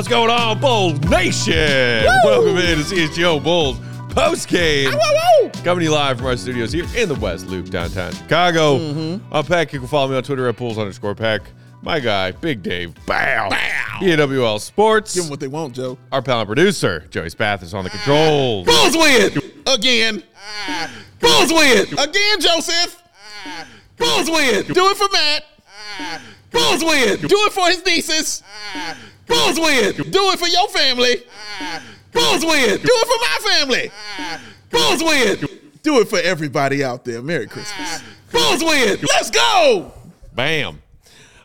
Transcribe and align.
What's 0.00 0.08
going 0.08 0.30
on, 0.30 0.58
Bulls 0.58 0.98
Nation? 1.10 1.52
Welcome 2.24 2.56
in 2.56 2.78
to 2.78 2.84
CHGO 2.84 3.44
Bulls 3.44 3.78
post 4.08 4.48
game. 4.48 4.90
Coming 5.62 5.80
to 5.80 5.82
you 5.82 5.92
live 5.92 6.16
from 6.16 6.28
our 6.28 6.38
studios 6.38 6.72
here 6.72 6.86
in 6.96 7.06
the 7.06 7.16
West 7.16 7.48
Loop, 7.48 7.68
downtown 7.68 8.10
Chicago. 8.12 8.78
Mm-hmm. 8.78 9.22
I'm 9.30 9.44
Peck. 9.44 9.74
You 9.74 9.78
can 9.78 9.88
follow 9.88 10.08
me 10.08 10.16
on 10.16 10.22
Twitter 10.22 10.48
at 10.48 10.56
Bulls 10.56 10.78
underscore 10.78 11.14
Peck. 11.14 11.42
My 11.82 12.00
guy, 12.00 12.30
Big 12.30 12.62
Dave, 12.62 12.94
bow. 13.04 13.50
BAWL 14.00 14.58
Sports. 14.58 15.14
Give 15.14 15.24
them 15.24 15.30
what 15.30 15.38
they 15.38 15.48
want, 15.48 15.74
Joe. 15.74 15.98
Our 16.10 16.22
pal 16.22 16.40
and 16.40 16.46
producer, 16.46 17.04
Joey 17.10 17.28
Spath, 17.28 17.62
is 17.62 17.74
on 17.74 17.84
the 17.84 17.90
controls. 17.90 18.64
Bulls 18.64 18.96
win 18.96 19.36
again. 19.66 20.22
Bulls 21.20 21.52
win 21.52 21.86
again, 21.98 22.40
Joseph. 22.40 23.02
Bulls 23.98 24.30
win. 24.30 24.64
Do 24.64 24.86
it 24.86 24.96
for 24.96 25.08
Matt. 25.12 25.44
Bulls 26.50 26.82
win. 26.82 27.20
Do 27.20 27.36
it 27.44 27.52
for 27.52 27.66
his 27.66 27.84
nieces. 27.84 28.42
Bulls 29.30 29.58
win. 29.60 30.10
Do 30.10 30.30
it 30.30 30.38
for 30.38 30.48
your 30.48 30.68
family. 30.68 31.22
Bulls 32.12 32.44
win. 32.44 32.80
Do 32.80 32.82
it 32.82 33.06
for 33.06 33.20
my 33.22 33.38
family. 33.52 33.90
Bulls 34.70 35.02
win. 35.02 35.60
Do 35.82 36.00
it 36.00 36.08
for 36.08 36.18
everybody 36.18 36.84
out 36.84 37.04
there. 37.04 37.22
Merry 37.22 37.46
Christmas. 37.46 38.02
Bulls 38.32 38.62
win. 38.62 38.98
Let's 39.08 39.30
go. 39.30 39.92
Bam. 40.34 40.82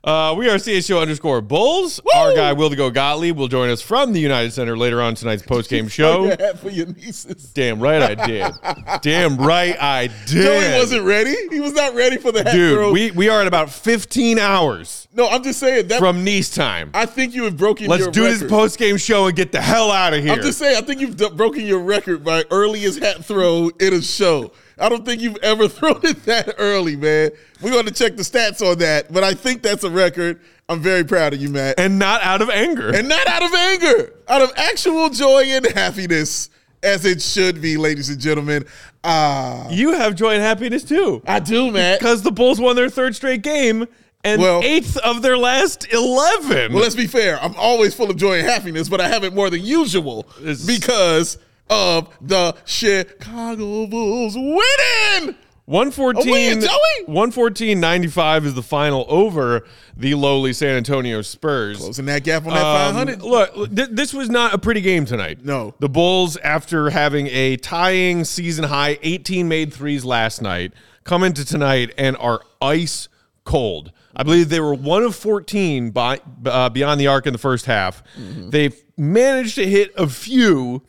Uh, 0.06 0.36
we 0.38 0.48
are 0.48 0.58
CSO 0.58 1.02
underscore 1.02 1.42
Bulls. 1.42 2.00
Our 2.16 2.36
guy, 2.36 2.54
Will 2.54 2.70
to 2.70 2.76
Go 2.76 2.92
Gottlieb, 2.92 3.36
will 3.36 3.48
join 3.48 3.72
us 3.72 3.82
from 3.82 4.14
the 4.14 4.20
United 4.20 4.54
Center 4.54 4.78
later 4.78 5.02
on 5.02 5.16
tonight's 5.16 5.42
post 5.48 5.68
game 5.68 5.88
show. 5.88 6.36
For 6.58 6.70
your 6.70 6.86
nieces. 6.86 7.52
Damn 7.54 7.80
right 7.80 8.04
I 8.04 8.28
did. 8.28 8.54
Damn 9.02 9.36
right 9.38 9.76
I 9.82 10.12
did. 10.28 10.44
Joey 10.44 10.78
wasn't 10.80 11.06
ready. 11.06 11.36
He 11.50 11.60
was 11.60 11.74
not 11.74 11.96
ready 11.96 12.18
for 12.18 12.32
the 12.32 12.44
hat 12.44 12.52
throw. 12.52 12.94
Dude, 12.94 12.94
we, 12.94 13.10
we 13.12 13.30
are 13.30 13.42
at 13.42 13.48
about 13.48 13.72
15 13.72 14.38
hours 14.38 15.06
no, 15.16 15.30
I'm 15.30 15.44
just 15.44 15.60
saying 15.60 15.88
that. 15.88 16.00
from 16.00 16.26
Nice 16.26 16.54
time. 16.54 16.92
I 16.94 17.06
think 17.06 17.34
you 17.34 17.46
have 17.46 17.56
broken 17.56 17.86
your 17.86 17.92
record. 17.94 18.06
Let's 18.06 18.18
do 18.18 18.26
record. 18.26 18.42
this 18.42 18.50
post 18.50 18.78
game 18.78 18.98
show 18.98 19.28
and 19.28 19.36
get 19.36 19.54
the 19.54 19.62
hell 19.62 19.90
out 19.90 20.14
of 20.14 20.22
here. 20.22 20.34
I'm 20.34 20.42
just 20.42 20.60
saying, 20.60 20.76
I 20.76 20.82
think 20.82 21.00
you've 21.00 21.16
d- 21.16 21.30
broken 21.30 21.66
your 21.66 21.80
record 21.80 22.24
by 22.24 22.44
earliest 22.52 23.00
hat 23.00 23.24
throw 23.24 23.70
in 23.80 23.94
a 23.94 24.02
show. 24.02 24.52
I 24.78 24.90
don't 24.90 25.06
think 25.06 25.22
you've 25.22 25.38
ever 25.42 25.68
thrown 25.70 26.00
it 26.04 26.24
that 26.26 26.56
early, 26.58 26.96
man. 26.96 27.32
We're 27.62 27.72
going 27.72 27.86
to 27.86 27.94
check 27.94 28.16
the 28.18 28.24
stats 28.24 28.62
on 28.62 28.78
that, 28.80 29.12
but 29.14 29.24
I 29.24 29.34
think 29.34 29.62
that's 29.62 29.84
a 29.84 29.90
record. 29.90 30.42
I'm 30.68 30.82
very 30.82 31.04
proud 31.04 31.34
of 31.34 31.42
you, 31.42 31.50
Matt. 31.50 31.80
and 31.80 32.00
not 32.00 32.22
out 32.24 32.42
of 32.42 32.50
anger. 32.50 32.90
And 32.94 33.08
not 33.08 33.28
out 33.28 33.44
of 33.44 33.54
anger, 33.54 34.14
out 34.28 34.42
of 34.42 34.52
actual 34.56 35.10
joy 35.10 35.44
and 35.46 35.66
happiness, 35.68 36.50
as 36.82 37.06
it 37.06 37.22
should 37.22 37.62
be, 37.62 37.78
ladies 37.78 38.10
and 38.10 38.20
gentlemen. 38.20 38.66
Ah, 39.04 39.70
you 39.70 39.94
have 39.94 40.16
joy 40.16 40.34
and 40.34 40.42
happiness 40.42 40.84
too. 40.84 41.22
I 41.28 41.40
do, 41.40 41.72
Matt. 41.72 42.00
Because 42.00 42.24
the 42.24 42.32
Bulls 42.32 42.60
won 42.60 42.76
their 42.76 42.90
third 42.90 43.16
straight 43.16 43.44
game 43.44 43.86
and 44.24 44.42
Well- 44.42 44.62
eighth 44.64 44.98
of 44.98 45.22
their 45.22 45.38
last 45.38 45.86
11. 45.94 46.74
Well, 46.74 46.82
let's 46.82 46.96
be 46.96 47.06
fair. 47.06 47.40
I'm 47.44 47.56
always 47.56 47.94
full 47.94 48.10
of 48.10 48.18
joy 48.18 48.40
and 48.40 48.48
happiness, 48.48 48.90
but 48.90 49.00
I 49.00 49.08
have 49.08 49.24
it 49.24 49.34
more 49.36 49.52
than 49.52 49.62
usual 49.64 50.28
It's- 50.42 50.66
because 50.66 51.38
of 51.70 52.16
the 52.22 52.56
Chicago 52.66 53.88
Bulls 53.88 54.36
winning. 54.36 55.36
114, 55.68 56.64
A 56.64 56.68
114 57.08 57.80
95 57.80 58.46
is 58.46 58.54
the 58.54 58.62
final 58.62 59.04
over 59.10 59.66
the 59.98 60.14
lowly 60.14 60.54
San 60.54 60.78
Antonio 60.78 61.24
Spurs. 61.24 61.78
Closing 61.80 62.06
that 62.06 62.24
gap 62.24 62.46
on 62.46 62.54
that 62.54 62.64
Um, 62.64 62.94
500. 62.96 63.22
look, 63.24 63.76
th- 63.76 63.90
this 63.92 64.14
was 64.14 64.30
not 64.30 64.54
a 64.54 64.60
pretty 64.60 64.82
game 64.82 65.06
tonight. 65.06 65.44
No. 65.44 65.74
The 65.80 65.90
Bulls, 65.90 66.38
after 66.38 66.92
having 66.92 67.26
a 67.32 67.58
tying 67.58 68.26
season 68.26 68.66
high 68.66 69.00
18 69.02 69.48
made 69.48 69.74
threes 69.74 70.06
last 70.06 70.40
night, 70.40 70.72
come 71.04 71.24
into 71.24 71.44
tonight 71.44 71.92
and 71.98 72.16
are 72.18 72.42
ice 72.62 73.10
cold. 73.44 73.92
I 74.16 74.22
believe 74.22 74.50
they 74.50 74.60
were 74.60 74.76
one 74.76 75.02
of 75.02 75.16
14 75.16 75.90
by, 75.90 76.20
uh, 76.46 76.70
beyond 76.70 77.02
the 77.02 77.08
arc 77.08 77.26
in 77.26 77.34
the 77.34 77.40
first 77.40 77.66
half. 77.66 78.04
Mm-hmm. 78.20 78.52
They've 78.52 78.84
managed 78.98 79.56
to 79.56 79.68
hit 79.68 79.94
a 79.98 80.08
few 80.08 80.84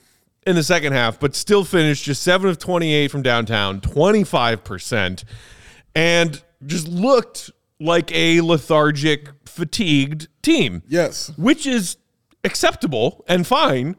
in 0.46 0.54
the 0.56 0.62
second 0.62 0.92
half, 0.92 1.18
but 1.18 1.34
still 1.34 1.64
finished 1.64 2.04
just 2.04 2.22
7 2.22 2.48
of 2.48 2.58
28 2.58 3.10
from 3.10 3.22
downtown, 3.22 3.80
25%, 3.80 5.24
and 5.94 6.42
just 6.64 6.88
looked 6.88 7.50
like 7.80 8.10
a 8.14 8.40
lethargic, 8.40 9.28
fatigued 9.44 10.28
team 10.42 10.82
Yes. 10.88 11.32
which 11.36 11.66
is 11.66 11.96
acceptable 12.44 13.24
and 13.28 13.46
fine 13.46 13.96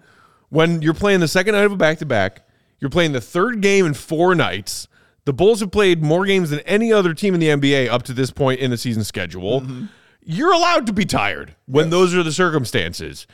when 0.49 0.81
you're 0.81 0.93
playing 0.93 1.19
the 1.19 1.27
second 1.27 1.53
night 1.53 1.65
of 1.65 1.71
a 1.71 1.75
back 1.77 1.97
to 1.99 2.05
back. 2.05 2.47
You're 2.79 2.89
playing 2.89 3.11
the 3.11 3.21
third 3.21 3.61
game 3.61 3.85
in 3.85 3.93
four 3.93 4.33
nights. 4.35 4.87
The 5.25 5.33
Bulls 5.33 5.59
have 5.59 5.71
played 5.71 6.01
more 6.01 6.25
games 6.25 6.51
than 6.51 6.59
any 6.61 6.93
other 6.93 7.13
team 7.13 7.33
in 7.33 7.39
the 7.39 7.47
NBA 7.49 7.89
up 7.89 8.03
to 8.03 8.13
this 8.13 8.31
point 8.31 8.59
in 8.61 8.71
the 8.71 8.77
season 8.77 9.03
schedule. 9.03 9.61
Mm-hmm. 9.61 9.85
You're 10.23 10.53
allowed 10.53 10.85
to 10.87 10.93
be 10.93 11.05
tired 11.05 11.55
when 11.65 11.89
those 11.89 12.13
are 12.15 12.23
the 12.23 12.31
circumstances. 12.31 13.27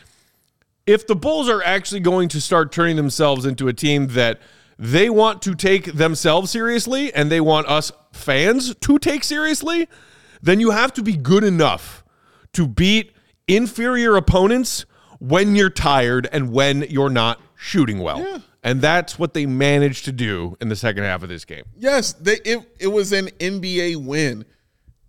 If 0.86 1.08
the 1.08 1.16
Bulls 1.16 1.48
are 1.48 1.64
actually 1.64 2.02
going 2.02 2.30
to 2.30 2.42
start 2.42 2.72
turning 2.72 2.98
themselves 2.98 3.46
into 3.46 3.68
a 3.68 3.74
team 3.74 4.08
that 4.08 4.42
they 4.78 5.10
want 5.10 5.42
to 5.44 5.56
take 5.56 5.94
themselves 5.94 6.52
seriously 6.52 7.14
and 7.14 7.32
they 7.32 7.40
want 7.40 7.68
us 7.68 7.92
fans 8.12 8.76
to 8.76 9.00
take 9.00 9.24
seriously, 9.24 9.88
then 10.42 10.60
you 10.60 10.72
have 10.72 10.92
to 10.94 11.04
be 11.04 11.16
good 11.16 11.44
enough 11.44 12.04
to 12.54 12.68
beat 12.68 13.14
inferior 13.48 14.16
opponents 14.18 14.86
when 15.20 15.56
you're 15.56 15.70
tired 15.70 16.28
and 16.34 16.52
when 16.52 16.82
you're 16.90 17.10
not 17.10 17.40
shooting 17.56 18.00
well. 18.00 18.42
And 18.62 18.82
that's 18.82 19.18
what 19.18 19.34
they 19.34 19.46
managed 19.46 20.06
to 20.06 20.12
do 20.12 20.58
in 20.60 20.70
the 20.70 20.76
second 20.76 21.04
half 21.04 21.24
of 21.24 21.30
this 21.30 21.46
game. 21.46 21.64
Yes, 21.78 22.14
they, 22.14 22.38
it, 22.46 22.60
it 22.80 22.88
was 22.88 23.12
an 23.12 23.28
NBA 23.40 24.06
win. 24.06 24.46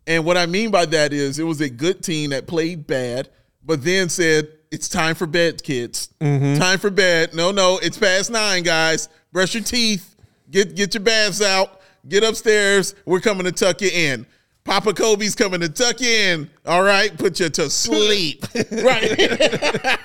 And 0.06 0.24
what 0.24 0.36
I 0.36 0.46
mean 0.46 0.70
by 0.70 0.86
that 0.86 1.12
is 1.12 1.38
it 1.38 1.44
was 1.44 1.60
a 1.60 1.70
good 1.70 2.02
team 2.02 2.30
that 2.30 2.46
played 2.46 2.86
bad, 2.86 3.28
but 3.64 3.82
then 3.82 4.08
said, 4.08 4.48
it's 4.74 4.88
time 4.88 5.14
for 5.14 5.26
bed, 5.26 5.62
kids. 5.62 6.08
Mm-hmm. 6.20 6.58
Time 6.58 6.80
for 6.80 6.90
bed. 6.90 7.32
No, 7.32 7.52
no, 7.52 7.78
it's 7.80 7.96
past 7.96 8.30
nine, 8.30 8.64
guys. 8.64 9.08
Brush 9.32 9.54
your 9.54 9.62
teeth. 9.62 10.16
Get 10.50 10.74
get 10.74 10.94
your 10.94 11.02
baths 11.02 11.40
out. 11.40 11.80
Get 12.08 12.24
upstairs. 12.24 12.96
We're 13.06 13.20
coming 13.20 13.44
to 13.44 13.52
tuck 13.52 13.80
you 13.80 13.90
in. 13.92 14.26
Papa 14.64 14.92
Coby's 14.92 15.36
coming 15.36 15.60
to 15.60 15.68
tuck 15.68 16.00
you 16.00 16.10
in. 16.10 16.50
All 16.66 16.82
right, 16.82 17.16
put 17.16 17.38
you 17.38 17.48
to 17.50 17.70
sleep. 17.70 18.44
right. 18.72 19.16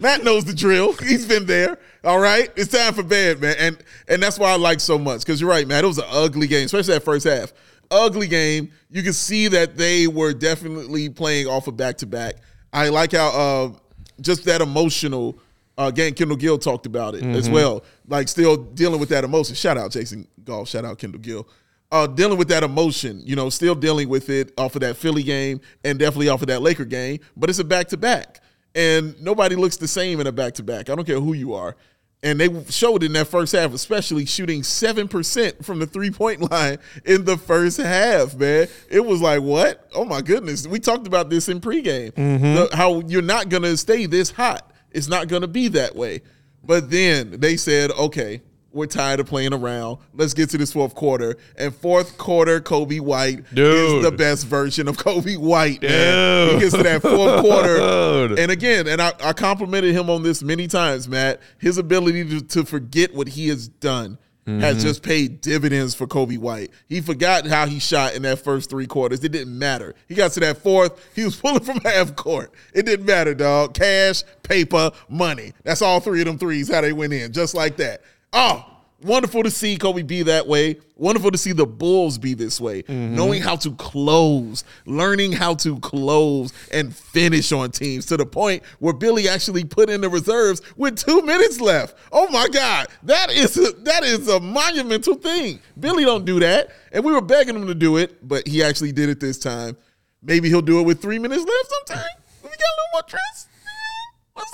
Matt 0.00 0.24
knows 0.24 0.44
the 0.44 0.54
drill. 0.54 0.94
He's 0.94 1.26
been 1.26 1.46
there. 1.46 1.78
All 2.02 2.18
right. 2.18 2.50
It's 2.56 2.72
time 2.72 2.94
for 2.94 3.02
bed, 3.02 3.40
man. 3.40 3.54
And 3.58 3.84
and 4.08 4.22
that's 4.22 4.38
why 4.38 4.50
I 4.50 4.56
like 4.56 4.80
so 4.80 4.98
much. 4.98 5.20
Because 5.20 5.40
you're 5.40 5.50
right, 5.50 5.68
man. 5.68 5.84
It 5.84 5.88
was 5.88 5.98
an 5.98 6.04
ugly 6.08 6.46
game, 6.46 6.66
especially 6.66 6.94
that 6.94 7.04
first 7.04 7.26
half. 7.26 7.52
Ugly 7.90 8.28
game. 8.28 8.70
You 8.90 9.02
can 9.02 9.12
see 9.12 9.48
that 9.48 9.76
they 9.76 10.06
were 10.06 10.32
definitely 10.32 11.08
playing 11.08 11.46
off 11.46 11.66
of 11.66 11.76
back 11.76 11.96
to 11.98 12.06
back. 12.06 12.36
I 12.72 12.88
like 12.88 13.12
how 13.12 13.28
uh 13.28 13.72
just 14.20 14.44
that 14.44 14.60
emotional 14.60 15.38
uh 15.78 15.90
game 15.90 16.14
Kendall 16.14 16.36
Gill 16.36 16.58
talked 16.58 16.86
about 16.86 17.14
it 17.14 17.24
as 17.24 17.50
well. 17.50 17.84
Like 18.06 18.28
still 18.28 18.56
dealing 18.56 19.00
with 19.00 19.08
that 19.08 19.24
emotion. 19.24 19.54
Shout 19.54 19.76
out 19.76 19.90
Jason 19.90 20.28
Goff. 20.44 20.68
Shout 20.68 20.84
out 20.84 20.98
Kendall 20.98 21.20
Gill 21.20 21.48
uh, 21.92 22.06
dealing 22.06 22.38
with 22.38 22.48
that 22.48 22.62
emotion, 22.62 23.20
you 23.24 23.34
know, 23.36 23.50
still 23.50 23.74
dealing 23.74 24.08
with 24.08 24.30
it 24.30 24.52
off 24.56 24.74
of 24.74 24.80
that 24.82 24.96
Philly 24.96 25.22
game 25.22 25.60
and 25.84 25.98
definitely 25.98 26.28
off 26.28 26.40
of 26.40 26.48
that 26.48 26.62
Laker 26.62 26.84
game. 26.84 27.18
But 27.36 27.50
it's 27.50 27.58
a 27.58 27.64
back 27.64 27.88
to 27.88 27.96
back, 27.96 28.40
and 28.74 29.20
nobody 29.20 29.56
looks 29.56 29.76
the 29.76 29.88
same 29.88 30.20
in 30.20 30.26
a 30.26 30.32
back 30.32 30.54
to 30.54 30.62
back. 30.62 30.88
I 30.88 30.94
don't 30.94 31.04
care 31.04 31.20
who 31.20 31.32
you 31.32 31.54
are. 31.54 31.76
And 32.22 32.38
they 32.38 32.64
showed 32.68 33.02
in 33.02 33.14
that 33.14 33.28
first 33.28 33.52
half, 33.52 33.72
especially 33.72 34.26
shooting 34.26 34.62
seven 34.62 35.08
percent 35.08 35.64
from 35.64 35.78
the 35.78 35.86
three 35.86 36.10
point 36.10 36.50
line 36.50 36.78
in 37.06 37.24
the 37.24 37.38
first 37.38 37.78
half. 37.78 38.34
Man, 38.36 38.68
it 38.90 39.00
was 39.00 39.22
like 39.22 39.40
what? 39.40 39.88
Oh 39.94 40.04
my 40.04 40.20
goodness! 40.20 40.66
We 40.66 40.80
talked 40.80 41.06
about 41.06 41.30
this 41.30 41.48
in 41.48 41.60
pregame. 41.60 42.12
Mm-hmm. 42.12 42.42
The- 42.42 42.68
how 42.76 43.00
you're 43.06 43.22
not 43.22 43.48
gonna 43.48 43.74
stay 43.76 44.04
this 44.04 44.30
hot. 44.30 44.70
It's 44.90 45.08
not 45.08 45.28
gonna 45.28 45.46
be 45.48 45.68
that 45.68 45.96
way. 45.96 46.20
But 46.62 46.90
then 46.90 47.40
they 47.40 47.56
said, 47.56 47.90
okay, 47.92 48.42
we're 48.72 48.86
tired 48.86 49.20
of 49.20 49.26
playing 49.26 49.52
around. 49.52 49.98
Let's 50.14 50.34
get 50.34 50.50
to 50.50 50.58
this 50.58 50.72
fourth 50.72 50.94
quarter. 50.94 51.36
And 51.56 51.74
fourth 51.74 52.18
quarter, 52.18 52.60
Coby 52.60 53.00
White 53.00 53.40
is 53.52 54.02
the 54.02 54.14
best 54.16 54.46
version 54.46 54.88
of 54.88 54.96
Coby 54.96 55.36
White. 55.36 55.82
Man. 55.82 56.48
Dude. 56.48 56.54
He 56.54 56.60
gets 56.60 56.76
to 56.76 56.82
that 56.82 57.02
fourth 57.02 57.40
quarter. 57.40 57.80
And 58.40 58.50
again, 58.50 58.86
and 58.86 59.00
I, 59.00 59.12
I 59.22 59.32
complimented 59.32 59.94
him 59.94 60.08
on 60.08 60.22
this 60.22 60.42
many 60.42 60.66
times, 60.66 61.08
Matt. 61.08 61.40
His 61.58 61.78
ability 61.78 62.28
to, 62.28 62.40
to 62.40 62.64
forget 62.64 63.14
what 63.14 63.28
he 63.28 63.48
has 63.48 63.68
done 63.68 64.18
has 64.46 64.76
mm-hmm. 64.76 64.86
just 64.86 65.02
paid 65.02 65.40
dividends 65.40 65.94
for 65.94 66.06
Coby 66.06 66.38
White. 66.38 66.70
He 66.88 67.00
forgot 67.00 67.46
how 67.46 67.66
he 67.66 67.78
shot 67.78 68.14
in 68.14 68.22
that 68.22 68.40
first 68.40 68.70
three 68.70 68.86
quarters. 68.86 69.22
It 69.22 69.30
didn't 69.32 69.56
matter. 69.56 69.94
He 70.08 70.14
got 70.14 70.32
to 70.32 70.40
that 70.40 70.58
fourth, 70.58 71.08
he 71.14 71.24
was 71.24 71.36
pulling 71.36 71.62
from 71.62 71.80
half 71.84 72.16
court. 72.16 72.52
It 72.74 72.86
didn't 72.86 73.06
matter, 73.06 73.34
dog. 73.34 73.74
Cash, 73.74 74.24
paper, 74.42 74.90
money. 75.08 75.52
That's 75.62 75.82
all 75.82 76.00
three 76.00 76.20
of 76.20 76.26
them 76.26 76.38
threes, 76.38 76.70
how 76.70 76.80
they 76.80 76.92
went 76.92 77.12
in, 77.12 77.32
just 77.32 77.54
like 77.54 77.76
that. 77.76 78.02
Oh, 78.32 78.64
wonderful 79.02 79.42
to 79.42 79.50
see 79.50 79.76
Coby 79.76 80.06
be 80.06 80.22
that 80.24 80.46
way. 80.46 80.76
Wonderful 80.96 81.30
to 81.30 81.38
see 81.38 81.52
the 81.52 81.66
Bulls 81.66 82.18
be 82.18 82.34
this 82.34 82.60
way. 82.60 82.82
Mm-hmm. 82.82 83.16
Knowing 83.16 83.42
how 83.42 83.56
to 83.56 83.72
close, 83.72 84.64
learning 84.86 85.32
how 85.32 85.54
to 85.54 85.78
close 85.80 86.52
and 86.70 86.94
finish 86.94 87.52
on 87.52 87.70
teams 87.70 88.06
to 88.06 88.16
the 88.16 88.26
point 88.26 88.62
where 88.78 88.92
Billy 88.92 89.28
actually 89.28 89.64
put 89.64 89.90
in 89.90 90.00
the 90.00 90.08
reserves 90.08 90.60
with 90.76 90.96
two 90.96 91.22
minutes 91.22 91.60
left. 91.60 91.96
Oh 92.12 92.28
my 92.30 92.48
God, 92.48 92.88
that 93.04 93.30
is 93.30 93.56
a, 93.56 93.72
that 93.82 94.04
is 94.04 94.28
a 94.28 94.38
monumental 94.38 95.14
thing. 95.14 95.60
Billy 95.78 96.04
don't 96.04 96.24
do 96.24 96.38
that, 96.40 96.70
and 96.92 97.04
we 97.04 97.12
were 97.12 97.22
begging 97.22 97.56
him 97.56 97.66
to 97.66 97.74
do 97.74 97.96
it, 97.96 98.26
but 98.26 98.46
he 98.46 98.62
actually 98.62 98.92
did 98.92 99.08
it 99.08 99.20
this 99.20 99.38
time. 99.38 99.76
Maybe 100.22 100.48
he'll 100.48 100.60
do 100.60 100.80
it 100.80 100.82
with 100.82 101.00
three 101.00 101.18
minutes 101.18 101.44
left 101.44 101.72
sometime. 101.88 102.10
We 102.42 102.50
got 102.50 102.56
a 102.58 102.76
little 102.76 102.92
more 102.92 103.02
trust. 103.02 103.48
Eh, 103.64 104.12
we'll. 104.36 104.44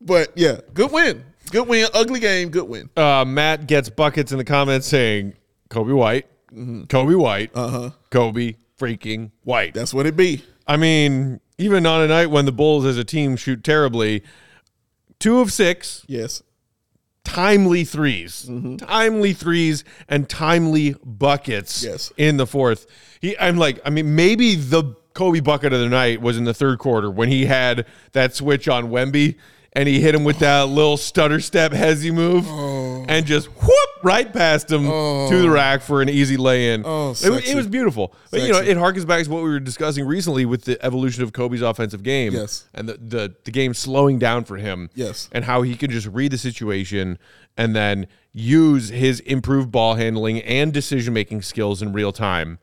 But 0.00 0.32
yeah, 0.34 0.60
good 0.72 0.90
win. 0.90 1.24
Good 1.50 1.66
win. 1.68 1.86
Ugly 1.94 2.20
game. 2.20 2.50
Good 2.50 2.68
win. 2.68 2.90
Uh, 2.96 3.24
Matt 3.26 3.66
gets 3.66 3.88
buckets 3.88 4.32
in 4.32 4.38
the 4.38 4.44
comments 4.44 4.86
saying 4.86 5.34
Coby 5.68 5.94
White, 5.94 6.26
Coby 6.52 7.16
White, 7.18 7.50
uh-huh. 7.54 7.90
Coby 8.10 8.56
freaking 8.78 9.30
White. 9.44 9.74
That's 9.74 9.92
what 9.94 10.06
it 10.06 10.16
be. 10.16 10.44
I 10.66 10.76
mean, 10.76 11.40
even 11.58 11.84
on 11.86 12.02
a 12.02 12.06
night 12.08 12.26
when 12.26 12.44
the 12.46 12.52
Bulls 12.52 12.84
as 12.86 12.96
a 12.96 13.04
team 13.04 13.36
shoot 13.36 13.62
terribly, 13.64 14.22
two 15.18 15.40
of 15.40 15.52
six, 15.52 16.04
Yes. 16.08 16.42
timely 17.24 17.84
3s 17.84 18.46
Mm-hmm. 18.48 18.76
timely 18.76 19.32
threes, 19.32 19.84
and 20.08 20.28
timely 20.28 20.94
buckets. 21.04 21.82
Yes. 21.84 22.12
in 22.16 22.36
the 22.36 22.46
fourth. 22.46 22.86
He, 23.20 23.36
I'm 23.38 23.56
like, 23.58 23.80
I 23.84 23.90
mean, 23.90 24.14
maybe 24.14 24.54
the 24.54 24.96
Coby 25.14 25.42
bucket 25.42 25.72
of 25.72 25.80
the 25.80 25.88
night 25.88 26.20
was 26.22 26.38
in 26.38 26.44
the 26.44 26.54
third 26.54 26.78
quarter 26.78 27.10
when 27.10 27.28
he 27.28 27.46
had 27.46 27.84
that 28.12 28.34
switch 28.34 28.68
on 28.68 28.86
Wemby. 28.90 29.36
And 29.72 29.88
he 29.88 30.00
hit 30.00 30.14
him 30.16 30.24
with 30.24 30.40
that 30.40 30.68
little 30.68 30.96
stutter 30.96 31.38
step 31.38 31.70
hezzy 31.72 32.12
move 32.12 32.44
Oh. 32.48 33.04
and 33.08 33.24
just 33.24 33.46
whoop 33.46 33.76
right 34.02 34.32
past 34.32 34.68
him 34.70 34.82
to 34.82 34.88
the 34.88 35.46
oh. 35.46 35.48
rack 35.48 35.80
for 35.82 36.02
an 36.02 36.08
easy 36.08 36.36
lay 36.36 36.74
in. 36.74 36.82
Oh, 36.84 37.10
it, 37.10 37.30
was- 37.30 37.48
it 37.48 37.54
was 37.54 37.68
beautiful. 37.68 38.12
But, 38.32 38.42
you 38.42 38.48
know, 38.52 38.58
it 38.58 38.76
harkens 38.76 39.06
back 39.06 39.22
to 39.24 39.30
what 39.30 39.44
we 39.44 39.48
were 39.50 39.60
discussing 39.60 40.06
recently 40.06 40.44
with 40.44 40.64
the 40.64 40.84
evolution 40.84 41.22
of 41.22 41.32
Coby's 41.32 41.62
offensive 41.62 42.02
game. 42.02 42.32
Yes. 42.32 42.64
And 42.74 42.88
the, 42.88 42.94
the, 42.94 43.34
the 43.44 43.50
game 43.52 43.72
slowing 43.74 44.18
down 44.18 44.44
for 44.44 44.56
him 44.56 44.90
Yes. 44.94 45.28
and 45.30 45.44
how 45.44 45.62
he 45.62 45.76
can 45.76 45.90
just 45.90 46.08
read 46.08 46.32
the 46.32 46.38
situation 46.38 47.16
and 47.56 47.76
then 47.76 48.08
use 48.32 48.88
his 48.88 49.20
improved 49.20 49.70
ball 49.70 49.94
handling 49.94 50.40
and 50.42 50.72
decision 50.72 51.14
making 51.14 51.42
skills 51.42 51.80
in 51.80 51.92
real 51.92 52.12
time 52.12 52.58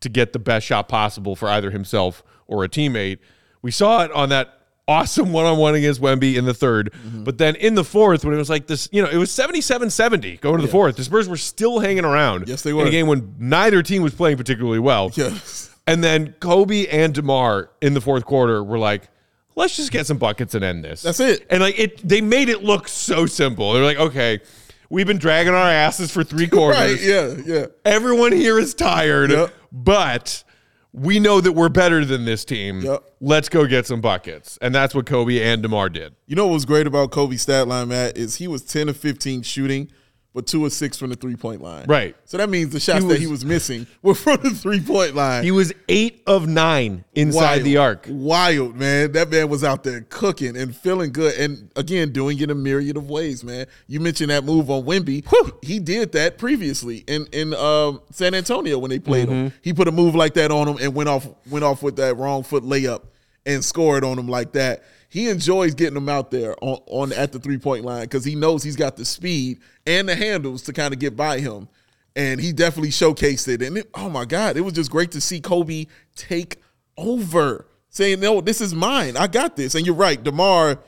to 0.00 0.08
get 0.08 0.32
the 0.32 0.38
best 0.40 0.66
shot 0.66 0.88
possible 0.88 1.36
for 1.36 1.48
either 1.48 1.70
himself 1.70 2.24
or 2.48 2.64
a 2.64 2.68
teammate. 2.68 3.18
We 3.62 3.70
saw 3.70 4.02
it 4.02 4.10
on 4.12 4.30
that 4.30 4.59
awesome 4.90 5.32
one 5.32 5.46
on 5.46 5.56
one 5.58 5.74
against 5.74 6.00
Wemby 6.00 6.34
in 6.36 6.44
the 6.44 6.52
3rd 6.52 6.88
Mm-hmm. 6.90 7.24
but 7.24 7.38
then 7.38 7.54
in 7.56 7.74
the 7.74 7.84
fourth, 7.84 8.24
when 8.24 8.34
it 8.34 8.38
was 8.38 8.50
like 8.50 8.66
this, 8.66 8.88
you 8.92 9.02
know, 9.02 9.08
it 9.08 9.16
was 9.16 9.30
77 9.30 9.90
70 9.90 10.36
going 10.38 10.56
to 10.56 10.62
the 10.66 10.70
fourth. 10.70 10.96
The 10.96 11.04
Spurs 11.04 11.28
were 11.28 11.36
still 11.36 11.78
hanging 11.78 12.04
around. 12.04 12.48
Yes, 12.48 12.62
they 12.62 12.72
were. 12.72 12.82
In 12.82 12.88
a 12.88 12.90
game 12.90 13.06
when 13.06 13.34
neither 13.38 13.82
team 13.82 14.02
was 14.02 14.14
playing 14.14 14.36
particularly 14.36 14.78
well. 14.80 15.10
Yes. 15.14 15.70
And 15.86 16.02
then 16.04 16.34
Coby 16.40 16.86
and 16.90 17.14
DeMar 17.14 17.70
in 17.80 17.94
the 17.94 18.00
fourth 18.00 18.24
quarter 18.24 18.62
were 18.62 18.78
like, 18.78 19.08
let's 19.56 19.76
just 19.76 19.90
get 19.92 20.06
some 20.06 20.18
buckets 20.18 20.54
and 20.54 20.64
end 20.64 20.84
this. 20.84 21.02
That's 21.02 21.20
it. 21.20 21.46
And 21.50 21.60
like 21.62 21.78
it 21.78 22.06
they 22.06 22.20
made 22.20 22.48
it 22.48 22.62
look 22.62 22.88
so 22.88 23.26
simple. 23.26 23.72
They're 23.72 23.82
like, 23.84 23.98
okay, 23.98 24.40
we've 24.88 25.06
been 25.06 25.18
dragging 25.18 25.54
our 25.54 25.68
asses 25.70 26.10
for 26.10 26.22
three 26.24 26.46
quarters. 26.56 26.78
Right. 26.80 27.00
Yeah. 27.00 27.34
Yeah. 27.44 27.66
Everyone 27.84 28.32
here 28.32 28.58
is 28.58 28.74
tired, 28.74 29.30
Yep. 29.30 29.52
but 29.72 30.44
we 30.92 31.20
know 31.20 31.40
that 31.40 31.52
we're 31.52 31.68
better 31.68 32.04
than 32.04 32.24
this 32.24 32.44
team. 32.44 32.80
Yep. 32.80 33.04
Let's 33.20 33.48
go 33.48 33.66
get 33.66 33.86
some 33.86 34.00
buckets. 34.00 34.58
And 34.60 34.74
that's 34.74 34.94
what 34.94 35.06
Coby 35.06 35.40
and 35.40 35.62
DeMar 35.62 35.88
did. 35.88 36.14
You 36.26 36.36
know 36.36 36.46
what 36.46 36.54
was 36.54 36.64
great 36.64 36.86
about 36.86 37.10
Coby's 37.10 37.42
stat 37.42 37.68
line, 37.68 37.88
Matt, 37.88 38.16
is 38.16 38.36
he 38.36 38.48
was 38.48 38.62
10 38.62 38.88
of 38.88 38.96
15 38.96 39.42
shooting, 39.42 39.90
but 40.32 40.46
two 40.46 40.64
of 40.64 40.72
six 40.72 40.96
from 40.96 41.10
the 41.10 41.16
three 41.16 41.34
point 41.36 41.60
line. 41.60 41.86
Right. 41.88 42.14
So 42.24 42.36
that 42.36 42.48
means 42.48 42.72
the 42.72 42.78
shots 42.80 43.02
He 43.02 43.08
that 43.08 43.18
he 43.18 43.26
was- 43.26 43.40
was 43.40 43.44
missing 43.44 43.86
were 44.02 44.14
from 44.14 44.40
the 44.42 44.50
three 44.50 44.80
point 44.80 45.14
line. 45.14 45.42
He 45.44 45.50
was 45.50 45.72
eight 45.88 46.22
of 46.26 46.46
nine 46.46 47.04
inside 47.14 47.40
Wild. 47.56 47.64
the 47.64 47.76
arc. 47.78 48.06
Wild, 48.08 48.76
man. 48.76 49.12
That 49.12 49.30
man 49.30 49.48
was 49.48 49.64
out 49.64 49.82
there 49.82 50.02
cooking 50.08 50.56
and 50.56 50.74
feeling 50.74 51.10
good. 51.12 51.34
And 51.38 51.70
again, 51.76 52.12
doing 52.12 52.38
it 52.38 52.44
in 52.44 52.50
a 52.50 52.54
myriad 52.54 52.96
of 52.96 53.10
ways, 53.10 53.42
man. 53.42 53.66
You 53.88 53.98
mentioned 54.00 54.30
that 54.30 54.44
move 54.44 54.70
on 54.70 54.84
Wemby. 54.84 55.24
He 55.64 55.78
did 55.80 56.12
that 56.12 56.38
previously 56.38 56.98
in 57.08 57.26
in 57.32 57.54
um, 57.54 58.00
San 58.10 58.34
Antonio 58.34 58.78
when 58.78 58.90
they 58.90 58.98
played 58.98 59.26
Mm-hmm. 59.28 59.34
him. 59.46 59.52
He 59.62 59.72
put 59.72 59.88
a 59.88 59.92
move 59.92 60.14
like 60.14 60.34
that 60.34 60.50
on 60.52 60.68
him 60.68 60.76
and 60.80 60.94
went 60.94 61.08
off 61.08 61.26
went 61.50 61.64
off 61.64 61.82
with 61.82 61.96
that 61.96 62.16
wrong 62.16 62.42
foot 62.44 62.62
layup 62.62 63.02
and 63.46 63.64
scored 63.64 64.04
on 64.04 64.18
him 64.18 64.28
like 64.28 64.52
that. 64.52 64.84
He 65.10 65.28
enjoys 65.28 65.74
getting 65.74 65.94
them 65.94 66.08
out 66.08 66.30
there 66.30 66.54
on, 66.62 66.78
on 66.86 67.12
at 67.12 67.32
the 67.32 67.40
three 67.40 67.58
point 67.58 67.84
line 67.84 68.02
because 68.02 68.24
he 68.24 68.36
knows 68.36 68.62
he's 68.62 68.76
got 68.76 68.96
the 68.96 69.04
speed 69.04 69.58
and 69.84 70.08
the 70.08 70.14
handles 70.14 70.62
to 70.62 70.72
kind 70.72 70.94
of 70.94 71.00
get 71.00 71.16
by 71.16 71.40
him. 71.40 71.68
And 72.14 72.40
he 72.40 72.52
definitely 72.52 72.90
showcased 72.90 73.48
it. 73.48 73.60
And 73.60 73.78
it, 73.78 73.90
oh 73.94 74.08
my 74.08 74.24
God, 74.24 74.56
it 74.56 74.60
was 74.60 74.72
just 74.72 74.90
great 74.90 75.10
to 75.12 75.20
see 75.20 75.40
Coby 75.40 75.88
take 76.14 76.62
over, 76.96 77.66
saying, 77.88 78.20
"No, 78.20 78.40
this 78.40 78.60
is 78.60 78.72
mine. 78.72 79.16
I 79.16 79.26
got 79.26 79.56
this." 79.56 79.74
And 79.74 79.84
you're 79.84 79.94
right, 79.96 80.22
DeMar 80.22 80.78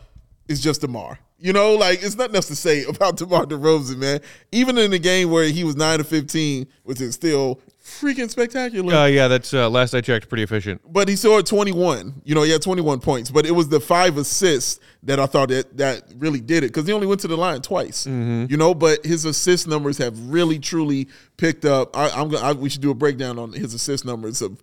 is 0.48 0.60
just 0.60 0.82
DeMar. 0.82 1.19
You 1.38 1.52
know, 1.52 1.74
like 1.74 2.02
it's 2.02 2.16
nothing 2.16 2.36
else 2.36 2.46
to 2.48 2.56
say 2.56 2.84
about 2.88 3.16
DeMar 3.16 3.46
DeRozan, 3.46 3.98
man. 3.98 4.20
Even 4.52 4.78
in 4.78 4.92
the 4.92 4.98
game 5.00 5.30
where 5.30 5.48
he 5.48 5.64
was 5.64 5.74
nine 5.74 5.98
to 5.98 6.04
fifteen, 6.04 6.69
which 6.84 7.00
is 7.00 7.14
still 7.14 7.60
freaking 8.00 8.31
spectacular. 8.31 8.94
Uh, 8.94 9.06
yeah, 9.06 9.29
that's 9.29 9.53
uh, 9.55 9.69
last 9.69 9.94
I 9.94 10.00
checked, 10.00 10.29
pretty 10.29 10.43
efficient. 10.43 10.81
but 10.91 11.09
he 11.09 11.17
scored 11.17 11.47
21. 11.47 12.23
You 12.25 12.35
know, 12.35 12.43
he 12.43 12.50
had 12.50 12.62
21 12.62 13.00
points, 13.00 13.31
but 13.31 13.47
it 13.47 13.50
was 13.53 13.69
the 13.69 13.81
five 13.81 14.17
assists 14.17 14.81
that 15.05 15.19
I 15.21 15.27
thought 15.27 15.49
that 15.50 15.77
that 15.77 16.03
really 16.17 16.41
did 16.41 16.65
it 16.65 16.69
because 16.69 16.87
he 16.87 16.93
only 16.93 17.06
went 17.06 17.21
to 17.23 17.29
the 17.29 17.37
line 17.37 17.62
twice. 17.62 18.06
You 18.06 18.56
know, 18.56 18.75
but 18.75 19.05
his 19.05 19.25
assist 19.25 19.67
numbers 19.69 19.99
have 19.99 20.19
really 20.31 20.59
truly 20.59 21.09
picked 21.37 21.65
up. 21.65 21.97
I, 21.97 22.11
I'm 22.11 22.29
gonna. 22.29 22.44
I, 22.47 22.53
we 22.53 22.69
should 22.69 22.83
do 22.83 22.91
a 22.91 22.94
breakdown 22.94 23.39
on 23.39 23.53
his 23.53 23.75
assist 23.75 24.05
numbers 24.05 24.43
of 24.43 24.62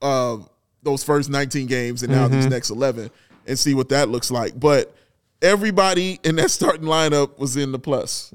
uh, 0.00 0.38
those 0.82 1.04
first 1.04 1.30
19 1.30 1.66
games 1.66 2.02
and 2.02 2.10
now 2.12 2.26
these 2.28 2.46
next 2.46 2.70
11 2.70 3.10
and 3.46 3.58
see 3.58 3.74
what 3.74 3.88
that 3.90 4.08
looks 4.08 4.30
like. 4.30 4.58
But 4.58 4.94
everybody 5.40 6.18
in 6.24 6.36
that 6.36 6.50
starting 6.50 6.82
lineup 6.86 7.38
was 7.38 7.56
in 7.56 7.72
the 7.72 7.78
plus. 7.78 8.30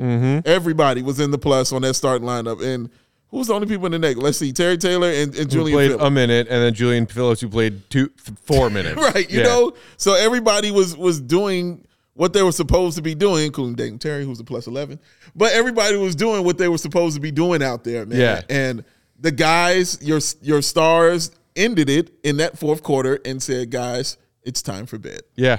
Everybody 0.45 1.01
was 1.01 1.19
in 1.19 1.31
the 1.31 1.37
plus 1.37 1.71
on 1.71 1.81
that 1.83 1.93
starting 1.95 2.27
lineup. 2.27 2.61
And 2.63 2.89
who's 3.31 3.47
the 3.47 3.53
only 3.53 3.67
people 3.67 3.85
in 3.87 3.91
the 3.93 3.99
neck? 3.99 4.17
Let's 4.17 4.37
see, 4.37 4.51
Terry 4.53 4.77
Taylor 4.77 5.09
and, 5.11 5.35
and 5.35 5.49
Julian 5.49 5.75
played 5.75 5.87
Phillips. 5.91 6.03
a 6.05 6.11
minute, 6.11 6.47
and 6.49 6.63
then 6.63 6.73
Julian 6.73 7.05
Phillips, 7.05 7.41
who 7.41 7.49
played 7.49 7.89
two, 7.89 8.07
th- 8.07 8.37
four 8.43 8.69
minutes. 8.77 8.95
right? 8.97 9.29
You 9.29 9.39
Yeah. 9.39 9.45
know, 9.45 9.73
so 9.97 10.13
everybody 10.13 10.71
was 10.71 10.95
was 10.97 11.19
doing 11.21 11.85
what 12.13 12.33
they 12.33 12.41
were 12.41 12.51
supposed 12.51 12.95
to 12.97 13.03
be 13.03 13.13
doing, 13.13 13.45
including 13.45 13.75
Dalen 13.75 13.99
Terry, 13.99 14.25
who's 14.25 14.39
a 14.39 14.43
plus 14.43 14.65
eleven. 14.67 14.99
But 15.35 15.51
everybody 15.53 15.97
was 15.97 16.15
doing 16.15 16.43
what 16.43 16.57
they 16.57 16.67
were 16.67 16.79
supposed 16.79 17.15
to 17.15 17.21
be 17.21 17.31
doing 17.31 17.61
out 17.61 17.83
there, 17.83 18.05
man. 18.05 18.19
Yeah. 18.19 18.41
And 18.49 18.83
the 19.19 19.31
guys, 19.31 19.97
your 20.01 20.19
your 20.41 20.61
stars, 20.61 21.31
ended 21.55 21.89
it 21.89 22.11
in 22.23 22.37
that 22.37 22.57
fourth 22.57 22.81
quarter 22.81 23.19
and 23.25 23.41
said, 23.41 23.69
"Guys, 23.71 24.17
it's 24.43 24.61
time 24.61 24.85
for 24.85 24.97
bed." 24.97 25.21
Yeah. 25.35 25.57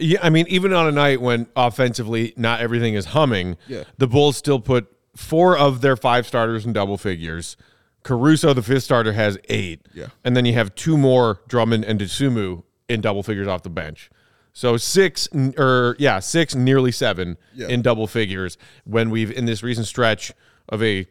Yeah, 0.00 0.20
I 0.22 0.30
mean, 0.30 0.46
even 0.48 0.72
on 0.72 0.86
a 0.86 0.92
night 0.92 1.20
when 1.20 1.48
offensively 1.56 2.32
not 2.36 2.60
everything 2.60 2.94
is 2.94 3.06
humming, 3.06 3.56
Yeah. 3.66 3.82
the 3.98 4.06
Bulls 4.06 4.36
still 4.36 4.60
put 4.60 4.86
four 5.18 5.58
of 5.58 5.80
their 5.80 5.96
five 5.96 6.26
starters 6.26 6.64
in 6.64 6.72
double 6.72 6.96
figures. 6.96 7.56
Caruso, 8.04 8.54
the 8.54 8.62
fifth 8.62 8.84
starter, 8.84 9.12
has 9.12 9.36
eight. 9.48 9.80
Yeah. 9.92 10.06
And 10.24 10.36
then 10.36 10.44
you 10.44 10.52
have 10.54 10.74
two 10.76 10.96
more, 10.96 11.40
Drummond 11.48 11.84
and 11.84 11.98
Dosunmu, 12.00 12.62
in 12.88 13.00
double 13.00 13.24
figures 13.24 13.48
off 13.48 13.64
the 13.64 13.68
bench. 13.70 14.10
So 14.52 14.76
six, 14.76 15.28
or 15.58 15.96
yeah, 15.98 16.20
six, 16.20 16.54
nearly 16.54 16.92
seven 16.92 17.36
Yeah. 17.54 17.66
in 17.66 17.82
double 17.82 18.06
figures 18.06 18.56
when 18.84 19.10
we've, 19.10 19.30
in 19.32 19.44
this 19.44 19.62
recent 19.62 19.86
stretch 19.88 20.32
of 20.68 20.82
a 20.82 21.06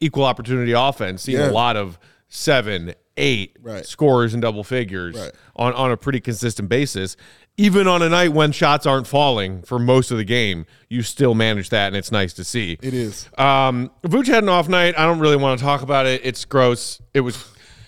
equal 0.00 0.24
opportunity 0.24 0.72
offense, 0.72 1.22
seen 1.22 1.36
Yeah. 1.36 1.50
a 1.50 1.52
lot 1.52 1.76
of 1.76 1.98
seven, 2.30 2.94
eight 3.18 3.56
Right. 3.60 3.84
scorers 3.84 4.32
in 4.32 4.40
double 4.40 4.64
figures 4.64 5.16
Right. 5.16 5.32
on, 5.56 5.74
on 5.74 5.90
a 5.90 5.96
pretty 5.98 6.20
consistent 6.20 6.68
basis. 6.70 7.16
Even 7.58 7.86
on 7.86 8.00
a 8.00 8.08
night 8.08 8.32
when 8.32 8.52
shots 8.52 8.86
aren't 8.86 9.06
falling 9.06 9.60
for 9.62 9.78
most 9.78 10.10
of 10.10 10.16
the 10.16 10.24
game, 10.24 10.64
you 10.88 11.02
still 11.02 11.34
manage 11.34 11.68
that, 11.68 11.88
and 11.88 11.96
it's 11.96 12.10
nice 12.10 12.32
to 12.34 12.44
see. 12.44 12.78
It 12.80 12.94
is. 12.94 13.28
Um, 13.36 13.90
Vooch 14.04 14.28
had 14.28 14.42
an 14.44 14.48
off 14.48 14.68
night. 14.68 14.94
I 14.96 15.04
don't 15.04 15.18
really 15.18 15.36
want 15.36 15.58
to 15.58 15.64
talk 15.64 15.82
about 15.82 16.06
it. 16.06 16.22
It's 16.24 16.46
gross. 16.46 17.02
It 17.12 17.20
was 17.20 17.44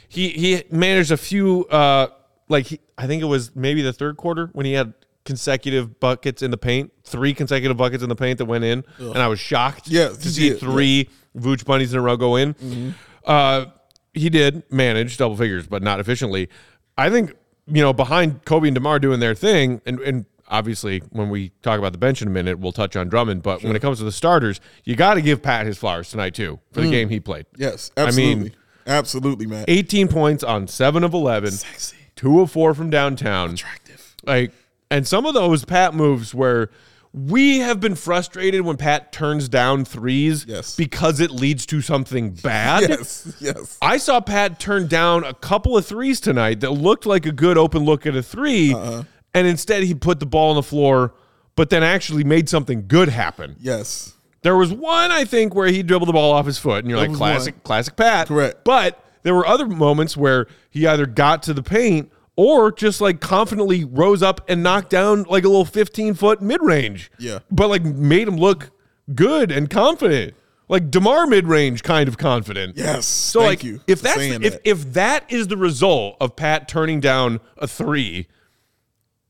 he 0.08 0.28
he 0.30 0.62
managed 0.70 1.10
a 1.10 1.16
few 1.16 1.64
uh 1.66 2.08
like 2.50 2.66
he, 2.66 2.80
I 2.98 3.06
think 3.06 3.22
it 3.22 3.26
was 3.26 3.56
maybe 3.56 3.80
the 3.80 3.94
third 3.94 4.18
quarter 4.18 4.50
when 4.52 4.66
he 4.66 4.74
had 4.74 4.92
consecutive 5.24 5.98
buckets 6.00 6.42
in 6.42 6.50
the 6.50 6.58
paint, 6.58 6.92
three 7.04 7.32
consecutive 7.32 7.78
buckets 7.78 8.02
in 8.02 8.10
the 8.10 8.16
paint 8.16 8.36
that 8.38 8.44
went 8.44 8.64
in, 8.64 8.84
and 8.98 9.18
I 9.18 9.28
was 9.28 9.40
shocked 9.40 9.88
Yeah, 9.88 10.08
to 10.08 10.28
see 10.28 10.50
three 10.50 11.08
Vooch 11.38 11.64
bunnies 11.64 11.94
in 11.94 11.98
a 11.98 12.02
row 12.02 12.18
go 12.18 12.36
in. 12.36 12.94
Uh, 13.24 13.66
he 14.14 14.28
did 14.28 14.62
manage 14.70 15.16
double 15.16 15.36
figures, 15.36 15.66
but 15.66 15.82
not 15.82 16.00
efficiently. 16.00 16.48
I 16.96 17.10
think 17.10 17.34
you 17.66 17.82
know 17.82 17.92
behind 17.92 18.44
Kobe 18.44 18.68
and 18.68 18.74
DeMar 18.74 18.98
doing 18.98 19.20
their 19.20 19.34
thing, 19.34 19.80
and 19.86 19.98
and 20.00 20.26
obviously 20.48 21.00
when 21.10 21.30
we 21.30 21.50
talk 21.62 21.78
about 21.78 21.92
the 21.92 21.98
bench 21.98 22.22
in 22.22 22.28
a 22.28 22.30
minute, 22.30 22.58
we'll 22.58 22.72
touch 22.72 22.94
on 22.94 23.08
Drummond. 23.08 23.42
But 23.42 23.62
when 23.62 23.74
it 23.74 23.80
comes 23.80 23.98
to 23.98 24.04
the 24.04 24.12
starters, 24.12 24.60
you 24.84 24.94
got 24.94 25.14
to 25.14 25.22
give 25.22 25.42
Pat 25.42 25.66
his 25.66 25.78
flowers 25.78 26.10
tonight 26.10 26.34
too 26.34 26.60
for 26.72 26.80
the 26.80 26.86
mm. 26.88 26.92
game 26.92 27.08
he 27.08 27.20
played. 27.20 27.46
Yes, 27.56 27.90
I 27.96 28.10
mean, 28.12 28.52
absolutely, 28.86 29.46
man. 29.46 29.64
18 29.68 30.08
points 30.08 30.44
on 30.44 30.68
seven 30.68 31.04
of 31.04 31.14
11, 31.14 31.50
Sexy. 31.52 31.96
two 32.14 32.40
of 32.40 32.50
four 32.50 32.74
from 32.74 32.90
downtown. 32.90 33.54
Attractive. 33.54 34.16
Like, 34.24 34.52
and 34.90 35.08
some 35.08 35.26
of 35.26 35.34
those 35.34 35.64
Pat 35.64 35.94
moves 35.94 36.34
where 36.34 36.70
we 37.14 37.58
have 37.58 37.78
been 37.78 37.94
frustrated 37.94 38.62
when 38.62 38.76
Pat 38.78 39.12
turns 39.12 39.48
down 39.48 39.84
threes 39.84 40.46
Yes. 40.48 40.74
because 40.76 41.20
it 41.20 41.30
leads 41.30 41.66
to 41.66 41.82
something 41.82 42.30
bad. 42.30 42.88
Yes, 42.88 43.34
yes. 43.38 43.76
I 43.82 43.98
saw 43.98 44.20
Pat 44.20 44.58
turn 44.58 44.86
down 44.86 45.22
a 45.24 45.34
couple 45.34 45.76
of 45.76 45.84
threes 45.84 46.20
tonight 46.20 46.60
that 46.60 46.70
looked 46.70 47.04
like 47.04 47.26
a 47.26 47.32
good 47.32 47.58
open 47.58 47.84
look 47.84 48.06
at 48.06 48.16
a 48.16 48.22
3 48.22 48.72
Uh-huh. 48.74 49.02
and 49.34 49.46
instead 49.46 49.82
he 49.82 49.94
put 49.94 50.20
the 50.20 50.26
ball 50.26 50.50
on 50.50 50.56
the 50.56 50.62
floor, 50.62 51.12
but 51.54 51.68
then 51.68 51.82
actually 51.82 52.24
made 52.24 52.48
something 52.48 52.84
good 52.88 53.10
happen. 53.10 53.56
Yes. 53.60 54.14
There 54.40 54.56
was 54.56 54.72
one 54.72 55.12
I 55.12 55.24
think 55.24 55.54
where 55.54 55.68
he 55.68 55.82
dribbled 55.82 56.08
the 56.08 56.12
ball 56.14 56.32
off 56.32 56.46
his 56.46 56.58
foot, 56.58 56.78
and 56.82 56.90
you're 56.90 56.98
like 56.98 57.12
classic, 57.12 57.54
one. 57.56 57.62
classic 57.62 57.94
Pat. 57.94 58.28
Correct. 58.28 58.64
But 58.64 58.98
there 59.22 59.34
were 59.34 59.46
other 59.46 59.66
moments 59.66 60.16
where 60.16 60.46
he 60.70 60.86
either 60.86 61.06
got 61.06 61.42
to 61.44 61.54
the 61.54 61.62
paint 61.62 62.10
or 62.36 62.72
just 62.72 63.00
like 63.00 63.20
confidently 63.20 63.84
rose 63.84 64.22
up 64.22 64.40
and 64.48 64.62
knocked 64.62 64.90
down 64.90 65.24
like 65.24 65.44
a 65.44 65.48
little 65.48 65.64
15 65.64 66.14
foot 66.14 66.40
mid 66.40 66.60
range. 66.62 67.10
Yeah. 67.18 67.40
But 67.50 67.68
like 67.68 67.84
made 67.84 68.26
him 68.28 68.36
look 68.36 68.70
good 69.14 69.50
and 69.52 69.68
confident. 69.68 70.34
Like 70.68 70.90
DeMar 70.90 71.26
mid 71.26 71.46
range 71.46 71.82
kind 71.82 72.08
of 72.08 72.16
confident. 72.16 72.76
Yes. 72.78 73.04
So 73.06 73.40
like 73.42 73.62
you 73.62 73.80
if 73.86 74.00
that's 74.00 74.16
saying 74.16 74.42
if 74.42 74.54
that. 74.54 74.60
if 74.68 74.92
that 74.94 75.30
is 75.30 75.48
the 75.48 75.56
result 75.58 76.16
of 76.20 76.34
Pat 76.36 76.68
turning 76.68 77.00
down 77.00 77.40
a 77.58 77.66
three, 77.68 78.28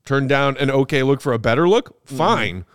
turn 0.05 0.27
down 0.27 0.57
an 0.57 0.69
okay 0.71 1.03
look 1.03 1.21
for 1.21 1.33
a 1.33 1.39
better 1.39 1.67
look, 1.67 2.05
Mm-hmm. 2.05 2.17
fine. 2.17 2.65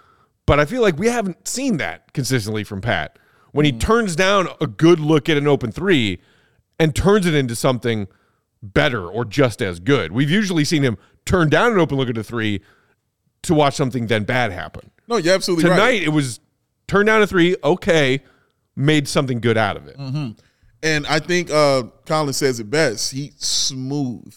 But 0.46 0.58
I 0.60 0.64
feel 0.64 0.80
like 0.82 0.98
we 0.98 1.08
haven't 1.08 1.46
seen 1.46 1.76
that 1.78 2.12
consistently 2.14 2.64
from 2.64 2.80
Pat. 2.80 3.18
When 3.52 3.64
Mm-hmm. 3.64 3.74
he 3.76 3.80
turns 3.80 4.16
down 4.16 4.48
a 4.60 4.66
good 4.66 5.00
look 5.00 5.28
at 5.28 5.36
an 5.38 5.46
open 5.46 5.72
three 5.72 6.20
and 6.78 6.94
turns 6.94 7.24
it 7.26 7.34
into 7.34 7.54
something 7.56 8.06
better 8.62 9.06
or 9.06 9.24
just 9.24 9.62
as 9.62 9.80
good. 9.80 10.12
We've 10.12 10.30
usually 10.30 10.64
seen 10.64 10.82
him 10.82 10.98
turn 11.24 11.48
down 11.48 11.72
an 11.72 11.78
open 11.78 11.96
look 11.96 12.08
at 12.08 12.18
a 12.18 12.24
three 12.24 12.60
to 13.42 13.54
watch 13.54 13.74
something 13.74 14.06
then 14.06 14.24
bad 14.24 14.52
happen. 14.52 14.90
no, 15.06 15.16
you're 15.16 15.34
absolutely 15.34 15.64
Tonight 15.64 15.78
right. 15.78 16.02
it 16.02 16.08
was 16.08 16.40
turn 16.86 17.06
down 17.06 17.22
a 17.22 17.26
three, 17.26 17.56
okay, 17.62 18.20
made 18.74 19.06
something 19.06 19.40
good 19.40 19.56
out 19.56 19.76
of 19.76 19.86
it. 19.86 19.96
Mm-hmm. 19.96 20.30
And 20.82 21.06
I 21.06 21.18
think 21.18 21.50
uh, 21.50 21.84
Colin 22.06 22.32
says 22.32 22.60
it 22.60 22.70
best. 22.70 23.12
He's 23.12 23.34
smooth. 23.36 24.34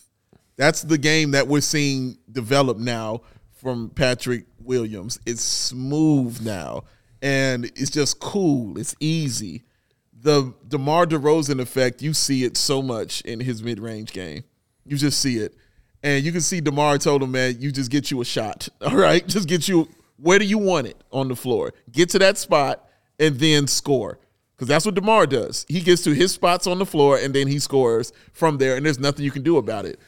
That's 0.58 0.82
the 0.82 0.98
game 0.98 1.32
that 1.32 1.48
we're 1.48 1.62
seeing 1.62 2.18
develop 2.32 2.78
now 2.78 3.22
from 3.54 3.90
Patrick 3.90 4.46
Williams. 4.60 5.20
It's 5.25 5.42
smooth 5.42 6.42
now, 6.42 6.84
and 7.22 7.66
it's 7.66 7.92
just 7.92 8.20
cool. 8.20 8.78
It's 8.78 8.96
easy. 9.00 9.63
The 10.22 10.54
DeMar 10.68 11.08
DeRozan 11.08 11.60
effect, 11.60 12.01
you 12.01 12.13
see 12.13 12.44
it 12.44 12.56
so 12.56 12.82
much 12.82 13.22
in 13.22 13.40
his 13.40 13.63
mid-range 13.63 14.13
game. 14.13 14.44
You 14.86 14.98
just 14.98 15.20
see 15.20 15.38
it. 15.38 15.56
And 16.04 16.24
you 16.24 16.32
can 16.32 16.42
see 16.42 16.62
DeMar 16.62 16.98
told 16.98 17.24
him, 17.24 17.32
man, 17.32 17.58
you 17.60 17.72
just 17.72 17.92
get 17.92 18.12
you 18.12 18.22
a 18.22 18.25
shot. 18.25 18.70
All 18.82 18.96
right? 18.96 19.25
Just 19.28 19.48
get 19.48 19.68
you 19.68 19.88
where 20.22 20.38
do 20.40 20.46
you 20.46 20.58
want 20.58 20.88
it 20.88 21.04
on 21.12 21.28
the 21.28 21.36
floor? 21.36 21.74
Get 21.92 22.10
to 22.10 22.20
that 22.20 22.38
spot 22.38 22.88
and 23.20 23.36
then 23.38 23.68
score. 23.68 24.20
Because 24.56 24.68
that's 24.68 24.86
what 24.86 24.94
DeMar 24.94 25.25
does. 25.25 25.66
He 25.68 25.82
gets 25.82 26.04
to 26.04 26.13
his 26.13 26.32
spots 26.32 26.68
on 26.68 26.78
the 26.78 26.86
floor 26.86 27.18
and 27.18 27.34
then 27.34 27.48
he 27.48 27.58
scores 27.58 28.13
from 28.32 28.60
there, 28.60 28.75
and 28.75 28.86
there's 28.86 29.00
nothing 29.00 29.25
you 29.25 29.32
can 29.32 29.42
do 29.42 29.58
about 29.58 29.86
it. 29.86 30.00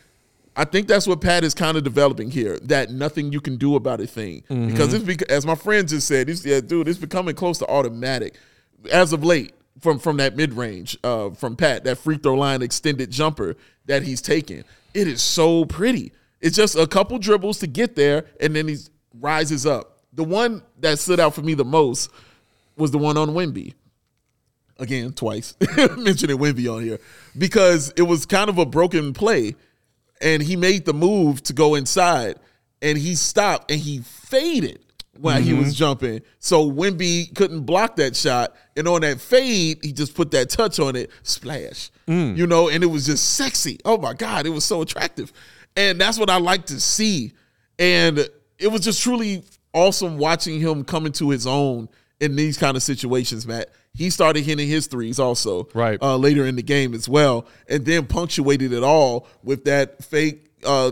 I 0.55 0.65
think 0.65 0.88
that's 0.88 1.08
what 1.08 1.22
Pat 1.22 1.43
is 1.43 1.55
kind 1.55 1.75
of 1.75 1.84
developing 1.84 2.29
here. 2.29 2.60
That 2.60 2.91
nothing 2.91 3.32
you 3.32 3.41
can 3.41 3.58
do 3.58 3.75
about 3.75 4.00
a 4.00 4.05
thing 4.05 4.43
mm-hmm. 4.48 4.67
because 4.67 4.93
it's 4.93 5.03
bec- 5.03 5.24
as 5.32 5.48
my 5.48 5.55
friend 5.55 5.88
just 5.88 6.08
said, 6.08 6.27
he's, 6.27 6.46
yeah, 6.46 6.62
dude, 6.62 6.88
it's 6.88 7.00
becoming 7.00 7.34
close 7.34 7.58
to 7.58 7.67
automatic 7.67 8.36
as 8.91 9.13
of 9.13 9.24
late 9.24 9.53
from 9.80 10.00
from 10.00 10.18
that 10.18 10.36
mid 10.36 10.53
range 10.53 10.98
uh, 11.03 11.32
from 11.32 11.56
Pat, 11.56 11.84
that 11.86 11.98
free 11.98 12.18
throw 12.18 12.36
line 12.36 12.62
extended 12.62 13.12
jumper 13.12 13.56
that 13.86 14.03
he's 14.03 14.22
taking. 14.22 14.63
It 14.94 15.08
is 15.08 15.22
so 15.22 15.65
pretty. 15.65 16.12
It's 16.42 16.56
just 16.56 16.75
a 16.75 16.88
couple 16.88 17.18
dribbles 17.20 17.60
to 17.60 17.68
get 17.68 17.96
there, 17.96 18.25
and 18.39 18.56
then 18.56 18.68
he 18.68 18.77
rises 19.20 19.65
up. 19.65 20.00
The 20.13 20.24
one 20.24 20.62
that 20.80 21.00
stood 21.00 21.20
out 21.20 21.34
for 21.34 21.42
me 21.42 21.53
the 21.53 21.65
most 21.65 22.12
was 22.77 22.92
the 22.92 22.98
one 22.98 23.18
on 23.18 23.30
Wemby 23.30 23.74
again 24.80 25.13
twice 25.13 25.56
mentioning 25.98 26.38
Wemby 26.38 26.74
on 26.74 26.84
here 26.84 27.00
because 27.38 27.94
it 27.96 28.01
was 28.01 28.25
kind 28.25 28.50
of 28.50 28.58
a 28.58 28.65
broken 28.65 29.13
play 29.13 29.56
and 30.22 30.42
he 30.42 30.56
made 30.56 30.86
the 30.86 30.94
move 30.94 31.44
to 31.44 31.53
go 31.53 31.75
inside 31.75 32.38
and 32.82 32.98
he 32.98 33.15
stopped 33.15 33.70
and 33.70 33.80
he 33.80 34.00
faded 34.00 34.82
while 35.20 35.39
he 35.41 35.53
was 35.53 35.75
jumping 35.75 36.22
so 36.39 36.70
Wemby 36.72 37.34
couldn't 37.36 37.62
block 37.62 37.96
that 37.98 38.15
shot 38.15 38.55
and 38.75 38.88
on 38.88 39.01
that 39.01 39.22
fade 39.22 39.77
he 39.84 39.91
just 39.93 40.15
put 40.15 40.32
that 40.32 40.50
touch 40.50 40.79
on 40.79 40.96
it 40.96 41.12
splash 41.22 41.91
you 42.08 42.48
know 42.48 42.67
and 42.70 42.84
it 42.84 42.88
was 42.88 43.05
just 43.05 43.36
sexy 43.36 43.79
oh 43.86 43.98
my 43.98 44.13
god 44.13 44.46
it 44.46 44.50
was 44.50 44.65
so 44.65 44.82
attractive 44.82 45.32
and 45.77 46.01
that's 46.01 46.17
what 46.17 46.29
I 46.29 46.38
like 46.39 46.65
to 46.67 46.79
see 46.79 47.32
and 47.79 48.17
it 48.60 48.67
was 48.67 48.82
just 48.82 49.01
truly 49.01 49.43
awesome 49.74 50.17
watching 50.17 50.60
him 50.60 50.84
come 50.84 51.05
into 51.05 51.29
his 51.29 51.46
own 51.48 51.89
in 52.20 52.36
these 52.36 52.58
kind 52.58 52.77
of 52.77 52.84
situations, 52.84 53.46
Matt. 53.46 53.70
He 53.96 54.10
started 54.10 54.43
hitting 54.43 54.67
his 54.67 54.88
threes 54.88 55.20
also, 55.20 55.67
Right. 55.74 56.01
uh, 56.01 56.15
later 56.15 56.46
in 56.46 56.55
the 56.55 56.62
game 56.63 56.93
as 56.93 57.10
well, 57.10 57.48
and 57.67 57.84
then 57.86 58.05
punctuated 58.05 58.72
it 58.72 58.84
all 58.84 59.27
with 59.43 59.65
that 59.65 60.03
fake. 60.03 60.46
Uh, 60.63 60.91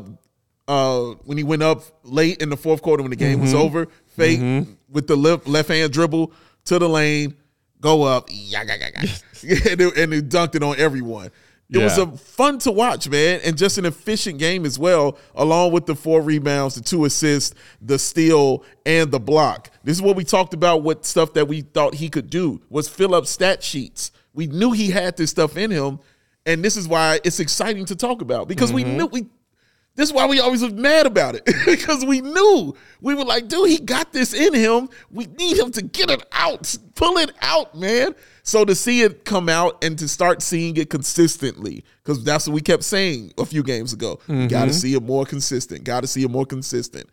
uh, 0.71 1.15
when 1.25 1.37
he 1.37 1.43
went 1.43 1.61
up 1.61 1.83
late 2.03 2.41
in 2.41 2.49
the 2.49 2.55
fourth 2.55 2.81
quarter 2.81 3.03
when 3.03 3.09
the 3.09 3.15
game 3.17 3.41
was 3.41 3.51
mm-hmm. 3.51 3.61
over, 3.61 3.87
fake 4.07 4.39
mm-hmm. 4.39 4.71
with 4.89 5.05
the 5.05 5.17
left 5.17 5.45
left 5.45 5.67
hand 5.67 5.91
dribble 5.91 6.31
to 6.63 6.79
the 6.79 6.87
lane, 6.87 7.35
go 7.81 8.03
up, 8.03 8.29
yeah, 8.29 8.63
yeah, 8.63 8.75
yeah, 8.79 9.03
yeah. 9.03 9.09
and, 9.71 9.81
it, 9.81 9.97
and 9.97 10.13
it 10.13 10.29
dunked 10.29 10.55
it 10.55 10.63
on 10.63 10.79
everyone. 10.79 11.29
It 11.69 11.77
was 11.77 11.97
a 11.97 12.07
fun 12.07 12.59
to 12.59 12.71
watch, 12.71 13.07
man, 13.07 13.39
and 13.45 13.57
just 13.57 13.77
an 13.77 13.85
efficient 13.85 14.39
game 14.39 14.65
as 14.65 14.77
well, 14.77 15.17
along 15.35 15.71
with 15.71 15.85
the 15.85 15.95
four 15.95 16.21
rebounds, 16.21 16.75
the 16.75 16.81
two 16.81 17.05
assists, 17.05 17.55
the 17.81 17.97
steal, 17.97 18.65
and 18.85 19.09
the 19.09 19.21
block. 19.21 19.69
This 19.83 19.95
is 19.95 20.01
what 20.01 20.17
we 20.17 20.25
talked 20.25 20.53
about. 20.53 20.83
What 20.83 21.05
stuff 21.05 21.33
that 21.33 21.47
we 21.47 21.61
thought 21.61 21.93
he 21.95 22.09
could 22.09 22.29
do 22.29 22.61
was 22.69 22.89
fill 22.89 23.15
up 23.15 23.25
stat 23.25 23.63
sheets. 23.63 24.11
We 24.33 24.47
knew 24.47 24.73
he 24.73 24.89
had 24.89 25.15
this 25.15 25.31
stuff 25.31 25.55
in 25.55 25.71
him, 25.71 25.99
and 26.45 26.61
this 26.61 26.75
is 26.75 26.89
why 26.89 27.21
it's 27.23 27.39
exciting 27.39 27.85
to 27.85 27.95
talk 27.95 28.21
about 28.21 28.49
because 28.49 28.73
we 28.73 28.83
mm-hmm. 28.83 28.97
knew 28.97 29.05
we. 29.05 29.27
This 30.01 30.09
is 30.09 30.15
why 30.15 30.25
we 30.25 30.39
always 30.39 30.63
was 30.63 30.73
mad 30.73 31.05
about 31.05 31.35
it 31.35 31.45
because 31.67 32.03
we 32.03 32.21
knew 32.21 32.75
we 33.01 33.13
were 33.13 33.23
like, 33.23 33.47
dude, 33.47 33.69
he 33.69 33.77
got 33.77 34.11
this 34.11 34.33
in 34.33 34.51
him. 34.51 34.89
We 35.11 35.27
need 35.27 35.59
him 35.59 35.71
to 35.73 35.83
get 35.83 36.09
it 36.09 36.25
out, 36.31 36.75
pull 36.95 37.19
it 37.19 37.29
out, 37.39 37.77
man. 37.77 38.15
So 38.41 38.65
to 38.65 38.73
see 38.73 39.03
it 39.03 39.25
come 39.25 39.47
out 39.47 39.83
and 39.83 39.99
to 39.99 40.07
start 40.07 40.41
seeing 40.41 40.75
it 40.77 40.89
consistently, 40.89 41.85
because 42.03 42.23
that's 42.23 42.47
what 42.47 42.55
we 42.55 42.61
kept 42.61 42.81
saying 42.81 43.33
a 43.37 43.45
few 43.45 43.61
games 43.61 43.93
ago. 43.93 44.19
We 44.27 44.47
got 44.47 44.65
to 44.65 44.73
see 44.73 44.95
it 44.95 45.03
more 45.03 45.23
consistent. 45.23 45.83
Got 45.83 46.01
to 46.01 46.07
see 46.07 46.23
it 46.23 46.31
more 46.31 46.47
consistent. 46.47 47.07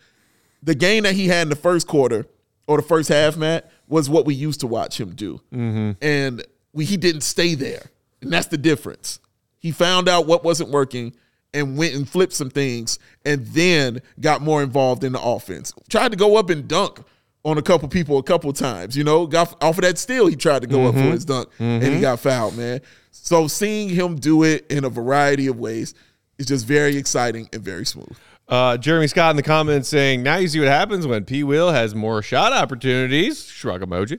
The 0.62 0.74
game 0.74 1.02
that 1.02 1.12
he 1.12 1.28
had 1.28 1.42
in 1.42 1.48
the 1.50 1.56
first 1.56 1.88
quarter 1.88 2.24
or 2.66 2.78
the 2.78 2.82
first 2.82 3.10
half, 3.10 3.36
Matt, 3.36 3.70
was 3.86 4.08
what 4.08 4.24
we 4.24 4.32
used 4.32 4.60
to 4.60 4.66
watch 4.66 4.98
him 4.98 5.14
do, 5.14 5.42
mm-hmm. 5.52 5.90
and 6.00 6.42
we, 6.72 6.86
he 6.86 6.96
didn't 6.96 7.20
stay 7.20 7.54
there, 7.54 7.82
and 8.22 8.32
that's 8.32 8.46
the 8.46 8.56
difference. 8.56 9.20
He 9.58 9.72
found 9.72 10.08
out 10.08 10.26
what 10.26 10.42
wasn't 10.42 10.70
working 10.70 11.12
and 11.54 11.76
went 11.78 11.94
and 11.94 12.08
flipped 12.08 12.32
some 12.32 12.50
things 12.50 12.98
and 13.24 13.46
then 13.48 14.00
got 14.20 14.42
more 14.42 14.62
involved 14.62 15.04
in 15.04 15.12
the 15.12 15.20
offense. 15.20 15.72
Tried 15.88 16.10
to 16.12 16.16
go 16.16 16.36
up 16.36 16.50
and 16.50 16.68
dunk 16.68 17.00
on 17.44 17.56
a 17.56 17.62
couple 17.62 17.88
people 17.88 18.18
a 18.18 18.22
couple 18.22 18.52
times, 18.52 18.96
you 18.96 19.04
know, 19.04 19.26
got 19.26 19.62
off 19.62 19.78
of 19.78 19.82
that 19.82 19.96
steal 19.96 20.26
he 20.26 20.36
tried 20.36 20.60
to 20.62 20.68
go 20.68 20.86
up 20.86 20.94
for 20.94 21.00
his 21.00 21.24
dunk 21.24 21.48
and 21.58 21.82
he 21.82 22.00
got 22.00 22.20
fouled, 22.20 22.56
man. 22.56 22.80
So 23.10 23.46
seeing 23.46 23.88
him 23.88 24.16
do 24.16 24.42
it 24.44 24.66
in 24.70 24.84
a 24.84 24.88
variety 24.90 25.46
of 25.46 25.58
ways 25.58 25.94
is 26.38 26.46
just 26.46 26.66
very 26.66 26.96
exciting 26.96 27.48
and 27.52 27.62
very 27.62 27.86
smooth. 27.86 28.16
Uh, 28.48 28.76
Jeremy 28.78 29.06
Scott 29.06 29.30
in 29.30 29.36
the 29.36 29.42
comments 29.42 29.88
saying, 29.88 30.22
"Now 30.22 30.36
you 30.36 30.48
see 30.48 30.58
what 30.58 30.68
happens 30.68 31.06
when 31.06 31.24
P. 31.24 31.44
Will 31.44 31.70
has 31.70 31.94
more 31.94 32.22
shot 32.22 32.54
opportunities." 32.54 33.44
Shrug 33.44 33.82
emoji. 33.82 34.18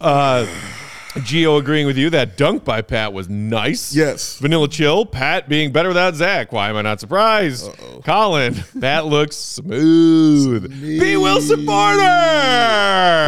Uh, 0.00 0.46
Geo 1.24 1.56
agreeing 1.56 1.86
with 1.86 1.96
you 1.96 2.10
that 2.10 2.36
dunk 2.36 2.64
by 2.64 2.82
Pat 2.82 3.12
was 3.12 3.28
nice. 3.28 3.94
Yes. 3.94 4.36
Vanilla 4.38 4.68
Chill, 4.68 5.06
Pat 5.06 5.48
being 5.48 5.72
better 5.72 5.88
without 5.88 6.14
Zach. 6.14 6.52
Why 6.52 6.68
am 6.68 6.76
I 6.76 6.82
not 6.82 7.00
surprised? 7.00 7.70
Colin, 8.04 8.54
Pat 8.80 9.06
looks 9.06 9.36
smooth. 9.36 10.70
P. 10.80 11.16
Will 11.16 11.40
supporter. 11.40 11.98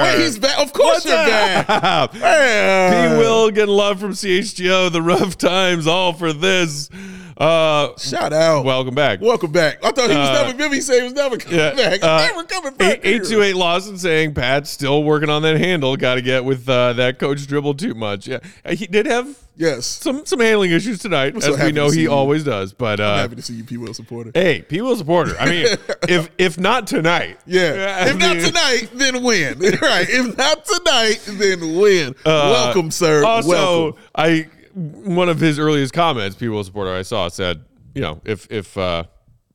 Wait, 0.02 0.18
he's 0.24 0.38
back. 0.38 0.58
Of 0.58 0.72
course 0.72 1.04
What's 1.04 1.06
you're 1.06 1.14
back. 1.16 1.66
up? 1.68 2.12
P. 2.12 2.18
Will 2.20 3.50
getting 3.50 3.74
love 3.74 3.98
from 4.00 4.12
CHGO. 4.12 4.90
The 4.92 5.02
rough 5.02 5.38
times 5.38 5.86
all 5.86 6.12
for 6.12 6.32
this. 6.32 6.90
Uh, 7.38 7.96
Shout 7.98 8.32
out. 8.32 8.64
welcome 8.64 8.96
back. 8.96 9.20
Welcome 9.20 9.52
back. 9.52 9.78
I 9.84 9.92
thought 9.92 10.10
he 10.10 10.16
was 10.16 10.28
Uh, 10.28 10.42
never. 10.46 10.58
Vivi 10.58 10.80
said 10.80 10.96
he 10.98 11.02
was 11.04 11.12
never 11.12 11.36
coming 11.36 11.56
Yeah, 11.58 11.70
back. 11.74 12.02
uh, 12.02 12.26
never 12.26 12.42
coming 12.42 12.74
back. 12.74 12.98
Eight 13.04 13.24
two 13.24 13.42
eight 13.42 13.54
Lawson 13.54 13.96
saying 13.96 14.34
Pat's 14.34 14.70
still 14.70 15.04
working 15.04 15.30
on 15.30 15.42
that 15.42 15.56
handle. 15.56 15.96
Got 15.96 16.16
to 16.16 16.22
get 16.22 16.44
with 16.44 16.68
uh, 16.68 16.94
that 16.94 17.20
coach 17.20 17.46
dribble 17.46 17.74
too 17.74 17.94
much. 17.94 18.26
Yeah, 18.26 18.38
Uh, 18.64 18.74
he 18.74 18.88
did 18.88 19.06
have 19.06 19.28
Yes. 19.56 19.86
some 19.86 20.26
some 20.26 20.40
handling 20.40 20.72
issues 20.72 20.98
tonight, 20.98 21.40
so 21.40 21.54
as 21.54 21.60
we 21.64 21.70
know 21.72 21.90
he 21.90 22.02
you. 22.02 22.12
always 22.12 22.42
does. 22.42 22.72
But 22.72 22.98
I'm 22.98 23.06
uh, 23.06 23.16
happy 23.18 23.36
to 23.36 23.42
see 23.42 23.54
you, 23.54 23.64
P. 23.64 23.76
Will 23.76 23.94
supporter. 23.94 24.32
hey, 24.34 24.62
P. 24.62 24.80
Will 24.80 24.96
supporter. 24.96 25.36
I 25.38 25.48
mean, 25.48 25.66
if 26.08 26.30
if 26.38 26.58
not 26.58 26.88
tonight, 26.88 27.38
Yeah. 27.46 27.98
I 28.04 28.08
if 28.10 28.16
not 28.18 28.36
tonight, 28.40 28.88
then 28.94 29.22
when? 29.22 29.58
right. 29.82 30.06
If 30.10 30.36
not 30.36 30.64
tonight, 30.64 31.20
then 31.26 31.76
when? 31.76 32.08
uh, 32.24 32.50
Welcome, 32.52 32.90
sir. 32.90 33.24
Also, 33.24 33.48
Welcome. 33.48 34.02
I 34.16 34.46
one 34.78 35.28
of 35.28 35.40
his 35.40 35.58
earliest 35.58 35.92
comments, 35.92 36.36
people 36.36 36.62
supporter, 36.64 36.92
I 36.94 37.02
saw 37.02 37.28
said, 37.28 37.64
you 37.94 38.02
know, 38.02 38.20
if 38.24 38.46
if 38.50 38.76
uh, 38.78 39.04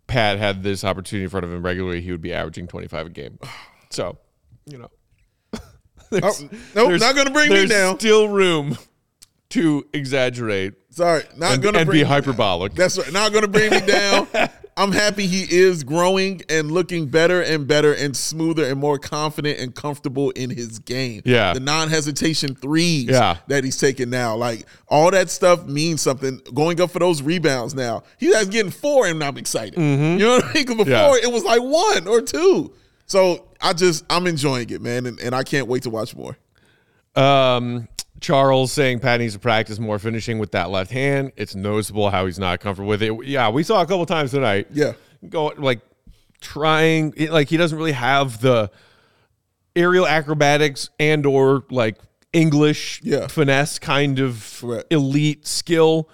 Pat 0.07 0.37
had 0.37 0.63
this 0.63 0.83
opportunity 0.83 1.23
in 1.23 1.29
front 1.29 1.45
of 1.45 1.53
him 1.53 1.63
regularly, 1.63 2.01
he 2.01 2.11
would 2.11 2.21
be 2.21 2.33
averaging 2.33 2.67
twenty 2.67 2.87
five 2.87 3.07
a 3.07 3.09
game. 3.09 3.39
So, 3.89 4.17
you 4.65 4.79
know. 4.79 4.89
there's- 6.09 6.41
Oh, 6.43 6.49
nope, 6.73 6.87
there's- 6.87 6.99
not 7.01 7.15
gonna 7.15 7.29
bring 7.29 7.51
me 7.51 7.67
down. 7.67 7.99
Still 7.99 8.27
room 8.27 8.75
to 9.51 9.85
exaggerate 9.93 10.73
Sorry, 10.89 11.21
not 11.37 11.53
and, 11.53 11.61
gonna 11.61 11.77
and 11.77 11.85
bring 11.87 11.99
be 11.99 12.03
hyperbolic. 12.03 12.73
That's 12.75 12.97
right. 12.97 13.13
Not 13.13 13.33
gonna 13.33 13.47
bring 13.47 13.69
me 13.69 13.81
down. 13.81 14.27
I'm 14.75 14.91
happy 14.91 15.27
he 15.27 15.43
is 15.55 15.83
growing 15.83 16.41
and 16.49 16.71
looking 16.71 17.07
better 17.07 17.41
and 17.41 17.67
better 17.67 17.93
and 17.93 18.15
smoother 18.17 18.65
and 18.65 18.79
more 18.79 18.97
confident 18.97 19.59
and 19.59 19.73
comfortable 19.75 20.31
in 20.31 20.49
his 20.49 20.79
game. 20.79 21.21
Yeah. 21.25 21.53
The 21.53 21.59
non 21.59 21.89
hesitation 21.89 22.55
threes 22.55 23.09
Yeah. 23.09 23.37
that 23.47 23.63
he's 23.63 23.77
taking 23.77 24.09
now. 24.09 24.35
Like 24.35 24.65
all 24.87 25.11
that 25.11 25.29
stuff 25.29 25.65
means 25.67 26.01
something. 26.01 26.41
Going 26.53 26.81
up 26.81 26.91
for 26.91 26.99
those 26.99 27.21
rebounds 27.21 27.75
now. 27.75 28.03
He's 28.17 28.33
getting 28.47 28.71
four 28.71 29.05
and 29.05 29.23
I'm 29.23 29.37
excited. 29.37 29.77
You 29.77 30.17
know 30.17 30.35
what 30.37 30.45
I 30.45 30.53
mean? 30.53 30.65
before 30.65 30.85
Mm-hmm. 30.85 30.89
Yeah. 30.91 31.15
it 31.21 31.31
was 31.31 31.43
like 31.43 31.61
one 31.61 32.07
or 32.07 32.21
two. 32.21 32.73
So 33.05 33.47
I 33.61 33.73
just, 33.73 34.05
I'm 34.09 34.25
enjoying 34.27 34.69
it, 34.71 34.81
man. 34.81 35.05
And, 35.05 35.19
and 35.19 35.35
I 35.35 35.43
can't 35.43 35.67
wait 35.67 35.83
to 35.83 35.89
watch 35.89 36.15
more. 36.15 36.37
Um, 37.15 37.87
Charles 38.23 38.71
saying 38.71 38.99
Pat 39.01 39.19
needs 39.19 39.33
to 39.33 39.39
practice 39.39 39.77
more 39.79 39.99
finishing 39.99 40.39
with 40.39 40.51
that 40.53 40.69
left 40.71 40.89
hand. 40.91 41.33
It's 41.35 41.53
noticeable 41.55 42.09
how 42.09 42.25
he's 42.25 42.39
not 42.39 42.59
comfortable 42.61 42.87
with 42.89 43.03
it. 43.03 43.13
Yeah, 43.25 43.49
we 43.49 43.61
saw 43.63 43.81
a 43.81 43.85
couple 43.85 44.05
times 44.07 44.31
tonight. 44.31 44.67
Yeah. 44.73 44.93
go 45.29 45.47
like 45.57 45.81
trying 46.41 47.13
like 47.29 47.49
he 47.49 47.57
doesn't 47.57 47.77
really 47.77 47.91
have 47.91 48.41
the 48.41 48.71
aerial 49.75 50.07
acrobatics 50.07 50.89
and 50.99 51.25
or 51.25 51.63
like 51.69 51.97
English 52.31 53.01
Yeah. 53.03 53.27
finesse 53.27 53.77
kind 53.77 54.19
of 54.19 54.57
Correct. 54.61 54.91
elite 54.91 55.45
skill 55.45 56.09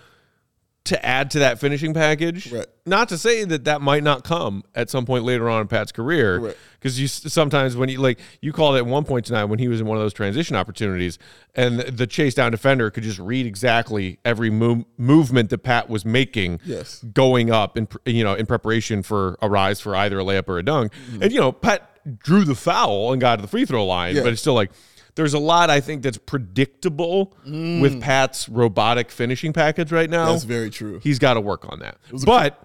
to 0.86 1.06
add 1.06 1.30
to 1.32 1.40
that 1.40 1.60
finishing 1.60 1.94
package. 1.94 2.52
Right. 2.52 2.66
Not 2.86 3.10
to 3.10 3.18
say 3.18 3.44
that 3.44 3.66
that 3.66 3.82
might 3.82 4.02
not 4.02 4.24
come 4.24 4.64
at 4.74 4.90
some 4.90 5.06
point 5.06 5.24
later 5.24 5.48
on 5.50 5.62
in 5.62 5.68
Pat's 5.68 5.92
career, 5.92 6.56
because 6.80 7.00
you 7.00 7.08
sometimes 7.08 7.76
when 7.76 7.90
you 7.90 8.00
like 8.00 8.20
you 8.42 8.52
called 8.52 8.76
it 8.76 8.80
at 8.80 8.86
one 8.88 9.04
point 9.04 9.26
tonight 9.26 9.44
when 9.46 9.60
he 9.60 9.68
was 9.68 9.82
in 9.82 9.86
one 9.88 9.98
of 9.98 10.04
those 10.04 10.14
transition 10.14 10.56
opportunities, 10.56 11.20
and 11.54 11.82
the 11.82 12.08
chase 12.08 12.34
down 12.34 12.52
defender 12.52 12.90
could 12.90 13.04
just 13.04 13.20
read 13.20 13.46
exactly 13.46 14.18
every 14.26 14.50
move, 14.50 14.86
movement 14.98 15.52
that 15.52 15.60
Pat 15.60 15.90
was 15.90 16.06
making, 16.06 16.60
Yes. 16.66 17.04
going 17.14 17.52
up 17.52 17.78
in 17.78 17.86
pr- 17.86 17.98
you 18.06 18.24
know 18.24 18.34
in 18.34 18.46
preparation 18.48 19.04
for 19.04 19.38
a 19.42 19.50
rise 19.50 19.80
for 19.80 19.96
either 19.96 20.18
a 20.20 20.24
layup 20.24 20.48
or 20.48 20.58
a 20.58 20.64
dunk, 20.64 20.92
Mm-hmm. 20.94 21.24
and 21.24 21.32
you 21.32 21.40
know 21.40 21.52
Pat 21.52 21.86
drew 22.24 22.44
the 22.46 22.56
foul 22.56 23.12
and 23.12 23.22
got 23.22 23.36
to 23.36 23.42
the 23.44 23.48
free 23.48 23.66
throw 23.66 23.86
line, 23.86 24.16
Yeah. 24.16 24.24
but 24.24 24.32
it's 24.32 24.42
still 24.42 24.56
like. 24.56 24.72
There's 25.20 25.34
a 25.34 25.40
lot 25.40 25.70
I 25.70 25.82
think 25.82 26.02
that's 26.02 26.18
predictable 26.18 27.36
with 27.46 28.00
Pat's 28.02 28.48
robotic 28.48 29.12
finishing 29.12 29.52
package 29.52 29.92
right 29.92 30.10
now. 30.10 30.28
Mm. 30.28 30.32
That's 30.32 30.44
very 30.46 30.70
true. 30.70 31.02
He's 31.04 31.20
got 31.20 31.34
to 31.34 31.42
work 31.42 31.66
on 31.70 31.80
that. 31.80 31.98
But 32.26 32.58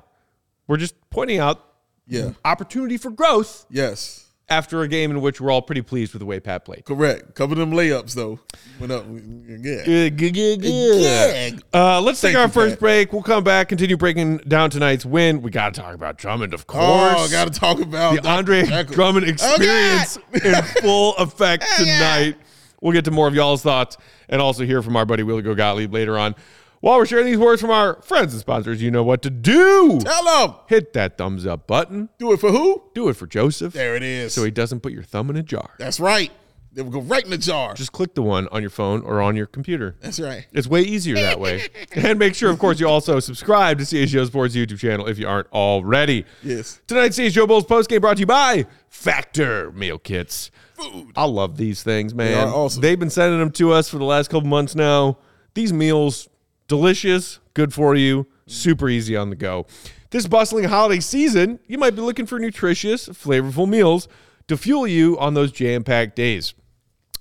we're 0.69 0.77
just 0.77 0.95
pointing 1.11 1.41
out 1.41 1.65
Yeah. 2.07 2.31
opportunity 2.45 2.97
for 2.97 3.11
growth 3.11 3.67
Yes. 3.71 4.21
after 4.49 4.83
a 4.83 4.89
game 4.89 5.11
in 5.11 5.21
which 5.21 5.41
we're 5.41 5.51
all 5.51 5.63
pretty 5.63 5.83
pleased 5.83 6.13
with 6.13 6.21
the 6.21 6.27
way 6.27 6.39
Pat 6.39 6.65
played. 6.65 6.85
Correct. 6.85 7.35
Cover 7.35 7.55
them 7.57 7.73
layups 7.73 8.15
though. 8.15 8.39
Went 8.79 8.93
up. 8.93 9.05
Yeah. 9.09 9.85
Good, 9.85 10.17
good, 10.19 10.35
good, 10.35 10.61
good. 10.63 11.63
Uh, 11.73 12.01
let's 12.03 12.21
take 12.21 12.37
our 12.37 12.49
first 12.49 12.75
Pat. 12.75 12.81
break. 12.81 13.13
We'll 13.13 13.23
come 13.23 13.43
back, 13.43 13.69
continue 13.71 13.97
breaking 13.97 14.37
down 14.47 14.71
tonight's 14.71 15.05
win. 15.05 15.43
We 15.43 15.51
got 15.51 15.75
to 15.75 15.81
talk 15.81 15.95
about 15.95 16.19
Drummond, 16.19 16.55
of 16.55 16.67
course. 16.69 16.85
Oh, 17.19 17.29
got 17.33 17.53
to 17.53 17.59
talk 17.59 17.81
about 17.81 18.23
the 18.23 18.29
Andre 18.29 18.63
Dr. 18.65 18.93
Drummond 18.95 19.27
Oh, 19.27 19.31
experience 19.31 20.19
God. 20.33 20.45
in 20.45 20.63
full 20.83 21.17
effect 21.17 21.65
Oh, 21.67 21.85
tonight. 21.85 22.37
We'll 22.85 22.93
get 22.93 23.07
to 23.07 23.11
more 23.11 23.27
of 23.27 23.35
y'all's 23.35 23.63
thoughts 23.63 23.97
and 24.29 24.43
also 24.43 24.67
hear 24.67 24.83
from 24.83 24.95
our 24.95 25.07
buddy 25.07 25.23
Willie 25.23 25.41
Go 25.41 25.55
Gottlieb 25.55 25.91
later 25.91 26.19
on. 26.19 26.35
While 26.81 26.99
we're 26.99 27.07
sharing 27.07 27.25
these 27.25 27.39
words 27.39 27.63
from 27.63 27.71
our 27.71 28.03
friends 28.03 28.35
and 28.35 28.41
sponsors, 28.41 28.83
you 28.83 28.91
know 28.91 29.03
what 29.03 29.23
to 29.23 29.31
do. 29.31 30.01
Tell 30.01 30.25
them. 30.25 30.57
Hit 30.67 30.93
that 30.93 31.17
thumbs 31.17 31.47
up 31.47 31.67
button. 31.67 32.11
Do 32.19 32.33
it 32.33 32.41
for 32.41 32.51
who? 32.53 32.83
Do 32.95 33.09
it 33.09 33.15
for 33.15 33.27
Joseph 33.27 33.73
There 33.73 33.97
it 33.97 34.03
is. 34.03 34.35
so 34.35 34.45
he 34.45 34.51
doesn't 34.51 34.81
put 34.81 34.93
your 34.93 35.03
thumb 35.03 35.31
in 35.31 35.37
a 35.37 35.43
jar. 35.43 35.71
That's 35.79 35.99
right. 35.99 36.31
They 36.75 36.83
will 36.83 36.91
go 36.91 37.01
right 37.01 37.25
in 37.25 37.31
the 37.31 37.39
jar. 37.39 37.73
Just 37.73 37.93
click 37.93 38.15
the 38.15 38.21
one 38.21 38.49
on 38.49 38.61
your 38.61 38.69
phone 38.69 39.01
or 39.01 39.23
on 39.23 39.35
your 39.35 39.47
computer. 39.47 39.97
That's 40.03 40.21
right. 40.21 40.47
It's 40.53 40.67
way 40.67 40.83
easier 40.83 41.15
that 41.15 41.41
way. 41.41 41.63
and 41.95 42.19
make 42.19 42.35
sure, 42.35 42.51
of 42.51 42.59
course, 42.59 42.81
you 42.81 42.87
also 42.87 43.19
subscribe 43.19 43.79
to 43.79 43.85
CHGO 43.85 44.27
Sports 44.27 44.55
YouTube 44.55 44.79
channel 44.79 45.07
if 45.07 45.19
you 45.19 45.27
aren't 45.27 45.51
already. 45.53 46.27
Yes. 46.43 46.83
Tonight's 46.87 47.19
CHGO 47.19 47.49
Bulls 47.49 47.65
postgame 47.65 48.03
brought 48.03 48.17
to 48.19 48.21
you 48.21 48.27
by 48.27 48.67
Factor 48.91 49.73
Meal 49.73 49.99
Kits. 49.99 50.51
Food. 50.75 51.13
I 51.17 51.25
love 51.25 51.57
these 51.57 51.83
things, 51.83 52.15
man. 52.15 52.49
are 52.49 52.55
awesome. 52.55 52.83
They've 52.83 52.99
been 52.99 53.11
sending 53.11 53.39
them 53.39 53.53
to 53.53 53.73
us 53.73 53.89
for 53.89 53.99
the 53.99 54.05
last 54.05 54.29
couple 54.29 54.49
months 54.49 54.75
now. 54.75 55.19
These 55.55 55.73
meals, 55.73 56.29
delicious, 56.69 57.39
good 57.55 57.73
for 57.73 57.95
you, 57.95 58.27
super 58.47 58.89
easy 58.89 59.17
on 59.17 59.31
the 59.31 59.37
go. 59.37 59.67
This 60.11 60.27
bustling 60.27 60.65
holiday 60.65 61.01
season, 61.01 61.61
you 61.67 61.79
might 61.79 61.95
be 61.95 62.01
looking 62.01 62.27
for 62.27 62.39
nutritious, 62.39 63.09
flavorful 63.09 63.69
meals 63.69 64.09
to 64.49 64.57
fuel 64.57 64.87
you 64.87 65.19
on 65.19 65.35
those 65.35 65.53
jam 65.53 65.85
packed 65.85 66.17
days. 66.17 66.55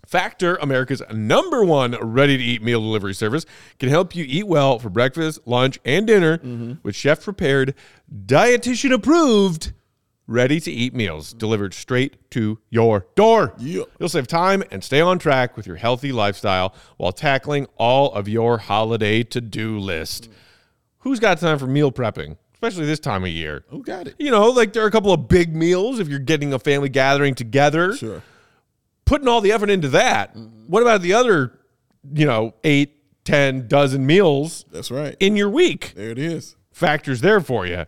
Factor, 0.06 0.58
America's 0.58 1.01
number 1.12 1.63
one 1.63 1.95
ready 2.01 2.38
to 2.38 2.43
eat 2.43 2.62
meal 2.62 2.82
delivery 2.82 3.13
service, 3.13 3.45
can 3.80 3.89
help 3.89 4.15
you 4.15 4.25
eat 4.27 4.45
well 4.45 4.77
for 4.77 4.89
breakfast, 4.89 5.39
lunch, 5.45 5.80
and 5.86 6.06
dinner 6.06 6.38
mm-hmm. 6.38 6.73
with 6.84 6.95
chef 6.95 7.23
prepared, 7.23 7.73
dietitian 8.25 8.93
approved, 8.93 9.73
ready 10.27 10.59
to 10.59 10.71
eat 10.71 10.93
meals 10.93 11.33
delivered 11.33 11.73
straight 11.73 12.29
to 12.31 12.59
your 12.69 13.05
door. 13.15 13.53
Yeah. 13.57 13.83
You'll 13.99 14.09
save 14.09 14.27
time 14.27 14.63
and 14.71 14.83
stay 14.83 15.01
on 15.01 15.19
track 15.19 15.57
with 15.57 15.67
your 15.67 15.75
healthy 15.75 16.12
lifestyle 16.12 16.73
while 16.97 17.12
tackling 17.12 17.67
all 17.77 18.12
of 18.13 18.27
your 18.29 18.57
holiday 18.59 19.23
to 19.23 19.41
do 19.41 19.77
list. 19.77 20.29
Who's 20.99 21.19
got 21.19 21.39
time 21.39 21.59
for 21.59 21.67
meal 21.67 21.91
prepping, 21.91 22.38
especially 22.53 22.86
this 22.86 22.99
time 23.01 23.23
of 23.23 23.29
year? 23.29 23.65
Who 23.67 23.83
got 23.83 24.07
it? 24.07 24.15
You 24.17 24.31
know, 24.31 24.49
like 24.49 24.71
there 24.73 24.83
are 24.83 24.88
a 24.88 24.91
couple 24.91 25.12
of 25.12 25.27
big 25.27 25.53
meals 25.55 25.99
if 25.99 26.07
you're 26.07 26.19
getting 26.19 26.53
a 26.53 26.59
family 26.59 26.88
gathering 26.89 27.36
together 27.36 27.93
Sure. 27.95 28.23
putting 29.05 29.27
all 29.27 29.41
the 29.41 29.51
effort 29.51 29.69
into 29.69 29.89
that. 29.89 30.33
Mm-hmm. 30.36 30.67
What 30.67 30.81
about 30.81 31.01
the 31.01 31.13
other, 31.13 31.59
you 32.13 32.25
know, 32.25 32.53
eight, 32.63 32.95
ten 33.25 33.67
dozen 33.67 34.05
meals 34.05 34.63
That's 34.71 34.89
right. 34.89 35.17
in 35.19 35.36
your 35.36 35.49
week? 35.49 35.91
There 35.97 36.09
it 36.12 36.17
is. 36.17 36.55
Factors 36.71 37.19
there 37.19 37.41
for 37.41 37.65
you. 37.65 37.86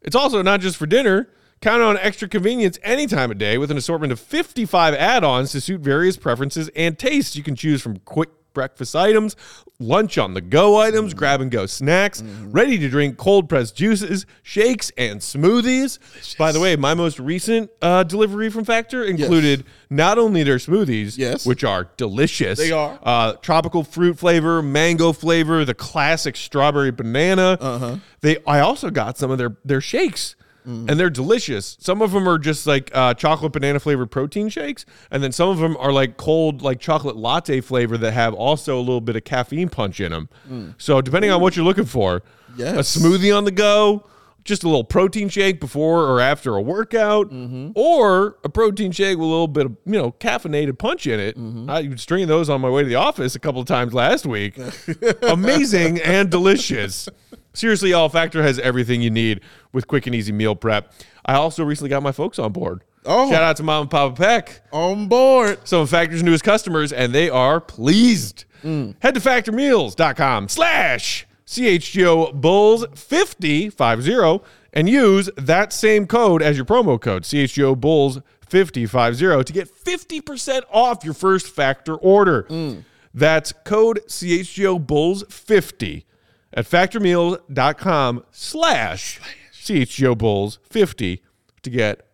It's 0.00 0.14
also 0.16 0.40
not 0.42 0.60
just 0.60 0.76
for 0.76 0.86
dinner. 0.86 1.28
Count 1.62 1.80
on 1.80 1.96
extra 1.98 2.28
convenience 2.28 2.78
any 2.82 3.06
time 3.06 3.30
of 3.30 3.38
day 3.38 3.56
with 3.56 3.70
an 3.70 3.76
assortment 3.76 4.12
of 4.12 4.18
55 4.18 4.94
add-ons 4.94 5.52
to 5.52 5.60
suit 5.60 5.80
various 5.80 6.16
preferences 6.16 6.68
and 6.74 6.98
tastes. 6.98 7.36
You 7.36 7.44
can 7.44 7.54
choose 7.54 7.80
from 7.80 7.98
quick 7.98 8.30
breakfast 8.52 8.94
items, 8.96 9.34
lunch 9.78 10.18
on 10.18 10.34
the 10.34 10.40
go 10.40 10.78
items, 10.80 11.14
grab 11.14 11.40
and 11.40 11.50
go 11.52 11.64
snacks, 11.66 12.20
ready 12.42 12.76
to 12.78 12.88
drink 12.88 13.16
cold 13.16 13.48
pressed 13.48 13.76
juices, 13.76 14.26
shakes, 14.42 14.90
and 14.98 15.20
smoothies. 15.20 15.98
By 16.36 16.50
the 16.50 16.58
way, 16.60 16.74
my 16.74 16.94
most 16.94 17.18
recent 17.20 17.70
uh, 17.80 18.02
delivery 18.02 18.50
from 18.50 18.64
Factor 18.64 19.04
included 19.04 19.64
not 19.88 20.18
only 20.18 20.42
their 20.42 20.56
smoothies, 20.58 21.16
Yes. 21.16 21.46
which 21.46 21.62
are 21.64 21.88
delicious, 21.96 22.58
They 22.58 22.72
are. 22.72 22.98
uh, 23.04 23.34
tropical 23.34 23.84
fruit 23.84 24.18
flavor, 24.18 24.60
mango 24.62 25.12
flavor, 25.12 25.64
the 25.64 25.74
classic 25.74 26.34
strawberry 26.36 26.90
banana. 26.90 27.56
Uh-huh. 27.60 27.96
They, 28.20 28.38
I 28.48 28.58
also 28.60 28.90
got 28.90 29.16
some 29.16 29.30
of 29.30 29.38
their 29.38 29.56
their 29.64 29.80
shakes. 29.80 30.34
And 30.64 30.88
they're 30.90 31.10
delicious. 31.10 31.76
Some 31.80 32.00
of 32.02 32.12
them 32.12 32.28
are 32.28 32.38
just 32.38 32.66
like 32.66 32.90
uh, 32.94 33.14
chocolate 33.14 33.52
banana 33.52 33.80
flavored 33.80 34.10
protein 34.10 34.48
shakes, 34.48 34.84
and 35.10 35.22
then 35.22 35.32
some 35.32 35.48
of 35.48 35.58
them 35.58 35.76
are 35.78 35.92
like 35.92 36.16
cold, 36.16 36.62
like 36.62 36.78
chocolate 36.78 37.16
latte 37.16 37.60
flavor 37.60 37.98
that 37.98 38.12
have 38.12 38.32
also 38.34 38.76
a 38.78 38.80
little 38.80 39.00
bit 39.00 39.16
of 39.16 39.24
caffeine 39.24 39.68
punch 39.68 39.98
in 40.00 40.12
them. 40.12 40.74
So 40.78 41.00
depending 41.00 41.30
on 41.32 41.40
what 41.40 41.56
you're 41.56 41.64
looking 41.64 41.84
for, 41.86 42.22
Yes. 42.56 42.94
a 42.96 43.00
smoothie 43.00 43.36
on 43.36 43.44
the 43.44 43.50
go, 43.50 44.04
just 44.44 44.64
a 44.64 44.66
little 44.68 44.82
protein 44.84 45.28
shake 45.28 45.60
before 45.60 46.04
or 46.04 46.20
after 46.20 46.54
a 46.56 46.60
workout, 46.62 47.30
Mm-hmm. 47.30 47.70
or 47.76 48.36
a 48.44 48.48
protein 48.48 48.90
shake 48.92 49.16
with 49.16 49.24
a 49.26 49.30
little 49.30 49.46
bit 49.48 49.66
of 49.66 49.76
you 49.86 49.92
know 49.92 50.12
caffeinated 50.12 50.78
punch 50.78 51.06
in 51.06 51.18
it. 51.20 51.36
Mm-hmm. 51.38 51.70
I 51.70 51.82
was 51.88 52.04
drinking 52.06 52.28
those 52.28 52.50
on 52.50 52.60
my 52.60 52.68
way 52.68 52.82
to 52.82 52.88
the 52.88 52.96
office 52.96 53.34
a 53.34 53.38
couple 53.38 53.60
of 53.60 53.66
times 53.66 53.94
last 53.94 54.26
week. 54.26 54.58
Amazing 55.22 56.00
and 56.00 56.30
delicious. 56.30 57.08
Seriously, 57.54 57.90
y'all, 57.90 58.08
Factor 58.08 58.42
has 58.42 58.58
everything 58.58 59.02
you 59.02 59.10
need 59.10 59.40
with 59.72 59.86
quick 59.86 60.06
and 60.06 60.14
easy 60.14 60.32
meal 60.32 60.56
prep. 60.56 60.92
I 61.24 61.34
also 61.34 61.64
recently 61.64 61.90
got 61.90 62.02
my 62.02 62.12
folks 62.12 62.38
on 62.38 62.52
board. 62.52 62.82
Oh. 63.04 63.30
Shout 63.30 63.42
out 63.42 63.56
to 63.56 63.62
Mom 63.62 63.82
and 63.82 63.90
Papa 63.90 64.14
Peck 64.14 64.62
On 64.72 65.08
board. 65.08 65.58
some 65.66 65.80
of 65.80 65.90
Factor's 65.90 66.22
newest 66.22 66.44
customers, 66.44 66.92
and 66.92 67.12
they 67.12 67.28
are 67.28 67.60
pleased. 67.60 68.44
Mm. 68.62 68.94
Head 69.00 69.14
to 69.14 69.20
factormeals.com 69.20 70.48
slash 70.48 71.26
CHGO 71.46 72.32
Bulls 72.32 72.86
5050 72.94 74.44
and 74.72 74.88
use 74.88 75.28
that 75.36 75.72
same 75.72 76.06
code 76.06 76.42
as 76.42 76.56
your 76.56 76.64
promo 76.64 77.00
code, 77.00 77.24
CHGO 77.24 77.78
Bulls 77.78 78.20
5050, 78.48 79.44
to 79.44 79.52
get 79.52 79.68
50% 79.68 80.62
off 80.70 81.04
your 81.04 81.14
first 81.14 81.48
Factor 81.48 81.96
order. 81.96 82.44
Mm. 82.44 82.84
That's 83.12 83.52
code 83.64 84.00
CHGO 84.06 84.86
Bulls 84.86 85.24
50 85.28 86.06
at 86.54 86.66
factormeals.com 86.66 88.24
slash 88.30 89.20
CHGO 89.52 90.16
Bulls 90.16 90.58
50 90.68 91.22
to 91.62 91.70
get 91.70 92.06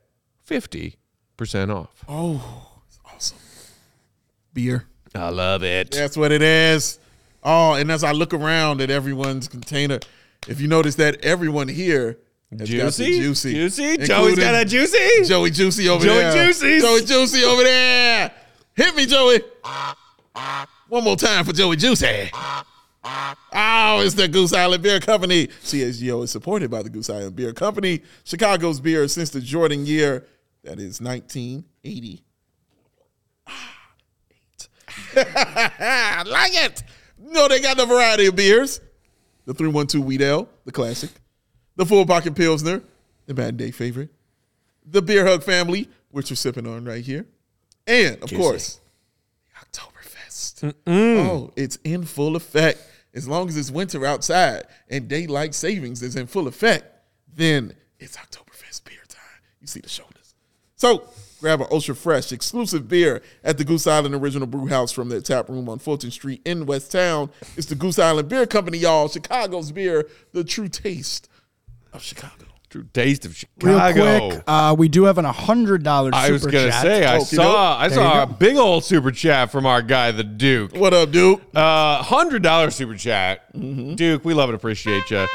50% 0.46 0.96
off. 1.74 2.04
Oh, 2.08 2.80
it's 2.86 2.98
awesome. 3.04 3.38
Beer. 4.52 4.86
I 5.14 5.30
love 5.30 5.62
it. 5.64 5.90
That's 5.90 6.16
what 6.16 6.32
it 6.32 6.42
is. 6.42 6.98
Oh, 7.42 7.74
and 7.74 7.90
as 7.90 8.04
I 8.04 8.12
look 8.12 8.34
around 8.34 8.80
at 8.80 8.90
everyone's 8.90 9.48
container, 9.48 10.00
if 10.46 10.60
you 10.60 10.68
notice 10.68 10.96
that 10.96 11.24
everyone 11.24 11.68
here 11.68 12.18
has 12.50 12.58
got 12.60 12.68
the 12.68 13.04
Juicy? 13.04 13.04
juicy, 13.18 13.52
Juicy? 13.54 13.96
Joey's 13.98 14.38
got 14.38 14.54
a 14.54 14.64
juicy? 14.64 15.24
Joey 15.24 15.50
Juicy 15.50 15.88
over 15.88 16.04
Joey 16.04 16.14
there. 16.18 16.46
Juicy's. 16.46 16.82
Joey 16.82 17.04
Juicy 17.04 17.44
over 17.44 17.62
there. 17.62 18.32
Hit 18.74 18.94
me, 18.94 19.06
Joey. 19.06 19.40
One 20.88 21.04
more 21.04 21.16
time 21.16 21.44
for 21.44 21.52
Joey 21.52 21.76
Juicy. 21.76 22.30
Oh, 23.52 24.00
it's 24.04 24.14
the 24.14 24.28
Goose 24.28 24.52
Island 24.52 24.82
Beer 24.82 25.00
Company. 25.00 25.46
CHGO 25.46 26.24
is 26.24 26.30
supported 26.30 26.70
by 26.70 26.82
the 26.82 26.90
Goose 26.90 27.10
Island 27.10 27.36
Beer 27.36 27.52
Company, 27.52 28.02
Chicago's 28.24 28.80
beer 28.80 29.08
since 29.08 29.30
the 29.30 29.40
Jordan 29.40 29.86
year. 29.86 30.26
That 30.64 30.78
is 30.78 31.00
1980. 31.00 32.24
Ah, 33.46 33.84
I 35.16 36.22
like 36.26 36.52
it. 36.54 36.82
No, 37.18 37.48
they 37.48 37.60
got 37.60 37.76
the 37.76 37.86
variety 37.86 38.26
of 38.26 38.36
beers. 38.36 38.80
The 39.46 39.54
312 39.54 40.04
Wheat 40.04 40.20
Ale, 40.20 40.48
the 40.64 40.72
classic. 40.72 41.10
The 41.76 41.86
Full 41.86 42.04
Pocket 42.04 42.34
Pilsner, 42.34 42.82
the 43.26 43.34
bad 43.34 43.56
day 43.56 43.70
favorite. 43.70 44.10
The 44.84 45.00
Beer 45.00 45.24
Hug 45.24 45.42
family, 45.42 45.88
which 46.10 46.30
we're 46.30 46.36
sipping 46.36 46.66
on 46.66 46.84
right 46.84 47.04
here. 47.04 47.26
And, 47.86 48.22
of 48.22 48.30
course, 48.32 48.80
the 49.72 49.80
Oktoberfest. 49.80 50.74
Oh, 50.86 51.52
it's 51.56 51.76
in 51.84 52.04
full 52.04 52.36
effect. 52.36 52.80
As 53.18 53.26
long 53.26 53.48
as 53.48 53.56
it's 53.56 53.72
winter 53.72 54.06
outside 54.06 54.62
and 54.88 55.08
daylight 55.08 55.52
savings 55.52 56.02
is 56.04 56.14
in 56.14 56.28
full 56.28 56.46
effect, 56.46 56.86
then 57.34 57.74
it's 57.98 58.16
Oktoberfest 58.16 58.84
beer 58.84 59.02
time. 59.08 59.42
You 59.60 59.66
see 59.66 59.80
the 59.80 59.88
shoulders. 59.88 60.36
So 60.76 61.02
grab 61.40 61.60
an 61.60 61.66
ultra 61.72 61.96
fresh 61.96 62.30
exclusive 62.30 62.86
beer 62.86 63.20
at 63.42 63.58
the 63.58 63.64
Goose 63.64 63.88
Island 63.88 64.14
Original 64.14 64.46
Brew 64.46 64.68
House 64.68 64.92
from 64.92 65.08
their 65.08 65.20
tap 65.20 65.48
room 65.48 65.68
on 65.68 65.80
Fulton 65.80 66.12
Street 66.12 66.42
in 66.44 66.64
West 66.64 66.92
Town. 66.92 67.30
It's 67.56 67.66
the 67.66 67.74
Goose 67.74 67.98
Island 67.98 68.28
Beer 68.28 68.46
Company, 68.46 68.78
y'all. 68.78 69.08
Chicago's 69.08 69.72
beer, 69.72 70.08
the 70.32 70.44
true 70.44 70.68
taste 70.68 71.28
of 71.92 72.04
Chicago. 72.04 72.47
True 72.70 72.86
taste 72.92 73.24
of 73.24 73.32
Real 73.62 73.78
Chicago. 73.78 74.28
quick, 74.28 74.44
uh, 74.46 74.74
we 74.76 74.88
do 74.88 75.04
have 75.04 75.16
an 75.16 75.24
hundred 75.24 75.82
dollars. 75.82 76.12
Super 76.14 76.18
chat. 76.18 76.28
I 76.28 76.32
was 76.32 76.46
gonna 76.46 76.72
say 76.72 77.06
I 77.06 77.16
Okey 77.16 77.24
saw 77.24 77.78
I 77.78 77.88
saw 77.88 78.22
a 78.24 78.26
big 78.26 78.56
old 78.58 78.84
super 78.84 79.10
chat 79.10 79.50
from 79.50 79.64
our 79.64 79.80
guy 79.80 80.12
the 80.12 80.22
Duke. 80.22 80.74
What 80.74 80.92
up, 80.92 81.10
Duke? 81.10 81.40
Uh, 81.54 82.02
hundred 82.02 82.42
dollar 82.42 82.70
super 82.70 82.94
chat, 82.94 83.50
Duke. 83.96 84.22
We 84.22 84.34
love 84.34 84.50
and 84.50 84.56
appreciate 84.56 85.10
you. 85.10 85.26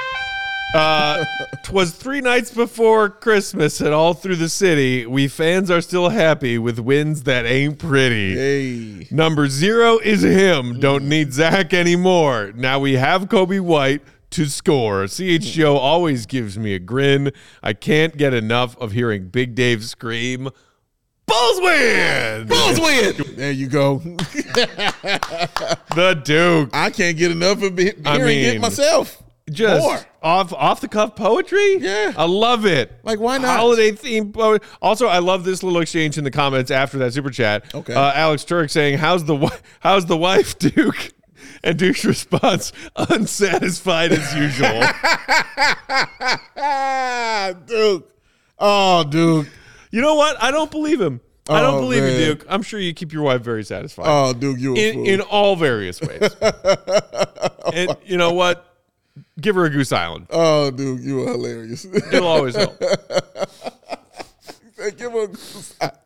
Uh, 0.76 1.24
twas 1.64 1.92
three 1.92 2.22
nights 2.22 2.52
before 2.52 3.10
Christmas, 3.10 3.82
and 3.82 3.96
all 3.96 4.14
through 4.14 4.36
the 4.36 4.50
city, 4.50 5.08
we 5.08 5.28
fans 5.28 5.72
are 5.72 5.82
still 5.82 6.10
happy 6.10 6.60
with 6.60 6.78
wins 6.78 7.24
that 7.24 7.46
ain't 7.48 7.80
pretty. 7.80 8.36
Hey. 8.36 9.08
Number 9.10 9.48
zero 9.48 9.98
is 9.98 10.22
him. 10.22 10.80
Don't 10.80 11.10
need 11.10 11.34
Zach 11.34 11.74
anymore. 11.74 12.52
Now 12.56 12.80
we 12.80 12.94
have 12.94 13.24
Coby 13.24 13.60
White 13.60 14.02
to 14.34 14.46
score. 14.48 15.04
CHGO 15.06 15.76
always 15.76 16.26
gives 16.26 16.58
me 16.58 16.74
a 16.76 16.80
grin. 16.80 17.32
I 17.62 17.74
can't 17.74 18.16
get 18.18 18.34
enough 18.34 18.78
of 18.78 18.92
hearing 18.92 19.30
Big 19.30 19.56
Dave 19.56 19.84
scream, 19.86 20.50
Bulls 21.26 21.60
win! 21.62 22.48
Bulls 22.48 22.80
win. 22.82 23.16
There 23.38 23.52
you 23.52 23.68
go. 23.68 24.00
The 25.96 26.22
Duke. 26.24 26.70
I 26.74 26.90
can't 26.90 27.18
get 27.18 27.32
enough 27.32 27.62
of 27.62 27.78
he- 27.78 27.86
hearing 27.86 28.06
I 28.06 28.56
it 28.56 28.62
myself. 28.62 29.22
Just 29.52 29.82
More. 29.82 30.00
off 30.22 30.54
off 30.54 30.80
the 30.82 30.88
cuff 30.88 31.16
poetry. 31.16 31.78
Yeah. 31.80 32.14
I 32.16 32.26
love 32.26 32.66
it. 32.66 32.92
Like, 33.04 33.20
why 33.20 33.38
not? 33.38 33.58
Holiday 33.60 33.92
theme. 33.92 34.32
Po- 34.32 34.58
also, 34.82 35.08
I 35.08 35.20
love 35.20 35.44
this 35.44 35.64
little 35.64 35.82
exchange 35.82 36.18
in 36.18 36.24
the 36.24 36.32
comments 36.32 36.72
after 36.72 36.98
that 37.00 37.14
super 37.14 37.30
chat. 37.30 37.74
Okay. 37.76 37.94
Uh, 37.94 38.14
Alex 38.14 38.46
Turk 38.46 38.70
saying, 38.70 38.98
"How's 39.00 39.26
the 39.26 39.34
wi- 39.36 39.58
how's 39.82 40.06
the 40.06 40.18
wife, 40.18 40.58
Duke?" 40.60 41.12
And 41.64 41.78
Duke's 41.80 42.06
response, 42.06 42.72
unsatisfied 42.96 44.12
as 44.12 44.36
usual. 44.36 44.82
Duke. 47.68 48.10
Oh, 48.60 49.04
Duke. 49.10 49.48
you 49.92 50.02
know 50.02 50.14
what? 50.16 50.42
I 50.42 50.52
don't 50.52 50.72
believe 50.72 51.00
him. 51.02 51.20
I 51.50 51.60
don't 51.62 51.76
Oh, 51.76 51.80
believe 51.82 52.04
man. 52.04 52.18
you, 52.20 52.26
Duke. 52.28 52.46
I'm 52.50 52.62
sure 52.62 52.80
you 52.80 52.94
keep 52.94 53.12
your 53.12 53.24
wife 53.24 53.42
very 53.42 53.64
satisfied. 53.66 54.06
Oh, 54.08 54.32
Duke, 54.34 54.58
you 54.60 54.76
in, 54.76 55.06
in 55.06 55.20
all 55.22 55.56
various 55.58 56.00
ways. 56.02 56.20
and 57.74 57.96
you 58.06 58.18
know 58.18 58.32
what? 58.34 58.66
Give 59.40 59.56
her 59.56 59.66
a 59.66 59.70
Goose 59.70 59.92
Island. 59.92 60.28
oh, 60.30 60.72
Duke, 60.72 61.00
you 61.02 61.24
are 61.24 61.32
hilarious. 61.34 61.84
It'll 61.86 62.28
always 62.28 62.56
help. 62.56 62.80
Give 64.98 65.12
her 65.12 65.24
a 65.24 65.28
Goose 65.28 65.76
Island. 65.82 65.98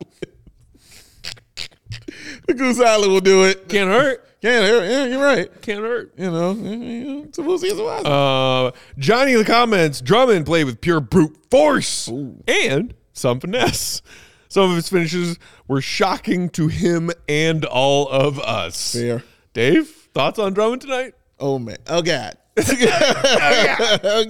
the 2.46 2.54
Goose 2.54 2.80
Island 2.80 3.12
will 3.12 3.20
do 3.20 3.44
it. 3.44 3.68
Can't 3.68 3.90
hurt. 3.90 4.27
Can't 4.40 4.64
hurt. 4.64 4.88
Yeah, 4.88 5.04
you're 5.06 5.22
right. 5.24 5.62
Can't 5.62 5.80
hurt. 5.80 6.12
You 6.16 6.30
know, 6.30 7.24
it's 7.26 7.38
a 7.38 7.42
we'll 7.42 7.58
see. 7.58 7.72
While. 7.72 8.06
Uh, 8.06 8.70
Johnny 8.96 9.32
in 9.32 9.38
the 9.38 9.44
comments, 9.44 10.00
Drummond 10.00 10.46
played 10.46 10.64
with 10.64 10.80
pure 10.80 11.00
brute 11.00 11.36
force 11.50 12.08
and 12.46 12.94
some 13.12 13.40
finesse. 13.40 14.00
Some 14.48 14.70
of 14.70 14.76
his 14.76 14.88
finishes 14.88 15.38
were 15.66 15.80
shocking 15.80 16.48
to 16.50 16.68
him 16.68 17.10
and 17.28 17.64
all 17.64 18.08
of 18.08 18.38
us. 18.38 18.92
Fair. 18.92 19.24
Dave, 19.52 19.88
thoughts 20.14 20.38
on 20.38 20.54
Drummond 20.54 20.82
tonight? 20.82 21.14
Oh 21.40 21.58
man. 21.58 21.78
Oh 21.86 22.02
god. 22.02 22.36
oh 22.60 24.24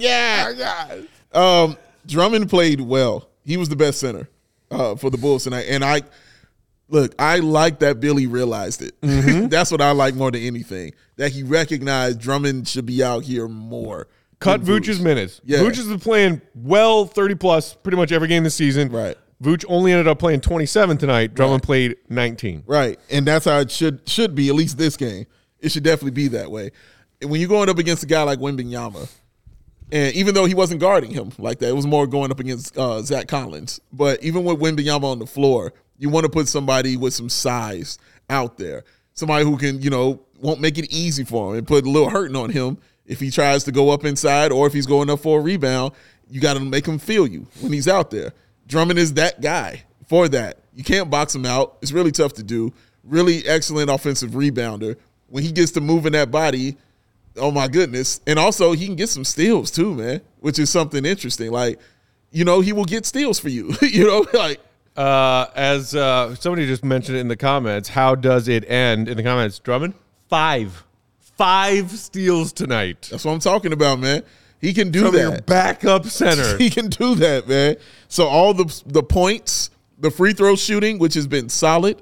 god. 0.57 1.07
Um, 1.31 1.77
Drummond 2.07 2.49
played 2.49 2.81
well. 2.81 3.29
He 3.45 3.57
was 3.57 3.69
the 3.69 3.75
best 3.75 3.99
center 3.99 4.27
uh, 4.71 4.95
for 4.95 5.09
the 5.09 5.17
Bulls 5.17 5.43
tonight, 5.43 5.65
and 5.69 5.83
I 5.83 6.01
look. 6.89 7.13
I 7.19 7.37
like 7.37 7.79
that 7.79 7.99
Billy 7.99 8.27
realized 8.27 8.81
it. 8.81 8.95
That's 9.49 9.71
what 9.71 9.81
I 9.81 9.91
like 9.91 10.15
more 10.15 10.31
than 10.31 10.41
anything. 10.41 10.93
That 11.15 11.31
he 11.31 11.43
recognized 11.43 12.19
Drummond 12.19 12.67
should 12.67 12.85
be 12.85 13.03
out 13.03 13.23
here 13.23 13.47
more. 13.47 14.07
Cut 14.39 14.61
Vooch's 14.61 15.01
minutes. 15.01 15.41
Yeah. 15.43 15.59
Vooch 15.59 15.75
has 15.75 15.87
been 15.87 15.99
playing 15.99 16.41
well 16.55 17.05
30 17.05 17.35
plus 17.35 17.73
pretty 17.73 17.97
much 17.97 18.11
every 18.11 18.27
game 18.27 18.43
this 18.43 18.55
season. 18.55 18.89
Right. 18.89 19.17
Vooch 19.41 19.63
only 19.67 19.91
ended 19.91 20.07
up 20.07 20.19
playing 20.19 20.41
27 20.41 20.97
tonight. 20.97 21.33
Drummond 21.33 21.63
played 21.63 21.95
19. 22.09 22.63
Right, 22.65 22.99
and 23.09 23.25
that's 23.25 23.45
how 23.45 23.59
it 23.59 23.71
should 23.71 24.07
should 24.07 24.35
be. 24.35 24.49
At 24.49 24.55
least 24.55 24.77
this 24.77 24.97
game, 24.97 25.27
it 25.59 25.71
should 25.71 25.83
definitely 25.83 26.11
be 26.11 26.27
that 26.29 26.51
way. 26.51 26.71
And 27.21 27.29
when 27.29 27.39
you're 27.39 27.49
going 27.49 27.69
up 27.69 27.77
against 27.77 28.03
a 28.03 28.05
guy 28.05 28.23
like 28.23 28.39
Wembanyama, 28.39 29.09
and 29.91 30.13
even 30.15 30.35
though 30.35 30.45
he 30.45 30.53
wasn't 30.53 30.81
guarding 30.81 31.11
him 31.11 31.31
like 31.37 31.59
that, 31.59 31.69
it 31.69 31.75
was 31.75 31.87
more 31.87 32.05
going 32.05 32.31
up 32.31 32.39
against 32.39 32.77
uh, 32.77 33.01
Zach 33.01 33.27
Collins. 33.27 33.79
But 33.93 34.21
even 34.23 34.43
with 34.43 34.59
Wembanyama 34.59 35.03
on 35.03 35.19
the 35.19 35.27
floor, 35.27 35.73
you 35.99 36.09
want 36.09 36.23
to 36.23 36.29
put 36.29 36.47
somebody 36.47 36.97
with 36.97 37.13
some 37.13 37.29
size 37.29 37.99
out 38.29 38.57
there, 38.57 38.83
somebody 39.13 39.45
who 39.45 39.57
can 39.57 39.81
you 39.81 39.89
know 39.89 40.21
won't 40.39 40.61
make 40.61 40.77
it 40.77 40.91
easy 40.91 41.23
for 41.23 41.51
him 41.51 41.59
and 41.59 41.67
put 41.67 41.85
a 41.85 41.89
little 41.89 42.09
hurting 42.09 42.35
on 42.35 42.49
him 42.49 42.77
if 43.05 43.19
he 43.19 43.29
tries 43.29 43.63
to 43.65 43.71
go 43.71 43.89
up 43.89 44.05
inside 44.05 44.51
or 44.51 44.65
if 44.65 44.73
he's 44.73 44.85
going 44.85 45.09
up 45.09 45.19
for 45.19 45.39
a 45.39 45.41
rebound. 45.41 45.93
You 46.31 46.39
got 46.39 46.53
to 46.53 46.59
make 46.59 46.85
him 46.85 46.99
feel 46.99 47.27
you 47.27 47.47
when 47.59 47.73
he's 47.73 47.87
out 47.87 48.11
there. 48.11 48.33
Drummond 48.67 48.99
is 48.99 49.15
that 49.15 49.41
guy 49.41 49.83
for 50.07 50.29
that. 50.29 50.59
You 50.73 50.83
can't 50.83 51.09
box 51.09 51.33
him 51.33 51.45
out. 51.45 51.77
It's 51.81 51.91
really 51.91 52.11
tough 52.11 52.33
to 52.33 52.43
do. 52.43 52.71
Really 53.03 53.45
excellent 53.47 53.89
offensive 53.89 54.31
rebounder. 54.31 54.95
When 55.27 55.43
he 55.43 55.51
gets 55.51 55.71
to 55.73 55.81
moving 55.81 56.11
that 56.13 56.29
body, 56.29 56.77
oh 57.35 57.51
my 57.51 57.67
goodness. 57.67 58.21
And 58.27 58.37
also 58.37 58.73
he 58.73 58.85
can 58.85 58.95
get 58.95 59.09
some 59.09 59.25
steals 59.25 59.71
too, 59.71 59.95
man, 59.95 60.21
which 60.39 60.59
is 60.59 60.69
something 60.69 61.03
interesting. 61.03 61.51
Like, 61.51 61.79
you 62.31 62.45
know, 62.45 62.61
he 62.61 62.73
will 62.73 62.85
get 62.85 63.05
steals 63.05 63.39
for 63.39 63.49
you. 63.49 63.75
you 63.81 64.05
know, 64.05 64.25
like 64.33 64.59
Uh, 64.99 65.49
as 65.55 65.95
uh, 65.95 66.35
somebody 66.35 66.65
just 66.67 66.83
mentioned 66.83 67.17
in 67.17 67.29
the 67.29 67.37
comments, 67.37 67.87
how 67.87 68.15
does 68.15 68.47
it 68.49 68.69
end 68.69 69.07
in 69.07 69.15
the 69.15 69.23
comments? 69.23 69.57
Drummond, 69.59 69.93
five. 70.27 70.83
Five 71.19 71.91
steals 71.91 72.51
tonight. 72.51 73.07
that's 73.09 73.23
what 73.23 73.31
I'm 73.31 73.39
talking 73.39 73.71
about, 73.71 73.99
man. 73.99 74.23
He 74.59 74.73
can 74.73 74.91
do 74.91 75.05
From 75.05 75.15
your 75.15 75.31
that. 75.31 75.45
backup 75.45 76.05
center. 76.07 76.57
he 76.57 76.69
can 76.69 76.89
do 76.89 77.15
that, 77.15 77.47
man. 77.47 77.77
So 78.09 78.27
all 78.27 78.53
the 78.53 78.65
the 78.87 79.01
points, 79.01 79.69
the 79.99 80.11
free 80.11 80.33
throw 80.33 80.57
shooting, 80.57 80.99
which 80.99 81.13
has 81.13 81.27
been 81.27 81.47
solid 81.47 82.01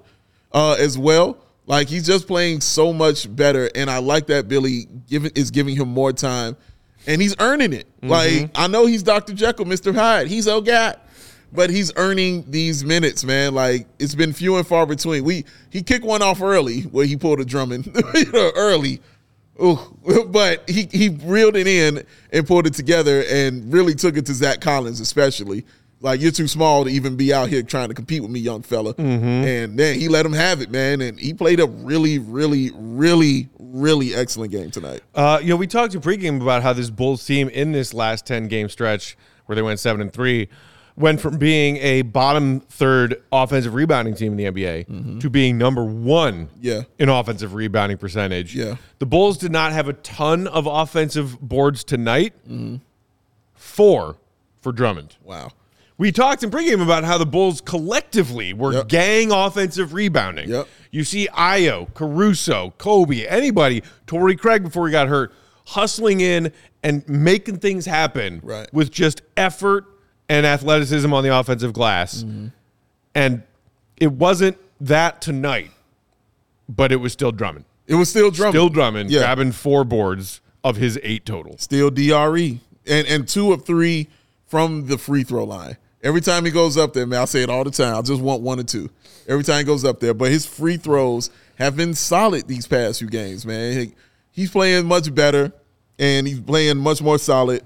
uh, 0.53 0.75
as 0.79 0.97
well. 0.97 1.38
Like 1.67 1.88
he's 1.89 2.07
just 2.07 2.25
playing 2.25 2.62
so 2.62 2.91
much 2.93 3.33
better, 3.36 3.69
and 3.75 3.91
I 3.91 3.99
like 3.99 4.25
that 4.27 4.47
Billy 4.47 4.88
giving 5.07 5.29
is 5.36 5.51
giving 5.51 5.75
him 5.75 5.89
more 5.89 6.13
time, 6.13 6.57
and 7.05 7.21
he's 7.21 7.36
earning 7.38 7.73
it. 7.73 7.86
Like 8.01 8.49
I 8.55 8.65
know 8.65 8.88
he's 8.88 9.03
Dr. 9.03 9.33
Jekyll, 9.36 9.65
Mr. 9.65 9.93
Hyde. 9.93 10.25
He's 10.27 10.47
a 10.47 10.60
guy, 10.62 10.95
but 11.51 11.69
he's 11.69 11.91
earning 11.95 12.45
these 12.49 12.83
minutes, 12.83 13.23
man. 13.23 13.53
Like 13.53 13.88
it's 13.99 14.15
been 14.15 14.33
few 14.33 14.57
and 14.57 14.67
far 14.67 14.86
between. 14.86 15.23
We 15.23 15.45
he 15.69 15.81
kicked 15.81 16.05
one 16.05 16.21
off 16.21 16.41
early 16.41 16.81
where 16.81 17.05
he 17.05 17.15
pulled 17.15 17.39
a 17.39 17.45
Drummond 17.45 17.86
you 18.13 18.31
know, 18.31 18.51
early. 18.55 19.01
Ooh, 19.62 19.79
but 20.27 20.69
he 20.69 20.88
he 20.91 21.10
reeled 21.10 21.55
it 21.55 21.67
in 21.67 22.03
and 22.31 22.47
pulled 22.47 22.67
it 22.67 22.73
together 22.73 23.23
and 23.29 23.71
really 23.71 23.95
took 23.95 24.17
it 24.17 24.25
to 24.27 24.33
Zach 24.33 24.62
Collins, 24.62 24.99
especially. 24.99 25.65
Like 25.99 26.21
you're 26.21 26.31
too 26.31 26.47
small 26.47 26.83
to 26.83 26.91
even 26.91 27.15
be 27.15 27.33
out 27.33 27.49
here 27.49 27.63
trying 27.63 27.88
to 27.89 27.95
compete 27.95 28.21
with 28.21 28.29
me, 28.29 28.39
young 28.39 28.62
fella. 28.62 28.93
And 28.99 29.79
then 29.79 29.99
he 29.99 30.07
let 30.07 30.27
him 30.27 30.33
have 30.33 30.62
it, 30.62 30.69
man. 30.69 31.01
And 31.01 31.19
he 31.19 31.33
played 31.33 31.60
a 31.60 31.65
really, 31.65 32.19
really, 32.19 32.69
really, 32.75 33.49
really 33.57 34.13
excellent 34.13 34.51
game 34.51 34.69
tonight. 34.69 35.01
Uh, 35.15 35.39
you 35.41 35.49
know, 35.49 35.55
we 35.55 35.65
talked 35.65 35.93
to 35.93 35.99
pregame 35.99 36.39
about 36.39 36.62
how 36.62 36.71
this 36.71 36.91
Bulls 36.91 37.25
team 37.25 37.49
in 37.49 37.71
this 37.71 37.95
last 37.95 38.27
10 38.27 38.47
game 38.47 38.69
stretch 38.69 39.17
where 39.47 39.55
they 39.55 39.63
went 39.63 39.79
7 39.79 39.99
and 39.99 40.13
3 40.13 40.47
went 40.97 41.21
from 41.21 41.38
being 41.38 41.77
a 41.77 42.01
bottom 42.01 42.60
third 42.60 43.21
offensive 43.31 43.75
rebounding 43.75 44.15
team 44.15 44.38
in 44.38 44.38
the 44.38 44.45
NBA 44.45 44.88
mm-hmm. 44.88 45.19
to 45.19 45.29
being 45.29 45.57
number 45.57 45.86
1 45.86 46.49
Yeah. 46.60 46.81
in 46.97 47.07
offensive 47.07 47.53
rebounding 47.53 47.97
percentage. 47.99 48.55
Yeah. 48.55 48.77
The 48.99 49.05
Bulls 49.05 49.38
did 49.38 49.51
not 49.51 49.71
have 49.73 49.88
a 49.88 49.93
ton 49.93 50.47
of 50.47 50.65
offensive 50.65 51.39
boards 51.39 51.83
tonight. 51.83 52.33
Mm-hmm. 52.49 52.77
4 53.53 54.15
for 54.62 54.71
Drummond. 54.71 55.17
Wow. 55.23 55.51
We 55.99 56.12
talked 56.12 56.43
in 56.43 56.51
pregame 56.51 56.81
about 56.83 57.03
how 57.03 57.17
the 57.17 57.25
Bulls 57.25 57.62
collectively 57.62 58.53
were 58.53 58.73
Yep. 58.73 58.88
gang 58.88 59.31
offensive 59.31 59.93
rebounding. 59.93 60.49
Yep. 60.49 60.67
You 60.91 61.03
see 61.03 61.27
Ayo, 61.33 61.93
Caruso, 61.93 62.73
Kobe, 62.77 63.25
anybody, 63.25 63.83
Torrey 64.07 64.36
Craig 64.36 64.63
before 64.63 64.88
he 64.88 64.91
got 64.91 65.07
hurt, 65.07 65.31
hustling 65.67 66.21
in 66.21 66.51
and 66.83 67.07
making 67.07 67.57
things 67.60 67.86
happen 67.86 68.39
Right. 68.43 68.71
with 68.73 68.91
just 68.91 69.21
effort 69.36 69.86
and 70.29 70.45
athleticism 70.45 71.11
on 71.13 71.23
the 71.23 71.35
offensive 71.37 71.73
glass. 71.73 72.23
Mm-hmm. 72.23 72.47
And 73.15 73.43
it 73.97 74.11
wasn't 74.11 74.57
that 74.81 75.21
tonight, 75.21 75.71
but 76.69 76.91
it 76.91 76.97
was 76.97 77.13
still 77.13 77.31
Drummond. 77.31 77.65
It 77.87 77.95
was 77.95 78.09
still 78.09 78.29
Drummond. 78.31 78.53
Still 78.53 78.69
Drummond 78.69 79.09
Yeah. 79.11 79.19
grabbing 79.21 79.51
four 79.53 79.83
boards 79.83 80.41
of 80.63 80.75
his 80.77 80.99
eight 81.03 81.25
total. 81.25 81.57
Still 81.57 81.89
DRE. 81.89 82.59
And 82.85 83.07
and 83.07 83.27
two 83.27 83.51
of 83.53 83.65
three 83.65 84.07
from 84.45 84.87
the 84.87 84.97
free 84.97 85.23
throw 85.23 85.43
line. 85.45 85.77
Every 86.03 86.21
time 86.21 86.45
he 86.45 86.51
goes 86.51 86.77
up 86.77 86.93
there, 86.93 87.05
man, 87.07 87.21
I 87.21 87.25
say 87.25 87.41
it 87.41 87.49
all 87.49 87.63
the 87.63 87.71
time. 87.71 87.95
I 87.95 88.01
just 88.01 88.21
want 88.21 88.41
one 88.41 88.59
or 88.59 88.63
two. 88.63 88.89
Every 89.27 89.43
time 89.43 89.57
he 89.59 89.63
goes 89.63 89.83
up 89.83 89.99
there. 89.99 90.13
But 90.13 90.31
his 90.31 90.45
free 90.45 90.77
throws 90.77 91.29
have 91.55 91.75
been 91.75 91.93
solid 91.93 92.47
these 92.47 92.67
past 92.67 92.99
few 92.99 93.07
games, 93.09 93.45
man. 93.45 93.73
He- 93.79 93.93
he's 94.31 94.51
playing 94.51 94.85
much 94.85 95.13
better 95.13 95.51
and 95.97 96.27
he's 96.27 96.39
playing 96.39 96.77
much 96.77 97.01
more 97.01 97.17
solid. 97.17 97.63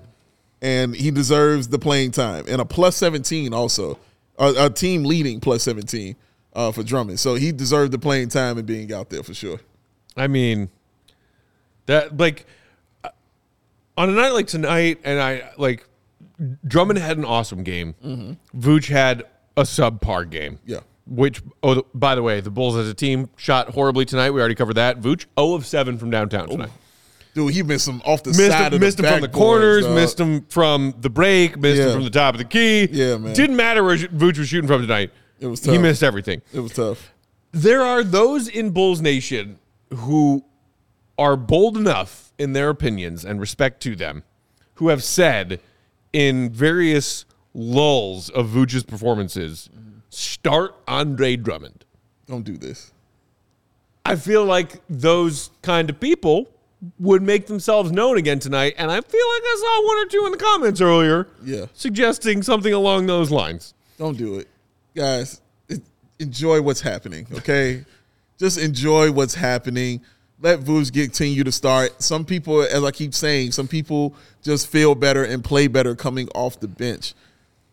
And 0.62 0.96
he 0.96 1.10
deserves 1.12 1.70
the 1.70 1.80
playing 1.80 2.12
time. 2.12 2.46
And 2.48 2.62
a 2.62 2.66
plus 2.66 2.96
17 2.98 3.54
also. 3.54 3.98
A, 4.38 4.66
a 4.66 4.70
team 4.70 5.04
leading 5.04 5.40
plus 5.40 5.64
17 5.64 6.16
uh, 6.54 6.72
for 6.72 6.84
Drummond. 6.84 7.20
So 7.20 7.36
he 7.36 7.52
deserved 7.52 7.92
the 7.92 8.00
playing 8.00 8.30
time 8.30 8.58
and 8.58 8.66
being 8.66 8.92
out 8.94 9.10
there 9.10 9.24
for 9.24 9.34
sure. 9.34 9.60
I 10.16 10.28
mean, 10.28 10.70
that 11.86 12.18
like 12.18 12.46
on 13.98 14.10
a 14.10 14.14
night 14.14 14.34
like 14.34 14.48
tonight, 14.48 15.00
and 15.04 15.20
I 15.20 15.52
like 15.58 15.86
Drummond 16.66 17.00
had 17.00 17.18
an 17.18 17.26
awesome 17.26 17.64
game. 17.64 18.38
Vooch 18.56 18.88
had 18.90 19.24
a 19.58 19.64
subpar 19.64 20.30
game. 20.30 20.60
Yeah. 20.66 20.80
Which, 21.08 21.42
oh, 21.62 21.86
by 21.94 22.16
the 22.16 22.24
way, 22.24 22.42
the 22.42 22.52
Bulls 22.52 22.76
as 22.76 22.88
a 22.88 22.94
team 22.94 23.30
shot 23.36 23.70
horribly 23.70 24.06
tonight. 24.06 24.32
We 24.32 24.40
already 24.40 24.56
covered 24.56 24.76
that. 24.76 25.02
Vooch, 25.02 25.26
0 25.38 25.54
of 25.54 25.66
7 25.66 25.98
from 25.98 26.10
downtown 26.10 26.48
tonight. 26.48 26.70
Dude, 27.34 27.54
he 27.54 27.64
missed 27.64 27.86
some 27.86 28.02
off 28.06 28.24
the 28.24 28.32
Missed, 28.32 28.48
side 28.50 28.68
him, 28.68 28.74
of 28.76 28.80
missed 28.82 28.98
the 28.98 29.08
him 29.08 29.14
from 29.14 29.22
the 29.22 29.30
corners, 29.30 29.86
dog. 29.86 29.96
missed 29.96 30.20
him 30.20 30.42
from 30.50 30.94
the 31.00 31.10
break, 31.10 31.58
missed 31.58 31.82
him 31.82 31.94
from 31.94 32.04
the 32.04 32.10
top 32.10 32.34
of 32.36 32.40
the 32.40 32.46
key. 32.46 32.88
Yeah, 32.92 33.18
man. 33.18 33.34
Didn't 33.34 33.56
matter 33.56 33.84
where 33.84 33.96
Vooch 33.98 34.38
was 34.38 34.50
shooting 34.50 34.68
from 34.68 34.82
tonight. 34.82 35.12
It 35.40 35.48
was 35.48 35.62
tough. 35.62 35.72
He 35.72 35.78
missed 35.80 36.04
everything. 36.04 36.42
It 36.54 36.60
was 36.60 36.74
tough. 36.74 37.14
there 37.52 37.82
are 37.82 38.04
those 38.04 38.48
in 38.48 38.72
Bulls 38.72 39.02
Nation 39.02 39.60
who 39.94 40.44
are 41.18 41.36
bold 41.38 41.78
enough 41.78 42.32
in 42.38 42.54
their 42.54 42.70
opinions 42.70 43.24
and 43.26 43.40
respect 43.40 43.82
to 43.84 43.96
them, 43.96 44.24
who 44.76 44.90
have 44.90 45.04
said 45.04 45.60
in 46.14 46.50
various 46.50 47.26
lulls 47.54 48.30
of 48.30 48.48
Vooch's 48.50 48.84
performances, 48.84 49.70
start 50.10 50.76
Andre 50.88 51.36
Drummond. 51.38 51.86
Don't 52.28 52.44
do 52.44 52.58
this. 52.58 52.92
I 54.06 54.16
feel 54.16 54.44
like 54.46 54.82
those 54.90 55.52
kind 55.62 55.90
of 55.90 56.00
people 56.00 56.50
would 57.00 57.22
make 57.22 57.48
themselves 57.48 57.92
known 57.92 58.18
again 58.18 58.40
tonight, 58.40 58.74
and 58.78 58.90
I 58.90 58.96
feel 59.02 59.28
like 59.36 59.44
I 59.44 59.58
saw 59.60 59.88
one 59.88 59.98
or 59.98 60.06
two 60.10 60.26
in 60.26 60.32
the 60.32 60.38
comments 60.38 60.82
earlier, 60.82 61.28
Yeah. 61.44 61.66
suggesting 61.74 62.42
something 62.42 62.74
along 62.74 63.06
those 63.08 63.30
lines. 63.32 63.74
Don't 63.98 64.18
do 64.18 64.40
it. 64.40 64.48
Guys, 64.96 65.42
it, 65.70 65.82
enjoy 66.20 66.62
what's 66.62 66.82
happening, 66.82 67.28
okay? 67.34 67.86
Just 68.40 68.58
enjoy 68.58 69.12
what's 69.12 69.36
happening. 69.36 70.02
Let 70.42 70.62
Vooch 70.62 70.92
continue 70.92 71.44
to 71.44 71.52
start. 71.52 72.02
Some 72.02 72.26
people, 72.26 72.64
as 72.64 72.84
I 72.84 72.90
keep 72.90 73.14
saying, 73.14 73.52
some 73.52 73.68
people 73.68 74.16
just 74.42 74.66
feel 74.66 74.96
better 74.96 75.24
and 75.24 75.44
play 75.44 75.68
better 75.68 75.94
coming 75.94 76.28
off 76.34 76.60
the 76.60 76.68
bench. 76.68 77.14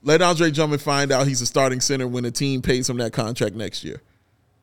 Let 0.02 0.20
Andre 0.20 0.50
Drummond 0.50 0.82
find 0.82 1.10
out 1.10 1.26
he's 1.26 1.40
a 1.40 1.46
starting 1.46 1.80
center 1.80 2.06
when 2.06 2.24
the 2.24 2.30
team 2.30 2.60
pays 2.60 2.90
him 2.90 2.98
that 2.98 3.14
contract 3.14 3.54
next 3.56 3.82
year. 3.84 4.02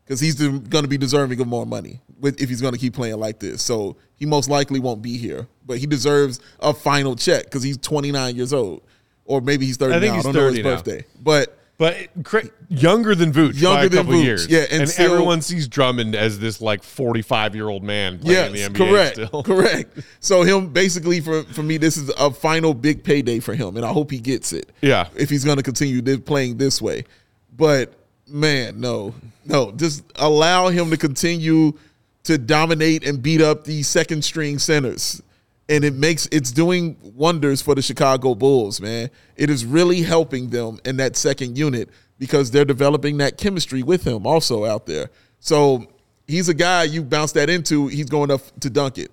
Because 0.05 0.19
he's 0.19 0.35
going 0.35 0.61
to 0.83 0.87
be 0.87 0.97
deserving 0.99 1.39
of 1.41 1.47
more 1.47 1.65
money 1.65 1.99
with, 2.19 2.39
if 2.39 2.47
he's 2.49 2.61
going 2.61 2.73
to 2.73 2.79
keep 2.79 2.93
playing 2.93 3.17
like 3.17 3.39
this. 3.39 3.61
So 3.63 3.95
he 4.15 4.25
most 4.27 4.49
likely 4.49 4.79
won't 4.79 5.01
be 5.01 5.17
here, 5.17 5.47
but 5.65 5.79
he 5.79 5.87
deserves 5.87 6.39
a 6.59 6.73
final 6.75 7.15
check 7.15 7.45
because 7.45 7.63
he's 7.63 7.77
29 7.77 8.35
years 8.35 8.53
old. 8.53 8.83
Or 9.25 9.41
maybe 9.41 9.65
he's 9.65 9.77
30 9.77 9.95
I 9.95 9.99
think 9.99 10.11
now. 10.11 10.15
he's 10.17 10.25
I 10.27 10.31
don't 10.31 10.41
know 10.43 10.49
his 10.51 10.57
now. 10.63 10.75
birthday. 10.75 11.05
But 11.19 11.57
But 11.79 11.95
younger 12.69 13.15
than 13.15 13.33
Vooch 13.33 13.53
by 13.55 13.59
Younger 13.59 13.85
a 13.87 13.89
than 13.89 14.03
couple 14.05 14.13
Vooch, 14.19 14.23
years. 14.23 14.47
yeah, 14.47 14.59
and 14.69 14.81
and, 14.81 14.89
still- 14.89 15.11
everyone 15.11 15.41
sees 15.41 15.67
Drummond 15.67 16.13
as 16.15 16.37
this 16.39 16.61
like 16.61 16.83
45 16.83 17.55
year 17.55 17.67
old 17.67 17.83
man 17.83 18.19
playing 18.19 18.53
Yes, 18.53 18.67
in 18.67 18.73
the 18.73 18.79
NBA 18.79 18.89
correct, 18.91 19.13
still. 19.15 19.41
correct. 19.43 19.99
So 20.19 20.43
him 20.43 20.67
basically 20.67 21.19
for 21.19 21.41
for 21.45 21.63
me, 21.63 21.77
this 21.77 21.97
is 21.97 22.09
a 22.19 22.29
final 22.29 22.75
big 22.75 23.03
payday 23.03 23.39
for 23.39 23.55
him, 23.55 23.75
and 23.75 23.83
I 23.85 23.91
hope 23.91 24.11
he 24.11 24.19
gets 24.19 24.53
it. 24.53 24.71
Yeah. 24.83 25.07
if 25.15 25.31
he's 25.31 25.43
going 25.43 25.57
to 25.57 25.63
continue 25.63 26.03
playing 26.19 26.57
this 26.57 26.79
way, 26.79 27.05
but 27.57 27.91
man, 28.27 28.79
no, 28.79 29.13
no, 29.45 29.71
just 29.71 30.03
allow 30.15 30.69
him 30.69 30.89
to 30.89 30.97
continue 30.97 31.73
to 32.23 32.37
dominate 32.37 33.05
and 33.05 33.21
beat 33.21 33.41
up 33.41 33.63
these 33.63 33.87
second 33.87 34.23
string 34.23 34.59
centers. 34.59 35.21
And 35.67 35.83
it 35.83 35.95
makes 35.95 36.27
it's 36.31 36.51
doing 36.51 36.95
wonders 37.01 37.61
for 37.61 37.73
the 37.73 37.81
Chicago 37.81 38.35
Bulls, 38.35 38.79
man. 38.79 39.09
It 39.35 39.49
is 39.49 39.65
really 39.65 40.01
helping 40.01 40.49
them 40.49 40.79
in 40.85 40.97
that 40.97 41.15
second 41.15 41.57
unit 41.57 41.89
because 42.19 42.51
they're 42.51 42.65
developing 42.65 43.17
that 43.17 43.37
chemistry 43.37 43.81
with 43.83 44.05
him 44.05 44.27
also 44.27 44.65
out 44.65 44.85
there. 44.85 45.09
So 45.39 45.87
he's 46.27 46.49
a 46.49 46.53
guy 46.53 46.83
you 46.83 47.03
bounce 47.03 47.31
that 47.33 47.49
into, 47.49 47.87
he's 47.87 48.09
going 48.09 48.31
up 48.31 48.41
to 48.59 48.69
dunk 48.69 48.97
it. 48.97 49.11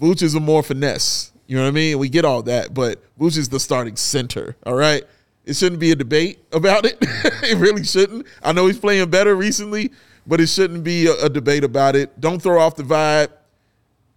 Vooch 0.00 0.22
is 0.22 0.34
a 0.34 0.40
more 0.40 0.62
finesse. 0.62 1.32
You 1.46 1.56
know 1.56 1.62
what 1.62 1.68
I 1.68 1.72
mean? 1.72 1.98
We 1.98 2.08
get 2.08 2.24
all 2.24 2.42
that, 2.44 2.72
but 2.72 3.02
Vooch 3.18 3.36
is 3.36 3.48
the 3.48 3.60
starting 3.60 3.96
center. 3.96 4.56
All 4.64 4.74
right. 4.74 5.04
It 5.44 5.56
shouldn't 5.56 5.80
be 5.80 5.90
a 5.90 5.96
debate 5.96 6.38
about 6.52 6.84
it. 6.84 6.98
it 7.00 7.58
really 7.58 7.84
shouldn't. 7.84 8.26
I 8.42 8.52
know 8.52 8.66
he's 8.66 8.78
playing 8.78 9.08
better 9.10 9.34
recently, 9.34 9.90
but 10.26 10.40
it 10.40 10.48
shouldn't 10.48 10.84
be 10.84 11.06
a, 11.06 11.24
a 11.24 11.28
debate 11.28 11.64
about 11.64 11.96
it. 11.96 12.20
Don't 12.20 12.40
throw 12.40 12.60
off 12.60 12.76
the 12.76 12.82
vibe. 12.82 13.30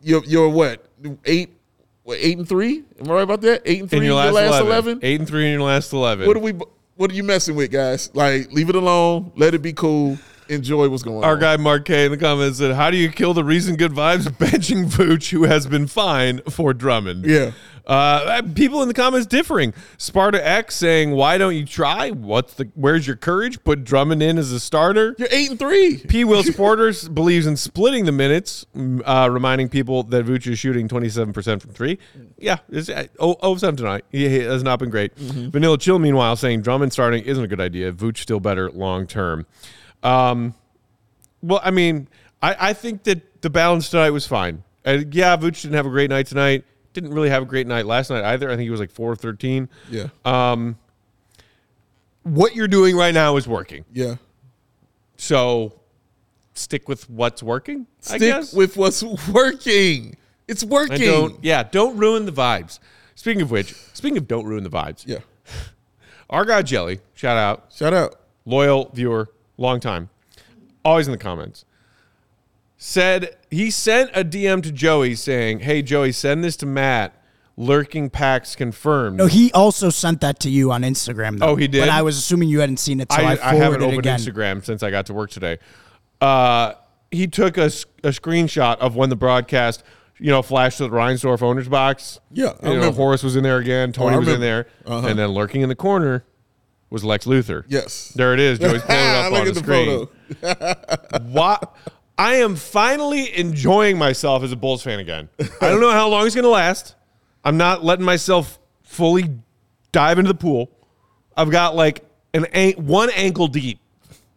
You're, 0.02 0.24
you're 0.26 0.50
what 0.50 0.86
eight, 1.26 1.50
what, 2.04 2.18
eight 2.20 2.38
and 2.38 2.48
three? 2.48 2.84
Am 3.00 3.10
I 3.10 3.14
right 3.14 3.22
about 3.22 3.42
that? 3.42 3.62
Eight 3.66 3.80
and 3.80 3.90
three 3.90 4.00
In 4.00 4.06
your 4.06 4.26
in 4.26 4.34
last, 4.34 4.62
11. 4.62 4.68
eleven. 4.68 5.00
Eight 5.02 5.20
and 5.20 5.28
three 5.28 5.46
in 5.46 5.54
your 5.54 5.68
last 5.68 5.94
11. 5.94 6.28
What 6.28 6.38
are 6.38 6.42
we? 6.42 6.54
What 6.96 7.10
are 7.10 7.16
you 7.16 7.24
messing 7.24 7.56
with, 7.56 7.72
guys? 7.72 8.14
Like, 8.14 8.52
leave 8.52 8.70
it 8.70 8.76
alone. 8.76 9.32
Let 9.36 9.56
it 9.56 9.62
be 9.64 9.74
cool. 9.74 10.18
Enjoy 10.49 10.89
what's 10.89 11.03
going 11.03 11.17
on. 11.17 11.23
Our 11.23 11.34
on. 11.34 11.39
guy 11.39 11.58
Mark 11.58 11.86
K 11.86 12.06
in 12.06 12.12
the 12.12 12.17
comments 12.17 12.60
said, 12.60 12.75
How 12.75 12.91
do 12.91 12.97
you 12.97 13.10
kill 13.10 13.34
the 13.34 13.43
reason 13.43 13.75
good 13.75 13.91
vibes 13.91 14.23
benching 14.38 14.86
Vooch, 14.86 15.32
who 15.32 15.43
has 15.43 15.67
been 15.67 15.88
fine 15.88 16.41
for 16.49 16.73
Drummond? 16.73 17.25
Yeah. 17.25 17.51
Uh, 17.86 18.41
people 18.56 18.82
in 18.82 18.88
the 18.88 18.93
comments 18.93 19.27
differing. 19.27 19.73
Sparta 19.97 20.45
X 20.45 20.75
saying, 20.75 21.12
Why 21.12 21.38
don't 21.38 21.56
you 21.56 21.65
try? 21.65 22.12
What's 22.12 22.53
the 22.53 22.69
where's 22.75 23.06
your 23.06 23.17
courage? 23.17 23.62
Put 23.63 23.84
Drummond 23.84 24.23
in 24.23 24.38
as 24.38 24.51
a 24.51 24.60
starter. 24.60 25.15
You're 25.17 25.27
eight 25.32 25.49
and 25.49 25.60
three. 25.60 25.97
P. 25.97 26.23
Will 26.23 26.43
Supporters 26.53 27.10
believes 27.10 27.45
in 27.45 27.58
splitting 27.58 28.06
the 28.06 28.12
minutes, 28.12 28.65
uh, 29.03 29.27
reminding 29.29 29.69
people 29.69 30.03
that 30.03 30.25
Vooch 30.25 30.47
is 30.47 30.60
shooting 30.60 30.88
27% 30.88 31.62
from 31.62 31.71
three. 31.71 31.99
Yeah, 32.38 32.60
it's 32.69 32.89
uh, 32.89 33.08
oh, 33.19 33.36
oh, 33.41 33.58
7 33.58 33.75
tonight. 33.75 34.06
He, 34.10 34.29
he 34.29 34.39
has 34.39 34.63
not 34.63 34.79
been 34.79 34.89
great. 34.89 35.15
Vanilla 35.17 35.77
Chill, 35.77 35.99
meanwhile, 35.99 36.36
saying 36.36 36.62
Drummond 36.62 36.93
starting 36.93 37.23
isn't 37.25 37.43
a 37.43 37.47
good 37.47 37.62
idea. 37.62 37.91
Vooch 37.91 38.17
still 38.17 38.39
better 38.39 38.71
long 38.71 39.08
term. 39.08 39.45
Um, 40.04 40.54
well, 41.42 41.62
I 41.63 41.72
mean, 41.72 42.08
I, 42.42 42.56
I 42.70 42.74
think 42.74 43.04
that 43.04 43.42
the 43.42 43.50
balance 43.50 43.89
tonight 43.89 44.10
was 44.12 44.28
fine. 44.28 44.63
And 44.86 45.13
yeah, 45.16 45.36
Vooch 45.38 45.62
didn't 45.62 45.76
have 45.76 45.86
a 45.86 45.89
great 45.89 46.10
night 46.10 46.28
tonight. 46.28 46.66
Didn't 46.94 47.12
really 47.13 47.30
have 47.30 47.42
a 47.44 47.46
great 47.46 47.68
night 47.68 47.86
last 47.86 48.10
night 48.10 48.24
either. 48.24 48.50
I 48.50 48.56
think 48.56 48.63
he 48.63 48.70
was 48.70 48.80
like 48.80 48.92
4 48.92 49.13
of 49.13 49.20
13. 49.20 49.68
Yeah. 49.89 50.08
Um, 50.26 50.78
what 52.24 52.56
you're 52.56 52.68
doing 52.68 52.96
right 52.96 53.13
now 53.13 53.38
is 53.38 53.48
working. 53.48 53.86
yeah. 53.94 54.16
So 55.18 55.80
stick 56.54 56.88
with 56.89 57.10
what's 57.10 57.42
working. 57.42 57.88
I 58.10 58.18
Stick 58.18 58.46
with 58.54 58.76
what's 58.78 59.02
working. 59.32 60.18
It's 60.48 60.63
working. 60.63 60.94
And 60.96 61.02
don't 61.04 61.44
yeah, 61.44 61.63
don't 61.63 61.98
ruin 61.98 62.26
the 62.26 62.32
vibes. 62.32 62.80
Speaking 63.16 63.42
of 63.42 63.52
which, 63.52 63.74
speaking 63.94 64.18
of 64.18 64.28
don't 64.28 64.46
ruin 64.46 64.63
the 64.63 64.70
vibes, 64.70 65.06
Yeah. 65.08 65.20
our 66.30 66.44
guy 66.46 66.62
Jelly, 66.62 67.00
shout 67.13 67.38
out, 67.38 67.72
Shout 67.74 67.94
out. 67.94 68.16
loyal 68.46 68.89
viewer, 68.94 69.30
long 69.58 69.80
time, 69.80 70.10
always 70.84 71.08
in 71.08 71.12
the 71.12 71.18
comments. 71.18 71.66
Said 72.78 73.38
he 73.50 73.72
sent 73.72 74.12
a 74.13 74.26
DM 74.26 74.62
to 74.63 74.72
Joey 74.72 75.16
saying, 75.16 75.60
"Hey 75.60 75.82
Joey, 75.82 76.12
send 76.12 76.44
this 76.44 76.58
to 76.58 76.66
Matt. 76.66 77.13
Lurking 77.56 78.10
packs 78.10 78.56
confirmed." 78.56 79.18
No, 79.18 79.28
he 79.28 79.52
also 79.54 79.89
sent 79.89 80.22
that 80.22 80.39
to 80.42 80.50
you 80.50 80.72
on 80.72 80.82
Instagram. 80.82 81.39
Though. 81.39 81.50
Oh, 81.50 81.56
he 81.56 81.68
did? 81.68 81.80
But 81.80 81.89
I 81.89 82.02
was 82.02 82.18
assuming 82.18 82.50
you 82.50 82.60
hadn't 82.60 82.78
seen 82.78 83.00
it, 83.00 83.12
so 83.12 83.22
I, 83.22 83.36
I, 83.36 83.52
I 83.52 83.56
haven't 83.56 83.82
it 83.82 83.86
opened 83.86 84.00
again. 84.00 84.20
Instagram 84.20 84.66
since 84.66 84.84
I 84.84 84.92
got 84.92 85.06
to 85.06 85.13
work 85.13 85.30
today. 85.30 85.60
Uh, 86.20 86.74
he 87.12 87.28
took 87.28 87.58
a 87.58 87.68
screenshot 87.68 88.78
of 88.80 88.96
when 88.96 89.10
the 89.10 89.16
broadcast, 89.16 89.84
you 90.20 90.32
know, 90.32 90.42
flashed 90.42 90.80
to 90.80 90.84
the 90.84 90.89
Reinsdorf 90.89 91.42
owners 91.42 91.70
box. 91.70 92.20
Yeah, 92.32 92.48
I 92.48 92.50
you 92.50 92.56
know, 92.62 92.76
remember. 92.76 92.98
Horace 92.98 93.24
was 93.24 93.36
in 93.36 93.44
there 93.44 93.60
again. 93.60 93.94
Tony 93.94 94.16
I 94.16 94.20
was 94.20 94.28
in 94.28 94.42
there. 94.42 94.68
Uh-huh. 94.86 95.08
and 95.08 95.18
then 95.18 95.30
lurking 95.30 95.62
in 95.62 95.70
the 95.70 95.76
corner 95.76 96.26
was 96.93 97.03
Lex 97.03 97.25
Luthor. 97.25 97.65
Yes. 97.67 98.10
there 98.10 98.36
it 98.36 98.39
is. 98.39 98.60
Joey's 98.60 98.82
pulling 98.84 99.01
it 99.01 99.15
up 99.15 99.34
on 99.34 99.45
the, 99.45 99.51
the 99.51 99.60
screen. 99.60 100.08
What? 101.34 101.75
I 102.19 102.36
am 102.36 102.56
finally 102.56 103.36
enjoying 103.36 103.97
myself 103.97 104.43
as 104.43 104.51
a 104.51 104.56
Bulls 104.56 104.84
fan 104.84 104.99
again. 104.99 105.27
I 105.39 105.69
don't 105.69 105.82
know 105.82 105.91
how 105.91 106.08
long 106.08 106.27
it's 106.27 106.36
going 106.36 106.43
to 106.43 106.49
last. 106.49 106.93
I'm 107.43 107.58
not 107.58 107.84
letting 107.84 108.06
myself 108.06 108.60
fully 108.84 109.32
dive 109.91 110.19
into 110.19 110.27
the 110.27 110.38
pool. 110.38 110.69
I've 111.36 111.49
got 111.49 111.75
like 111.75 112.06
an 112.36 112.45
one 112.77 113.10
ankle 113.15 113.47
deep 113.47 113.79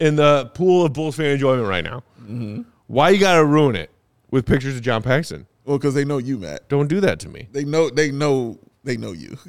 in 0.00 0.16
the 0.16 0.50
pool 0.54 0.86
of 0.86 0.94
Bulls 0.94 1.16
fan 1.16 1.26
enjoyment 1.26 1.68
right 1.68 1.84
now. 1.84 2.02
Mm-hmm. 2.22 2.62
Why 2.86 3.10
you 3.10 3.18
gotta 3.18 3.44
ruin 3.44 3.76
it 3.76 3.90
with 4.30 4.46
pictures 4.46 4.76
of 4.76 4.82
John 4.82 5.02
Paxson? 5.02 5.46
Well, 5.66 5.76
because 5.76 5.94
they 5.94 6.04
know 6.06 6.18
you, 6.18 6.38
Matt. 6.38 6.68
Don't 6.68 6.88
do 6.88 7.00
that 7.00 7.20
to 7.20 7.28
me. 7.28 7.48
They 7.52 7.64
know. 7.64 7.90
They 7.90 8.10
know. 8.10 8.58
They 8.86 8.96
know 8.96 9.10
you. 9.10 9.36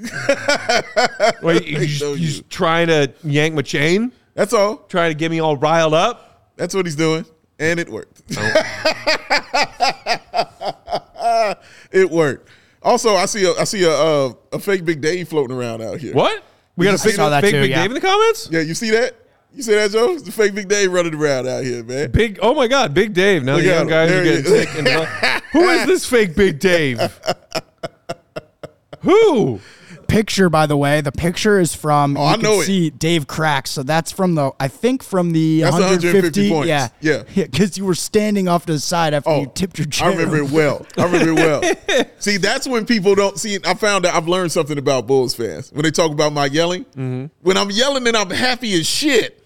Wait, 1.44 1.68
you, 1.68 1.78
They 1.78 1.86
just, 1.86 2.02
know 2.02 2.14
you 2.14 2.22
you. 2.22 2.28
just 2.28 2.50
trying 2.50 2.88
to 2.88 3.14
yank 3.24 3.54
my 3.54 3.62
chain? 3.62 4.12
That's 4.34 4.52
all. 4.52 4.78
Trying 4.90 5.12
to 5.12 5.16
get 5.16 5.30
me 5.30 5.40
all 5.40 5.56
riled 5.56 5.94
up? 5.94 6.56
That's 6.56 6.74
what 6.74 6.88
he's 6.88 6.96
doing, 6.96 7.24
and 7.60 7.80
it 7.80 7.88
worked. 7.88 8.24
it 11.92 12.10
worked. 12.10 12.50
Also, 12.82 13.14
I 13.14 13.28
see 13.28 13.46
a 13.46 13.52
I 13.54 13.64
see 13.66 13.84
a 13.84 13.92
uh, 13.92 14.34
a 14.54 14.58
fake 14.58 14.86
Big 14.86 15.02
Dave 15.02 15.30
floating 15.30 15.56
around 15.56 15.84
out 15.84 16.00
here. 16.00 16.16
What? 16.16 16.44
We 16.76 16.88
got 16.88 16.96
a 16.96 16.98
fake, 16.98 17.18
that 17.18 17.42
fake 17.44 17.52
too, 17.52 17.62
Big 17.62 17.70
yeah. 17.70 17.82
Dave 17.84 17.92
in 17.92 17.94
the 17.94 18.02
comments? 18.02 18.50
Yeah, 18.52 18.62
you 18.62 18.74
see 18.74 18.90
that? 18.90 19.14
You 19.54 19.62
see 19.62 19.76
that, 19.76 19.92
Joe? 19.92 20.14
It's 20.14 20.24
the 20.24 20.32
fake 20.32 20.56
Big 20.56 20.68
Dave 20.68 20.92
running 20.92 21.14
around 21.14 21.48
out 21.48 21.64
here, 21.64 21.84
man. 21.84 22.10
Big, 22.10 22.40
oh 22.42 22.56
my 22.56 22.68
God, 22.68 22.96
Big 22.96 23.14
Dave. 23.14 23.44
Now 23.44 23.54
Look 23.56 23.66
the 23.66 23.70
young 23.70 23.82
him. 23.84 23.88
guys 23.90 24.12
are 24.12 24.24
getting 24.24 24.46
is. 24.46 24.50
sick. 24.50 24.70
And 24.78 24.88
Who 25.52 25.70
is 25.70 25.86
this 25.86 26.08
fake 26.08 26.36
Big 26.36 26.58
Dave? 26.60 27.00
Who? 29.02 29.60
Picture, 30.08 30.50
by 30.50 30.68
the 30.68 30.78
way, 30.78 31.02
the 31.02 31.12
picture 31.12 31.60
is 31.60 31.76
from. 31.76 32.16
Oh, 32.16 32.24
I 32.26 32.38
know 32.38 32.62
it. 32.62 32.66
See 32.66 32.90
Dave 32.90 33.28
Cracks. 33.28 33.72
So 33.72 33.84
that's 33.84 34.12
from 34.12 34.36
the. 34.36 34.52
I 34.60 34.70
think 34.70 35.04
from 35.04 35.34
the 35.34 35.62
That's 35.62 35.74
150 35.74 36.50
points. 36.50 36.68
Yeah, 36.68 36.90
Yeah. 37.02 37.24
Because 37.36 37.78
you 37.78 37.86
were 37.86 37.96
standing 37.96 38.48
off 38.48 38.66
to 38.68 38.74
the 38.74 38.80
side 38.80 39.14
after 39.14 39.30
Oh, 39.30 39.42
you 39.42 39.52
tipped 39.54 39.78
your 39.78 39.88
chair. 39.88 40.08
I 40.08 40.12
remember 40.12 40.38
it 40.38 40.50
well. 40.52 40.86
I 40.98 41.04
remember 41.06 41.32
it 41.32 41.36
well. 41.36 42.06
see, 42.20 42.38
that's 42.38 42.68
when 42.68 42.86
people 42.86 43.16
don't 43.16 43.38
see. 43.38 43.60
I 43.66 43.74
found 43.74 44.06
out 44.06 44.16
I've 44.16 44.28
learned 44.28 44.52
something 44.52 44.78
about 44.78 45.08
Bulls 45.08 45.36
fans 45.36 45.72
when 45.74 45.84
they 45.84 45.92
talk 45.92 46.12
about 46.12 46.32
my 46.32 46.46
yelling. 46.46 46.86
Mm-hmm. 46.86 47.26
When 47.42 47.58
I'm 47.58 47.70
yelling 47.72 48.08
and 48.08 48.16
I'm 48.16 48.30
happy 48.30 48.80
as 48.80 48.88
shit. 48.88 49.44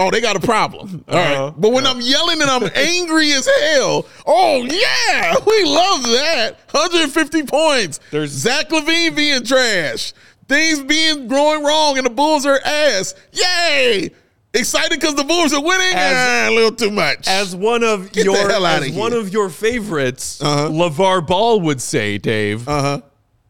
Oh, 0.00 0.10
they 0.10 0.20
got 0.20 0.34
a 0.36 0.40
problem. 0.40 1.04
All 1.08 1.14
right. 1.14 1.32
Uh-huh. 1.34 1.52
But 1.58 1.72
when 1.72 1.86
I'm 1.86 2.00
yelling 2.00 2.40
and 2.40 2.50
I'm 2.50 2.70
angry 2.74 3.32
as 3.32 3.46
hell, 3.46 4.06
oh 4.26 4.62
yeah, 4.64 5.34
we 5.46 5.64
love 5.64 6.02
that. 6.04 6.58
150 6.70 7.42
points. 7.42 8.00
There's- 8.10 8.30
Zach 8.30 8.70
LaVine 8.70 9.14
being 9.14 9.44
trash. 9.44 10.12
Things 10.48 10.82
being 10.82 11.28
going 11.28 11.62
wrong 11.64 11.96
and 11.98 12.06
the 12.06 12.10
Bulls 12.10 12.46
are 12.46 12.58
ass. 12.64 13.14
Yay! 13.32 14.10
Excited 14.54 14.98
because 14.98 15.14
the 15.14 15.22
Bulls 15.22 15.52
are 15.52 15.62
winning? 15.62 15.92
As- 15.94 16.16
Ah, 16.16 16.48
a 16.50 16.54
little 16.54 16.72
too 16.72 16.90
much. 16.90 17.28
As 17.28 17.54
one 17.54 17.84
of 17.84 18.10
Get 18.10 18.24
your 18.24 18.36
as 18.50 18.84
here. 18.86 18.98
one 18.98 19.12
of 19.12 19.32
your 19.32 19.48
favorites, 19.48 20.40
Uh-huh. 20.42 20.68
LaVar 20.70 21.26
Ball 21.26 21.60
would 21.60 21.80
say, 21.80 22.16
Dave, 22.18 22.66
uh-huh. 22.68 23.02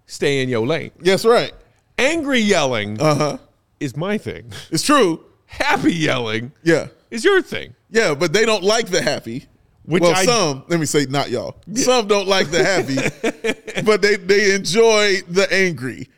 stay 0.07 0.43
in 0.43 0.49
your 0.51 0.67
lane. 0.67 0.91
Yes, 1.01 1.25
right. 1.25 1.53
Angry 1.97 2.41
yelling 2.41 3.01
Uh-huh. 3.01 3.39
is 3.79 3.97
my 3.97 4.19
thing. 4.19 4.53
It's 4.71 4.83
true. 4.83 5.25
Happy 5.51 5.93
yelling 5.95 6.53
Yeah. 6.63 6.89
is 7.11 7.25
your 7.25 7.43
thing. 7.43 7.75
Yeah, 7.91 8.15
but 8.15 8.33
they 8.33 8.47
don't 8.47 8.63
like 8.63 8.87
the 8.89 9.03
happy. 9.03 9.47
Which 9.85 10.03
well, 10.03 10.15
I- 10.15 10.25
some, 10.25 10.65
let 10.69 10.79
me 10.79 10.87
say 10.87 11.07
not 11.11 11.31
y'all. 11.31 11.57
Some 11.75 12.07
don't 12.07 12.29
like 12.29 12.51
the 12.51 12.63
happy, 12.65 13.83
but 13.85 14.01
they, 14.03 14.17
they 14.17 14.55
enjoy 14.55 15.21
the 15.29 15.47
angry. 15.53 16.09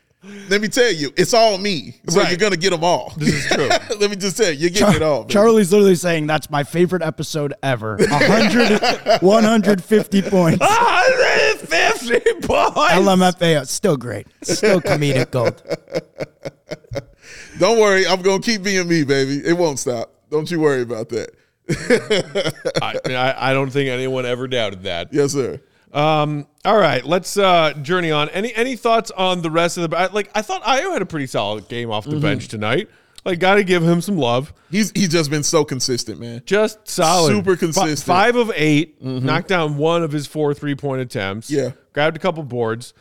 Let 0.48 0.60
me 0.60 0.68
tell 0.68 0.92
you, 0.92 1.12
it's 1.16 1.34
all 1.34 1.58
me. 1.58 1.96
So 2.08 2.20
Right. 2.20 2.28
you're 2.28 2.38
going 2.38 2.52
to 2.52 2.58
get 2.58 2.70
them 2.70 2.84
all. 2.84 3.12
This 3.16 3.34
is 3.34 3.46
true. 3.50 3.66
Let 3.98 4.08
me 4.10 4.14
just 4.14 4.36
tell 4.36 4.52
you, 4.52 4.58
you're 4.58 4.70
getting 4.70 4.94
it 4.96 5.02
all. 5.02 5.22
baby. 5.22 5.32
Charlie's 5.32 5.72
literally 5.72 5.96
saying 5.96 6.28
that's 6.28 6.48
my 6.48 6.62
favorite 6.62 7.02
episode 7.02 7.54
ever. 7.62 7.96
100, 7.98 9.20
150 9.22 10.22
points. 10.22 10.60
150 10.60 12.20
points. 12.46 12.76
LMFAO, 12.76 13.66
still 13.66 13.96
great. 13.96 14.28
Still 14.42 14.80
comedic 14.80 15.32
gold. 15.32 15.60
Don't 17.62 17.78
worry. 17.78 18.04
I'm 18.06 18.20
going 18.22 18.42
to 18.42 18.44
keep 18.50 18.64
being 18.64 18.88
me, 18.88 19.04
baby. 19.04 19.40
It 19.46 19.52
won't 19.56 19.78
stop. 19.78 20.12
Don't 20.30 20.50
you 20.50 20.58
worry 20.58 20.82
about 20.82 21.08
that. 21.10 21.30
I, 22.82 22.98
I, 23.14 23.50
I 23.50 23.52
don't 23.52 23.70
think 23.70 23.88
anyone 23.88 24.26
ever 24.26 24.48
doubted 24.48 24.82
that. 24.82 25.12
Yes, 25.12 25.30
sir. 25.32 25.60
Um, 25.92 26.48
all 26.64 26.76
right, 26.76 27.04
let's 27.04 27.36
uh, 27.36 27.74
journey 27.82 28.10
on. 28.10 28.30
Any 28.30 28.52
any 28.54 28.74
thoughts 28.74 29.10
on 29.12 29.42
the 29.42 29.50
rest 29.50 29.76
of 29.78 29.88
the 29.88 30.10
like? 30.12 30.30
I 30.34 30.42
thought 30.42 30.62
Ayo 30.64 30.92
had 30.92 31.02
a 31.02 31.06
pretty 31.06 31.26
solid 31.26 31.68
game 31.68 31.90
off 31.90 32.04
Mm-hmm. 32.04 32.14
the 32.16 32.20
bench 32.20 32.48
tonight. 32.48 32.88
Like, 33.24 33.38
got 33.38 33.54
to 33.54 33.62
give 33.64 33.84
him 33.84 34.00
some 34.00 34.16
love. 34.16 34.52
He's 34.70 34.90
he's 34.92 35.10
just 35.10 35.30
been 35.30 35.44
so 35.44 35.64
consistent, 35.64 36.18
man. 36.18 36.42
Just 36.44 36.88
solid, 36.88 37.28
Super 37.30 37.54
consistent. 37.56 38.00
five 38.00 38.34
of 38.34 38.50
8 38.52 39.00
knocked 39.04 39.46
down 39.46 39.76
one 39.76 40.02
of 40.02 40.10
his 40.10 40.26
four 40.26 40.52
three 40.54 40.74
point 40.74 41.00
attempts. 41.02 41.48
Yeah. 41.48 41.70
grabbed 41.92 42.16
a 42.16 42.18
couple 42.20 42.42
boards. 42.42 42.92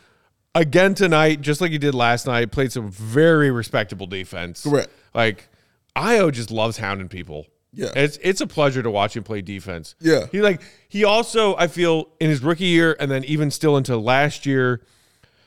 Again 0.54 0.94
tonight, 0.94 1.40
just 1.40 1.60
like 1.60 1.70
he 1.70 1.78
did 1.78 1.94
last 1.94 2.26
night, 2.26 2.52
played 2.52 2.72
some 2.72 2.90
very 2.90 3.50
respectable 3.50 4.06
defense. 4.06 4.64
Correct. 4.64 4.90
Like 5.14 5.48
Ayo 5.96 6.30
just 6.30 6.50
loves 6.50 6.76
hounding 6.78 7.08
people. 7.08 7.46
Yeah. 7.72 7.90
It's 7.96 8.18
it's 8.22 8.40
a 8.40 8.46
pleasure 8.46 8.82
to 8.82 8.90
watch 8.90 9.16
him 9.16 9.24
play 9.24 9.40
defense. 9.40 9.94
Yeah. 9.98 10.26
He 10.30 10.42
like 10.42 10.60
he 10.88 11.04
also, 11.04 11.56
I 11.56 11.68
feel, 11.68 12.08
in 12.20 12.28
his 12.28 12.42
rookie 12.42 12.66
year 12.66 12.96
and 13.00 13.10
then 13.10 13.24
even 13.24 13.50
still 13.50 13.76
into 13.76 13.96
last 13.96 14.44
year, 14.44 14.82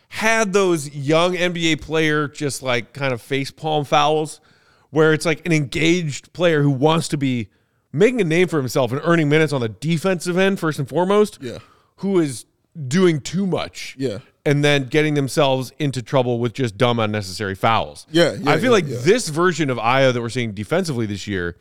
had 0.10 0.54
those 0.54 0.90
young 0.96 1.36
NBA 1.36 1.82
player 1.82 2.28
just 2.28 2.64
like 2.64 2.94
kind 2.94 3.14
of 3.14 3.22
face 3.22 3.52
palm 3.52 3.86
fouls 3.86 4.42
where 4.90 5.14
it's 5.14 5.26
like 5.26 5.46
an 5.46 5.52
engaged 5.52 6.34
player 6.34 6.62
who 6.64 6.72
wants 6.72 7.08
to 7.10 7.18
be 7.18 7.50
making 7.92 8.22
a 8.22 8.24
name 8.24 8.48
for 8.48 8.58
himself 8.58 8.92
and 8.92 9.02
earning 9.04 9.30
minutes 9.30 9.54
on 9.54 9.62
the 9.62 9.70
defensive 9.70 10.38
end 10.38 10.60
first 10.60 10.80
and 10.80 10.90
foremost. 10.90 11.38
Yeah. 11.42 11.60
Who 11.98 12.20
is 12.20 12.46
doing 12.88 13.22
too 13.22 13.46
much. 13.46 13.96
Yeah. 13.98 14.20
And 14.46 14.64
then 14.64 14.86
getting 14.86 15.16
themselves 15.16 15.72
into 15.80 16.04
trouble 16.04 16.40
with 16.40 16.54
just 16.54 16.78
dumb 16.78 17.00
unnecessary 17.00 17.56
fouls. 17.56 18.06
Yeah, 18.12 18.34
yeah, 18.34 18.52
I 18.52 18.56
feel 18.56 18.66
yeah, 18.66 18.70
like 18.70 18.88
yeah. 18.88 18.98
this 19.02 19.30
version 19.30 19.72
of 19.72 19.78
Ayo 19.78 20.14
that 20.14 20.22
we're 20.22 20.30
seeing 20.30 20.54
defensively 20.54 21.08
this 21.08 21.26
year 21.26 21.58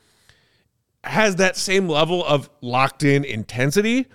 has 1.02 1.36
that 1.36 1.56
same 1.56 1.88
level 1.88 2.24
of 2.24 2.50
locked 2.60 3.02
in 3.02 3.24
intensity, 3.24 4.06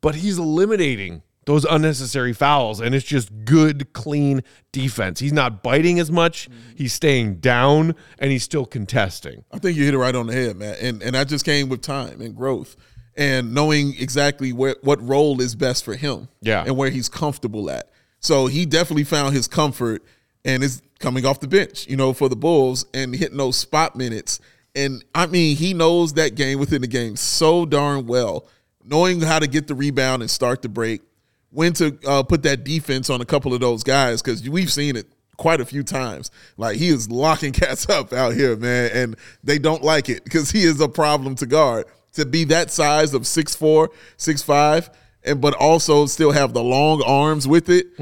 but 0.00 0.16
he's 0.16 0.38
eliminating 0.38 1.22
those 1.46 1.64
unnecessary 1.64 2.32
fouls 2.32 2.80
and 2.80 2.94
it's 2.94 3.04
just 3.04 3.30
good 3.44 3.92
clean 3.92 4.42
defense. 4.72 5.20
He's 5.20 5.32
not 5.32 5.62
biting 5.62 5.98
as 5.98 6.10
much, 6.10 6.48
mm-hmm. 6.48 6.76
he's 6.76 6.92
staying 6.92 7.36
down 7.36 7.94
and 8.18 8.30
he's 8.30 8.42
still 8.42 8.66
contesting. 8.66 9.44
I 9.50 9.58
think 9.58 9.76
you 9.76 9.84
hit 9.84 9.94
it 9.94 9.98
right 9.98 10.14
on 10.14 10.26
the 10.26 10.34
head, 10.34 10.56
man. 10.56 10.76
And 10.80 11.02
and 11.02 11.14
that 11.14 11.28
just 11.28 11.44
came 11.44 11.68
with 11.68 11.80
time 11.80 12.20
and 12.20 12.36
growth 12.36 12.76
and 13.16 13.54
knowing 13.54 13.94
exactly 13.98 14.52
where 14.52 14.76
what 14.82 15.06
role 15.06 15.40
is 15.40 15.54
best 15.54 15.84
for 15.84 15.94
him. 15.94 16.28
Yeah. 16.40 16.64
And 16.64 16.76
where 16.76 16.90
he's 16.90 17.08
comfortable 17.08 17.70
at. 17.70 17.90
So 18.20 18.46
he 18.46 18.66
definitely 18.66 19.04
found 19.04 19.34
his 19.34 19.48
comfort 19.48 20.04
and 20.44 20.62
is 20.62 20.82
coming 20.98 21.26
off 21.26 21.40
the 21.40 21.48
bench, 21.48 21.86
you 21.88 21.96
know, 21.96 22.12
for 22.12 22.28
the 22.28 22.36
Bulls 22.36 22.86
and 22.94 23.14
hitting 23.14 23.38
those 23.38 23.56
spot 23.56 23.96
minutes. 23.96 24.40
And 24.74 25.04
I 25.14 25.26
mean, 25.26 25.56
he 25.56 25.74
knows 25.74 26.14
that 26.14 26.34
game 26.34 26.58
within 26.58 26.82
the 26.82 26.86
game 26.86 27.16
so 27.16 27.66
darn 27.66 28.06
well, 28.06 28.46
knowing 28.84 29.20
how 29.20 29.38
to 29.38 29.46
get 29.46 29.66
the 29.66 29.74
rebound 29.74 30.22
and 30.22 30.30
start 30.30 30.62
the 30.62 30.68
break, 30.68 31.02
when 31.50 31.72
to 31.74 31.98
uh, 32.06 32.22
put 32.22 32.44
that 32.44 32.62
defense 32.62 33.10
on 33.10 33.20
a 33.20 33.24
couple 33.24 33.52
of 33.52 33.60
those 33.60 33.82
guys, 33.82 34.22
because 34.22 34.48
we've 34.48 34.72
seen 34.72 34.94
it 34.94 35.06
quite 35.36 35.60
a 35.60 35.64
few 35.64 35.82
times. 35.82 36.30
Like 36.56 36.76
he 36.76 36.88
is 36.88 37.10
locking 37.10 37.52
cats 37.54 37.88
up 37.88 38.12
out 38.12 38.34
here, 38.34 38.56
man, 38.56 38.90
and 38.92 39.16
they 39.42 39.58
don't 39.58 39.82
like 39.82 40.08
it 40.08 40.22
because 40.22 40.50
he 40.50 40.62
is 40.62 40.80
a 40.80 40.88
problem 40.88 41.34
to 41.36 41.46
guard. 41.46 41.86
To 42.14 42.26
be 42.26 42.44
that 42.44 42.70
size 42.70 43.14
of 43.14 43.22
6'4", 43.22 43.88
6'5", 44.18 44.90
and 45.24 45.40
but 45.40 45.54
also 45.54 46.06
still 46.06 46.32
have 46.32 46.52
the 46.54 46.62
long 46.62 47.02
arms 47.06 47.46
with 47.46 47.68
it, 47.68 47.96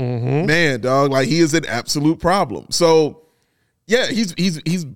man, 0.47 0.81
dog, 0.81 1.11
like 1.11 1.29
he 1.29 1.41
is 1.41 1.53
an 1.55 1.67
absolute 1.67 2.19
problem. 2.21 2.67
So 2.71 3.23
yeah, 3.87 4.07
he's 4.07 4.33
he's 4.37 4.61
he's 4.65 4.87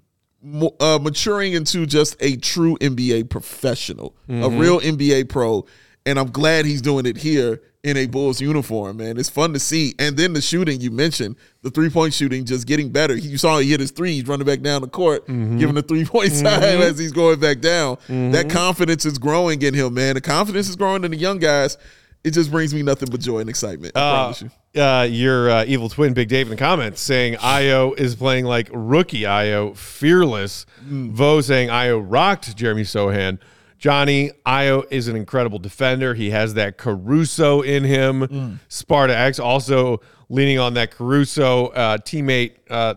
uh, 0.81 0.99
maturing 1.01 1.53
into 1.53 1.87
just 1.87 2.17
a 2.21 2.37
true 2.37 2.77
NBA 2.81 3.29
professional, 3.31 4.15
a 4.29 4.49
real 4.51 4.81
NBA 4.81 5.29
pro, 5.29 5.65
and 6.07 6.19
I'm 6.19 6.31
glad 6.31 6.65
he's 6.65 6.83
doing 6.83 7.07
it 7.07 7.17
here 7.17 7.61
in 7.83 7.97
a 7.97 8.07
Bulls 8.07 8.41
uniform. 8.41 8.99
Man, 8.99 9.19
it's 9.19 9.29
fun 9.29 9.53
to 9.55 9.59
see. 9.59 9.95
And 9.99 10.17
then 10.17 10.33
the 10.33 10.41
shooting 10.41 10.81
you 10.81 10.91
mentioned, 10.91 11.37
the 11.63 11.71
three 11.71 11.91
point 11.91 12.15
shooting, 12.15 12.45
just 12.45 12.67
getting 12.67 12.91
better. 12.91 13.17
You 13.17 13.39
saw 13.39 13.59
he 13.59 13.71
hit 13.71 13.81
his 13.81 13.91
three, 13.91 14.15
he's 14.15 14.27
running 14.27 14.47
back 14.47 14.61
down 14.61 14.83
the 14.83 14.89
court, 14.89 15.27
mm-hmm. 15.27 15.59
giving 15.59 15.75
the 15.75 15.83
three 15.83 16.05
point 16.05 16.31
mm-hmm. 16.31 16.47
sign 16.47 16.81
as 16.81 16.99
he's 16.99 17.13
going 17.13 17.41
back 17.41 17.61
down. 17.61 17.97
That 18.07 18.13
mm-hmm. 18.13 18.49
confidence 18.49 19.05
is 19.05 19.19
growing 19.19 19.63
in 19.63 19.75
him, 19.75 19.95
man. 19.95 20.15
The 20.15 20.21
confidence 20.21 20.69
is 20.69 20.77
growing 20.77 21.05
in 21.05 21.11
the 21.11 21.17
young 21.17 21.39
guys. 21.39 21.77
It 22.25 22.33
just 22.33 22.53
brings 22.53 22.73
me 22.73 22.83
nothing 22.83 23.09
but 23.11 23.19
joy 23.21 23.41
and 23.41 23.51
excitement. 23.51 23.97
I 23.97 24.01
uh, 24.01 24.13
promise 24.13 24.43
you. 24.43 24.81
Uh, 24.81 25.03
your 25.03 25.51
uh, 25.51 25.65
evil 25.67 25.89
twin, 25.89 26.15
Big 26.15 26.29
Dave, 26.29 26.47
in 26.47 26.51
the 26.51 26.57
comments 26.57 27.01
saying 27.01 27.35
Ayo 27.35 27.99
is 27.99 28.15
playing 28.15 28.45
like 28.45 28.71
rookie 28.73 29.23
Ayo, 29.23 29.77
fearless. 29.77 30.67
Mm. 30.85 31.11
Vo 31.11 31.41
saying 31.41 31.69
Ayo 31.69 32.05
rocked 32.07 32.57
Jeremy 32.57 32.83
Sochan. 32.83 33.39
Johnny 33.83 34.31
Ayo 34.47 34.85
is 34.93 35.09
an 35.09 35.17
incredible 35.17 35.59
defender. 35.59 36.15
He 36.15 36.31
has 36.31 36.55
that 36.55 36.79
Caruso 36.79 37.63
in 37.63 37.83
him. 37.83 38.61
Sparta 38.69 39.19
X 39.19 39.41
also 39.41 40.01
leaning 40.29 40.61
on 40.61 40.75
that 40.75 40.93
Caruso 40.93 41.67
uh, 41.67 41.99
teammate 41.99 42.53
uh, 42.71 42.95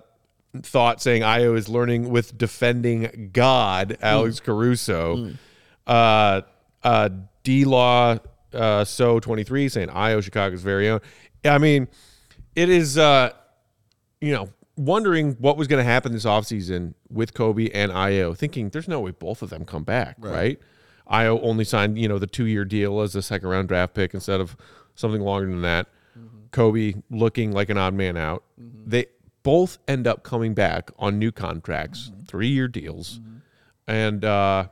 thought, 0.61 1.01
saying 1.01 1.23
Ayo 1.23 1.57
is 1.57 1.67
learning 1.67 2.11
with 2.11 2.37
defending 2.37 3.31
God, 3.33 3.97
Alex 3.99 4.39
Caruso. 4.39 5.31
Uh, 5.87 6.41
uh, 6.83 7.09
D 7.41 7.65
Law 7.65 8.19
uh, 8.53 8.85
So 8.85 9.19
23 9.19 9.69
saying 9.69 9.87
Ayo, 9.89 10.19
Chicago's 10.19 10.61
very 10.61 10.87
own. 10.87 10.99
I 11.43 11.57
mean, 11.57 11.87
it 12.55 12.69
is, 12.69 12.95
uh, 12.99 13.31
you 14.21 14.31
know, 14.33 14.49
wondering 14.77 15.31
what 15.39 15.57
was 15.57 15.67
going 15.67 15.83
to 15.83 15.89
happen 15.91 16.11
this 16.11 16.25
offseason 16.25 16.93
with 17.09 17.33
Coby 17.33 17.71
and 17.73 17.91
Ayo, 17.91 18.37
thinking 18.37 18.69
there's 18.69 18.87
no 18.87 18.99
way 18.99 19.09
both 19.09 19.41
of 19.41 19.49
them 19.49 19.65
come 19.65 19.83
back, 19.83 20.17
right? 20.19 20.59
Ayo 21.09 21.39
only 21.43 21.63
signed, 21.63 21.97
you 21.97 22.07
know, 22.07 22.17
the 22.19 22.27
two 22.27 22.45
year 22.45 22.65
deal 22.65 23.01
as 23.01 23.15
a 23.15 23.21
second 23.21 23.49
round 23.49 23.67
draft 23.67 23.93
pick 23.93 24.13
instead 24.13 24.41
of 24.41 24.55
something 24.95 25.21
longer 25.21 25.47
than 25.47 25.61
that. 25.61 25.87
Mm-hmm. 26.17 26.45
Coby 26.51 27.03
looking 27.09 27.51
like 27.51 27.69
an 27.69 27.77
odd 27.77 27.93
man 27.93 28.17
out. 28.17 28.43
Mm-hmm. 28.59 28.89
They 28.89 29.05
both 29.43 29.77
end 29.87 30.07
up 30.07 30.23
coming 30.23 30.53
back 30.53 30.91
on 30.97 31.19
new 31.19 31.31
contracts, 31.31 32.09
mm-hmm. 32.09 32.23
three 32.23 32.47
year 32.47 32.67
deals. 32.67 33.19
And 33.87 34.25
uh, 34.25 34.69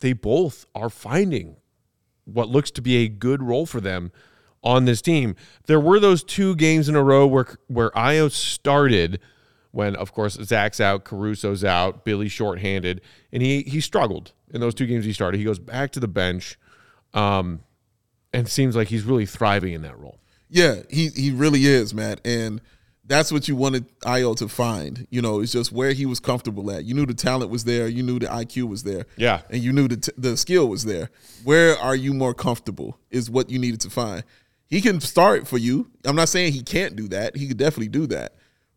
they 0.00 0.14
both 0.14 0.66
are 0.74 0.88
finding 0.88 1.56
what 2.24 2.48
looks 2.48 2.70
to 2.72 2.82
be 2.82 2.96
a 3.04 3.08
good 3.08 3.42
role 3.42 3.66
for 3.66 3.80
them 3.80 4.10
on 4.62 4.86
this 4.86 5.02
team. 5.02 5.36
There 5.66 5.78
were 5.78 6.00
those 6.00 6.24
two 6.24 6.56
games 6.56 6.88
in 6.88 6.96
a 6.96 7.02
row 7.02 7.26
where 7.26 7.46
where 7.66 7.90
Ayo 7.90 8.30
started 8.30 9.20
when, 9.74 9.96
of 9.96 10.12
course, 10.12 10.34
Zach's 10.42 10.80
out, 10.80 11.04
Caruso's 11.04 11.64
out, 11.64 12.04
Billy's 12.04 12.32
shorthanded, 12.32 13.00
and 13.32 13.42
he 13.42 13.62
he 13.62 13.80
struggled 13.80 14.32
in 14.52 14.60
those 14.60 14.74
two 14.74 14.86
games 14.86 15.04
he 15.04 15.12
started. 15.12 15.38
He 15.38 15.44
goes 15.44 15.58
back 15.58 15.90
to 15.92 16.00
the 16.00 16.08
bench, 16.08 16.58
um, 17.12 17.60
and 18.32 18.48
seems 18.48 18.76
like 18.76 18.88
he's 18.88 19.04
really 19.04 19.26
thriving 19.26 19.72
in 19.74 19.82
that 19.82 19.98
role. 19.98 20.18
Yeah, 20.48 20.82
he 20.90 21.08
he 21.08 21.30
really 21.30 21.66
is, 21.66 21.92
Matt, 21.94 22.20
and 22.24 22.60
that's 23.06 23.30
what 23.32 23.48
you 23.48 23.56
wanted 23.56 23.86
Ayo 24.00 24.34
to 24.36 24.48
find. 24.48 25.06
You 25.10 25.20
know, 25.20 25.40
it's 25.40 25.52
just 25.52 25.72
where 25.72 25.92
he 25.92 26.06
was 26.06 26.20
comfortable 26.20 26.70
at. 26.70 26.84
You 26.84 26.94
knew 26.94 27.04
the 27.06 27.12
talent 27.14 27.50
was 27.50 27.64
there, 27.64 27.86
you 27.88 28.02
knew 28.02 28.18
the 28.18 28.26
IQ 28.26 28.68
was 28.68 28.82
there, 28.84 29.04
Yeah. 29.16 29.42
and 29.50 29.62
you 29.62 29.72
knew 29.72 29.88
the 29.88 29.96
t- 29.98 30.12
the 30.16 30.36
skill 30.36 30.68
was 30.68 30.84
there. 30.84 31.10
Where 31.42 31.76
are 31.78 31.96
you 31.96 32.14
more 32.14 32.32
comfortable? 32.34 32.98
Is 33.10 33.28
what 33.30 33.50
you 33.50 33.58
needed 33.58 33.80
to 33.82 33.90
find. 33.90 34.24
He 34.66 34.80
can 34.80 35.00
start 35.00 35.46
for 35.46 35.58
you. 35.58 35.90
I'm 36.04 36.16
not 36.16 36.28
saying 36.30 36.52
he 36.54 36.62
can't 36.62 36.96
do 36.96 37.06
that. 37.08 37.36
He 37.36 37.46
could 37.46 37.58
definitely 37.58 37.88
do 37.88 38.06
that, 38.08 38.34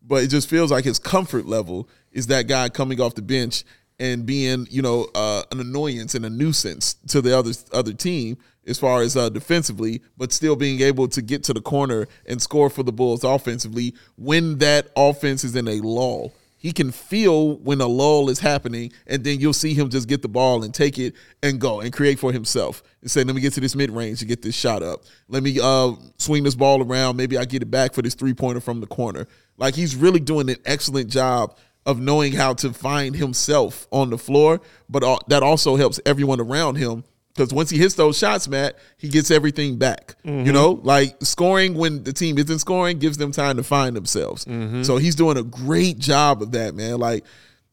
but 0.08 0.24
it 0.24 0.28
just 0.28 0.48
feels 0.48 0.70
like 0.70 0.84
his 0.84 0.98
comfort 0.98 1.46
level 1.46 1.88
is 2.12 2.26
that 2.28 2.48
guy 2.48 2.68
coming 2.68 3.00
off 3.00 3.14
the 3.14 3.22
bench 3.22 3.64
and 4.00 4.24
being, 4.24 4.66
you 4.70 4.80
know, 4.80 5.08
uh, 5.14 5.42
an 5.52 5.60
annoyance 5.60 6.14
and 6.14 6.24
a 6.24 6.30
nuisance 6.30 6.94
to 7.08 7.20
the 7.20 7.36
other 7.36 7.52
other 7.72 7.92
team 7.92 8.38
as 8.66 8.78
far 8.78 9.02
as 9.02 9.16
uh, 9.16 9.28
defensively, 9.28 10.02
but 10.16 10.32
still 10.32 10.56
being 10.56 10.80
able 10.80 11.08
to 11.08 11.22
get 11.22 11.42
to 11.44 11.52
the 11.52 11.60
corner 11.60 12.06
and 12.26 12.40
score 12.40 12.70
for 12.70 12.82
the 12.82 12.92
Bulls 12.92 13.24
offensively 13.24 13.94
when 14.16 14.58
that 14.58 14.88
offense 14.96 15.44
is 15.44 15.56
in 15.56 15.68
a 15.68 15.80
lull. 15.80 16.32
He 16.58 16.72
can 16.72 16.90
feel 16.90 17.56
when 17.58 17.80
a 17.80 17.86
lull 17.86 18.28
is 18.28 18.40
happening, 18.40 18.92
and 19.06 19.22
then 19.22 19.40
you'll 19.40 19.52
see 19.52 19.74
him 19.74 19.88
just 19.88 20.08
get 20.08 20.22
the 20.22 20.28
ball 20.28 20.64
and 20.64 20.74
take 20.74 20.98
it 20.98 21.14
and 21.42 21.60
go 21.60 21.80
and 21.80 21.92
create 21.92 22.18
for 22.18 22.32
himself 22.32 22.82
and 23.00 23.10
say, 23.10 23.22
"Let 23.24 23.34
me 23.36 23.40
get 23.40 23.52
to 23.54 23.60
this 23.60 23.76
mid 23.76 23.90
range 23.90 24.18
to 24.18 24.24
get 24.24 24.42
this 24.42 24.56
shot 24.56 24.82
up. 24.82 25.04
Let 25.28 25.42
me 25.42 25.58
uh, 25.62 25.92
swing 26.18 26.42
this 26.42 26.56
ball 26.56 26.82
around. 26.82 27.16
Maybe 27.16 27.38
I 27.38 27.44
get 27.44 27.62
it 27.62 27.70
back 27.70 27.94
for 27.94 28.02
this 28.02 28.14
three 28.14 28.34
pointer 28.34 28.60
from 28.60 28.80
the 28.80 28.86
corner." 28.86 29.28
Like 29.56 29.74
he's 29.74 29.96
really 29.96 30.20
doing 30.20 30.50
an 30.50 30.56
excellent 30.64 31.10
job 31.10 31.56
of 31.86 32.00
knowing 32.00 32.32
how 32.32 32.52
to 32.54 32.72
find 32.72 33.16
himself 33.16 33.86
on 33.90 34.10
the 34.10 34.18
floor, 34.18 34.60
but 34.88 35.02
uh, 35.02 35.18
that 35.28 35.42
also 35.42 35.76
helps 35.76 36.00
everyone 36.04 36.40
around 36.40 36.74
him 36.74 37.04
because 37.38 37.54
once 37.54 37.70
he 37.70 37.78
hits 37.78 37.94
those 37.94 38.18
shots, 38.18 38.48
Matt, 38.48 38.76
he 38.96 39.08
gets 39.08 39.30
everything 39.30 39.76
back. 39.78 40.16
You 40.24 40.52
know, 40.52 40.80
like 40.82 41.16
scoring 41.22 41.74
when 41.74 42.02
the 42.02 42.12
team 42.12 42.36
isn't 42.36 42.58
scoring 42.58 42.98
gives 42.98 43.16
them 43.16 43.30
time 43.32 43.56
to 43.56 43.62
find 43.62 43.96
themselves. 43.96 44.44
So 44.86 44.96
he's 44.96 45.14
doing 45.14 45.36
a 45.36 45.42
great 45.42 45.98
job 45.98 46.42
of 46.42 46.52
that, 46.52 46.74
man. 46.74 46.98
Like, 46.98 47.24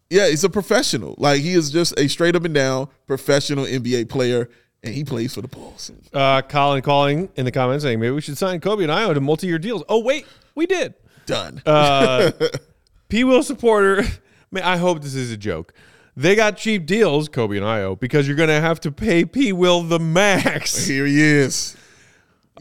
yeah, 0.09 0.27
he's 0.29 0.43
a 0.43 0.49
professional. 0.49 1.15
Like 1.17 1.41
he 1.41 1.53
is 1.53 1.71
just 1.71 1.99
a 1.99 2.07
straight 2.07 2.35
up 2.35 2.43
and 2.45 2.53
down 2.53 2.89
professional 3.07 3.65
NBA 3.65 4.07
player, 4.09 4.49
and 4.83 4.93
he 4.93 5.03
plays 5.03 5.33
for 5.33 5.41
the 5.41 5.47
Bulls. 5.47 5.91
Uh, 6.13 6.43
Colin 6.43 6.81
calling 6.83 7.29
in 7.35 7.45
the 7.45 7.51
comments 7.51 7.83
saying 7.83 7.99
maybe 7.99 8.11
we 8.11 8.21
should 8.21 8.37
sign 8.37 8.59
Coby 8.59 8.83
and 8.83 8.91
Ayo 8.91 9.13
to 9.15 9.19
multi 9.21 9.47
year 9.47 9.57
deals. 9.57 9.83
Oh 9.89 9.99
wait, 10.03 10.27
we 10.53 10.67
did. 10.67 10.93
Done. 11.25 11.61
Uh, 11.65 12.31
P. 13.09 13.23
Will 13.23 13.41
supporter. 13.41 14.03
Man, 14.51 14.63
I 14.63 14.77
hope 14.77 15.01
this 15.01 15.15
is 15.15 15.31
a 15.31 15.37
joke. 15.37 15.73
They 16.17 16.35
got 16.35 16.55
cheap 16.57 16.85
deals, 16.85 17.27
Coby 17.27 17.57
and 17.57 17.65
Ayo, 17.65 17.99
because 17.99 18.27
you're 18.27 18.37
going 18.37 18.49
to 18.49 18.61
have 18.61 18.79
to 18.81 18.91
pay 18.91 19.25
P. 19.25 19.51
Will 19.51 19.81
the 19.83 19.99
max. 19.99 20.85
Here 20.87 21.05
he 21.05 21.21
is. 21.21 21.75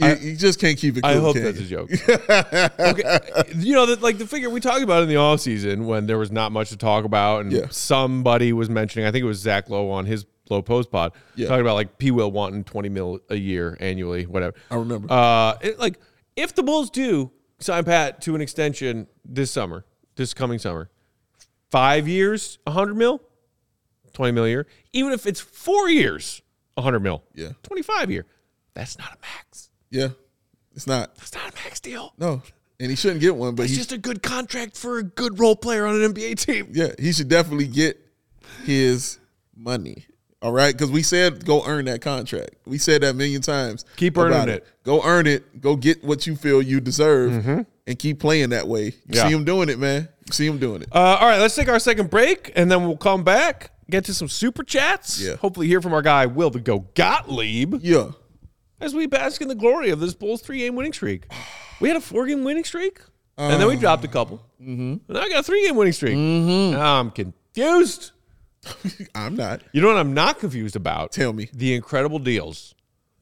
You, 0.00 0.08
you 0.16 0.36
just 0.36 0.58
can't 0.60 0.76
keep 0.76 0.96
it. 0.96 1.02
Cool, 1.02 1.10
I 1.12 1.14
hope 1.18 1.36
that's 1.36 1.60
a 1.60 1.62
joke. 1.62 1.88
okay. 2.80 3.18
You 3.54 3.74
know, 3.74 3.86
that 3.86 4.02
like 4.02 4.18
the 4.18 4.26
figure 4.26 4.50
we 4.50 4.58
talked 4.58 4.82
about 4.82 5.04
in 5.04 5.08
the 5.08 5.16
off 5.16 5.38
season 5.40 5.86
when 5.86 6.06
there 6.06 6.18
was 6.18 6.32
not 6.32 6.50
much 6.50 6.70
to 6.70 6.76
talk 6.76 7.04
about, 7.04 7.42
and 7.42 7.52
Yeah. 7.52 7.66
somebody 7.70 8.52
was 8.52 8.68
mentioning, 8.68 9.06
I 9.06 9.12
think 9.12 9.22
it 9.22 9.26
was 9.26 9.38
Zach 9.38 9.70
Lowe 9.70 9.90
on 9.90 10.06
his 10.06 10.26
Lowe 10.50 10.62
Post 10.62 10.90
Pod, 10.90 11.12
Yeah. 11.36 11.46
talking 11.46 11.60
about 11.60 11.74
like 11.74 11.96
P. 11.98 12.10
Will 12.10 12.32
wanting 12.32 12.64
20 12.64 12.88
mil 12.88 13.20
a 13.30 13.36
year 13.36 13.76
annually, 13.78 14.26
whatever. 14.26 14.54
I 14.68 14.74
remember. 14.74 15.06
Uh, 15.12 15.54
it, 15.60 15.78
like 15.78 16.00
if 16.34 16.56
the 16.56 16.64
Bulls 16.64 16.90
do 16.90 17.30
sign 17.60 17.84
Pat 17.84 18.20
to 18.22 18.34
an 18.34 18.40
extension 18.40 19.06
this 19.24 19.52
summer, 19.52 19.84
this 20.16 20.34
coming 20.34 20.58
summer, 20.58 20.90
five 21.70 22.08
years, 22.08 22.58
100 22.64 22.96
mil, 22.96 23.22
20 24.14 24.32
mil 24.32 24.44
a 24.44 24.48
year, 24.48 24.66
even 24.92 25.12
if 25.12 25.26
it's 25.26 25.40
four 25.40 25.88
years, 25.90 26.40
100 26.74 27.00
mil, 27.00 27.22
Yeah. 27.34 27.50
25 27.64 28.10
year, 28.10 28.24
that's 28.74 28.98
not 28.98 29.08
a 29.12 29.16
max. 29.20 29.68
Yeah, 29.90 30.08
it's 30.74 30.86
not. 30.86 31.14
That's 31.16 31.34
not 31.34 31.52
a 31.52 31.54
max 31.54 31.80
deal. 31.80 32.14
No, 32.18 32.42
and 32.80 32.90
he 32.90 32.96
shouldn't 32.96 33.20
get 33.20 33.36
one. 33.36 33.54
But 33.54 33.64
It's 33.64 33.76
just 33.76 33.92
a 33.92 33.98
good 33.98 34.22
contract 34.22 34.76
for 34.76 34.98
a 34.98 35.02
good 35.02 35.38
role 35.38 35.54
player 35.56 35.86
on 35.86 35.94
an 36.02 36.12
NBA 36.14 36.34
team. 36.44 36.68
yeah, 36.72 36.92
he 36.98 37.12
should 37.12 37.28
definitely 37.28 37.68
get 37.68 38.00
his 38.64 39.18
money. 39.56 40.06
All 40.42 40.52
right, 40.52 40.74
because 40.76 40.90
we 40.90 41.02
said 41.02 41.44
go 41.46 41.64
earn 41.64 41.86
that 41.86 42.02
contract. 42.02 42.50
We 42.66 42.76
said 42.78 43.02
that 43.02 43.10
a 43.10 43.14
million 43.14 43.40
times. 43.40 43.84
Keep 43.96 44.18
earning 44.18 44.48
it. 44.54 44.66
Go 44.82 45.02
earn 45.02 45.26
it. 45.26 45.60
Go 45.60 45.74
get 45.76 46.04
what 46.04 46.26
you 46.26 46.36
feel 46.36 46.60
you 46.60 46.80
deserve, 46.80 47.64
and 47.86 47.98
keep 47.98 48.20
playing 48.20 48.50
that 48.50 48.68
way. 48.68 48.86
You 48.86 48.92
Yeah. 49.08 49.26
see 49.28 49.32
him 49.34 49.44
doing 49.44 49.68
it, 49.70 49.78
man. 49.78 50.08
You 50.26 50.32
see 50.32 50.46
him 50.46 50.58
doing 50.58 50.82
it. 50.82 50.88
Uh, 50.92 50.98
all 51.20 51.26
right, 51.28 51.38
let's 51.38 51.54
take 51.54 51.68
our 51.68 51.78
second 51.78 52.10
break, 52.10 52.52
and 52.56 52.70
then 52.70 52.84
we'll 52.86 52.96
come 52.96 53.24
back, 53.24 53.70
get 53.90 54.04
to 54.06 54.14
some 54.14 54.28
super 54.28 54.62
chats. 54.62 55.20
Yeah. 55.20 55.36
Hopefully, 55.36 55.66
hear 55.66 55.80
from 55.80 55.92
our 55.92 56.02
guy 56.02 56.26
Will 56.26 56.50
the 56.50 56.60
Go 56.60 56.86
Gottlieb 56.94 57.76
Yeah, 57.82 58.12
as 58.80 58.94
we 58.94 59.06
bask 59.06 59.40
in 59.40 59.48
the 59.48 59.54
glory 59.54 59.90
of 59.90 60.00
this 60.00 60.14
Bulls 60.14 60.42
three 60.42 60.58
game 60.58 60.74
winning 60.74 60.92
streak. 60.92 61.26
We 61.80 61.88
had 61.88 61.96
a 61.96 62.00
four 62.00 62.26
game 62.26 62.44
winning 62.44 62.64
streak, 62.64 63.00
and 63.36 63.60
then 63.60 63.68
we 63.68 63.76
dropped 63.76 64.04
a 64.04 64.08
couple. 64.08 64.40
Mm-hmm. 64.60 64.96
And 65.08 65.18
I 65.18 65.28
got 65.28 65.40
a 65.40 65.42
three 65.42 65.66
game 65.66 65.76
winning 65.76 65.92
streak. 65.92 66.16
Now 66.16 67.00
I'm 67.00 67.10
confused. 67.10 68.12
I'm 69.14 69.36
not. 69.36 69.62
You 69.72 69.82
know 69.82 69.88
what 69.88 69.96
I'm 69.96 70.14
not 70.14 70.38
confused 70.38 70.76
about? 70.76 71.12
Tell 71.12 71.32
me. 71.32 71.48
The 71.52 71.74
incredible 71.74 72.18
deals 72.18 72.74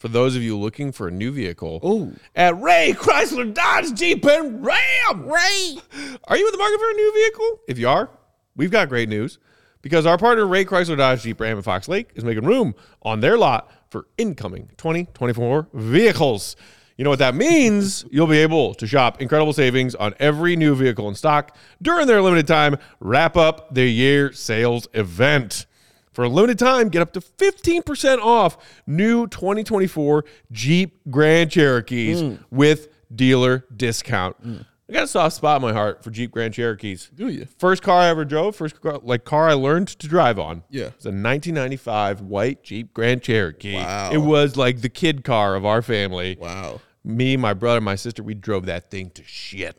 for 0.02 0.08
those 0.08 0.34
of 0.34 0.42
you 0.42 0.58
looking 0.58 0.90
for 0.90 1.08
a 1.08 1.10
new 1.12 1.30
vehicle 1.30 1.80
Ooh. 1.84 2.16
at 2.34 2.60
Ray 2.60 2.92
Chrysler 2.96 3.54
Dodge 3.54 3.94
Jeep 3.94 4.24
and 4.24 4.64
Ram. 4.64 5.26
Ray. 5.26 5.78
Are 6.24 6.36
you 6.36 6.46
in 6.46 6.52
the 6.52 6.58
market 6.58 6.78
for 6.80 6.90
a 6.90 6.94
new 6.94 7.12
vehicle? 7.14 7.60
If 7.68 7.78
you 7.78 7.88
are, 7.88 8.10
we've 8.56 8.70
got 8.70 8.88
great 8.88 9.08
news 9.08 9.38
because 9.82 10.06
our 10.06 10.16
partner 10.16 10.46
Ray 10.46 10.64
Chrysler 10.64 10.96
Dodge 10.96 11.22
Jeep 11.22 11.40
Ram 11.40 11.56
and 11.56 11.64
Fox 11.64 11.88
Lake 11.88 12.10
is 12.14 12.24
making 12.24 12.44
room 12.44 12.74
on 13.02 13.20
their 13.20 13.36
lot 13.36 13.70
for 13.90 14.06
incoming 14.16 14.70
2024 14.78 15.68
vehicles. 15.74 16.56
You 16.96 17.04
know 17.04 17.10
what 17.10 17.18
that 17.18 17.34
means? 17.34 18.04
You'll 18.10 18.26
be 18.26 18.38
able 18.38 18.74
to 18.74 18.86
shop 18.86 19.20
incredible 19.20 19.52
savings 19.52 19.94
on 19.94 20.14
every 20.18 20.56
new 20.56 20.74
vehicle 20.74 21.08
in 21.08 21.14
stock 21.14 21.56
during 21.80 22.06
their 22.06 22.22
limited 22.22 22.46
time 22.46 22.76
wrap 23.00 23.36
up 23.36 23.74
the 23.74 23.88
year 23.88 24.32
sales 24.32 24.88
event. 24.94 25.66
For 26.12 26.24
a 26.24 26.28
limited 26.28 26.58
time, 26.58 26.90
get 26.90 27.00
up 27.00 27.12
to 27.14 27.20
15% 27.20 28.18
off 28.18 28.82
new 28.86 29.26
2024 29.26 30.24
Jeep 30.50 31.00
Grand 31.10 31.50
Cherokees 31.50 32.20
hmm. 32.20 32.34
with 32.50 32.88
dealer 33.14 33.64
discount. 33.74 34.36
Hmm. 34.36 34.56
I 34.92 34.94
got 34.94 35.04
a 35.04 35.08
soft 35.08 35.36
spot 35.36 35.56
in 35.56 35.62
my 35.62 35.72
heart 35.72 36.04
for 36.04 36.10
Jeep 36.10 36.32
Grand 36.32 36.52
Cherokees. 36.52 37.10
Do 37.14 37.28
you? 37.28 37.46
First 37.56 37.82
car 37.82 38.00
I 38.00 38.08
ever 38.08 38.26
drove, 38.26 38.54
first 38.54 38.78
car, 38.78 39.00
like 39.02 39.24
car 39.24 39.48
I 39.48 39.54
learned 39.54 39.88
to 39.88 40.06
drive 40.06 40.38
on. 40.38 40.64
Yeah. 40.68 40.88
It's 40.88 41.06
a 41.06 41.08
1995 41.08 42.20
white 42.20 42.62
Jeep 42.62 42.92
Grand 42.92 43.22
Cherokee. 43.22 43.76
Wow. 43.76 44.10
It 44.12 44.18
was 44.18 44.58
like 44.58 44.82
the 44.82 44.90
kid 44.90 45.24
car 45.24 45.54
of 45.54 45.64
our 45.64 45.80
family. 45.80 46.36
Wow. 46.38 46.82
Me, 47.02 47.38
my 47.38 47.54
brother, 47.54 47.80
my 47.80 47.94
sister, 47.94 48.22
we 48.22 48.34
drove 48.34 48.66
that 48.66 48.90
thing 48.90 49.08
to 49.12 49.24
shit. 49.24 49.78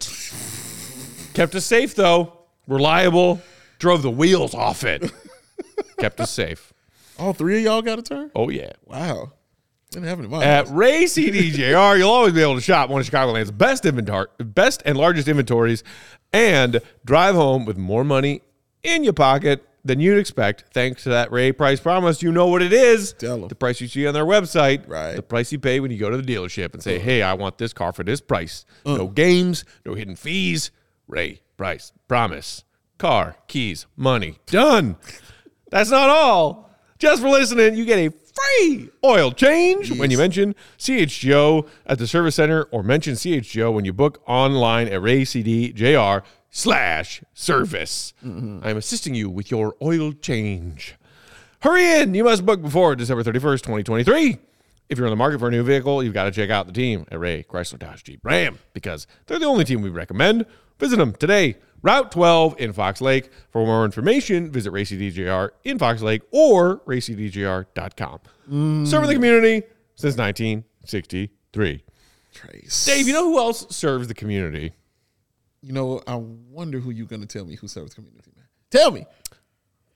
Kept 1.36 1.53
us 1.53 1.68
safe 1.68 1.93
though, 1.93 2.34
reliable, 2.68 3.39
drove 3.78 4.01
the 4.01 4.09
wheels 4.09 4.55
off 4.55 4.84
it. 4.84 5.11
Kept 5.99 6.22
us 6.22 6.32
safe. 6.32 6.74
All 7.20 7.34
three 7.34 7.59
of 7.59 7.64
y'all 7.64 7.84
got 7.84 7.99
a 7.99 8.01
turn. 8.01 8.32
Oh 8.34 8.49
yeah. 8.49 8.72
Wow. 8.88 9.34
Didn't 9.94 10.08
have 10.08 10.20
it 10.20 10.26
in 10.26 10.30
mind. 10.32 10.44
At 10.44 10.68
Ray 10.70 11.04
CDJR, 11.06 11.98
you'll 11.98 12.10
always 12.10 12.34
be 12.34 12.41
able 12.41 12.56
to 12.56 12.62
shop 12.62 12.89
one 12.89 13.00
of 13.02 13.08
Chicagoland's 13.08 13.52
best 13.52 13.86
inventory, 13.86 14.28
best 14.39 14.82
and 14.86 14.98
largest 14.98 15.28
inventories, 15.28 15.84
and 16.32 16.82
drive 17.06 17.36
home 17.36 17.66
with 17.66 17.78
more 17.78 18.04
money 18.04 18.41
in 18.84 19.04
your 19.04 19.14
pocket 19.14 19.66
than 19.86 20.00
you'd 20.00 20.18
expect. 20.18 20.66
Thanks 20.74 21.04
to 21.04 21.10
that 21.10 21.32
Ray 21.32 21.52
price 21.52 21.80
promise, 21.80 22.22
you 22.24 22.32
know 22.32 22.48
what 22.48 22.62
it 22.62 22.72
is. 22.74 23.14
Tell 23.14 23.41
'em. 23.44 23.48
The 23.50 23.56
price 23.56 23.82
you 23.82 23.88
see 23.88 24.08
on 24.08 24.14
their 24.14 24.26
website, 24.26 24.88
Right. 24.88 25.16
The 25.16 25.22
price 25.22 25.52
you 25.52 25.60
pay 25.60 25.80
when 25.80 25.91
you 25.91 25.98
go 25.98 26.10
to 26.10 26.18
the 26.18 26.24
dealership 26.24 26.74
and 26.74 26.82
say, 26.82 27.00
"Hey, 27.00 27.22
I 27.22 27.34
want 27.34 27.58
this 27.58 27.74
car 27.74 27.91
for 27.94 28.04
this 28.04 28.22
price. 28.22 28.66
Uh. 28.86 28.96
No 28.98 29.08
games, 29.08 29.66
no 29.86 29.94
hidden 29.94 30.16
fees." 30.16 30.72
Ray 31.08 31.41
price 31.58 31.91
promise. 32.08 32.64
Car, 32.98 33.36
keys, 33.48 33.86
money. 33.98 34.38
Done. 34.46 34.96
That's 35.70 35.89
not 35.91 36.10
all. 36.10 36.70
Just 36.98 37.22
for 37.22 37.28
listening, 37.30 37.76
you 37.76 37.84
get 37.84 38.00
a 38.00 38.10
free 38.34 38.90
oil 39.04 39.32
change 39.32 39.92
when 39.98 40.12
you 40.12 40.18
mention 40.18 40.56
CHGO 40.78 41.68
at 41.86 42.00
the 42.00 42.08
service 42.08 42.36
center 42.36 42.64
or 42.66 42.84
mention 42.84 43.14
CHGO 43.14 43.74
when 43.74 43.86
you 43.86 43.94
book 43.94 44.22
online 44.28 44.88
at 44.88 45.02
RayCDJR. 45.02 46.24
slash 46.56 47.24
service. 47.34 48.14
Mm-hmm. 48.24 48.60
I'm 48.64 48.78
assisting 48.78 49.16
you 49.16 49.28
with 49.30 49.50
your 49.50 49.76
oil 49.82 50.14
change. 50.14 50.96
Hurry 51.62 51.84
in. 52.02 52.14
You 52.14 52.24
must 52.26 52.46
book 52.46 52.62
before 52.62 52.96
December 52.96 53.24
31st, 53.24 53.64
2023. 53.64 54.38
If 54.90 54.98
you're 54.98 55.08
in 55.08 55.12
the 55.12 55.16
market 55.16 55.40
for 55.40 55.48
a 55.48 55.52
new 55.52 55.64
vehicle, 55.64 56.04
you've 56.04 56.14
got 56.14 56.26
to 56.26 56.32
check 56.32 56.52
out 56.52 56.68
the 56.68 56.74
team 56.74 57.08
at 57.10 57.20
Ray 57.20 57.42
Chrysler 57.44 57.80
Dodge 57.80 58.04
Jeep 58.04 58.20
Ram 58.24 58.60
because 58.74 59.08
they're 59.26 59.40
the 59.40 59.46
only 59.46 59.64
team 59.66 59.82
we 59.82 59.90
recommend. 59.90 60.46
Visit 60.78 60.98
them 60.98 61.14
today. 61.14 61.56
Route 61.84 62.12
12 62.12 62.56
in 62.60 62.74
Fox 62.74 63.02
Lake. 63.02 63.30
For 63.52 63.66
more 63.66 63.86
information, 63.86 64.52
visit 64.52 64.72
RayCDJR 64.72 65.50
in 65.66 65.78
Fox 65.78 66.02
Lake 66.02 66.22
or 66.32 66.78
raycdjr.com. 66.80 68.20
Serving 68.86 69.10
the 69.10 69.14
community 69.14 69.64
since 69.96 70.18
1963. 70.18 71.84
Trace. 72.34 72.86
Dave, 72.86 73.08
you 73.08 73.14
know 73.14 73.26
who 73.26 73.38
else 73.38 73.68
serves 73.76 74.08
the 74.08 74.14
community? 74.14 74.74
You 75.62 75.74
know, 75.74 76.02
I 76.08 76.16
wonder 76.16 76.80
who 76.80 76.90
you're 76.90 77.06
going 77.06 77.22
to 77.22 77.28
tell 77.28 77.46
me 77.46 77.56
who 77.56 77.68
serves 77.68 77.92
the 77.92 77.96
community, 77.96 78.32
man. 78.36 78.46
Tell 78.72 78.92
me. 78.92 79.06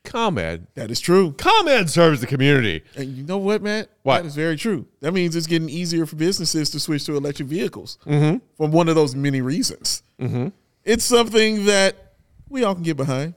ComEd. 0.04 0.68
That 0.76 0.92
is 0.92 1.00
true. 1.00 1.34
ComEd 1.34 1.90
serves 1.90 2.22
the 2.22 2.28
community. 2.28 2.84
And 2.96 3.10
you 3.18 3.24
know 3.24 3.38
what, 3.38 3.62
Matt? 3.62 3.90
What? 4.04 4.18
That 4.18 4.26
is 4.28 4.36
very 4.36 4.56
true. 4.56 4.88
That 5.02 5.14
means 5.14 5.36
it's 5.36 5.48
getting 5.48 5.70
easier 5.70 6.06
for 6.06 6.16
businesses 6.16 6.70
to 6.70 6.80
switch 6.80 7.06
to 7.06 7.18
electric 7.18 7.50
vehicles 7.50 7.98
mm-hmm. 8.06 8.38
for 8.56 8.70
one 8.70 8.88
of 8.88 8.96
those 8.96 9.16
many 9.16 9.42
reasons. 9.42 10.04
Mm-hmm. 10.20 10.50
It's 10.88 11.04
something 11.04 11.66
that 11.66 12.14
we 12.48 12.64
all 12.64 12.74
can 12.74 12.84
get 12.84 12.96
behind 12.96 13.34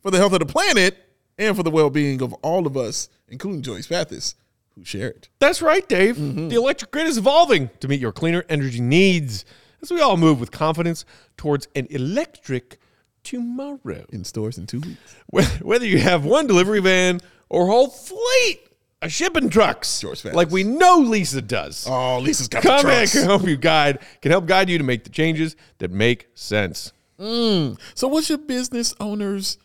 for 0.00 0.12
the 0.12 0.18
health 0.18 0.32
of 0.32 0.38
the 0.38 0.46
planet 0.46 0.96
and 1.36 1.56
for 1.56 1.64
the 1.64 1.72
well 1.72 1.90
being 1.90 2.22
of 2.22 2.32
all 2.34 2.68
of 2.68 2.76
us, 2.76 3.08
including 3.26 3.62
Joyce 3.62 3.90
Mathis, 3.90 4.36
who 4.76 4.84
share 4.84 5.08
it. 5.08 5.28
That's 5.40 5.60
right, 5.60 5.88
Dave. 5.88 6.16
Mm-hmm. 6.16 6.46
The 6.46 6.54
electric 6.54 6.92
grid 6.92 7.08
is 7.08 7.18
evolving 7.18 7.70
to 7.80 7.88
meet 7.88 7.98
your 7.98 8.12
cleaner 8.12 8.44
energy 8.48 8.80
needs 8.80 9.44
as 9.82 9.90
we 9.90 10.00
all 10.00 10.16
move 10.16 10.38
with 10.38 10.52
confidence 10.52 11.04
towards 11.36 11.66
an 11.74 11.88
electric 11.90 12.78
tomorrow. 13.24 14.04
In 14.10 14.22
stores 14.22 14.56
in 14.56 14.68
two 14.68 14.78
weeks. 14.78 15.60
Whether 15.60 15.84
you 15.84 15.98
have 15.98 16.24
one 16.24 16.46
delivery 16.46 16.80
van 16.80 17.18
or 17.48 17.64
a 17.64 17.66
whole 17.66 17.88
fleet 17.88 18.60
of 19.00 19.12
shipping 19.12 19.48
trucks, 19.48 20.00
George 20.00 20.24
like 20.24 20.50
we 20.50 20.64
know 20.64 20.98
Lisa 20.98 21.40
does. 21.40 21.86
Oh, 21.88 22.18
Lisa's 22.18 22.48
got 22.48 22.62
the 22.62 22.68
ComEd 22.68 22.82
trucks. 22.82 23.12
can 23.12 23.24
help 23.24 23.46
you 23.46 23.56
guide, 23.56 23.98
can 24.22 24.30
help 24.30 24.46
guide 24.46 24.68
you 24.68 24.78
to 24.78 24.84
make 24.84 25.04
the 25.04 25.10
changes 25.10 25.56
that 25.78 25.90
make 25.90 26.28
sense. 26.34 26.92
Mm. 27.18 27.78
So, 27.94 28.08
what 28.08 28.24
should 28.24 28.46
business 28.46 28.94
owners 29.00 29.58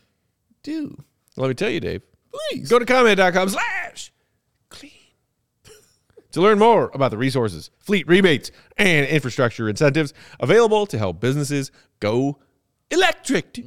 do? 0.62 1.02
Let 1.36 1.48
me 1.48 1.54
tell 1.54 1.70
you, 1.70 1.80
Dave. 1.80 2.02
Please. 2.50 2.68
Go 2.68 2.78
to 2.78 2.84
ComEd.com 2.84 3.48
slash 3.48 4.12
clean 4.68 4.92
to 6.32 6.40
learn 6.40 6.58
more 6.58 6.90
about 6.94 7.10
the 7.10 7.18
resources, 7.18 7.70
fleet 7.78 8.06
rebates, 8.08 8.50
and 8.76 9.06
infrastructure 9.06 9.68
incentives 9.68 10.12
available 10.40 10.86
to 10.86 10.98
help 10.98 11.20
businesses 11.20 11.70
go 12.00 12.38
electric. 12.90 13.58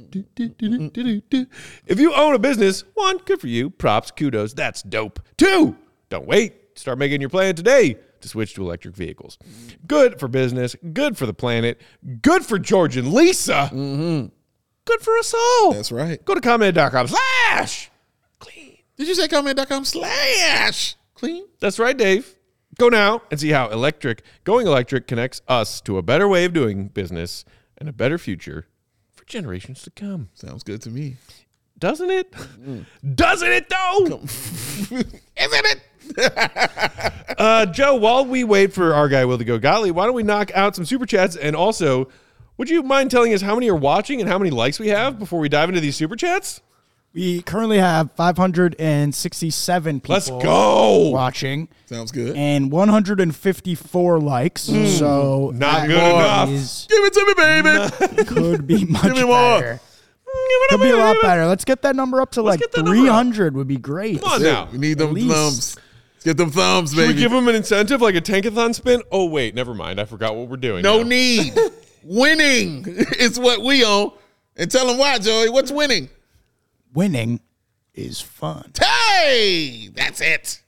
If 1.86 1.98
you 2.00 2.14
own 2.14 2.34
a 2.34 2.38
business, 2.38 2.84
one, 2.94 3.18
good 3.18 3.40
for 3.40 3.48
you. 3.48 3.70
Props, 3.70 4.10
kudos. 4.10 4.54
That's 4.54 4.82
dope. 4.82 5.20
Two, 5.36 5.76
don't 6.08 6.26
wait. 6.26 6.78
Start 6.78 6.98
making 6.98 7.20
your 7.20 7.30
plan 7.30 7.54
today 7.54 7.96
to 8.20 8.28
switch 8.28 8.54
to 8.54 8.62
electric 8.62 8.96
vehicles. 8.96 9.38
Good 9.86 10.18
for 10.18 10.28
business, 10.28 10.76
good 10.92 11.16
for 11.16 11.26
the 11.26 11.34
planet, 11.34 11.80
good 12.22 12.44
for 12.44 12.58
George 12.58 12.96
and 12.96 13.12
Lisa, 13.12 13.70
mm-hmm. 13.72 14.26
good 14.84 15.00
for 15.00 15.16
us 15.18 15.34
all. 15.34 15.72
That's 15.72 15.92
right. 15.92 16.24
Go 16.24 16.34
to 16.34 16.40
ComEd.com 16.40 17.08
slash 17.08 17.90
clean. 18.38 18.78
Did 18.96 19.08
you 19.08 19.14
say 19.14 19.28
ComEd.com 19.28 19.84
slash 19.84 20.96
clean? 21.14 21.46
That's 21.60 21.78
right, 21.78 21.96
Dave. 21.96 22.34
Go 22.78 22.88
now 22.88 23.22
and 23.30 23.40
see 23.40 23.50
how 23.50 23.68
electric, 23.70 24.22
going 24.44 24.66
electric 24.66 25.06
connects 25.08 25.42
us 25.48 25.80
to 25.82 25.98
a 25.98 26.02
better 26.02 26.28
way 26.28 26.44
of 26.44 26.52
doing 26.52 26.88
business 26.88 27.44
and 27.76 27.88
a 27.88 27.92
better 27.92 28.18
future 28.18 28.66
generations 29.28 29.82
to 29.82 29.90
come. 29.90 30.28
Sounds 30.34 30.62
good 30.62 30.82
to 30.82 30.90
me. 30.90 31.16
Doesn't 31.78 32.10
it? 32.10 32.34
Doesn't 33.14 33.52
it 33.52 33.68
though? 33.68 34.20
Isn't 34.86 35.06
it? 35.36 35.80
Uh, 37.38 37.64
Joe, 37.66 37.94
while 37.94 38.24
we 38.24 38.42
wait 38.42 38.72
for 38.72 38.92
our 38.94 39.08
guy 39.08 39.24
Will 39.24 39.38
to 39.38 39.44
go 39.44 39.58
golly, 39.60 39.92
why 39.92 40.06
don't 40.06 40.14
we 40.14 40.24
knock 40.24 40.50
out 40.56 40.74
some 40.74 40.84
super 40.84 41.06
chats 41.06 41.36
and 41.36 41.54
also 41.54 42.08
would 42.56 42.68
you 42.68 42.82
mind 42.82 43.12
telling 43.12 43.32
us 43.32 43.40
how 43.42 43.54
many 43.54 43.70
are 43.70 43.76
watching 43.76 44.20
and 44.20 44.28
how 44.28 44.38
many 44.38 44.50
likes 44.50 44.80
we 44.80 44.88
have 44.88 45.20
before 45.20 45.38
we 45.38 45.48
dive 45.48 45.68
into 45.68 45.80
these 45.80 45.94
super 45.94 46.16
chats? 46.16 46.60
We 47.14 47.42
currently 47.42 47.78
have 47.78 48.12
567 48.12 50.00
people 50.00 50.12
Let's 50.14 50.28
go. 50.30 51.08
watching 51.08 51.68
Sounds 51.86 52.12
good. 52.12 52.36
and 52.36 52.70
154 52.70 54.20
likes. 54.20 54.62
So 54.62 55.50
Hmm. 55.52 55.58
Not 55.58 55.72
that 55.80 55.86
good 55.88 55.96
enough. 55.96 56.48
is- 56.50 56.86
Give 56.88 57.04
it 57.04 57.12
to 57.14 57.26
me, 57.26 57.34
baby. 57.34 58.24
could 58.26 58.66
be 58.66 58.84
much 58.84 59.12
me 59.14 59.24
more. 59.24 59.60
better. 59.60 59.80
Could 60.68 60.80
be 60.82 60.90
a 60.90 60.96
lot 60.96 61.16
better. 61.22 61.46
Let's 61.46 61.64
get 61.64 61.82
that 61.82 61.96
number 61.96 62.20
up 62.20 62.32
to 62.32 62.42
like 62.42 62.60
get 62.60 62.72
that 62.72 62.84
number 62.84 62.98
up. 63.00 63.04
300 63.06 63.54
would 63.56 63.66
be 63.68 63.78
great. 63.78 64.20
Come 64.20 64.32
on 64.32 64.42
now. 64.42 64.68
we 64.70 64.78
need 64.78 64.98
them 64.98 65.14
thumbs. 65.16 65.76
Let's 66.14 66.24
get 66.24 66.36
them 66.36 66.50
thumbs, 66.50 66.92
Should 66.94 67.08
we 67.08 67.14
give 67.14 67.30
them 67.30 67.48
an 67.48 67.54
incentive 67.54 68.02
like 68.02 68.16
a 68.16 68.20
tankathon 68.20 68.74
spin? 68.74 69.02
Oh, 69.10 69.26
wait, 69.26 69.54
never 69.54 69.72
mind. 69.74 69.98
I 70.00 70.04
forgot 70.04 70.36
what 70.36 70.48
we're 70.48 70.56
doing. 70.58 70.82
no 70.82 70.98
now. 71.02 71.08
need. 71.08 71.54
winning 72.04 72.84
is 73.18 73.38
what 73.40 73.62
we 73.62 73.84
own. 73.84 74.12
And 74.56 74.70
tell 74.70 74.86
them 74.86 74.98
why, 74.98 75.18
Joey. 75.18 75.48
What's 75.48 75.70
winning? 75.72 76.10
Winning 76.94 77.40
is 77.94 78.20
fun. 78.20 78.72
Hey, 78.80 79.90
that's 79.94 80.20
it. 80.20 80.62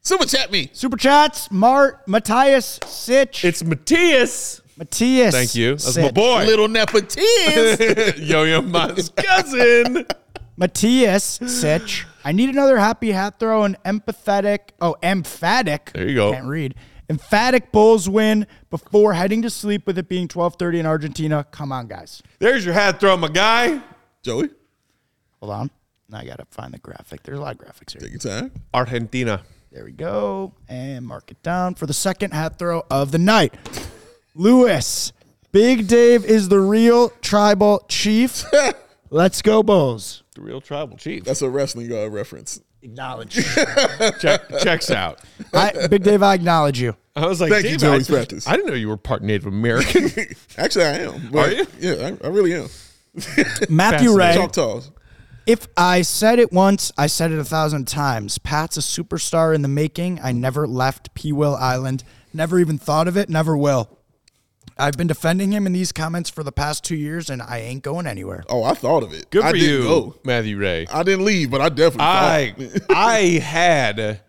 Super 0.00 0.26
chat 0.26 0.50
me. 0.50 0.70
Super 0.72 0.96
chats, 0.96 1.50
Mart, 1.50 2.06
Matthias, 2.08 2.80
Sitch, 2.86 3.44
It's 3.44 3.62
Matthias. 3.62 4.60
Matthias. 4.76 5.34
Thank 5.34 5.54
you. 5.54 5.72
That's 5.72 5.96
my 5.96 6.10
boy. 6.10 6.44
Little 6.44 6.66
nepotiz. 6.68 8.18
Yo 8.28 8.42
Yo 8.44 8.62
Ma's 8.62 9.10
cousin. 9.16 10.06
Matthias 10.56 11.38
Sitch. 11.46 12.06
I 12.24 12.32
need 12.32 12.48
another 12.50 12.78
happy 12.78 13.12
hat 13.12 13.38
throw 13.38 13.64
and 13.64 13.76
empathetic. 13.84 14.70
Oh, 14.80 14.96
emphatic. 15.02 15.92
There 15.92 16.08
you 16.08 16.14
go. 16.14 16.32
Can't 16.32 16.46
read. 16.46 16.74
Emphatic 17.08 17.72
Bulls 17.72 18.08
win 18.08 18.46
before 18.70 19.12
heading 19.14 19.42
to 19.42 19.50
sleep 19.50 19.86
with 19.86 19.98
it 19.98 20.08
being 20.08 20.28
12:30 20.28 20.78
in 20.80 20.86
Argentina. 20.86 21.44
Come 21.50 21.70
on, 21.70 21.86
guys. 21.86 22.22
There's 22.38 22.64
your 22.64 22.74
hat 22.74 23.00
throw, 23.00 23.16
my 23.16 23.28
guy. 23.28 23.80
Joey, 24.22 24.50
Hold 25.42 25.54
on. 25.54 25.70
Now 26.08 26.18
I 26.18 26.24
gotta 26.24 26.44
find 26.52 26.72
the 26.72 26.78
graphic. 26.78 27.24
There's 27.24 27.36
a 27.36 27.40
lot 27.40 27.56
of 27.56 27.60
graphics 27.60 27.90
here. 27.92 28.00
take 28.00 28.12
your 28.12 28.20
time. 28.20 28.52
Argentina. 28.72 29.42
There 29.72 29.84
we 29.84 29.90
go. 29.90 30.54
And 30.68 31.04
mark 31.04 31.32
it 31.32 31.42
down 31.42 31.74
for 31.74 31.86
the 31.86 31.92
second 31.92 32.32
hat 32.32 32.60
throw 32.60 32.84
of 32.88 33.10
the 33.10 33.18
night. 33.18 33.52
Lewis. 34.36 35.12
Big 35.50 35.88
Dave 35.88 36.24
is 36.24 36.48
the 36.48 36.60
real 36.60 37.08
tribal 37.22 37.84
chief. 37.88 38.44
Let's 39.10 39.42
go, 39.42 39.64
Bulls. 39.64 40.22
The 40.36 40.42
real 40.42 40.60
tribal 40.60 40.96
chief. 40.96 41.24
That's 41.24 41.42
a 41.42 41.50
wrestling 41.50 41.92
uh, 41.92 42.08
reference. 42.08 42.60
Acknowledge. 42.80 43.34
Check, 44.20 44.42
checks 44.60 44.92
out. 44.92 45.20
I, 45.52 45.88
Big 45.88 46.04
Dave, 46.04 46.22
I 46.22 46.34
acknowledge 46.34 46.80
you. 46.80 46.94
I 47.16 47.26
was 47.26 47.40
like, 47.40 47.50
Thank 47.50 47.64
you, 47.64 47.70
"Dave, 47.78 47.80
Joey 47.80 48.16
I, 48.16 48.18
Practice." 48.18 48.46
I 48.46 48.52
didn't 48.52 48.68
know 48.68 48.74
you 48.74 48.88
were 48.88 48.96
part 48.96 49.22
Native 49.22 49.46
American. 49.46 50.08
Actually, 50.56 50.84
I 50.84 50.98
am. 50.98 51.36
Are 51.36 51.50
you? 51.50 51.66
Yeah, 51.80 52.16
I, 52.22 52.26
I 52.26 52.30
really 52.30 52.54
am. 52.54 52.68
Matthew 53.68 53.68
Fascinating. 53.68 54.16
Ray. 54.16 54.34
Choctaws. 54.34 54.90
If 55.46 55.66
I 55.76 56.02
said 56.02 56.38
it 56.38 56.52
once, 56.52 56.92
I 56.96 57.08
said 57.08 57.32
it 57.32 57.38
a 57.38 57.44
thousand 57.44 57.88
times. 57.88 58.38
Pat's 58.38 58.76
a 58.76 58.80
superstar 58.80 59.54
in 59.54 59.62
the 59.62 59.68
making. 59.68 60.20
I 60.22 60.30
never 60.32 60.68
left 60.68 61.14
P 61.14 61.32
Will 61.32 61.56
Island. 61.56 62.04
Never 62.32 62.58
even 62.60 62.78
thought 62.78 63.08
of 63.08 63.16
it. 63.16 63.28
Never 63.28 63.56
will. 63.56 63.98
I've 64.78 64.96
been 64.96 65.06
defending 65.06 65.52
him 65.52 65.66
in 65.66 65.72
these 65.72 65.92
comments 65.92 66.30
for 66.30 66.42
the 66.42 66.52
past 66.52 66.84
two 66.84 66.96
years, 66.96 67.28
and 67.28 67.42
I 67.42 67.58
ain't 67.58 67.82
going 67.82 68.06
anywhere. 68.06 68.42
Oh, 68.48 68.62
I 68.62 68.74
thought 68.74 69.02
of 69.02 69.12
it. 69.12 69.30
Good 69.30 69.44
I 69.44 69.50
for 69.50 69.56
didn't 69.56 69.82
you, 69.82 69.82
Go. 69.82 70.14
Matthew 70.24 70.56
Ray. 70.58 70.86
I 70.90 71.02
didn't 71.02 71.24
leave, 71.24 71.50
but 71.50 71.60
I 71.60 71.68
definitely. 71.68 72.06
I 72.06 72.54
thought. 72.56 72.82
I 72.96 73.18
had, 73.38 74.20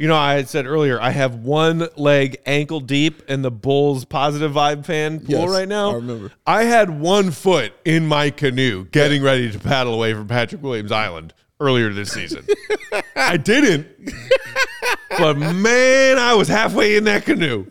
you 0.00 0.08
know, 0.08 0.16
I 0.16 0.32
had 0.32 0.48
said 0.48 0.64
earlier, 0.64 0.98
I 0.98 1.10
have 1.10 1.34
one 1.34 1.86
leg 1.94 2.38
ankle 2.46 2.80
deep 2.80 3.22
in 3.28 3.42
the 3.42 3.50
Bulls 3.50 4.06
positive 4.06 4.52
vibe 4.52 4.86
fan 4.86 5.20
pool 5.20 5.40
Yes, 5.40 5.50
right 5.50 5.68
now. 5.68 5.90
I 5.90 5.94
remember. 5.96 6.32
I 6.46 6.64
had 6.64 6.88
one 6.88 7.30
foot 7.30 7.74
in 7.84 8.06
my 8.06 8.30
canoe 8.30 8.86
getting 8.86 9.22
ready 9.22 9.52
to 9.52 9.58
paddle 9.58 9.92
away 9.92 10.14
from 10.14 10.26
Patrick 10.26 10.62
Williams 10.62 10.90
Island 10.90 11.34
earlier 11.60 11.92
this 11.92 12.10
season. 12.12 12.46
I 13.14 13.36
didn't, 13.36 13.88
but 15.18 15.36
man, 15.36 16.18
I 16.18 16.32
was 16.32 16.48
halfway 16.48 16.96
in 16.96 17.04
that 17.04 17.26
canoe, 17.26 17.70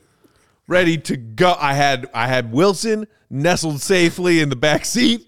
ready 0.68 1.00
to 1.00 1.18
go. 1.18 1.56
I 1.60 1.74
had 1.74 2.12
I 2.14 2.28
had 2.28 2.52
Wilson 2.52 3.08
nestled 3.32 3.82
safely 3.82 4.40
in 4.40 4.50
the 4.50 4.56
back 4.56 4.86
seat. 4.86 5.28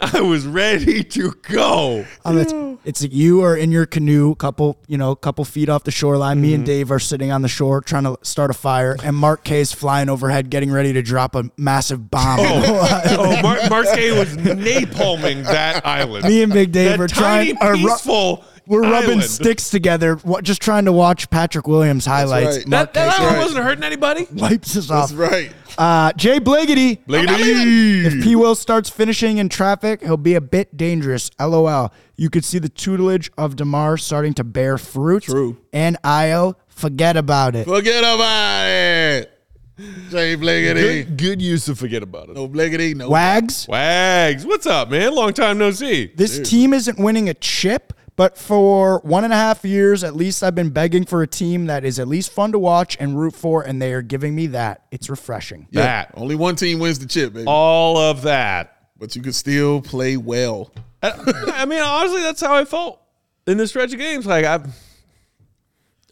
I 0.14 0.20
was 0.22 0.46
ready 0.46 1.04
to 1.04 1.32
go. 1.42 2.06
Um, 2.24 2.38
it's, 2.38 2.54
it's 2.84 3.02
you 3.02 3.42
are 3.42 3.54
in 3.54 3.70
your 3.70 3.84
canoe, 3.84 4.34
couple 4.34 4.78
you 4.86 4.96
know, 4.96 5.10
a 5.10 5.16
couple 5.16 5.44
feet 5.44 5.68
off 5.68 5.84
the 5.84 5.90
shoreline. 5.90 6.40
Me 6.40 6.54
and 6.54 6.64
Dave 6.64 6.90
are 6.90 6.98
sitting 6.98 7.30
on 7.30 7.42
the 7.42 7.48
shore 7.48 7.82
trying 7.82 8.04
to 8.04 8.16
start 8.22 8.50
a 8.50 8.54
fire, 8.54 8.96
and 9.04 9.14
Mark 9.14 9.44
K 9.44 9.60
is 9.60 9.72
flying 9.72 10.08
overhead, 10.08 10.48
getting 10.48 10.70
ready 10.70 10.94
to 10.94 11.02
drop 11.02 11.34
a 11.34 11.50
massive 11.58 12.10
bomb. 12.10 12.38
Oh, 12.40 13.38
Mar- 13.42 13.68
Mark 13.68 13.86
K 13.94 14.18
was 14.18 14.34
napalming 14.36 15.44
that 15.44 15.84
island. 15.84 16.24
Me 16.24 16.42
and 16.42 16.52
Big 16.52 16.72
Dave 16.72 16.92
that 16.92 17.00
are 17.00 17.08
trying. 17.08 17.58
are 17.58 17.74
peaceful 17.74 18.44
We're 18.70 18.82
rubbing 18.82 19.10
Island. 19.10 19.24
sticks 19.24 19.68
together, 19.68 20.16
wa- 20.24 20.40
just 20.40 20.62
trying 20.62 20.84
to 20.84 20.92
watch 20.92 21.28
Patrick 21.28 21.66
Williams 21.66 22.06
highlights. 22.06 22.58
right. 22.58 22.68
Mark 22.68 22.92
That, 22.92 22.94
that 22.94 23.10
Casey 23.10 23.22
island 23.22 23.36
right. 23.36 23.42
wasn't 23.44 23.64
hurting 23.64 23.84
anybody. 23.84 24.26
wipes 24.32 24.76
us 24.76 24.90
off. 24.90 25.10
That's 25.10 25.18
right. 25.32 25.52
Uh, 25.76 26.12
Jay 26.12 26.38
Bliggity. 26.40 27.04
Bliggity. 27.06 28.04
If 28.04 28.22
P. 28.24 28.36
Will 28.36 28.54
starts 28.54 28.88
finishing 28.88 29.38
in 29.38 29.48
traffic, 29.48 30.02
he'll 30.02 30.16
be 30.16 30.34
a 30.34 30.40
bit 30.40 30.76
dangerous. 30.76 31.30
LOL. 31.40 31.92
You 32.16 32.30
could 32.30 32.44
see 32.44 32.58
the 32.58 32.68
tutelage 32.68 33.30
of 33.36 33.56
DeMar 33.56 33.96
starting 33.96 34.34
to 34.34 34.44
bear 34.44 34.78
fruit. 34.78 35.24
True. 35.24 35.56
And 35.72 35.96
Io, 36.04 36.54
forget 36.68 37.16
about 37.16 37.56
it. 37.56 37.64
Forget 37.66 38.04
about 38.04 38.66
it. 38.68 39.32
Jay 40.10 40.36
Bliggity. 40.36 40.74
Good, 41.06 41.16
good 41.16 41.42
use 41.42 41.64
to 41.64 41.74
forget 41.74 42.02
about 42.02 42.28
it. 42.28 42.36
No 42.36 42.46
Bliggity. 42.46 42.94
No. 42.94 43.08
Wags, 43.08 43.66
Wags, 43.66 44.44
what's 44.44 44.66
up, 44.66 44.90
man? 44.90 45.14
Long 45.14 45.32
time 45.32 45.56
no 45.56 45.70
see. 45.70 46.12
this 46.14 46.38
team 46.48 46.74
isn't 46.74 46.98
winning 46.98 47.30
a 47.30 47.34
chip, 47.34 47.94
but 48.20 48.36
for 48.36 48.98
one 48.98 49.24
and 49.24 49.32
a 49.32 49.36
half 49.36 49.64
years 49.64 50.04
at 50.04 50.14
least, 50.14 50.42
I've 50.42 50.54
been 50.54 50.68
begging 50.68 51.06
for 51.06 51.22
a 51.22 51.26
team 51.26 51.68
that 51.68 51.86
is 51.86 51.98
at 51.98 52.06
least 52.06 52.30
fun 52.30 52.52
to 52.52 52.58
watch 52.58 52.94
and 53.00 53.18
root 53.18 53.34
for, 53.34 53.62
and 53.62 53.80
they 53.80 53.94
are 53.94 54.02
giving 54.02 54.34
me 54.34 54.48
that. 54.48 54.84
It's 54.90 55.08
refreshing. 55.08 55.66
Yeah, 55.70 55.84
That. 55.84 56.10
Only 56.18 56.34
one 56.34 56.54
team 56.54 56.80
wins 56.80 56.98
the 56.98 57.06
chip, 57.06 57.32
baby. 57.32 57.46
All 57.46 57.96
of 57.96 58.20
that. 58.20 58.76
But 58.98 59.16
you 59.16 59.22
can 59.22 59.32
still 59.32 59.80
play 59.80 60.18
well. 60.18 60.70
I, 61.02 61.12
I 61.54 61.64
mean, 61.64 61.80
honestly, 61.80 62.20
that's 62.20 62.42
how 62.42 62.54
I 62.54 62.66
felt 62.66 63.00
in 63.46 63.56
this 63.56 63.70
stretch 63.70 63.94
of 63.94 63.98
games. 63.98 64.26
Like 64.26 64.44
I, 64.44 64.56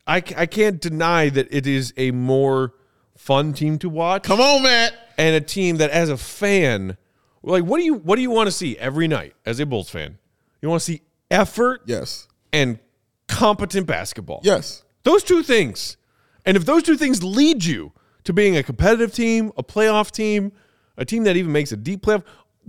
I, 0.06 0.16
I 0.34 0.46
can't 0.46 0.80
deny 0.80 1.28
that 1.28 1.48
it 1.50 1.66
is 1.66 1.92
a 1.98 2.10
more 2.12 2.72
fun 3.18 3.52
team 3.52 3.78
to 3.80 3.90
watch 3.90 4.22
Come 4.22 4.40
on, 4.40 4.62
Matt. 4.62 4.94
and 5.18 5.36
a 5.36 5.42
team 5.42 5.76
that, 5.76 5.90
as 5.90 6.08
a 6.08 6.16
fan, 6.16 6.96
like 7.42 7.64
what 7.64 7.76
do 7.76 7.84
you 7.84 7.96
what 7.96 8.16
do 8.16 8.22
you 8.22 8.30
want 8.30 8.46
to 8.46 8.52
see 8.52 8.78
every 8.78 9.08
night 9.08 9.34
as 9.44 9.60
a 9.60 9.66
Bulls 9.66 9.90
fan? 9.90 10.16
You 10.62 10.70
want 10.70 10.80
to 10.80 10.86
see 10.86 11.02
effort 11.30 11.82
Yes. 11.86 12.28
and 12.52 12.78
competent 13.26 13.86
basketball. 13.86 14.40
Yes. 14.42 14.82
Those 15.04 15.22
two 15.22 15.42
things. 15.42 15.96
And 16.44 16.56
if 16.56 16.64
those 16.64 16.82
two 16.82 16.96
things 16.96 17.22
lead 17.22 17.64
you 17.64 17.92
to 18.24 18.32
being 18.32 18.56
a 18.56 18.62
competitive 18.62 19.12
team, 19.12 19.52
a 19.56 19.62
playoff 19.62 20.10
team, 20.10 20.52
a 20.96 21.04
team 21.04 21.24
that 21.24 21.36
even 21.36 21.52
makes 21.52 21.72
a 21.72 21.76
deep 21.76 22.02
playoff, 22.02 22.24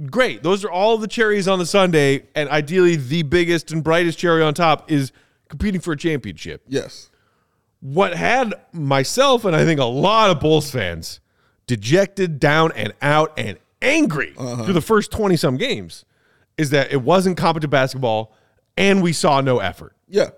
great. 0.10 0.44
Those 0.44 0.64
are 0.64 0.72
all 0.72 0.98
the 0.98 1.08
cherries 1.08 1.48
on 1.48 1.60
the 1.60 1.66
Sunday. 1.66 2.28
And 2.36 2.50
ideally, 2.50 2.96
the 2.96 3.24
biggest 3.24 3.72
and 3.72 3.84
brightest 3.84 4.20
cherry 4.20 4.44
on 4.44 4.54
top 4.54 4.92
is 4.92 5.12
competing 5.48 5.82
for 5.82 5.94
a 5.94 5.98
championship. 5.98 6.62
Yes. 6.68 7.10
What 7.82 8.14
had 8.16 8.54
myself 8.74 9.46
and 9.46 9.56
I 9.56 9.64
think 9.64 9.80
a 9.80 9.86
lot 9.86 10.30
of 10.30 10.40
Bulls 10.40 10.70
fans 10.70 11.22
dejected, 11.68 12.40
down 12.40 12.72
and 12.74 12.94
out, 13.02 13.32
and 13.38 13.58
angry 13.82 14.34
uh-huh. 14.38 14.64
through 14.64 14.74
the 14.74 14.82
first 14.82 15.12
20 15.12 15.36
some 15.38 15.56
games 15.56 16.04
is 16.58 16.72
that 16.72 16.92
it 16.92 17.02
wasn't 17.02 17.38
competent 17.38 17.72
basketball 17.72 18.34
and 18.80 19.04
we 19.04 19.14
saw 19.14 19.42
no 19.42 19.60
effort. 19.60 19.96
Yeah. 20.08 20.30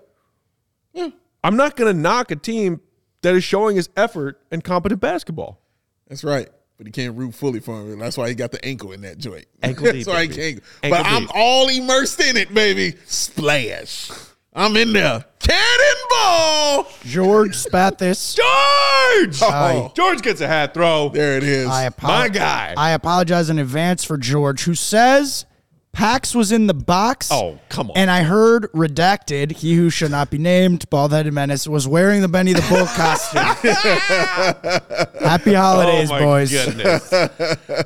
yeah. 0.92 1.08
I'm 1.42 1.56
not 1.56 1.76
going 1.76 1.94
to 1.94 1.98
knock 1.98 2.30
a 2.30 2.36
team 2.36 2.80
that 3.22 3.34
is 3.34 3.44
showing 3.44 3.76
his 3.76 3.88
effort 3.96 4.40
and 4.50 4.62
competent 4.62 5.00
basketball. 5.00 5.60
That's 6.08 6.24
right. 6.24 6.48
But 6.76 6.86
he 6.86 6.92
can't 6.92 7.16
root 7.16 7.34
fully 7.34 7.60
for 7.60 7.80
him. 7.80 7.98
That's 7.98 8.18
why 8.18 8.28
he 8.28 8.34
got 8.34 8.50
the 8.50 8.62
ankle 8.64 8.92
in 8.92 9.02
that 9.02 9.18
joint. 9.18 9.46
Ankle 9.62 9.84
That's 9.86 9.98
deep, 9.98 10.06
why 10.08 10.22
he 10.22 10.28
can't. 10.28 10.62
Ankle 10.82 11.02
but 11.02 11.06
I'm 11.06 11.28
all 11.34 11.68
immersed 11.68 12.20
in 12.20 12.36
it, 12.36 12.52
baby. 12.52 12.96
Splash. 13.06 14.10
I'm 14.52 14.76
in 14.76 14.92
there. 14.92 15.24
Cannonball. 15.38 16.90
George 17.04 17.56
Spathis. 17.56 18.36
George! 18.36 19.38
Oh. 19.42 19.92
George 19.94 20.20
gets 20.22 20.40
a 20.40 20.46
hat 20.46 20.74
throw. 20.74 21.08
There 21.08 21.36
it 21.38 21.44
is. 21.44 21.68
I 21.68 21.86
apo- 21.86 22.06
My 22.06 22.28
guy. 22.28 22.74
I 22.76 22.90
apologize 22.90 23.48
in 23.48 23.58
advance 23.58 24.04
for 24.04 24.18
George, 24.18 24.64
who 24.64 24.74
says 24.74 25.46
Pax 25.92 26.34
was 26.34 26.52
in 26.52 26.66
the 26.68 26.74
box. 26.74 27.28
Oh, 27.30 27.58
come 27.68 27.90
on. 27.90 27.96
And 27.98 28.10
I 28.10 28.22
heard 28.22 28.62
redacted, 28.72 29.52
he 29.52 29.74
who 29.74 29.90
should 29.90 30.10
not 30.10 30.30
be 30.30 30.38
named, 30.38 30.88
bald 30.88 31.12
headed 31.12 31.34
menace, 31.34 31.68
was 31.68 31.86
wearing 31.86 32.22
the 32.22 32.28
Benny 32.28 32.54
the 32.54 32.64
Bull 32.68 32.86
costume. 32.86 33.42
Happy 35.22 35.52
holidays, 35.52 36.10
oh 36.10 36.14
my 36.14 36.20
boys. 36.20 36.50
goodness. 36.50 37.12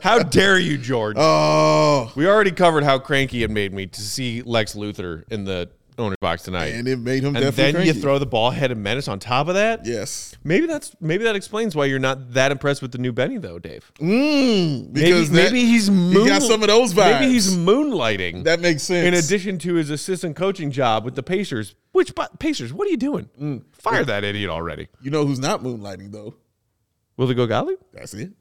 how 0.03 0.21
dare 0.21 0.57
you, 0.59 0.79
George? 0.79 1.17
oh, 1.19 2.13
we 2.15 2.29
already 2.29 2.53
covered 2.53 2.85
how 2.85 2.99
cranky 3.01 3.43
it 3.43 3.51
made 3.51 3.73
me 3.73 3.87
to 3.87 4.01
see 4.01 4.41
Lex 4.43 4.75
Luthor 4.75 5.25
in 5.31 5.45
the 5.45 5.69
owner's 5.99 6.17
box 6.21 6.43
tonight. 6.43 6.75
and 6.75 6.87
it 6.87 6.99
made 6.99 7.23
him 7.23 7.35
And 7.37 7.45
definitely 7.45 7.85
then 7.85 7.95
you 7.95 8.01
throw 8.01 8.19
the 8.19 8.27
ball 8.27 8.51
headed 8.51 8.77
menace 8.79 9.09
on 9.09 9.19
top 9.19 9.49
of 9.49 9.55
that? 9.55 9.85
Yes. 9.87 10.35
Maybe 10.45 10.67
that's 10.67 10.95
maybe 11.01 11.25
that 11.25 11.37
explains 11.37 11.75
why 11.75 11.87
you're 11.87 11.99
not 11.99 12.33
that 12.35 12.53
impressed 12.53 12.83
with 12.83 12.93
the 12.93 12.99
new 12.99 13.13
Benny 13.13 13.39
though, 13.39 13.59
Dave. 13.59 13.91
Mm, 13.99 14.93
Maybe, 14.93 15.07
because 15.07 15.31
that- 15.31 15.53
maybe 15.53 15.65
he's 15.67 15.91
moon- 15.91 16.23
he 16.23 16.29
got 16.29 16.43
some 16.43 16.63
of 16.63 16.69
those 16.69 16.93
vibes. 16.95 17.21
Maybe 17.21 17.33
he's 17.33 17.55
moonlighting. 17.57 18.45
that 18.45 18.61
makes 18.61 18.83
sense. 18.83 19.07
in 19.07 19.15
addition 19.15 19.59
to 19.61 19.75
his 19.75 19.91
assistant 19.91 20.37
coaching 20.37 20.71
job 20.71 21.05
with 21.05 21.15
the 21.15 21.23
Pacers. 21.23 21.75
Which 21.93 22.15
but 22.15 22.39
Pacers, 22.39 22.73
what 22.73 22.87
are 22.87 22.91
you 22.91 22.97
doing? 22.99 23.29
Mm. 23.41 23.63
Fire 23.73 24.05
that 24.05 24.23
idiot 24.25 24.51
already. 24.51 24.89
you 25.03 25.11
know 25.11 25.25
who's 25.27 25.41
not 25.41 25.63
moonlighting 25.63 26.13
though? 26.13 26.35
Will 27.17 27.27
they 27.27 27.35
go 27.35 27.47
Gottlieb? 27.47 27.79
That's 27.95 28.13
it. 28.15 28.33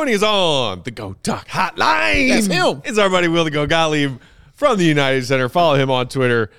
Joining 0.00 0.14
us 0.14 0.22
on 0.22 0.82
the 0.82 0.90
Go 0.90 1.12
Talk 1.22 1.46
Hotline. 1.46 2.30
That's 2.30 2.46
him. 2.46 2.80
It's 2.86 2.96
our 2.96 3.10
buddy 3.10 3.28
Will 3.28 3.44
the 3.44 3.50
Go 3.50 3.66
Gottlieb 3.66 4.18
from 4.54 4.78
the 4.78 4.84
United 4.86 5.26
Center. 5.26 5.50
Follow 5.50 5.74
him 5.74 5.90
on 5.90 6.08
Twitter. 6.08 6.50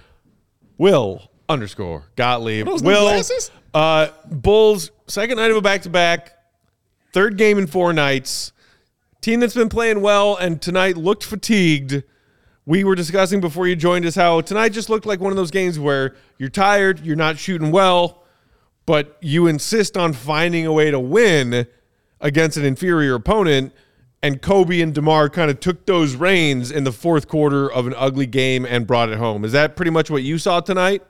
Will 0.78 1.28
underscore 1.50 2.04
Gottlieb. 2.16 2.68
Will 2.68 3.24
uh 3.74 4.10
Bulls 4.30 4.92
second 5.08 5.38
night 5.38 5.50
of 5.50 5.58
a 5.58 5.62
back 5.62 5.82
to 5.82 5.89
back, 5.89 6.38
third 7.14 7.36
game 7.36 7.58
in 7.58 7.66
four 7.66 7.94
nights. 7.94 8.52
Team 9.22 9.39
that's 9.39 9.56
been 9.56 9.70
playing 9.70 10.02
well 10.02 10.36
and 10.36 10.62
tonight 10.62 10.96
looked 10.96 11.24
fatigued. 11.24 12.04
We 12.68 12.84
were 12.84 12.94
discussing 12.94 13.42
before 13.42 13.68
you 13.68 13.76
joined 13.76 14.06
us 14.06 14.14
how 14.14 14.42
tonight 14.42 14.70
just 14.70 14.88
looked 14.88 15.08
like 15.08 15.20
one 15.20 15.32
of 15.32 15.36
those 15.36 15.50
games 15.50 15.80
where 15.80 16.16
you're 16.38 16.50
tired, 16.50 17.04
you're 17.04 17.16
not 17.16 17.39
shooting 17.39 17.72
well, 17.72 18.22
but 18.86 19.18
you 19.20 19.48
insist 19.48 19.98
on 19.98 20.14
finding 20.14 20.68
a 20.68 20.72
way 20.72 20.92
to 20.92 21.00
win 21.00 21.66
against 22.22 22.55
an 22.57 22.63
inferior 22.63 23.15
opponent. 23.15 23.74
And 24.24 24.41
Coby 24.41 24.82
and 24.84 24.93
DeMar 24.93 25.30
kind 25.30 25.49
of 25.49 25.59
took 25.59 25.88
those 25.88 26.15
reins 26.15 26.72
in 26.72 26.84
the 26.84 26.91
fourth 26.91 27.28
quarter 27.28 27.69
of 27.72 27.88
an 27.88 27.95
ugly 27.97 28.28
game 28.28 28.65
and 28.65 28.86
brought 28.86 29.09
it 29.09 29.17
home. 29.17 29.43
Is 29.43 29.51
that 29.51 29.76
pretty 29.76 29.91
much 29.91 30.11
what 30.11 30.22
you 30.22 30.38
saw 30.38 30.59
tonight? 30.59 31.03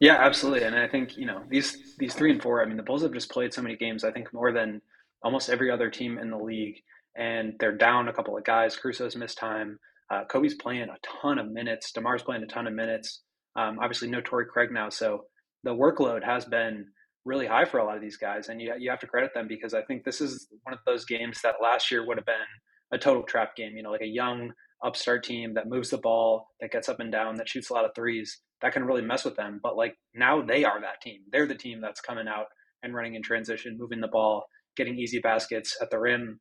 Yeah, 0.00 0.16
absolutely. 0.18 0.64
And 0.64 0.76
I 0.76 0.88
think, 0.88 1.16
you 1.16 1.26
know, 1.26 1.42
these 1.48 1.94
these 1.98 2.14
three 2.14 2.30
and 2.30 2.42
four, 2.42 2.62
I 2.62 2.66
mean, 2.66 2.76
the 2.76 2.82
Bulls 2.82 3.02
have 3.02 3.12
just 3.12 3.30
played 3.30 3.54
so 3.54 3.62
many 3.62 3.76
games, 3.76 4.04
I 4.04 4.10
think 4.12 4.32
more 4.32 4.52
than 4.52 4.80
almost 5.22 5.48
every 5.48 5.70
other 5.70 5.90
team 5.90 6.18
in 6.18 6.30
the 6.30 6.38
league. 6.38 6.76
And 7.16 7.54
they're 7.58 7.76
down 7.76 8.08
a 8.08 8.12
couple 8.12 8.36
of 8.36 8.44
guys. 8.44 8.76
Caruso's 8.76 9.16
missed 9.16 9.38
time. 9.38 9.78
Uh, 10.10 10.22
Coby's 10.30 10.54
playing 10.54 10.88
a 10.88 10.96
ton 11.20 11.38
of 11.38 11.50
minutes. 11.50 11.92
DeMar's 11.92 12.22
playing 12.22 12.42
a 12.42 12.46
ton 12.46 12.66
of 12.66 12.72
minutes. 12.72 13.22
Um, 13.56 13.78
obviously, 13.80 14.08
no 14.08 14.20
Torrey 14.20 14.46
Craig 14.46 14.70
now. 14.70 14.88
So 14.88 15.24
the 15.64 15.74
workload 15.74 16.24
has 16.24 16.44
been 16.44 16.86
really 17.28 17.46
high 17.46 17.64
for 17.64 17.78
a 17.78 17.84
lot 17.84 17.96
of 17.96 18.02
these 18.02 18.16
guys. 18.16 18.48
And 18.48 18.60
you, 18.60 18.72
you 18.78 18.90
have 18.90 19.00
to 19.00 19.06
credit 19.06 19.32
them 19.34 19.46
because 19.46 19.74
I 19.74 19.82
think 19.82 20.04
this 20.04 20.20
is 20.20 20.48
one 20.62 20.72
of 20.72 20.80
those 20.86 21.04
games 21.04 21.40
that 21.42 21.56
last 21.62 21.90
year 21.90 22.06
would 22.06 22.16
have 22.16 22.26
been 22.26 22.34
a 22.92 22.98
total 22.98 23.22
trap 23.22 23.54
game, 23.54 23.76
you 23.76 23.82
know, 23.82 23.90
like 23.90 24.00
a 24.00 24.06
young 24.06 24.52
upstart 24.84 25.24
team 25.24 25.54
that 25.54 25.68
moves 25.68 25.90
the 25.90 25.98
ball, 25.98 26.48
that 26.60 26.72
gets 26.72 26.88
up 26.88 27.00
and 27.00 27.12
down, 27.12 27.36
that 27.36 27.48
shoots 27.48 27.70
a 27.70 27.74
lot 27.74 27.84
of 27.84 27.90
threes 27.94 28.40
that 28.62 28.72
can 28.72 28.84
really 28.84 29.02
mess 29.02 29.24
with 29.24 29.36
them. 29.36 29.60
But 29.62 29.76
like 29.76 29.94
now 30.14 30.42
they 30.42 30.64
are 30.64 30.80
that 30.80 31.00
team. 31.02 31.20
They're 31.30 31.46
the 31.46 31.54
team 31.54 31.80
that's 31.80 32.00
coming 32.00 32.28
out 32.28 32.46
and 32.82 32.94
running 32.94 33.14
in 33.14 33.22
transition, 33.22 33.76
moving 33.78 34.00
the 34.00 34.08
ball, 34.08 34.44
getting 34.76 34.98
easy 34.98 35.18
baskets 35.18 35.76
at 35.82 35.90
the 35.90 35.98
rim. 35.98 36.40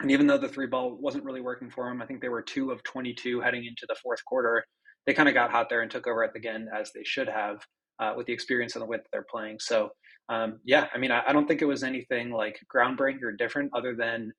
And 0.00 0.10
even 0.10 0.26
though 0.26 0.38
the 0.38 0.48
three 0.48 0.66
ball 0.66 0.96
wasn't 1.00 1.24
really 1.24 1.40
working 1.40 1.70
for 1.70 1.88
them, 1.88 2.00
I 2.00 2.06
think 2.06 2.20
they 2.20 2.28
were 2.28 2.42
two 2.42 2.70
of 2.70 2.82
22 2.84 3.40
heading 3.40 3.64
into 3.64 3.86
the 3.88 3.96
fourth 4.02 4.24
quarter. 4.24 4.64
They 5.06 5.14
kind 5.14 5.28
of 5.28 5.34
got 5.34 5.50
hot 5.50 5.68
there 5.68 5.82
and 5.82 5.90
took 5.90 6.06
over 6.06 6.22
at 6.22 6.32
the 6.32 6.48
end 6.48 6.68
as 6.74 6.90
they 6.94 7.02
should 7.04 7.28
have 7.28 7.58
uh, 8.00 8.14
with 8.16 8.26
the 8.26 8.32
experience 8.32 8.74
and 8.74 8.82
the 8.82 8.86
width 8.86 9.06
they're 9.12 9.26
playing. 9.30 9.58
So, 9.60 9.90
um, 10.28 10.60
yeah, 10.64 10.86
I 10.94 10.98
mean, 10.98 11.10
I, 11.10 11.22
I 11.26 11.32
don't 11.32 11.46
think 11.46 11.62
it 11.62 11.66
was 11.66 11.82
anything 11.82 12.30
like 12.30 12.60
groundbreaking 12.74 13.22
or 13.22 13.32
different 13.32 13.72
other 13.74 13.94
than 13.94 14.32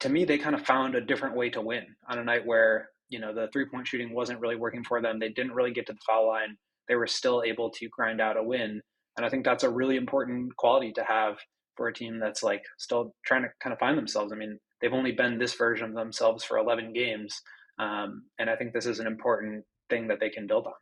to 0.00 0.08
me, 0.08 0.24
they 0.24 0.38
kind 0.38 0.54
of 0.54 0.66
found 0.66 0.94
a 0.94 1.00
different 1.00 1.36
way 1.36 1.50
to 1.50 1.60
win 1.60 1.84
on 2.10 2.18
a 2.18 2.24
night 2.24 2.44
where, 2.44 2.90
you 3.08 3.18
know, 3.18 3.32
the 3.32 3.48
three 3.52 3.66
point 3.66 3.86
shooting 3.86 4.12
wasn't 4.12 4.40
really 4.40 4.56
working 4.56 4.84
for 4.84 5.00
them. 5.00 5.18
They 5.18 5.30
didn't 5.30 5.54
really 5.54 5.72
get 5.72 5.86
to 5.86 5.92
the 5.92 6.00
foul 6.06 6.28
line. 6.28 6.56
They 6.88 6.96
were 6.96 7.06
still 7.06 7.42
able 7.44 7.70
to 7.70 7.88
grind 7.88 8.20
out 8.20 8.36
a 8.36 8.42
win. 8.42 8.82
And 9.16 9.24
I 9.24 9.28
think 9.28 9.44
that's 9.44 9.64
a 9.64 9.70
really 9.70 9.96
important 9.96 10.54
quality 10.56 10.92
to 10.92 11.04
have 11.04 11.38
for 11.76 11.88
a 11.88 11.94
team 11.94 12.18
that's 12.18 12.42
like 12.42 12.62
still 12.78 13.14
trying 13.24 13.42
to 13.42 13.48
kind 13.62 13.72
of 13.72 13.78
find 13.78 13.96
themselves. 13.96 14.32
I 14.32 14.36
mean, 14.36 14.58
they've 14.80 14.92
only 14.92 15.12
been 15.12 15.38
this 15.38 15.54
version 15.54 15.88
of 15.88 15.94
themselves 15.94 16.44
for 16.44 16.58
11 16.58 16.92
games. 16.92 17.40
Um, 17.78 18.24
and 18.38 18.50
I 18.50 18.56
think 18.56 18.72
this 18.72 18.86
is 18.86 19.00
an 19.00 19.06
important 19.06 19.64
thing 19.90 20.08
that 20.08 20.20
they 20.20 20.30
can 20.30 20.46
build 20.46 20.66
on. 20.66 20.74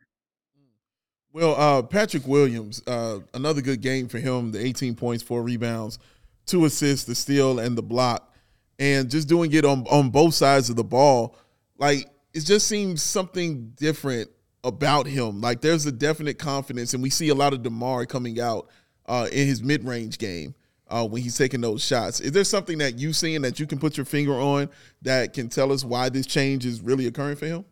Well, 1.33 1.55
uh, 1.57 1.81
Patrick 1.81 2.27
Williams, 2.27 2.83
uh, 2.85 3.17
another 3.33 3.63
good 3.63 3.81
game 3.81 4.07
for 4.07 4.19
him. 4.19 4.51
The 4.51 4.63
18 4.63 4.93
points, 4.93 5.23
four 5.23 5.41
rebounds, 5.41 5.97
two 6.45 6.65
assists, 6.65 7.05
the 7.05 7.15
steal, 7.15 7.57
and 7.57 7.75
the 7.75 7.81
block, 7.81 8.31
and 8.77 9.09
just 9.09 9.27
doing 9.27 9.51
it 9.51 9.65
on 9.65 9.87
on 9.87 10.11
both 10.11 10.35
sides 10.35 10.69
of 10.69 10.75
the 10.75 10.83
ball. 10.83 11.35
Like 11.79 12.07
it 12.35 12.41
just 12.41 12.67
seems 12.67 13.01
something 13.01 13.73
different 13.75 14.29
about 14.63 15.07
him. 15.07 15.41
Like 15.41 15.61
there's 15.61 15.87
a 15.87 15.91
definite 15.91 16.37
confidence, 16.37 16.93
and 16.93 17.01
we 17.01 17.09
see 17.09 17.29
a 17.29 17.35
lot 17.35 17.51
of 17.51 17.63
Demar 17.63 18.05
coming 18.05 18.39
out 18.39 18.69
uh, 19.07 19.27
in 19.31 19.47
his 19.47 19.63
mid 19.63 19.83
range 19.85 20.19
game 20.19 20.53
uh, 20.87 21.07
when 21.07 21.23
he's 21.23 21.35
taking 21.35 21.61
those 21.61 21.83
shots. 21.83 22.19
Is 22.19 22.33
there 22.33 22.43
something 22.43 22.77
that 22.77 22.99
you 22.99 23.11
seeing 23.11 23.41
that 23.41 23.59
you 23.59 23.65
can 23.65 23.79
put 23.79 23.97
your 23.97 24.05
finger 24.05 24.33
on 24.33 24.69
that 25.01 25.33
can 25.33 25.49
tell 25.49 25.71
us 25.71 25.83
why 25.83 26.09
this 26.09 26.27
change 26.27 26.63
is 26.63 26.79
really 26.79 27.07
occurring 27.07 27.37
for 27.37 27.47
him? 27.47 27.65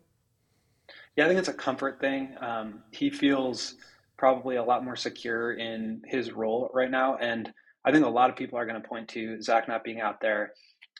Yeah, 1.16 1.24
I 1.24 1.28
think 1.28 1.38
it's 1.38 1.48
a 1.48 1.54
comfort 1.54 2.00
thing. 2.00 2.34
Um, 2.40 2.82
he 2.90 3.10
feels 3.10 3.74
probably 4.16 4.56
a 4.56 4.64
lot 4.64 4.84
more 4.84 4.96
secure 4.96 5.52
in 5.52 6.02
his 6.06 6.32
role 6.32 6.70
right 6.72 6.90
now, 6.90 7.16
and 7.16 7.52
I 7.84 7.92
think 7.92 8.06
a 8.06 8.10
lot 8.10 8.30
of 8.30 8.36
people 8.36 8.58
are 8.58 8.66
going 8.66 8.80
to 8.80 8.88
point 8.88 9.08
to 9.08 9.40
Zach 9.42 9.68
not 9.68 9.84
being 9.84 10.00
out 10.00 10.20
there, 10.22 10.52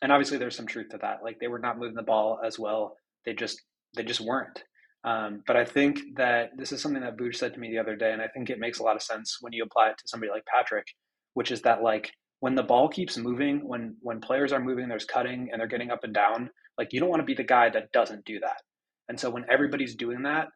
and 0.02 0.12
obviously 0.12 0.36
there's 0.36 0.56
some 0.56 0.66
truth 0.66 0.88
to 0.90 0.98
that. 0.98 1.22
Like 1.22 1.38
they 1.40 1.48
were 1.48 1.58
not 1.58 1.78
moving 1.78 1.94
the 1.94 2.02
ball 2.02 2.40
as 2.44 2.58
well; 2.58 2.96
they 3.24 3.32
just 3.32 3.62
they 3.96 4.02
just 4.02 4.20
weren't. 4.20 4.64
Um, 5.04 5.42
but 5.46 5.56
I 5.56 5.64
think 5.64 6.00
that 6.16 6.50
this 6.56 6.72
is 6.72 6.80
something 6.82 7.02
that 7.02 7.16
Booch 7.16 7.36
said 7.36 7.54
to 7.54 7.60
me 7.60 7.70
the 7.70 7.78
other 7.78 7.96
day, 7.96 8.12
and 8.12 8.22
I 8.22 8.28
think 8.28 8.50
it 8.50 8.60
makes 8.60 8.78
a 8.78 8.82
lot 8.82 8.96
of 8.96 9.02
sense 9.02 9.38
when 9.40 9.52
you 9.52 9.64
apply 9.64 9.90
it 9.90 9.98
to 9.98 10.08
somebody 10.08 10.30
like 10.30 10.44
Patrick, 10.46 10.86
which 11.34 11.50
is 11.50 11.62
that 11.62 11.82
like 11.82 12.12
when 12.40 12.54
the 12.54 12.62
ball 12.62 12.88
keeps 12.88 13.16
moving, 13.16 13.66
when 13.66 13.96
when 14.02 14.20
players 14.20 14.52
are 14.52 14.60
moving, 14.60 14.88
there's 14.88 15.06
cutting 15.06 15.48
and 15.50 15.60
they're 15.60 15.68
getting 15.68 15.90
up 15.90 16.04
and 16.04 16.12
down. 16.12 16.50
Like 16.76 16.92
you 16.92 17.00
don't 17.00 17.08
want 17.08 17.20
to 17.20 17.26
be 17.26 17.34
the 17.34 17.44
guy 17.44 17.70
that 17.70 17.92
doesn't 17.92 18.26
do 18.26 18.40
that. 18.40 18.60
And 19.08 19.18
so 19.18 19.30
when 19.30 19.44
everybody's 19.50 19.94
doing 19.94 20.22
that, 20.22 20.48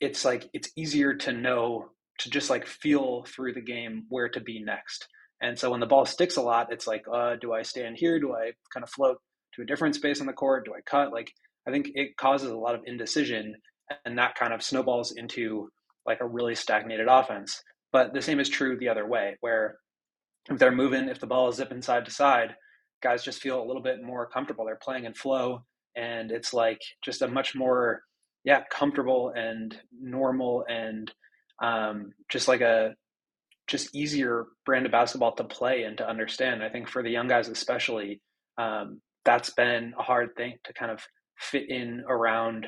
it's 0.00 0.24
like 0.24 0.48
it's 0.52 0.70
easier 0.76 1.14
to 1.14 1.32
know 1.32 1.90
to 2.18 2.30
just 2.30 2.50
like 2.50 2.66
feel 2.66 3.24
through 3.28 3.54
the 3.54 3.60
game 3.60 4.04
where 4.08 4.28
to 4.28 4.40
be 4.40 4.62
next. 4.62 5.06
And 5.40 5.58
so 5.58 5.70
when 5.70 5.80
the 5.80 5.86
ball 5.86 6.06
sticks 6.06 6.36
a 6.36 6.42
lot, 6.42 6.72
it's 6.72 6.86
like, 6.86 7.04
uh, 7.12 7.36
do 7.40 7.52
I 7.52 7.62
stand 7.62 7.96
here? 7.98 8.20
Do 8.20 8.32
I 8.34 8.52
kind 8.72 8.84
of 8.84 8.90
float 8.90 9.18
to 9.54 9.62
a 9.62 9.66
different 9.66 9.94
space 9.94 10.20
on 10.20 10.26
the 10.26 10.32
court? 10.32 10.64
Do 10.64 10.74
I 10.74 10.80
cut? 10.84 11.12
Like 11.12 11.32
I 11.66 11.70
think 11.70 11.90
it 11.94 12.16
causes 12.16 12.50
a 12.50 12.56
lot 12.56 12.74
of 12.74 12.82
indecision, 12.86 13.54
and 14.04 14.18
that 14.18 14.34
kind 14.34 14.52
of 14.52 14.62
snowballs 14.62 15.12
into 15.12 15.68
like 16.06 16.20
a 16.20 16.26
really 16.26 16.54
stagnated 16.54 17.08
offense. 17.08 17.62
But 17.92 18.12
the 18.12 18.22
same 18.22 18.40
is 18.40 18.48
true 18.48 18.76
the 18.76 18.88
other 18.88 19.06
way, 19.06 19.36
where 19.40 19.76
if 20.50 20.58
they're 20.58 20.72
moving, 20.72 21.08
if 21.08 21.20
the 21.20 21.26
ball 21.26 21.48
is 21.48 21.56
zipping 21.56 21.82
side 21.82 22.04
to 22.06 22.10
side, 22.10 22.54
guys 23.02 23.22
just 23.22 23.42
feel 23.42 23.62
a 23.62 23.66
little 23.66 23.82
bit 23.82 24.02
more 24.02 24.26
comfortable. 24.28 24.64
They're 24.64 24.78
playing 24.82 25.04
in 25.04 25.14
flow, 25.14 25.64
and 25.96 26.30
it's 26.30 26.54
like 26.54 26.80
just 27.04 27.22
a 27.22 27.28
much 27.28 27.54
more 27.54 28.02
yeah 28.44 28.62
comfortable 28.70 29.32
and 29.36 29.76
normal 30.00 30.64
and 30.68 31.12
um, 31.62 32.12
just 32.30 32.48
like 32.48 32.60
a 32.60 32.94
just 33.68 33.94
easier 33.94 34.46
brand 34.66 34.86
of 34.86 34.92
basketball 34.92 35.34
to 35.34 35.44
play 35.44 35.84
and 35.84 35.96
to 35.98 36.08
understand. 36.08 36.62
I 36.62 36.68
think 36.68 36.88
for 36.88 37.02
the 37.02 37.10
young 37.10 37.28
guys 37.28 37.48
especially, 37.48 38.20
um, 38.58 39.00
that's 39.24 39.50
been 39.50 39.94
a 39.98 40.02
hard 40.02 40.30
thing 40.36 40.56
to 40.64 40.72
kind 40.72 40.90
of 40.90 41.00
fit 41.38 41.70
in 41.70 42.04
around 42.08 42.66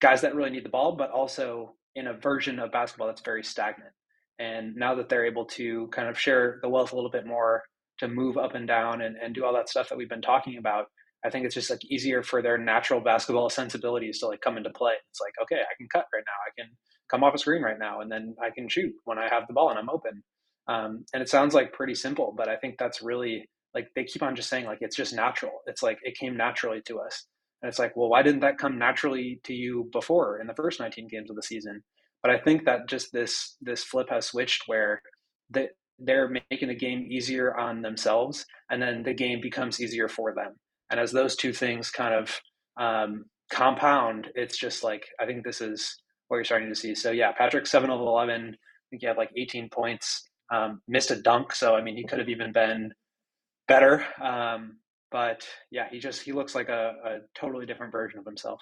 guys 0.00 0.22
that 0.22 0.34
really 0.34 0.50
need 0.50 0.64
the 0.64 0.70
ball, 0.70 0.96
but 0.96 1.10
also 1.10 1.74
in 1.94 2.06
a 2.06 2.14
version 2.14 2.58
of 2.58 2.72
basketball 2.72 3.08
that's 3.08 3.22
very 3.22 3.42
stagnant. 3.42 3.92
And 4.38 4.76
now 4.76 4.94
that 4.94 5.08
they're 5.08 5.26
able 5.26 5.44
to 5.46 5.88
kind 5.88 6.08
of 6.08 6.18
share 6.18 6.58
the 6.62 6.68
wealth 6.68 6.92
a 6.92 6.94
little 6.94 7.10
bit 7.10 7.26
more 7.26 7.62
to 7.98 8.08
move 8.08 8.38
up 8.38 8.54
and 8.54 8.66
down 8.66 9.02
and, 9.02 9.16
and 9.22 9.34
do 9.34 9.44
all 9.44 9.52
that 9.54 9.68
stuff 9.68 9.90
that 9.90 9.98
we've 9.98 10.08
been 10.08 10.22
talking 10.22 10.56
about, 10.56 10.86
I 11.24 11.30
think 11.30 11.44
it's 11.44 11.54
just 11.54 11.70
like 11.70 11.84
easier 11.84 12.22
for 12.22 12.42
their 12.42 12.58
natural 12.58 13.00
basketball 13.00 13.50
sensibilities 13.50 14.20
to 14.20 14.26
like 14.26 14.40
come 14.40 14.56
into 14.56 14.70
play. 14.70 14.94
It's 15.10 15.20
like, 15.20 15.34
okay, 15.42 15.60
I 15.60 15.74
can 15.76 15.88
cut 15.92 16.06
right 16.14 16.24
now. 16.26 16.32
I 16.46 16.62
can 16.62 16.70
come 17.10 17.24
off 17.24 17.34
a 17.34 17.38
screen 17.38 17.62
right 17.62 17.78
now, 17.78 18.00
and 18.00 18.10
then 18.10 18.34
I 18.42 18.50
can 18.50 18.68
shoot 18.68 18.92
when 19.04 19.18
I 19.18 19.28
have 19.28 19.46
the 19.46 19.54
ball 19.54 19.70
and 19.70 19.78
I'm 19.78 19.90
open. 19.90 20.22
Um, 20.68 21.04
and 21.12 21.22
it 21.22 21.28
sounds 21.28 21.54
like 21.54 21.72
pretty 21.72 21.94
simple, 21.94 22.34
but 22.36 22.48
I 22.48 22.56
think 22.56 22.76
that's 22.78 23.02
really 23.02 23.48
like 23.74 23.88
they 23.94 24.04
keep 24.04 24.22
on 24.22 24.36
just 24.36 24.48
saying 24.48 24.66
like 24.66 24.78
it's 24.80 24.96
just 24.96 25.12
natural. 25.12 25.60
It's 25.66 25.82
like 25.82 25.98
it 26.02 26.16
came 26.16 26.36
naturally 26.36 26.80
to 26.86 27.00
us, 27.00 27.26
and 27.62 27.68
it's 27.68 27.78
like, 27.78 27.96
well, 27.96 28.08
why 28.08 28.22
didn't 28.22 28.40
that 28.40 28.58
come 28.58 28.78
naturally 28.78 29.40
to 29.44 29.54
you 29.54 29.88
before 29.92 30.40
in 30.40 30.46
the 30.46 30.54
first 30.54 30.80
19 30.80 31.08
games 31.08 31.30
of 31.30 31.36
the 31.36 31.42
season? 31.42 31.82
But 32.22 32.30
I 32.30 32.38
think 32.38 32.64
that 32.66 32.88
just 32.88 33.12
this 33.12 33.56
this 33.60 33.82
flip 33.82 34.08
has 34.10 34.26
switched 34.26 34.64
where 34.66 35.02
that 35.50 35.70
they're 35.98 36.28
making 36.50 36.68
the 36.68 36.74
game 36.74 37.06
easier 37.10 37.56
on 37.56 37.82
themselves, 37.82 38.46
and 38.70 38.80
then 38.80 39.02
the 39.02 39.14
game 39.14 39.40
becomes 39.40 39.80
easier 39.80 40.08
for 40.08 40.34
them 40.34 40.56
and 40.90 41.00
as 41.00 41.12
those 41.12 41.36
two 41.36 41.52
things 41.52 41.90
kind 41.90 42.14
of 42.14 42.40
um, 42.76 43.24
compound, 43.50 44.28
it's 44.34 44.58
just 44.58 44.82
like 44.82 45.06
I 45.20 45.26
think 45.26 45.44
this 45.44 45.60
is 45.60 45.96
what 46.28 46.36
you're 46.36 46.44
starting 46.44 46.68
to 46.68 46.74
see. 46.74 46.94
So 46.94 47.10
yeah, 47.10 47.32
Patrick 47.32 47.66
seven 47.66 47.90
of 47.90 48.00
eleven. 48.00 48.48
I 48.50 48.86
think 48.90 49.02
he 49.02 49.06
had 49.06 49.16
like 49.16 49.30
18 49.36 49.68
points. 49.70 50.24
Um, 50.52 50.82
missed 50.88 51.12
a 51.12 51.16
dunk, 51.16 51.52
so 51.52 51.76
I 51.76 51.82
mean 51.82 51.96
he 51.96 52.04
could 52.04 52.18
have 52.18 52.28
even 52.28 52.52
been 52.52 52.92
better. 53.68 54.04
Um, 54.20 54.78
but 55.10 55.46
yeah, 55.70 55.86
he 55.90 55.98
just 55.98 56.22
he 56.22 56.32
looks 56.32 56.54
like 56.54 56.68
a, 56.68 56.94
a 57.04 57.18
totally 57.38 57.66
different 57.66 57.92
version 57.92 58.18
of 58.18 58.24
himself. 58.24 58.60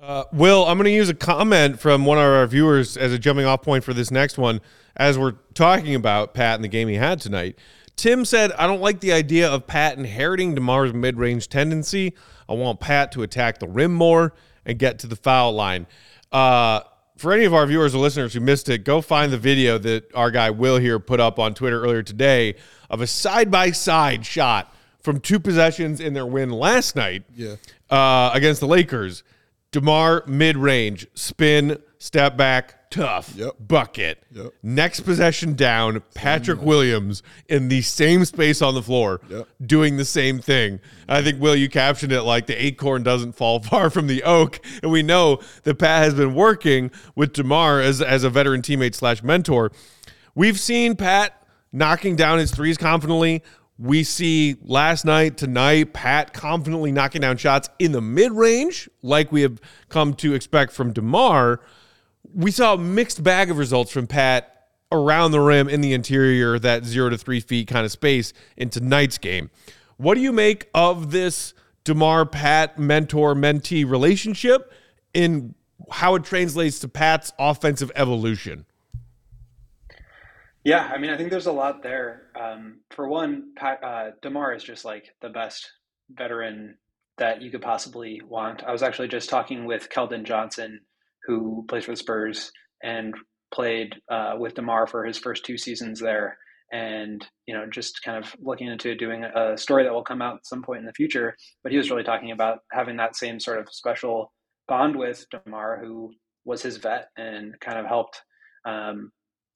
Uh, 0.00 0.24
Will, 0.32 0.64
I'm 0.66 0.78
going 0.78 0.86
to 0.86 0.90
use 0.90 1.10
a 1.10 1.14
comment 1.14 1.78
from 1.78 2.04
one 2.04 2.18
of 2.18 2.24
our 2.24 2.46
viewers 2.46 2.96
as 2.96 3.12
a 3.12 3.18
jumping 3.18 3.44
off 3.44 3.62
point 3.62 3.84
for 3.84 3.92
this 3.92 4.10
next 4.10 4.36
one 4.36 4.60
as 4.96 5.18
we're 5.18 5.36
talking 5.54 5.94
about 5.94 6.34
Pat 6.34 6.56
and 6.56 6.64
the 6.64 6.68
game 6.68 6.88
he 6.88 6.96
had 6.96 7.20
tonight. 7.20 7.58
Tim 7.96 8.24
said, 8.24 8.52
I 8.52 8.66
don't 8.66 8.80
like 8.80 9.00
the 9.00 9.12
idea 9.12 9.50
of 9.50 9.66
Pat 9.66 9.96
inheriting 9.98 10.54
DeMar's 10.54 10.92
mid 10.92 11.18
range 11.18 11.48
tendency. 11.48 12.14
I 12.48 12.54
want 12.54 12.80
Pat 12.80 13.12
to 13.12 13.22
attack 13.22 13.58
the 13.58 13.68
rim 13.68 13.92
more 13.92 14.34
and 14.64 14.78
get 14.78 14.98
to 15.00 15.06
the 15.06 15.16
foul 15.16 15.52
line. 15.52 15.86
Uh, 16.30 16.80
for 17.16 17.32
any 17.32 17.44
of 17.44 17.54
our 17.54 17.66
viewers 17.66 17.94
or 17.94 17.98
listeners 17.98 18.34
who 18.34 18.40
missed 18.40 18.68
it, 18.68 18.84
go 18.84 19.00
find 19.00 19.32
the 19.32 19.38
video 19.38 19.78
that 19.78 20.12
our 20.14 20.30
guy 20.30 20.50
Will 20.50 20.78
here 20.78 20.98
put 20.98 21.20
up 21.20 21.38
on 21.38 21.54
Twitter 21.54 21.80
earlier 21.80 22.02
today 22.02 22.56
of 22.90 23.00
a 23.00 23.06
side 23.06 23.50
by 23.50 23.70
side 23.70 24.26
shot 24.26 24.74
from 25.00 25.20
two 25.20 25.38
possessions 25.38 26.00
in 26.00 26.14
their 26.14 26.26
win 26.26 26.50
last 26.50 26.96
night 26.96 27.24
yeah. 27.34 27.56
uh, 27.90 28.30
against 28.34 28.60
the 28.60 28.66
Lakers. 28.66 29.22
DeMar 29.72 30.24
mid 30.26 30.56
range, 30.56 31.06
spin, 31.14 31.78
step 31.98 32.36
back, 32.36 32.81
tough 32.92 33.32
Yep. 33.34 33.52
bucket. 33.66 34.22
Yep. 34.32 34.52
Next 34.62 35.00
possession 35.00 35.54
down, 35.54 36.02
Patrick 36.14 36.62
Williams 36.62 37.22
in 37.48 37.68
the 37.68 37.80
same 37.82 38.24
space 38.24 38.62
on 38.62 38.74
the 38.74 38.82
floor, 38.82 39.20
Yep. 39.28 39.48
doing 39.66 39.96
the 39.96 40.04
same 40.04 40.38
thing. 40.38 40.78
I 41.08 41.22
think 41.22 41.40
Will, 41.40 41.56
you 41.56 41.68
captioned 41.68 42.12
it 42.12 42.22
like 42.22 42.46
the 42.46 42.64
acorn 42.64 43.02
doesn't 43.02 43.32
fall 43.32 43.60
far 43.62 43.90
from 43.90 44.06
the 44.06 44.22
oak, 44.22 44.60
and 44.82 44.92
we 44.92 45.02
know 45.02 45.40
that 45.64 45.76
Pat 45.80 46.04
has 46.04 46.14
been 46.14 46.34
working 46.34 46.90
with 47.16 47.32
Demar 47.32 47.80
as 47.80 48.00
as 48.00 48.22
a 48.22 48.30
veteran 48.30 48.62
teammate 48.62 48.94
slash 48.94 49.22
mentor. 49.22 49.72
We've 50.34 50.60
seen 50.60 50.94
Pat 50.94 51.42
knocking 51.72 52.14
down 52.16 52.38
his 52.38 52.50
threes 52.52 52.76
confidently. 52.78 53.42
We 53.78 54.04
see 54.04 54.56
last 54.62 55.04
night, 55.04 55.36
tonight, 55.38 55.92
Pat 55.94 56.32
confidently 56.34 56.92
knocking 56.92 57.22
down 57.22 57.36
shots 57.38 57.68
in 57.78 57.92
the 57.92 58.00
mid 58.02 58.30
range, 58.32 58.88
like 59.02 59.32
we 59.32 59.40
have 59.42 59.60
come 59.88 60.14
to 60.14 60.34
expect 60.34 60.72
from 60.72 60.92
DeMar 60.92 61.60
we 62.34 62.50
saw 62.50 62.74
a 62.74 62.78
mixed 62.78 63.22
bag 63.22 63.50
of 63.50 63.58
results 63.58 63.90
from 63.90 64.06
Pat 64.06 64.66
around 64.90 65.30
the 65.32 65.40
rim 65.40 65.68
in 65.68 65.80
the 65.80 65.92
interior, 65.92 66.58
that 66.58 66.84
zero 66.84 67.08
to 67.10 67.18
three 67.18 67.40
feet 67.40 67.68
kind 67.68 67.84
of 67.84 67.92
space 67.92 68.32
in 68.56 68.68
tonight's 68.68 69.18
game. 69.18 69.50
What 69.96 70.14
do 70.14 70.20
you 70.20 70.32
make 70.32 70.68
of 70.74 71.10
this 71.10 71.54
DeMar 71.84 72.26
Pat 72.26 72.78
mentor 72.78 73.34
mentee 73.34 73.88
relationship 73.88 74.72
in 75.14 75.54
how 75.90 76.14
it 76.14 76.24
translates 76.24 76.78
to 76.80 76.88
Pat's 76.88 77.32
offensive 77.38 77.90
evolution? 77.94 78.66
Yeah, 80.64 80.90
I 80.92 80.98
mean, 80.98 81.10
I 81.10 81.16
think 81.16 81.30
there's 81.30 81.46
a 81.46 81.52
lot 81.52 81.82
there. 81.82 82.28
Um, 82.40 82.80
for 82.90 83.08
one, 83.08 83.52
Pat, 83.56 83.82
uh, 83.82 84.10
Demar 84.22 84.54
is 84.54 84.62
just 84.62 84.84
like 84.84 85.14
the 85.20 85.28
best 85.28 85.72
veteran 86.10 86.76
that 87.18 87.42
you 87.42 87.50
could 87.50 87.62
possibly 87.62 88.20
want. 88.26 88.62
I 88.62 88.72
was 88.72 88.82
actually 88.82 89.08
just 89.08 89.28
talking 89.28 89.64
with 89.64 89.88
Keldon 89.90 90.24
Johnson, 90.24 90.80
who 91.26 91.64
plays 91.68 91.84
for 91.84 91.92
the 91.92 91.96
Spurs 91.96 92.50
and 92.82 93.14
played 93.52 93.94
uh, 94.10 94.34
with 94.38 94.54
Demar 94.54 94.86
for 94.86 95.04
his 95.04 95.18
first 95.18 95.44
two 95.44 95.58
seasons 95.58 96.00
there, 96.00 96.36
and 96.72 97.26
you 97.46 97.54
know, 97.54 97.66
just 97.70 98.02
kind 98.02 98.22
of 98.22 98.34
looking 98.40 98.68
into 98.68 98.94
doing 98.94 99.24
a 99.24 99.56
story 99.56 99.84
that 99.84 99.92
will 99.92 100.04
come 100.04 100.22
out 100.22 100.36
at 100.36 100.46
some 100.46 100.62
point 100.62 100.80
in 100.80 100.86
the 100.86 100.92
future. 100.92 101.36
But 101.62 101.72
he 101.72 101.78
was 101.78 101.90
really 101.90 102.04
talking 102.04 102.30
about 102.32 102.60
having 102.72 102.96
that 102.96 103.16
same 103.16 103.40
sort 103.40 103.58
of 103.58 103.68
special 103.70 104.32
bond 104.68 104.96
with 104.96 105.26
Demar, 105.30 105.80
who 105.82 106.12
was 106.44 106.62
his 106.62 106.78
vet 106.78 107.08
and 107.16 107.54
kind 107.60 107.78
of 107.78 107.86
helped. 107.86 108.20
Um, 108.64 109.10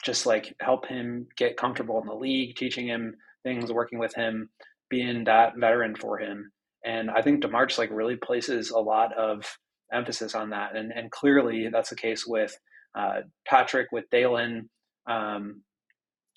just 0.04 0.26
like 0.26 0.54
help 0.60 0.86
him 0.86 1.26
get 1.36 1.56
comfortable 1.56 2.00
in 2.00 2.06
the 2.06 2.14
league, 2.14 2.54
teaching 2.56 2.86
him 2.86 3.14
things, 3.42 3.72
working 3.72 3.98
with 3.98 4.14
him, 4.14 4.48
being 4.90 5.24
that 5.24 5.54
veteran 5.56 5.94
for 5.94 6.18
him. 6.18 6.50
And 6.84 7.10
I 7.10 7.22
think 7.22 7.40
DeMar 7.40 7.66
just 7.66 7.78
like 7.78 7.90
really 7.90 8.16
places 8.16 8.70
a 8.70 8.78
lot 8.78 9.16
of 9.16 9.44
emphasis 9.92 10.34
on 10.34 10.50
that. 10.50 10.76
And, 10.76 10.92
and 10.92 11.10
clearly 11.10 11.68
that's 11.72 11.90
the 11.90 11.96
case 11.96 12.26
with 12.26 12.56
uh, 12.94 13.22
Patrick, 13.46 13.88
with 13.92 14.04
Dalen, 14.10 14.68
um, 15.08 15.62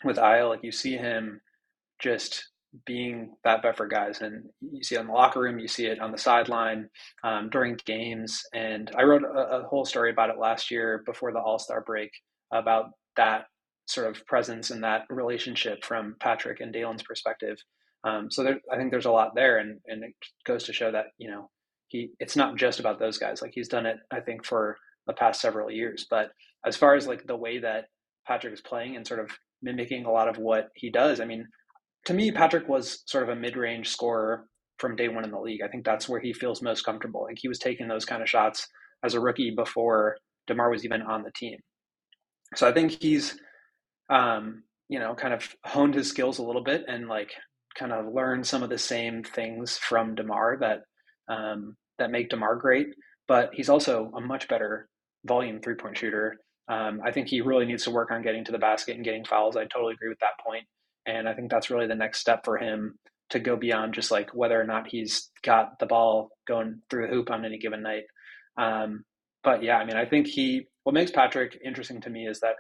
with 0.03 0.17
Ayo. 0.17 0.49
Like 0.49 0.63
you 0.63 0.71
see 0.71 0.97
him 0.97 1.41
just 1.99 2.49
being 2.85 3.35
that 3.43 3.75
for 3.75 3.87
guys. 3.87 4.21
And 4.21 4.45
you 4.61 4.83
see 4.83 4.95
it 4.95 5.01
in 5.01 5.07
the 5.07 5.13
locker 5.13 5.41
room, 5.41 5.59
you 5.59 5.67
see 5.67 5.85
it 5.87 5.99
on 5.99 6.11
the 6.11 6.17
sideline 6.17 6.89
um, 7.23 7.49
during 7.49 7.77
games. 7.85 8.43
And 8.53 8.91
I 8.95 9.03
wrote 9.03 9.23
a, 9.23 9.59
a 9.59 9.67
whole 9.67 9.85
story 9.85 10.11
about 10.11 10.29
it 10.29 10.39
last 10.39 10.69
year 10.71 11.03
before 11.05 11.31
the 11.31 11.39
All 11.39 11.59
Star 11.59 11.81
break 11.81 12.11
about 12.51 12.91
that 13.15 13.45
sort 13.87 14.07
of 14.07 14.25
presence 14.27 14.69
and 14.69 14.83
that 14.83 15.05
relationship 15.09 15.83
from 15.83 16.15
Patrick 16.19 16.59
and 16.61 16.73
Dalen's 16.73 17.03
perspective. 17.03 17.57
Um, 18.03 18.29
so 18.29 18.43
there, 18.43 18.59
I 18.71 18.77
think 18.77 18.91
there's 18.91 19.05
a 19.05 19.11
lot 19.11 19.35
there, 19.35 19.57
and 19.57 19.79
and 19.87 20.03
it 20.03 20.13
goes 20.45 20.63
to 20.65 20.73
show 20.73 20.91
that 20.91 21.07
you 21.17 21.29
know 21.29 21.49
he 21.89 22.11
it's 22.19 22.35
not 22.35 22.55
just 22.57 22.79
about 22.79 22.99
those 22.99 23.17
guys. 23.17 23.41
Like 23.41 23.51
he's 23.53 23.67
done 23.67 23.85
it, 23.85 23.97
I 24.11 24.21
think, 24.21 24.45
for 24.45 24.77
the 25.07 25.13
past 25.13 25.41
several 25.41 25.69
years. 25.69 26.07
But 26.09 26.29
as 26.65 26.77
far 26.77 26.95
as 26.95 27.07
like 27.07 27.25
the 27.27 27.35
way 27.35 27.59
that 27.59 27.85
Patrick 28.27 28.53
is 28.53 28.61
playing 28.61 28.95
and 28.95 29.05
sort 29.05 29.19
of 29.19 29.31
mimicking 29.61 30.05
a 30.05 30.11
lot 30.11 30.29
of 30.29 30.37
what 30.37 30.69
he 30.75 30.89
does. 30.89 31.19
I 31.19 31.25
mean, 31.25 31.47
to 32.05 32.13
me, 32.13 32.31
Patrick 32.31 32.67
was 32.69 33.03
sort 33.05 33.23
of 33.23 33.29
a 33.29 33.35
mid-range 33.35 33.89
scorer 33.89 34.45
from 34.77 34.95
day 34.95 35.09
one 35.09 35.25
in 35.25 35.31
the 35.31 35.39
league. 35.39 35.61
I 35.63 35.67
think 35.67 35.83
that's 35.83 36.07
where 36.07 36.21
he 36.21 36.31
feels 36.31 36.61
most 36.61 36.85
comfortable. 36.85 37.23
Like 37.23 37.37
he 37.39 37.47
was 37.47 37.59
taking 37.59 37.87
those 37.87 38.05
kind 38.05 38.21
of 38.21 38.29
shots 38.29 38.67
as 39.03 39.13
a 39.13 39.19
rookie 39.19 39.51
before 39.55 40.17
Demar 40.47 40.69
was 40.69 40.85
even 40.85 41.01
on 41.01 41.23
the 41.23 41.31
team. 41.35 41.59
So 42.55 42.67
I 42.67 42.71
think 42.71 43.01
he's, 43.01 43.37
um, 44.09 44.63
you 44.87 44.99
know, 44.99 45.13
kind 45.13 45.33
of 45.33 45.55
honed 45.65 45.95
his 45.95 46.07
skills 46.07 46.39
a 46.39 46.43
little 46.43 46.63
bit 46.63 46.85
and 46.87 47.07
like 47.07 47.31
kind 47.77 47.91
of 47.91 48.13
learned 48.13 48.47
some 48.47 48.63
of 48.63 48.69
the 48.69 48.77
same 48.77 49.23
things 49.23 49.77
from 49.77 50.15
Demar 50.15 50.57
that 50.61 50.81
um, 51.31 51.75
that 51.99 52.11
make 52.11 52.29
Demar 52.29 52.55
great. 52.55 52.87
But 53.27 53.51
he's 53.53 53.69
also 53.69 54.11
a 54.15 54.21
much 54.21 54.47
better 54.47 54.89
volume 55.25 55.59
three 55.61 55.75
point 55.75 55.97
shooter. 55.97 56.37
Um, 56.69 57.01
I 57.03 57.11
think 57.11 57.27
he 57.27 57.41
really 57.41 57.65
needs 57.65 57.83
to 57.85 57.91
work 57.91 58.11
on 58.11 58.21
getting 58.21 58.45
to 58.45 58.51
the 58.51 58.57
basket 58.59 58.95
and 58.95 59.03
getting 59.03 59.25
fouls. 59.25 59.55
I 59.55 59.65
totally 59.65 59.93
agree 59.93 60.09
with 60.09 60.19
that 60.19 60.43
point. 60.45 60.65
And 61.05 61.27
I 61.27 61.33
think 61.33 61.49
that's 61.49 61.69
really 61.69 61.87
the 61.87 61.95
next 61.95 62.19
step 62.19 62.41
for 62.45 62.57
him 62.57 62.97
to 63.31 63.39
go 63.39 63.55
beyond 63.55 63.93
just 63.93 64.11
like 64.11 64.29
whether 64.33 64.59
or 64.59 64.65
not 64.65 64.87
he's 64.87 65.29
got 65.43 65.79
the 65.79 65.85
ball 65.85 66.29
going 66.47 66.81
through 66.89 67.07
the 67.07 67.13
hoop 67.13 67.31
on 67.31 67.45
any 67.45 67.57
given 67.57 67.81
night. 67.81 68.03
Um, 68.57 69.03
but 69.43 69.63
yeah, 69.63 69.77
I 69.77 69.85
mean, 69.85 69.95
I 69.95 70.05
think 70.05 70.27
he, 70.27 70.67
what 70.83 70.93
makes 70.93 71.11
Patrick 71.11 71.57
interesting 71.63 72.01
to 72.01 72.09
me 72.09 72.27
is 72.27 72.39
that 72.41 72.55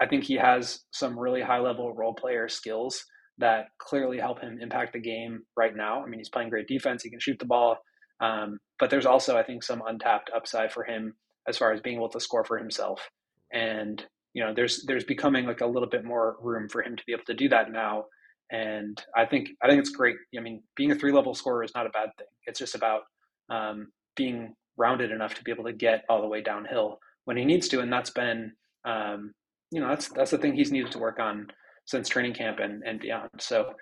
I 0.00 0.06
think 0.06 0.24
he 0.24 0.34
has 0.34 0.80
some 0.92 1.18
really 1.18 1.42
high 1.42 1.58
level 1.58 1.92
role 1.94 2.14
player 2.14 2.48
skills 2.48 3.04
that 3.38 3.66
clearly 3.78 4.18
help 4.18 4.40
him 4.40 4.58
impact 4.60 4.92
the 4.92 5.00
game 5.00 5.42
right 5.56 5.74
now. 5.74 6.02
I 6.02 6.06
mean, 6.06 6.20
he's 6.20 6.28
playing 6.28 6.50
great 6.50 6.68
defense, 6.68 7.02
he 7.02 7.10
can 7.10 7.20
shoot 7.20 7.38
the 7.38 7.46
ball. 7.46 7.78
Um, 8.20 8.58
but 8.78 8.90
there's 8.90 9.06
also, 9.06 9.36
I 9.36 9.42
think, 9.42 9.62
some 9.62 9.82
untapped 9.86 10.30
upside 10.34 10.72
for 10.72 10.84
him 10.84 11.14
as 11.48 11.56
far 11.56 11.72
as 11.72 11.80
being 11.80 11.96
able 11.96 12.08
to 12.10 12.20
score 12.20 12.44
for 12.44 12.58
himself. 12.58 13.08
And 13.52 14.04
you 14.34 14.44
know, 14.44 14.54
there's 14.54 14.84
there's 14.86 15.04
becoming 15.04 15.46
like 15.46 15.60
a 15.60 15.66
little 15.66 15.88
bit 15.88 16.04
more 16.04 16.36
room 16.40 16.68
for 16.68 16.82
him 16.82 16.96
to 16.96 17.02
be 17.06 17.12
able 17.12 17.24
to 17.24 17.34
do 17.34 17.48
that 17.48 17.72
now. 17.72 18.04
And 18.50 19.02
I 19.16 19.26
think 19.26 19.50
I 19.62 19.68
think 19.68 19.80
it's 19.80 19.90
great. 19.90 20.16
I 20.36 20.40
mean, 20.40 20.62
being 20.76 20.92
a 20.92 20.94
three 20.94 21.12
level 21.12 21.34
scorer 21.34 21.64
is 21.64 21.72
not 21.74 21.86
a 21.86 21.90
bad 21.90 22.10
thing. 22.18 22.26
It's 22.46 22.58
just 22.58 22.74
about 22.74 23.02
um, 23.48 23.88
being 24.16 24.54
rounded 24.76 25.10
enough 25.10 25.34
to 25.34 25.44
be 25.44 25.50
able 25.50 25.64
to 25.64 25.72
get 25.72 26.04
all 26.08 26.20
the 26.20 26.28
way 26.28 26.42
downhill 26.42 26.98
when 27.24 27.36
he 27.36 27.44
needs 27.44 27.68
to, 27.68 27.80
and 27.80 27.92
that's 27.92 28.10
been 28.10 28.52
um, 28.84 29.32
you 29.70 29.80
know 29.80 29.88
that's 29.88 30.08
that's 30.10 30.30
the 30.30 30.38
thing 30.38 30.54
he's 30.54 30.72
needed 30.72 30.92
to 30.92 30.98
work 30.98 31.18
on 31.18 31.48
since 31.86 32.08
training 32.08 32.34
camp 32.34 32.58
and 32.60 32.82
and 32.84 33.00
beyond. 33.00 33.30
So 33.38 33.72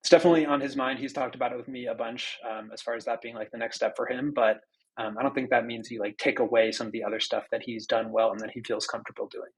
it's 0.00 0.10
definitely 0.10 0.46
on 0.46 0.60
his 0.60 0.76
mind. 0.76 0.98
He's 0.98 1.12
talked 1.12 1.34
about 1.34 1.52
it 1.52 1.56
with 1.56 1.68
me 1.68 1.86
a 1.86 1.94
bunch 1.94 2.38
um, 2.48 2.70
as 2.72 2.82
far 2.82 2.94
as 2.94 3.04
that 3.04 3.22
being 3.22 3.34
like 3.34 3.50
the 3.50 3.58
next 3.58 3.76
step 3.76 3.96
for 3.96 4.06
him, 4.06 4.32
but. 4.34 4.60
Um, 4.96 5.16
I 5.16 5.22
don't 5.22 5.34
think 5.34 5.48
that 5.48 5.64
means 5.64 5.90
you 5.90 6.00
like 6.00 6.18
take 6.18 6.40
away 6.40 6.72
some 6.72 6.88
of 6.88 6.92
the 6.92 7.04
other 7.04 7.20
stuff 7.20 7.44
that 7.52 7.62
he's 7.62 7.86
done 7.86 8.10
well 8.12 8.32
and 8.32 8.40
that 8.40 8.50
he 8.50 8.60
feels 8.60 8.86
comfortable 8.86 9.28
doing. 9.28 9.48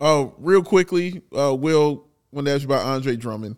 Oh, 0.00 0.34
real 0.38 0.62
quickly, 0.62 1.22
uh, 1.36 1.54
Will, 1.54 2.06
want 2.30 2.46
to 2.46 2.52
ask 2.52 2.62
you 2.62 2.68
about 2.68 2.86
Andre 2.86 3.16
Drummond. 3.16 3.56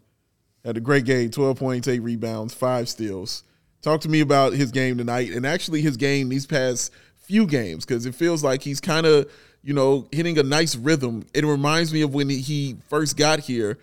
Had 0.64 0.76
a 0.76 0.80
great 0.80 1.04
game, 1.04 1.30
12 1.30 1.58
points, 1.58 1.88
eight 1.88 2.00
rebounds, 2.00 2.54
five 2.54 2.88
steals. 2.88 3.44
Talk 3.82 4.00
to 4.02 4.08
me 4.08 4.20
about 4.20 4.52
his 4.52 4.70
game 4.70 4.98
tonight 4.98 5.30
and 5.30 5.46
actually 5.46 5.80
his 5.80 5.96
game 5.96 6.28
these 6.28 6.46
past 6.46 6.92
few 7.16 7.46
games 7.46 7.84
because 7.84 8.04
it 8.04 8.14
feels 8.14 8.44
like 8.44 8.62
he's 8.62 8.80
kind 8.80 9.06
of, 9.06 9.30
you 9.62 9.72
know, 9.72 10.06
hitting 10.12 10.38
a 10.38 10.42
nice 10.42 10.76
rhythm. 10.76 11.26
It 11.32 11.44
reminds 11.44 11.92
me 11.92 12.02
of 12.02 12.12
when 12.12 12.28
he 12.28 12.76
first 12.88 13.16
got 13.16 13.40
here 13.40 13.78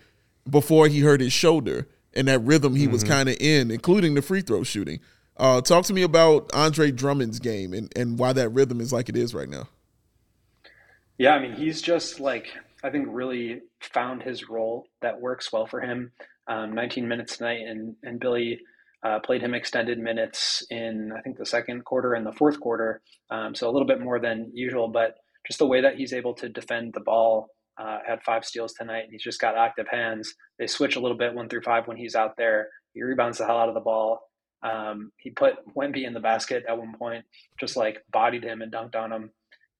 before 0.48 0.88
he 0.88 1.00
hurt 1.00 1.20
his 1.20 1.32
shoulder 1.32 1.88
and 2.14 2.28
that 2.28 2.40
rhythm 2.40 2.74
he 2.74 2.84
mm-hmm. 2.84 2.92
was 2.92 3.04
kind 3.04 3.28
of 3.28 3.36
in, 3.40 3.70
including 3.70 4.14
the 4.14 4.22
free 4.22 4.40
throw 4.40 4.62
shooting. 4.62 5.00
Uh, 5.36 5.60
talk 5.60 5.84
to 5.84 5.92
me 5.92 6.02
about 6.02 6.50
Andre 6.52 6.90
Drummond's 6.90 7.38
game 7.38 7.72
and, 7.72 7.92
and 7.96 8.18
why 8.18 8.32
that 8.32 8.48
rhythm 8.50 8.80
is 8.80 8.92
like 8.92 9.08
it 9.08 9.16
is 9.16 9.34
right 9.34 9.48
now. 9.48 9.68
Yeah, 11.16 11.34
I 11.34 11.40
mean, 11.40 11.52
he's 11.52 11.82
just 11.82 12.20
like, 12.20 12.46
I 12.82 12.90
think, 12.90 13.06
really 13.10 13.60
found 13.80 14.22
his 14.22 14.48
role 14.48 14.86
that 15.00 15.20
works 15.20 15.52
well 15.52 15.66
for 15.66 15.80
him. 15.80 16.12
Um, 16.46 16.72
19 16.72 17.06
minutes 17.06 17.36
tonight, 17.36 17.60
and, 17.66 17.94
and 18.02 18.18
Billy 18.18 18.60
uh, 19.02 19.20
played 19.20 19.42
him 19.42 19.54
extended 19.54 19.98
minutes 19.98 20.64
in, 20.70 21.12
I 21.16 21.20
think, 21.20 21.36
the 21.36 21.46
second 21.46 21.84
quarter 21.84 22.14
and 22.14 22.26
the 22.26 22.32
fourth 22.32 22.58
quarter. 22.58 23.02
Um, 23.30 23.54
so 23.54 23.68
a 23.68 23.72
little 23.72 23.86
bit 23.86 24.00
more 24.00 24.18
than 24.18 24.50
usual, 24.54 24.88
but 24.88 25.16
just 25.46 25.58
the 25.58 25.66
way 25.66 25.82
that 25.82 25.96
he's 25.96 26.12
able 26.12 26.34
to 26.34 26.48
defend 26.48 26.94
the 26.94 27.00
ball. 27.00 27.50
Uh, 27.78 27.98
had 28.06 28.22
five 28.22 28.44
steals 28.44 28.72
tonight, 28.72 29.04
and 29.04 29.12
he's 29.12 29.22
just 29.22 29.40
got 29.40 29.56
active 29.56 29.86
hands. 29.88 30.34
They 30.58 30.66
switch 30.66 30.96
a 30.96 31.00
little 31.00 31.16
bit 31.16 31.34
one 31.34 31.48
through 31.48 31.62
five 31.62 31.86
when 31.86 31.96
he's 31.96 32.16
out 32.16 32.36
there. 32.36 32.68
He 32.92 33.02
rebounds 33.02 33.38
the 33.38 33.46
hell 33.46 33.58
out 33.58 33.68
of 33.68 33.74
the 33.74 33.80
ball. 33.80 34.20
Um, 34.62 35.12
he 35.18 35.30
put 35.30 35.54
Wemby 35.76 36.04
in 36.04 36.12
the 36.12 36.20
basket 36.20 36.64
at 36.68 36.76
one 36.76 36.94
point, 36.98 37.24
just 37.60 37.76
like 37.76 37.98
bodied 38.12 38.42
him 38.42 38.62
and 38.62 38.72
dunked 38.72 38.96
on 38.96 39.12
him. 39.12 39.30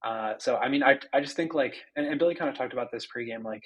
Uh, 0.05 0.35
so 0.39 0.57
I 0.57 0.69
mean, 0.69 0.83
I 0.85 0.99
I 1.13 1.21
just 1.21 1.35
think 1.35 1.55
like, 1.55 1.75
and, 1.97 2.07
and 2.07 2.19
Billy 2.19 2.37
kind 2.37 2.49
of 2.49 2.57
talked 2.57 2.73
about 2.73 2.93
this 2.93 3.07
pregame. 3.07 3.45
Like, 3.45 3.63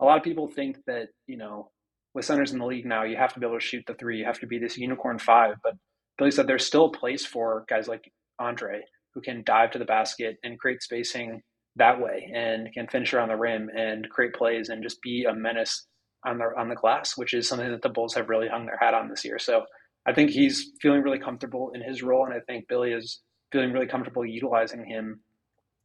a 0.00 0.04
lot 0.04 0.18
of 0.18 0.24
people 0.24 0.48
think 0.48 0.78
that 0.86 1.08
you 1.28 1.36
know, 1.36 1.70
with 2.14 2.24
centers 2.24 2.52
in 2.52 2.58
the 2.58 2.66
league 2.66 2.86
now, 2.86 3.04
you 3.04 3.16
have 3.16 3.32
to 3.34 3.40
be 3.40 3.46
able 3.46 3.58
to 3.58 3.64
shoot 3.64 3.84
the 3.86 3.94
three. 3.94 4.18
You 4.18 4.24
have 4.24 4.40
to 4.40 4.46
be 4.46 4.58
this 4.58 4.76
unicorn 4.76 5.18
five. 5.20 5.56
But 5.62 5.74
Billy 6.18 6.32
said 6.32 6.48
there's 6.48 6.66
still 6.66 6.86
a 6.86 6.92
place 6.92 7.24
for 7.24 7.64
guys 7.68 7.86
like 7.86 8.10
Andre 8.40 8.82
who 9.14 9.20
can 9.20 9.44
dive 9.44 9.70
to 9.70 9.78
the 9.78 9.84
basket 9.84 10.36
and 10.42 10.58
create 10.58 10.82
spacing 10.82 11.42
that 11.76 12.00
way, 12.00 12.30
and 12.34 12.72
can 12.72 12.88
finish 12.88 13.12
around 13.12 13.28
the 13.28 13.36
rim 13.36 13.70
and 13.76 14.08
create 14.10 14.34
plays 14.34 14.68
and 14.68 14.82
just 14.82 15.00
be 15.02 15.24
a 15.24 15.34
menace 15.34 15.86
on 16.24 16.38
the 16.38 16.50
on 16.56 16.68
the 16.68 16.74
glass, 16.74 17.16
which 17.16 17.34
is 17.34 17.48
something 17.48 17.70
that 17.70 17.82
the 17.82 17.88
Bulls 17.88 18.14
have 18.14 18.28
really 18.28 18.48
hung 18.48 18.66
their 18.66 18.78
hat 18.80 18.94
on 18.94 19.08
this 19.08 19.24
year. 19.24 19.38
So 19.38 19.64
I 20.06 20.12
think 20.12 20.30
he's 20.30 20.72
feeling 20.80 21.02
really 21.02 21.18
comfortable 21.18 21.70
in 21.74 21.82
his 21.82 22.02
role, 22.02 22.24
and 22.24 22.34
I 22.34 22.40
think 22.40 22.68
Billy 22.68 22.92
is 22.92 23.20
feeling 23.52 23.72
really 23.72 23.86
comfortable 23.86 24.24
utilizing 24.24 24.84
him 24.84 25.20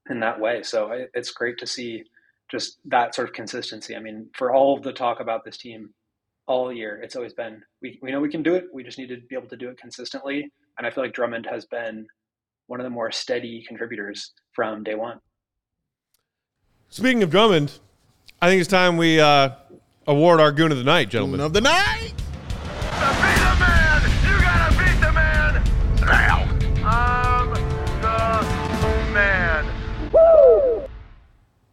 in 0.09 0.19
that 0.21 0.39
way. 0.39 0.63
So 0.63 1.05
it's 1.13 1.31
great 1.31 1.57
to 1.59 1.67
see 1.67 2.03
just 2.49 2.79
that 2.85 3.15
sort 3.15 3.29
of 3.29 3.33
consistency. 3.33 3.95
I 3.95 3.99
mean, 3.99 4.29
for 4.35 4.53
all 4.53 4.75
of 4.75 4.83
the 4.83 4.93
talk 4.93 5.19
about 5.19 5.45
this 5.45 5.57
team 5.57 5.93
all 6.47 6.71
year, 6.71 6.99
it's 7.01 7.15
always 7.15 7.33
been 7.33 7.61
we, 7.81 7.99
we 8.01 8.11
know 8.11 8.19
we 8.19 8.31
can 8.31 8.43
do 8.43 8.55
it. 8.55 8.65
We 8.73 8.83
just 8.83 8.97
need 8.97 9.09
to 9.09 9.17
be 9.29 9.35
able 9.35 9.49
to 9.49 9.57
do 9.57 9.69
it 9.69 9.77
consistently. 9.77 10.49
And 10.77 10.87
I 10.87 10.91
feel 10.91 11.03
like 11.03 11.13
Drummond 11.13 11.47
has 11.49 11.65
been 11.65 12.07
one 12.67 12.79
of 12.79 12.83
the 12.83 12.89
more 12.89 13.11
steady 13.11 13.63
contributors 13.67 14.33
from 14.53 14.83
day 14.83 14.95
one. 14.95 15.19
Speaking 16.93 17.23
of 17.23 17.29
Drummond, 17.29 17.79
I 18.41 18.49
think 18.49 18.59
it's 18.59 18.69
time 18.69 18.97
we 18.97 19.17
uh, 19.17 19.51
award 20.07 20.41
our 20.41 20.51
Goon 20.51 20.73
of 20.73 20.77
the 20.77 20.83
Night, 20.83 21.07
gentlemen. 21.07 21.37
Goon 21.37 21.45
of 21.45 21.53
the 21.53 21.61
Night! 21.61 22.11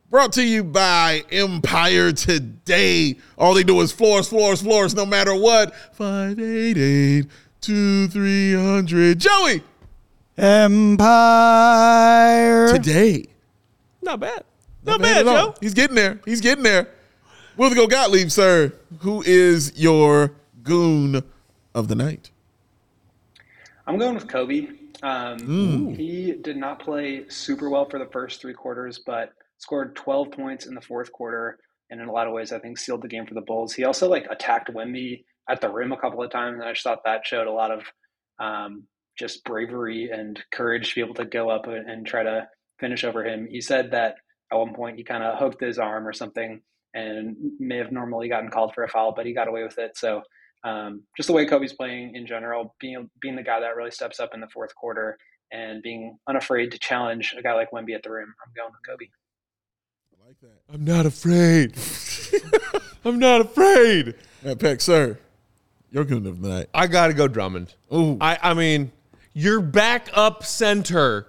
Brought 0.09 0.33
to 0.35 0.45
you 0.45 0.63
by 0.63 1.25
Empire 1.33 2.13
Today. 2.13 3.17
All 3.37 3.55
they 3.55 3.65
do 3.65 3.81
is 3.81 3.91
floors, 3.91 4.29
floors, 4.29 4.63
floors, 4.63 4.95
no 4.95 5.05
matter 5.05 5.35
what. 5.35 5.75
588 5.95 7.27
2300. 7.61 9.19
Joey! 9.19 9.65
Empire 10.37 11.09
Today. 12.73 13.25
Not 14.01 14.21
bad. 14.21 14.45
Not, 14.89 15.01
Not 15.01 15.07
bad, 15.07 15.27
bad 15.27 15.33
Joe. 15.33 15.55
He's 15.61 15.75
getting 15.75 15.97
there. 15.97 16.21
He's 16.25 16.41
getting 16.41 16.65
there. 16.65 16.89
Will 17.57 17.71
the 17.71 17.77
go 17.77 17.87
Gottlieb, 17.87 18.31
sir. 18.31 18.73
Who 19.01 19.23
is 19.27 19.79
your 19.79 20.33
goon 20.63 21.23
of 21.75 21.89
the 21.89 21.95
night? 21.95 22.31
I'm 23.87 23.99
going 23.99 24.15
with 24.15 24.27
Coby. 24.27 24.71
Um, 25.03 25.39
mm. 25.39 25.97
He 25.97 26.33
did 26.33 26.57
not 26.57 26.81
play 26.81 27.29
super 27.29 27.69
well 27.69 27.89
for 27.89 27.99
the 27.99 28.09
first 28.13 28.41
three 28.41 28.55
quarters, 28.55 29.01
but 29.05 29.33
scored 29.59 29.95
12 29.97 30.31
points 30.31 30.67
in 30.67 30.75
the 30.75 30.81
fourth 30.81 31.13
quarter, 31.13 31.59
and 31.91 32.01
in 32.01 32.09
a 32.09 32.13
lot 32.13 32.27
of 32.27 32.33
ways, 32.33 32.53
I 32.53 32.59
think 32.59 32.79
sealed 32.79 33.03
the 33.03 33.09
game 33.09 33.27
for 33.27 33.35
the 33.35 33.41
Bulls. 33.41 33.75
He 33.75 33.85
also 33.85 34.09
like 34.09 34.27
attacked 34.31 34.73
Wemby 34.73 35.25
at 35.49 35.61
the 35.61 35.69
rim 35.69 35.93
a 35.93 35.97
couple 35.99 36.23
of 36.23 36.31
times, 36.31 36.59
and 36.59 36.69
I 36.69 36.73
just 36.73 36.85
thought 36.85 37.05
that 37.05 37.27
showed 37.27 37.47
a 37.47 37.53
lot 37.53 37.71
of 37.71 37.83
um, 38.39 38.85
just 39.19 39.45
bravery 39.45 40.11
and 40.13 40.39
courage 40.53 40.91
to 40.91 40.95
be 40.95 41.01
able 41.01 41.15
to 41.15 41.25
go 41.25 41.51
up 41.51 41.67
and 41.67 42.07
try 42.07 42.23
to 42.23 42.47
finish 42.79 43.05
over 43.05 43.25
him. 43.25 43.49
He 43.51 43.61
said 43.61 43.91
that 43.91 44.15
at 44.53 44.57
one 44.57 44.75
point 44.75 44.97
he 44.97 45.05
kind 45.05 45.23
of 45.23 45.39
hooked 45.39 45.61
his 45.61 45.79
arm 45.79 46.07
or 46.07 46.13
something 46.13 46.61
and 46.95 47.37
may 47.59 47.77
have 47.77 47.93
normally 47.93 48.29
gotten 48.29 48.51
called 48.51 48.75
for 48.75 48.85
a 48.85 48.89
foul, 48.89 49.13
but 49.15 49.27
he 49.27 49.35
got 49.35 49.49
away 49.49 49.63
with 49.63 49.79
it. 49.79 49.97
So 49.97 50.23
um, 50.65 51.03
just 51.17 51.27
the 51.27 51.33
way 51.33 51.47
Coby's 51.47 51.73
playing 51.73 52.15
in 52.15 52.27
general, 52.27 52.75
being 52.81 53.09
being 53.21 53.37
the 53.37 53.43
guy 53.43 53.61
that 53.61 53.77
really 53.77 53.91
steps 53.91 54.21
up 54.21 54.31
in 54.35 54.41
the 54.41 54.49
fourth 54.49 54.75
quarter 54.75 55.19
and 55.53 55.83
being 55.83 56.19
unafraid 56.29 56.73
to 56.73 56.79
challenge 56.79 57.35
a 57.39 57.43
guy 57.43 57.55
like 57.55 57.71
Wemby 57.71 57.95
at 57.95 58.03
the 58.03 58.11
rim. 58.11 58.35
I'm 58.45 58.53
going 58.55 58.71
with 58.73 58.99
Coby 58.99 59.11
I 60.13 60.27
like 60.27 60.41
that. 60.41 60.75
I'm 60.75 60.85
not 60.85 61.07
afraid. 61.07 61.75
I'm 63.05 63.19
not 63.19 63.41
afraid. 63.41 64.15
Yeah, 64.43 64.55
Peck, 64.55 64.81
sir, 64.81 65.19
you're 65.91 66.05
good 66.05 66.27
enough 66.27 66.41
tonight. 66.41 66.69
I 66.75 66.87
got 66.87 67.07
to 67.09 67.15
go 67.15 67.29
Drummond. 67.29 67.75
Ooh. 67.95 68.19
I, 68.21 68.39
I 68.43 68.55
mean, 68.55 68.93
your 69.33 69.61
backup 69.61 70.45
center 70.45 71.29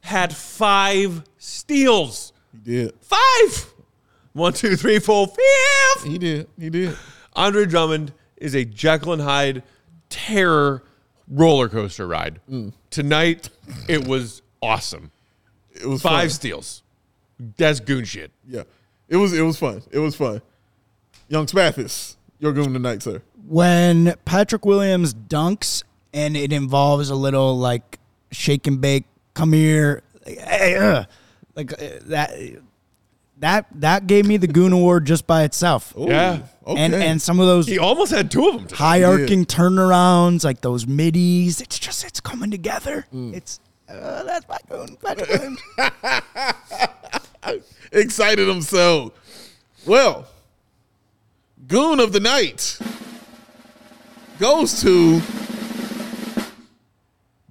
had 0.00 0.34
five 0.34 1.24
steals. 1.38 2.32
He 2.52 2.58
did. 2.58 2.92
Five. 3.00 3.72
One, 4.32 4.52
two, 4.52 4.76
three, 4.76 4.98
four, 4.98 5.26
fifth. 5.26 6.04
He 6.04 6.18
did. 6.18 6.48
He 6.58 6.70
did. 6.70 6.96
Andre 7.34 7.66
Drummond 7.66 8.12
is 8.36 8.54
a 8.54 8.64
Jekyll 8.64 9.12
and 9.14 9.22
Hyde 9.22 9.62
terror 10.10 10.82
roller 11.28 11.68
coaster 11.68 12.06
ride. 12.06 12.40
Mm. 12.50 12.72
Tonight, 12.90 13.50
it 13.88 14.06
was 14.06 14.42
awesome. 14.62 15.10
It 15.72 15.86
was 15.86 16.02
five 16.02 16.22
fun. 16.22 16.30
steals. 16.30 16.82
That's 17.56 17.80
goon 17.80 18.04
shit. 18.04 18.30
Yeah, 18.48 18.62
it 19.08 19.16
was. 19.16 19.32
It 19.32 19.42
was 19.42 19.58
fun. 19.58 19.82
It 19.90 19.98
was 19.98 20.16
fun. 20.16 20.40
Young 21.28 21.46
Spathis, 21.46 22.16
your 22.38 22.52
goon 22.52 22.72
tonight, 22.72 23.02
sir. 23.02 23.22
when 23.46 24.14
Patrick 24.24 24.64
Williams 24.64 25.14
dunks 25.14 25.84
and 26.12 26.36
it 26.36 26.52
involves 26.52 27.10
a 27.10 27.14
little 27.14 27.56
like 27.58 27.98
shake 28.32 28.66
and 28.66 28.80
bake, 28.80 29.04
come 29.34 29.52
here, 29.52 30.02
like, 30.26 30.38
hey, 30.38 30.76
uh, 30.76 31.04
like 31.58 31.72
uh, 31.72 31.76
that. 32.06 32.30
That 33.40 33.66
that 33.76 34.08
gave 34.08 34.26
me 34.26 34.36
the 34.36 34.48
Goon 34.48 34.72
Award 34.72 35.06
just 35.06 35.24
by 35.24 35.44
itself. 35.44 35.94
Yeah. 35.96 36.40
Okay. 36.66 36.80
And 36.80 36.92
and 36.92 37.22
some 37.22 37.38
of 37.38 37.46
those 37.46 37.68
He 37.68 37.78
almost 37.78 38.10
had 38.10 38.32
two 38.32 38.48
of 38.48 38.54
them. 38.54 38.62
today. 38.64 38.74
high 38.76 39.04
arcing 39.04 39.44
turnarounds, 39.44 40.44
like 40.44 40.60
those 40.60 40.88
middies. 40.88 41.60
It's 41.60 41.78
just 41.78 42.04
it's 42.04 42.18
coming 42.18 42.50
together. 42.50 43.06
Mm. 43.14 43.34
It's 43.34 43.60
uh, 43.88 44.24
that's 44.24 44.44
my 44.48 44.58
Goon. 44.68 44.96
Patrick 44.96 45.28
Williams. 45.28 45.60
excited 47.92 48.48
him 48.48 48.60
so. 48.60 49.12
Well, 49.86 50.26
goon 51.68 52.00
of 52.00 52.12
the 52.12 52.20
night 52.20 52.76
goes 54.40 54.82
to 54.82 55.20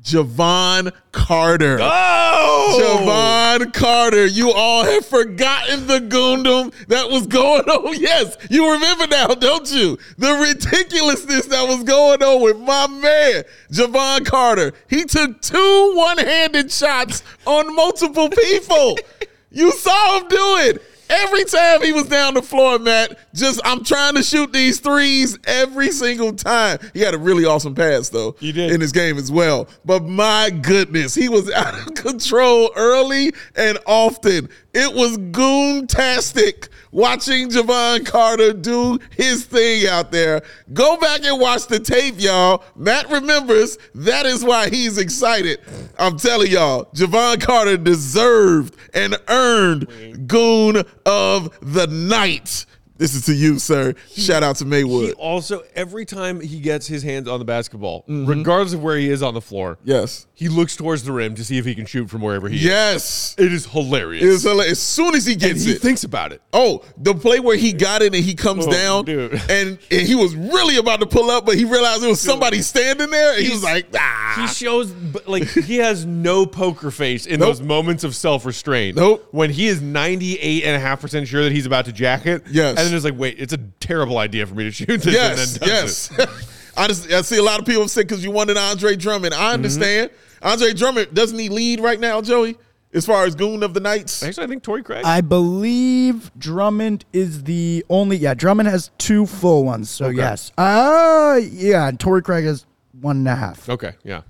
Jevon 0.07 0.93
Carter. 1.11 1.79
Oh! 1.81 2.79
Jevon 2.79 3.73
Carter, 3.73 4.25
you 4.25 4.53
all 4.53 4.85
have 4.85 5.05
forgotten 5.05 5.85
the 5.87 5.99
goondom 5.99 6.73
that 6.87 7.09
was 7.09 7.27
going 7.27 7.63
on. 7.63 7.77
Yes, 7.97 8.37
you 8.49 8.71
remember 8.71 9.07
now, 9.07 9.27
don't 9.27 9.69
you? 9.71 9.97
The 10.17 10.33
ridiculousness 10.33 11.47
that 11.47 11.67
was 11.67 11.83
going 11.83 12.23
on 12.23 12.41
with 12.41 12.57
my 12.59 12.87
man, 12.87 13.43
Jevon 13.71 14.25
Carter. 14.25 14.73
He 14.89 15.03
took 15.03 15.41
two 15.41 15.93
one 15.95 16.17
handed 16.17 16.71
shots 16.71 17.23
on 17.45 17.75
multiple 17.75 18.29
people. 18.29 18.97
you 19.51 19.71
saw 19.73 20.19
him 20.19 20.27
do 20.29 20.37
it. 20.37 20.81
Every 21.09 21.45
time 21.45 21.81
he 21.81 21.91
was 21.91 22.07
down 22.07 22.33
the 22.33 22.41
floor, 22.41 22.79
Matt, 22.79 23.17
just 23.37 23.61
I'm 23.63 23.83
trying 23.83 24.15
to 24.15 24.23
shoot 24.23 24.51
these 24.51 24.79
threes 24.79 25.37
every 25.45 25.91
single 25.91 26.33
time. 26.33 26.79
He 26.93 26.99
had 27.01 27.13
a 27.13 27.17
really 27.17 27.45
awesome 27.45 27.75
pass 27.75 28.09
though. 28.09 28.35
He 28.39 28.51
did. 28.51 28.71
in 28.71 28.81
his 28.81 28.91
game 28.91 29.17
as 29.17 29.31
well. 29.31 29.67
But 29.85 30.03
my 30.03 30.49
goodness, 30.49 31.15
he 31.15 31.29
was 31.29 31.49
out 31.53 31.73
of 31.75 31.93
control 31.95 32.71
early 32.75 33.31
and 33.55 33.77
often. 33.85 34.49
It 34.73 34.93
was 34.93 35.17
goontastic 35.17 36.69
watching 36.91 37.49
Jevon 37.49 38.05
Carter 38.05 38.53
do 38.53 38.99
his 39.15 39.45
thing 39.45 39.87
out 39.87 40.11
there. 40.11 40.43
Go 40.73 40.97
back 40.97 41.23
and 41.23 41.39
watch 41.39 41.65
the 41.67 41.79
tape, 41.79 42.15
y'all. 42.17 42.63
Matt 42.75 43.09
remembers 43.09 43.77
that 43.95 44.25
is 44.27 44.43
why 44.43 44.69
he's 44.69 44.97
excited. 44.99 45.59
I'm 45.97 46.17
telling 46.17 46.51
y'all, 46.51 46.85
Jevon 46.93 47.41
Carter 47.41 47.77
deserved 47.77 48.75
and 48.93 49.15
earned 49.29 50.27
goon 50.27 50.83
of 51.05 51.57
the 51.61 51.87
night. 51.87 52.65
This 52.97 53.13
is 53.15 53.25
to 53.25 53.33
you, 53.33 53.59
sir. 53.59 53.93
Shout 54.13 54.43
out 54.43 54.55
to 54.57 54.63
He 54.63 54.69
Maywood. 54.69 55.13
also 55.13 55.63
every 55.75 56.05
time 56.05 56.39
he 56.41 56.59
gets 56.59 56.87
his 56.87 57.03
hands 57.03 57.27
on 57.27 57.39
the 57.39 57.45
basketball, 57.45 58.03
Mm-hmm. 58.07 58.25
regardless 58.25 58.73
of 58.73 58.83
where 58.83 58.97
he 58.97 59.09
is 59.09 59.21
on 59.23 59.33
the 59.33 59.41
floor, 59.41 59.77
Yes. 59.83 60.27
he 60.33 60.47
looks 60.49 60.75
towards 60.75 61.03
the 61.03 61.11
rim 61.11 61.35
to 61.35 61.43
see 61.43 61.57
if 61.57 61.65
he 61.65 61.75
can 61.75 61.85
shoot 61.85 62.09
from 62.09 62.21
wherever 62.21 62.47
he 62.49 62.57
is. 62.57 62.63
Yes. 62.63 63.35
It 63.37 63.51
is 63.53 63.65
hilarious. 63.67 64.23
It's 64.23 64.43
hilarious. 64.43 64.71
As 64.73 64.79
soon 64.81 65.15
as 65.15 65.25
he 65.25 65.33
and 65.33 65.41
gets 65.41 65.63
he 65.63 65.71
it. 65.71 65.73
He 65.75 65.79
thinks 65.79 66.03
about 66.03 66.31
it. 66.31 66.41
Oh, 66.53 66.83
the 66.97 67.13
play 67.13 67.39
where 67.39 67.55
he 67.57 67.73
got 67.73 68.01
it 68.01 68.13
and 68.15 68.23
he 68.23 68.33
comes 68.33 68.65
Oh, 68.67 68.71
down, 68.71 69.05
dude. 69.05 69.33
and, 69.49 69.77
and 69.91 70.01
he 70.07 70.15
was 70.15 70.35
really 70.35 70.77
about 70.77 70.99
to 71.01 71.05
pull 71.05 71.29
up, 71.29 71.45
but 71.45 71.55
he 71.55 71.65
realized 71.65 72.03
it 72.03 72.07
was 72.07 72.19
somebody 72.21 72.61
standing 72.61 73.09
there, 73.09 73.35
and 73.35 73.43
he 73.45 73.51
was 73.51 73.63
like, 73.63 73.87
ah. 73.95 74.35
He 74.41 74.47
shows 74.47 74.93
like 75.25 75.47
he 75.49 75.77
has 75.77 76.05
no 76.05 76.45
poker 76.45 76.91
face 76.91 77.25
in 77.25 77.39
Nope. 77.39 77.49
those 77.49 77.61
moments 77.61 78.03
of 78.03 78.15
self-restraint. 78.15 78.95
Nope. 78.97 79.27
When 79.31 79.49
he 79.49 79.67
is 79.67 79.81
98.5% 79.81 81.27
sure 81.27 81.43
that 81.43 81.51
he's 81.51 81.65
about 81.65 81.85
to 81.85 81.91
jack 81.91 82.25
it. 82.25 82.43
Yes. 82.49 82.77
And 82.87 82.93
then 82.93 82.97
it's 82.97 83.05
like, 83.05 83.19
wait, 83.19 83.39
it's 83.39 83.53
a 83.53 83.57
terrible 83.79 84.17
idea 84.17 84.45
for 84.45 84.55
me 84.55 84.63
to 84.65 84.71
shoot 84.71 84.87
this. 84.87 85.05
yes, 85.13 85.53
and 85.53 85.61
then 85.61 85.69
does 85.69 86.11
yes. 86.17 86.37
I 86.77 86.87
just 86.87 87.11
I 87.11 87.21
see 87.21 87.37
a 87.37 87.43
lot 87.43 87.59
of 87.59 87.65
people 87.65 87.87
say 87.87 88.01
because 88.01 88.23
you 88.23 88.31
wanted 88.31 88.57
Andre 88.57 88.95
Drummond. 88.95 89.33
I 89.33 89.53
understand. 89.53 90.11
Mm-hmm. 90.11 90.47
Andre 90.47 90.73
Drummond 90.73 91.13
doesn't 91.13 91.37
he 91.37 91.49
lead 91.49 91.79
right 91.79 91.99
now, 91.99 92.21
Joey? 92.21 92.57
As 92.93 93.05
far 93.05 93.25
as 93.25 93.35
goon 93.35 93.63
of 93.63 93.73
the 93.73 93.81
nights, 93.81 94.23
Actually, 94.23 94.45
I 94.45 94.47
think 94.47 94.63
Torrey 94.63 94.81
Craig. 94.81 95.03
I 95.05 95.19
believe 95.21 96.31
Drummond 96.37 97.03
is 97.11 97.43
the 97.43 97.85
only. 97.89 98.17
Yeah, 98.17 98.33
Drummond 98.33 98.69
has 98.69 98.91
two 98.97 99.25
full 99.25 99.65
ones. 99.65 99.89
So 99.89 100.07
yes. 100.09 100.51
Uh 100.57 101.39
yeah. 101.43 101.89
and 101.89 101.99
Torrey 101.99 102.21
Craig 102.21 102.45
has 102.45 102.65
one 103.01 103.17
and 103.17 103.27
a 103.27 103.35
half. 103.35 103.69
okay, 103.69 103.93
yeah. 104.03 104.21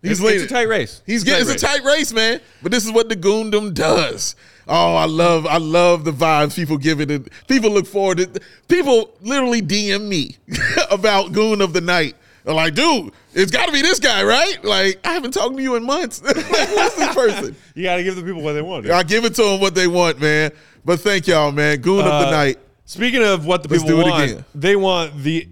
He's 0.00 0.12
it's, 0.12 0.20
leading. 0.20 0.42
it's 0.42 0.52
a 0.52 0.54
tight 0.54 0.68
race. 0.68 1.02
He's 1.06 1.22
a 1.22 1.26
getting 1.26 1.46
tight 1.46 1.54
it's 1.54 1.62
a 1.62 1.66
tight 1.66 1.84
race, 1.84 2.12
man. 2.12 2.40
But 2.62 2.72
this 2.72 2.84
is 2.84 2.92
what 2.92 3.08
the 3.08 3.16
Goondom 3.16 3.72
does. 3.72 4.36
Oh, 4.66 4.94
I 4.94 5.04
love, 5.04 5.46
I 5.46 5.58
love 5.58 6.04
the 6.04 6.12
vibes 6.12 6.56
people 6.56 6.78
give 6.78 7.00
it. 7.00 7.10
And 7.10 7.28
People 7.48 7.70
look 7.70 7.86
forward 7.86 8.18
to. 8.18 8.40
People 8.68 9.14
literally 9.20 9.60
DM 9.60 10.08
me 10.08 10.36
about 10.90 11.32
Goon 11.32 11.60
of 11.60 11.72
the 11.72 11.80
Night. 11.82 12.16
They're 12.44 12.54
like, 12.54 12.74
dude, 12.74 13.12
it's 13.32 13.50
got 13.50 13.66
to 13.66 13.72
be 13.72 13.80
this 13.82 13.98
guy, 13.98 14.22
right? 14.24 14.62
Like, 14.64 15.00
I 15.06 15.12
haven't 15.12 15.32
talked 15.32 15.56
to 15.56 15.62
you 15.62 15.76
in 15.76 15.82
months. 15.84 16.20
Who's 16.26 16.34
this 16.34 17.14
person? 17.14 17.56
You 17.74 17.84
got 17.84 17.96
to 17.96 18.04
give 18.04 18.16
the 18.16 18.22
people 18.22 18.42
what 18.42 18.52
they 18.52 18.62
want. 18.62 18.84
dude. 18.84 18.92
I 18.92 19.02
give 19.02 19.24
it 19.24 19.34
to 19.36 19.42
them 19.42 19.60
what 19.60 19.74
they 19.74 19.86
want, 19.86 20.20
man. 20.20 20.50
But 20.84 21.00
thank 21.00 21.26
y'all, 21.26 21.52
man. 21.52 21.78
Goon 21.80 22.00
of 22.00 22.04
the 22.04 22.28
Uh, 22.28 22.30
Night. 22.30 22.58
Speaking 22.86 23.22
of 23.22 23.46
what 23.46 23.62
the 23.62 23.68
Let's 23.70 23.82
people 23.82 24.02
want, 24.02 24.24
again. 24.30 24.44
they 24.54 24.76
want 24.76 25.22
the 25.22 25.48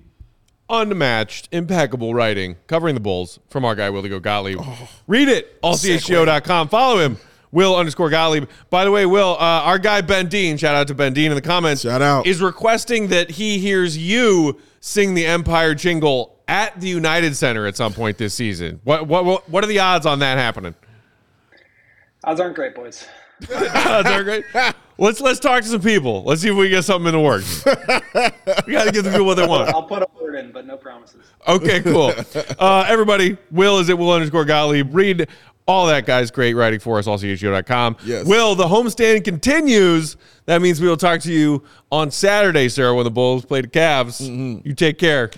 unmatched, 0.68 1.48
impeccable 1.52 2.14
writing 2.14 2.56
covering 2.66 2.94
the 2.94 3.00
Bulls 3.00 3.38
from 3.48 3.64
our 3.64 3.74
guy, 3.74 3.90
Willie 3.90 4.08
Go 4.08 4.20
Gottlieb. 4.20 4.58
Oh. 4.60 4.88
Read 5.06 5.28
it, 5.28 5.60
allchgo.com. 5.62 6.68
Follow 6.68 6.98
him, 6.98 7.16
Will 7.52 7.76
underscore 7.76 8.08
Gottlieb. 8.10 8.48
By 8.70 8.84
the 8.84 8.90
way, 8.90 9.04
Will, 9.06 9.34
uh, 9.38 9.62
our 9.62 9.78
guy 9.78 10.00
Ben 10.00 10.28
Dean, 10.28 10.56
shout 10.56 10.74
out 10.74 10.88
to 10.88 10.94
Ben 10.94 11.12
Dean 11.12 11.30
in 11.30 11.34
the 11.34 11.42
comments, 11.42 11.82
Shout 11.82 12.00
out. 12.02 12.26
is 12.26 12.40
requesting 12.40 13.08
that 13.08 13.30
he 13.30 13.58
hears 13.58 13.96
you 13.96 14.58
sing 14.80 15.14
the 15.14 15.26
Empire 15.26 15.74
jingle 15.74 16.40
at 16.48 16.80
the 16.80 16.88
United 16.88 17.36
Center 17.36 17.66
at 17.66 17.76
some 17.76 17.92
point 17.92 18.18
this 18.18 18.34
season. 18.34 18.80
What 18.84 19.06
what 19.06 19.24
what, 19.24 19.48
what 19.48 19.62
are 19.64 19.68
the 19.68 19.78
odds 19.78 20.06
on 20.06 20.18
that 20.20 20.38
happening? 20.38 20.74
Odds 22.24 22.40
aren't 22.40 22.54
great, 22.56 22.74
boys. 22.74 23.06
Odds 23.74 24.08
are 24.08 24.22
great. 24.22 24.44
Let's 24.98 25.20
let's 25.20 25.40
talk 25.40 25.62
to 25.62 25.68
some 25.68 25.80
people. 25.80 26.22
Let's 26.22 26.42
see 26.42 26.50
if 26.50 26.56
we 26.56 26.68
get 26.68 26.84
something 26.84 27.08
in 27.08 27.12
the 27.14 27.20
works. 27.20 27.64
we 28.66 28.72
got 28.72 28.84
to 28.84 28.92
give 28.92 29.04
the 29.04 29.10
people 29.10 29.26
what 29.26 29.34
they 29.36 29.46
want. 29.46 29.68
I'll 29.70 29.82
put 29.82 30.02
a 30.02 30.06
word 30.20 30.36
in, 30.36 30.52
but 30.52 30.64
no 30.66 30.76
promises. 30.76 31.24
Okay, 31.48 31.80
cool. 31.80 32.12
Uh, 32.58 32.84
everybody, 32.86 33.36
Will 33.50 33.78
is 33.80 33.90
at 33.90 33.98
Will 33.98 34.12
underscore 34.12 34.44
Gottlieb. 34.44 34.94
Read 34.94 35.28
all 35.66 35.86
that 35.86 36.06
guy's 36.06 36.30
great 36.30 36.54
writing 36.54 36.80
for 36.80 36.98
us, 36.98 37.06
allchgo.com. 37.06 37.96
Yes. 38.04 38.26
Will, 38.26 38.54
the 38.54 38.64
homestand 38.64 39.24
continues. 39.24 40.16
That 40.46 40.60
means 40.60 40.80
we 40.80 40.88
will 40.88 40.96
talk 40.96 41.20
to 41.20 41.32
you 41.32 41.62
on 41.90 42.10
Saturday, 42.10 42.68
Sarah, 42.68 42.94
when 42.94 43.04
the 43.04 43.10
Bulls 43.10 43.44
play 43.44 43.60
the 43.60 43.68
Cavs. 43.68 44.64
You 44.64 44.74
take 44.74 44.98
care. 44.98 45.30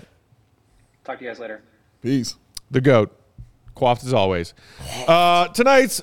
Talk 1.04 1.18
to 1.18 1.24
you 1.24 1.30
guys 1.30 1.38
later. 1.38 1.62
Peace. 2.02 2.36
The 2.70 2.80
GOAT. 2.80 3.14
Quaffed 3.74 4.04
as 4.04 4.12
always. 4.14 4.54
Uh, 5.08 5.48
tonight's 5.48 6.02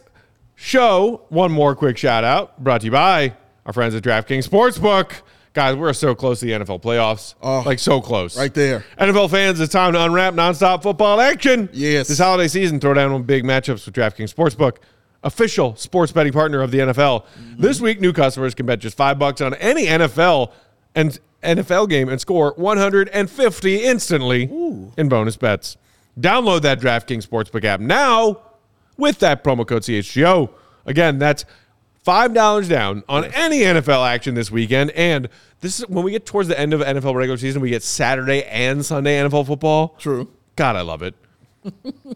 show, 0.55 1.25
one 1.29 1.51
more 1.51 1.75
quick 1.75 1.97
shout 1.97 2.23
out, 2.23 2.61
brought 2.63 2.81
to 2.81 2.85
you 2.85 2.91
by 2.91 3.33
our 3.65 3.73
friends 3.73 3.95
at 3.95 4.03
DraftKings 4.03 4.47
Sportsbook. 4.47 5.21
Guys, 5.53 5.75
we're 5.75 5.91
so 5.91 6.15
close 6.15 6.39
to 6.39 6.45
the 6.45 6.53
NFL 6.53 6.81
playoffs. 6.81 7.35
Oh, 7.41 7.61
like 7.65 7.77
so 7.79 7.99
close. 7.99 8.37
right 8.37 8.53
there. 8.53 8.85
NFL 8.97 9.29
fans, 9.31 9.59
it's 9.59 9.73
time 9.73 9.91
to 9.93 10.01
unwrap 10.01 10.33
nonstop 10.33 10.81
football 10.81 11.19
action. 11.19 11.67
Yes. 11.73 12.07
This 12.07 12.19
holiday 12.19 12.47
season, 12.47 12.79
throw 12.79 12.93
down 12.93 13.11
on 13.11 13.23
big 13.23 13.43
matchups 13.43 13.85
with 13.85 13.93
DraftKings 13.93 14.33
Sportsbook, 14.33 14.77
official 15.23 15.75
sports 15.75 16.13
betting 16.13 16.31
partner 16.31 16.61
of 16.61 16.71
the 16.71 16.77
NFL. 16.79 17.25
This 17.57 17.81
week, 17.81 17.99
new 17.99 18.13
customers 18.13 18.55
can 18.55 18.65
bet 18.65 18.79
just 18.79 18.95
five 18.95 19.19
bucks 19.19 19.41
on 19.41 19.53
any 19.55 19.87
NFL 19.87 20.53
and 20.95 21.19
NFL 21.43 21.89
game 21.89 22.07
and 22.07 22.21
score 22.21 22.53
150 22.55 23.83
instantly 23.83 24.43
in 24.97 25.09
bonus 25.09 25.35
bets. 25.35 25.75
Download 26.17 26.61
that 26.61 26.79
DraftKings 26.79 27.27
Sportsbook 27.27 27.65
app 27.65 27.81
now 27.81 28.41
with 28.95 29.19
that 29.19 29.43
promo 29.43 29.67
code 29.67 29.81
CHGO. 29.81 30.49
Again, 30.85 31.19
that's 31.19 31.43
five 32.03 32.33
dollars 32.33 32.67
down 32.67 33.03
on 33.09 33.25
any 33.25 33.59
NFL 33.59 34.07
action 34.07 34.35
this 34.35 34.51
weekend. 34.51 34.91
And 34.91 35.29
this 35.61 35.79
is 35.79 35.87
when 35.87 36.03
we 36.03 36.11
get 36.11 36.25
towards 36.25 36.47
the 36.47 36.59
end 36.59 36.73
of 36.73 36.81
NFL 36.81 37.15
regular 37.15 37.37
season, 37.37 37.61
we 37.61 37.69
get 37.69 37.83
Saturday 37.83 38.43
and 38.45 38.85
Sunday 38.85 39.19
NFL 39.21 39.47
football. 39.47 39.95
True. 39.99 40.31
God, 40.55 40.75
I 40.75 40.81
love 40.81 41.01
it. 41.03 41.15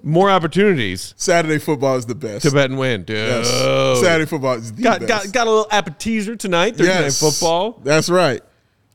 More 0.01 0.31
opportunities 0.31 1.13
Saturday 1.17 1.59
football 1.59 1.97
is 1.97 2.07
the 2.07 2.15
best. 2.15 2.43
to 2.45 2.51
bet 2.51 2.71
and 2.71 2.79
win, 2.79 3.03
dude. 3.03 3.15
Yes. 3.17 4.01
Saturday 4.01 4.27
football 4.27 4.55
is 4.55 4.73
the 4.73 4.81
Got, 4.81 5.01
best. 5.01 5.07
got 5.07 5.31
got 5.33 5.47
a 5.47 5.49
little 5.51 5.67
appetizer 5.71 6.35
tonight. 6.35 6.75
Thursday 6.75 7.01
night 7.01 7.13
football. 7.13 7.79
That's 7.83 8.09
right. 8.09 8.41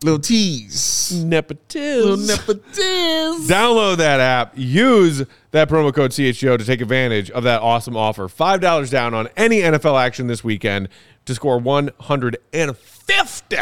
Little 0.03 0.19
tease. 0.19 1.23
Nepotism. 1.25 2.11
Little 2.11 2.17
Nepotism. 2.17 2.63
nepotism. 2.67 3.47
Download 3.49 3.97
that 3.99 4.19
app. 4.21 4.55
Use 4.57 5.25
that 5.51 5.69
promo 5.69 5.93
code 5.95 6.11
CHGO 6.13 6.57
to 6.57 6.65
take 6.65 6.81
advantage 6.81 7.31
of 7.31 7.45
that 7.45 7.61
awesome 7.61 7.95
offer. 7.97 8.27
Five 8.29 8.61
dollars 8.63 8.89
down 8.89 9.13
on 9.13 9.29
any 9.37 9.61
NFL 9.61 10.01
action 10.01 10.27
this 10.27 10.43
weekend 10.43 10.89
to 11.27 11.35
score 11.35 11.59
one 11.59 11.91
hundred 12.01 12.39
and 12.53 12.77
fifty 12.79 13.57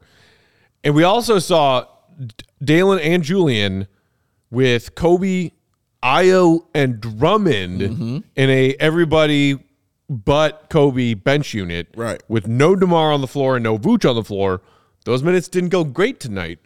And 0.85 0.95
we 0.95 1.03
also 1.05 1.39
saw 1.39 1.87
Dalen 2.62 2.99
and 3.01 3.22
Julian 3.22 3.87
with 4.51 4.95
Coby, 4.95 5.53
Ayo, 6.03 6.66
and 6.74 7.01
Drummond 7.01 7.80
Mm-hmm. 7.80 8.18
in 8.37 8.51
a 8.51 8.74
everybody 8.80 9.59
but 10.09 10.68
Coby 10.68 11.22
bench 11.22 11.55
unit. 11.55 11.89
Right. 11.97 12.22
With 12.28 12.47
no 12.47 12.74
DeMar 12.76 13.12
on 13.12 13.20
the 13.20 13.26
floor 13.26 13.57
and 13.57 13.62
no 13.64 13.78
Vooch 13.78 14.09
on 14.09 14.14
the 14.16 14.24
floor. 14.24 14.61
Those 15.05 15.22
minutes 15.22 15.49
didn't 15.49 15.70
go 15.70 15.85
great 15.85 16.20
tonight, 16.20 16.59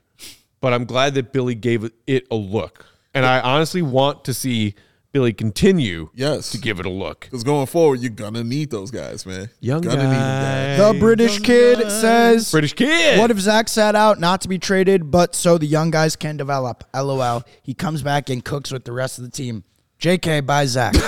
but 0.61 0.73
I'm 0.73 0.85
glad 0.85 1.15
that 1.15 1.33
Billy 1.33 1.55
gave 1.55 1.91
it 2.07 2.27
a 2.31 2.35
look. 2.35 2.87
And 3.15 3.25
I 3.25 3.41
honestly 3.41 3.81
want 3.83 4.25
to 4.25 4.35
see 4.35 4.75
Billy 5.17 5.33
continue 5.33 6.11
yes. 6.15 6.51
to 6.51 6.59
give 6.59 6.79
it 6.79 6.85
a 6.85 6.91
look. 6.91 7.21
Because 7.21 7.43
going 7.43 7.65
forward, 7.65 8.01
you're 8.01 8.11
gonna 8.11 8.45
need 8.45 8.69
those 8.69 8.91
guys, 8.91 9.25
man. 9.25 9.49
Young 9.61 9.81
gonna 9.81 10.03
need 10.03 10.11
guys. 10.11 10.77
The 10.77 11.01
British 11.01 11.37
young 11.37 11.43
kid 11.43 11.79
guys. 11.81 12.01
says 12.03 12.51
British 12.51 12.75
kid. 12.75 13.19
What 13.19 13.31
if 13.31 13.39
Zach 13.39 13.71
sat 13.71 13.95
out 13.95 14.21
not 14.21 14.43
to 14.43 14.49
be 14.49 14.59
traded, 14.59 15.11
but 15.11 15.35
so 15.35 15.57
the 15.57 15.65
young 15.65 15.91
guys 15.91 16.17
can 16.17 16.37
develop? 16.37 16.85
LOL. 16.95 17.45
He 17.63 17.73
comes 17.73 18.03
back 18.03 18.29
and 18.29 18.45
cooks 18.45 18.71
with 18.71 18.85
the 18.85 18.93
rest 18.93 19.17
of 19.17 19.25
the 19.25 19.31
team. 19.31 19.65
JK 19.99 20.45
by 20.45 20.67
Zach. 20.67 20.93
I 20.99 21.01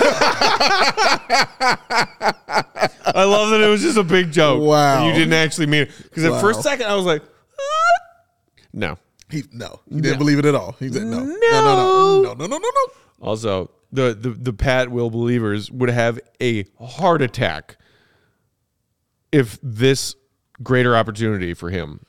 love 3.15 3.51
that 3.51 3.61
it 3.61 3.67
was 3.67 3.83
just 3.83 3.99
a 3.99 4.03
big 4.03 4.31
joke. 4.31 4.63
Wow. 4.63 5.07
You 5.07 5.13
didn't 5.13 5.33
actually 5.33 5.67
mean 5.67 5.83
it. 5.83 5.91
Because 6.01 6.27
wow. 6.27 6.37
at 6.37 6.41
first 6.41 6.63
second 6.63 6.87
I 6.87 6.95
was 6.95 7.05
like, 7.05 7.21
no. 8.73 8.97
He 9.29 9.43
no. 9.51 9.81
He 9.87 10.01
didn't 10.01 10.13
no. 10.13 10.17
believe 10.17 10.39
it 10.39 10.45
at 10.45 10.55
all. 10.55 10.75
He 10.79 10.91
said 10.91 11.03
no. 11.03 11.19
No. 11.19 11.25
No, 11.25 11.61
no, 11.61 12.23
no, 12.23 12.33
no, 12.33 12.47
no, 12.47 12.57
no, 12.57 12.57
no. 12.57 12.93
Also, 13.21 13.69
the, 13.91 14.13
the, 14.13 14.29
the 14.29 14.53
Pat 14.53 14.89
Will 14.89 15.09
believers 15.09 15.71
would 15.71 15.89
have 15.89 16.19
a 16.41 16.65
heart 16.79 17.21
attack 17.21 17.77
if 19.31 19.59
this 19.61 20.15
greater 20.61 20.95
opportunity 20.95 21.53
for 21.53 21.69
him 21.69 22.05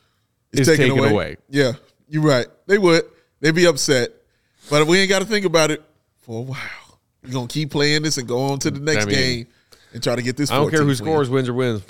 is 0.53 0.67
taken, 0.67 0.99
away. 0.99 1.37
Yeah, 1.49 1.73
you're 2.09 2.23
right. 2.23 2.47
They 2.67 2.79
would. 2.79 3.05
They'd 3.41 3.55
be 3.55 3.67
upset. 3.67 4.11
But 4.69 4.87
we 4.87 4.99
ain't 4.99 5.09
got 5.09 5.21
to 5.21 5.25
think 5.25 5.47
about 5.47 5.71
it 5.71 5.83
for 6.19 6.41
a 6.41 6.43
while. 6.43 7.01
We're 7.23 7.33
gonna 7.33 7.49
keep 7.49 7.71
playing 7.71 8.03
this 8.03 8.19
and 8.19 8.27
go 8.27 8.41
on 8.41 8.59
to 8.61 8.71
the 8.71 8.81
next 8.81 9.05
I 9.05 9.07
mean, 9.07 9.15
game 9.15 9.47
and 9.93 10.03
try 10.03 10.17
to 10.17 10.23
get 10.23 10.37
this. 10.37 10.51
I 10.51 10.57
don't 10.57 10.71
care 10.71 10.83
who 10.83 10.93
14th 10.93 10.97
scores, 10.97 11.31
wins 11.31 11.49
or 11.49 11.55
wins. 11.55 11.83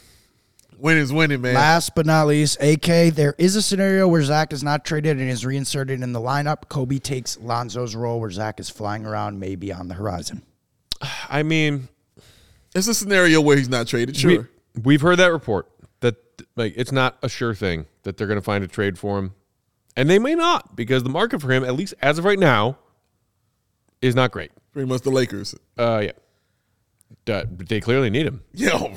Win. 0.80 0.94
Win 0.96 0.98
is 0.98 1.12
winning, 1.12 1.40
man. 1.40 1.54
Last 1.54 1.94
but 1.94 2.06
not 2.06 2.26
least, 2.26 2.58
AK, 2.60 3.14
there 3.14 3.34
is 3.38 3.56
a 3.56 3.62
scenario 3.62 4.08
where 4.08 4.22
Zach 4.22 4.52
is 4.52 4.62
not 4.62 4.84
traded 4.84 5.18
and 5.18 5.28
is 5.30 5.44
reinserted 5.44 6.02
in 6.02 6.12
the 6.12 6.20
lineup. 6.20 6.66
Coby 6.68 7.02
takes 7.02 7.36
Lonzo's 7.38 7.94
role 7.94 8.20
where 8.20 8.30
Zach 8.30 8.58
is 8.60 8.70
flying 8.70 9.04
around, 9.06 9.38
maybe 9.38 9.72
on 9.72 9.88
the 9.88 9.94
horizon. 9.94 10.42
I 11.28 11.42
mean, 11.42 11.88
It's 12.74 12.88
a 12.88 12.94
scenario 12.94 13.40
where 13.40 13.56
he's 13.56 13.68
not 13.68 13.86
traded. 13.86 14.16
Sure. 14.16 14.48
we, 14.74 14.82
we've 14.82 15.00
heard 15.00 15.18
that 15.18 15.32
report 15.32 15.66
that 16.00 16.16
like 16.56 16.74
it's 16.76 16.92
not 16.92 17.18
a 17.22 17.28
sure 17.28 17.54
thing 17.54 17.86
that 18.04 18.16
they're 18.16 18.26
going 18.26 18.38
to 18.38 18.44
find 18.44 18.64
a 18.64 18.68
trade 18.68 18.98
for 18.98 19.18
him, 19.18 19.34
and 19.96 20.08
they 20.08 20.18
may 20.18 20.34
not 20.34 20.76
because 20.76 21.02
the 21.02 21.10
market 21.10 21.40
for 21.40 21.50
him, 21.52 21.64
at 21.64 21.74
least 21.74 21.94
as 22.00 22.18
of 22.18 22.24
right 22.24 22.38
now, 22.38 22.78
is 24.00 24.14
not 24.14 24.30
great. 24.30 24.50
Pretty 24.72 24.88
much 24.88 25.02
the 25.02 25.10
Lakers. 25.10 25.54
Uh, 25.76 26.00
yeah, 26.04 26.12
But 27.26 27.68
they 27.68 27.80
clearly 27.80 28.10
need 28.10 28.26
him. 28.26 28.42
Yeah. 28.54 28.88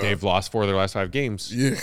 They've 0.00 0.22
lost 0.22 0.52
four 0.52 0.62
of 0.62 0.68
their 0.68 0.76
last 0.76 0.92
five 0.92 1.10
games. 1.10 1.52
Yeah. 1.54 1.76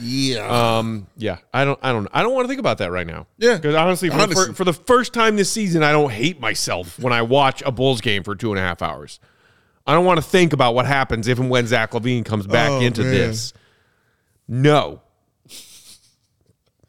Yeah. 0.00 0.78
Um. 0.78 1.06
Yeah. 1.16 1.38
I 1.52 1.64
don't. 1.64 1.78
I 1.82 1.92
don't. 1.92 2.08
I 2.12 2.22
don't 2.22 2.32
want 2.32 2.44
to 2.44 2.48
think 2.48 2.60
about 2.60 2.78
that 2.78 2.90
right 2.90 3.06
now. 3.06 3.26
Yeah. 3.38 3.56
Because 3.56 3.74
honestly, 3.74 4.08
for, 4.08 4.16
The 4.16 4.22
Honestly. 4.22 4.46
fir- 4.46 4.52
for 4.54 4.64
the 4.64 4.72
first 4.72 5.12
time 5.12 5.36
this 5.36 5.50
season, 5.52 5.82
I 5.82 5.92
don't 5.92 6.10
hate 6.10 6.40
myself 6.40 6.98
when 6.98 7.12
I 7.12 7.22
watch 7.22 7.62
a 7.66 7.70
Bulls 7.72 8.00
game 8.00 8.22
for 8.22 8.34
two 8.34 8.50
and 8.50 8.58
a 8.58 8.62
half 8.62 8.80
hours. 8.82 9.20
I 9.86 9.92
don't 9.94 10.04
want 10.06 10.18
to 10.18 10.22
think 10.26 10.52
about 10.52 10.74
what 10.74 10.86
happens 10.86 11.26
if 11.28 11.38
and 11.38 11.50
when 11.50 11.66
Zach 11.66 11.90
LaVine 11.90 12.24
comes 12.24 12.46
back 12.46 12.70
Oh, 12.70 12.80
into 12.80 13.02
man. 13.02 13.10
this. 13.10 13.52
No. 14.48 15.02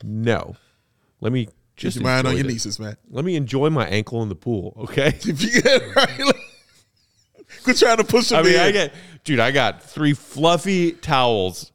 No. 0.03 0.55
Let 1.22 1.32
me 1.34 1.47
just 1.76 1.97
Keep 1.97 2.03
your 2.03 2.11
mind 2.14 2.28
on 2.28 2.34
your 2.36 2.43
this. 2.43 2.53
nieces, 2.53 2.80
man. 2.80 2.97
Let 3.09 3.26
me 3.26 3.36
enjoy 3.36 3.70
my 3.70 3.88
ankle 3.88 4.22
in 4.22 4.30
the 4.30 4.36
pool. 4.36 4.74
Okay. 4.78 5.07
If 5.26 5.41
you 5.41 5.61
get 5.61 5.82
it 5.82 5.95
right, 5.95 6.36
quit 7.64 7.78
trying 7.78 7.97
to 7.97 8.04
push 8.04 8.30
them 8.30 8.39
I 8.39 8.43
mean, 8.43 8.54
in 8.56 8.60
I 8.60 8.72
get, 8.72 8.93
dude. 9.24 9.39
I 9.39 9.51
got 9.51 9.84
three 9.84 10.14
fluffy 10.14 10.93
towels 10.93 11.72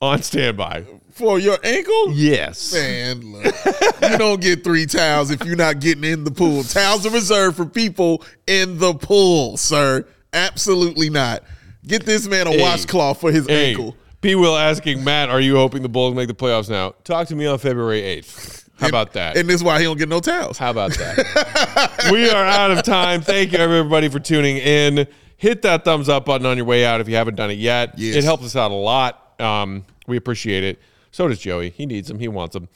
on 0.00 0.22
standby. 0.22 0.84
for 1.12 1.38
your 1.38 1.58
ankle. 1.62 2.12
Yes. 2.12 2.72
Man, 2.72 3.20
look, 3.32 3.54
you 4.02 4.18
don't 4.18 4.40
get 4.40 4.64
three 4.64 4.86
towels 4.86 5.30
if 5.30 5.44
you're 5.44 5.56
not 5.56 5.80
getting 5.80 6.04
in 6.04 6.24
the 6.24 6.30
pool. 6.30 6.62
Towels 6.64 7.04
are 7.06 7.10
reserved 7.10 7.56
for 7.56 7.66
people 7.66 8.24
in 8.46 8.78
the 8.78 8.94
pool, 8.94 9.56
sir. 9.58 10.06
Absolutely 10.32 11.10
not. 11.10 11.42
Get 11.86 12.06
this 12.06 12.26
man 12.26 12.46
a 12.46 12.50
Hey. 12.52 12.62
washcloth 12.62 13.20
for 13.20 13.30
his 13.32 13.46
Hey, 13.46 13.70
ankle. 13.70 13.96
P. 14.22 14.34
Will 14.34 14.56
asking 14.56 15.02
Matt, 15.02 15.30
"Are 15.30 15.40
you 15.40 15.56
hoping 15.56 15.82
the 15.82 15.88
Bulls 15.88 16.14
make 16.14 16.28
the 16.28 16.34
playoffs 16.34 16.68
now?" 16.68 16.94
Talk 17.04 17.26
to 17.28 17.34
me 17.34 17.46
on 17.46 17.58
February 17.58 18.02
eighth. 18.02 18.59
How 18.80 18.88
about 18.88 19.12
that? 19.12 19.36
And 19.36 19.48
this 19.48 19.56
is 19.56 19.64
why 19.64 19.78
he 19.78 19.84
don't 19.84 19.98
get 19.98 20.08
no 20.08 20.20
towels. 20.20 20.58
How 20.58 20.70
about 20.70 20.92
that? 20.92 22.08
we 22.12 22.30
are 22.30 22.44
out 22.44 22.70
of 22.70 22.82
time. 22.82 23.20
Thank 23.20 23.52
you 23.52 23.58
everybody 23.58 24.08
for 24.08 24.18
tuning 24.18 24.56
in. 24.56 25.06
Hit 25.36 25.62
that 25.62 25.84
thumbs 25.84 26.08
up 26.08 26.24
button 26.24 26.46
on 26.46 26.56
your 26.56 26.66
way 26.66 26.84
out 26.84 27.00
if 27.00 27.08
you 27.08 27.14
haven't 27.14 27.34
done 27.34 27.50
it 27.50 27.58
yet. 27.58 27.98
Yes. 27.98 28.16
It 28.16 28.24
helps 28.24 28.44
us 28.44 28.56
out 28.56 28.70
a 28.70 28.74
lot. 28.74 29.40
Um, 29.40 29.84
we 30.06 30.16
appreciate 30.16 30.64
it. 30.64 30.80
So 31.12 31.28
does 31.28 31.38
Joey. 31.38 31.70
He 31.70 31.86
needs 31.86 32.08
them. 32.08 32.18
He 32.18 32.28
wants 32.28 32.54
them. 32.54 32.68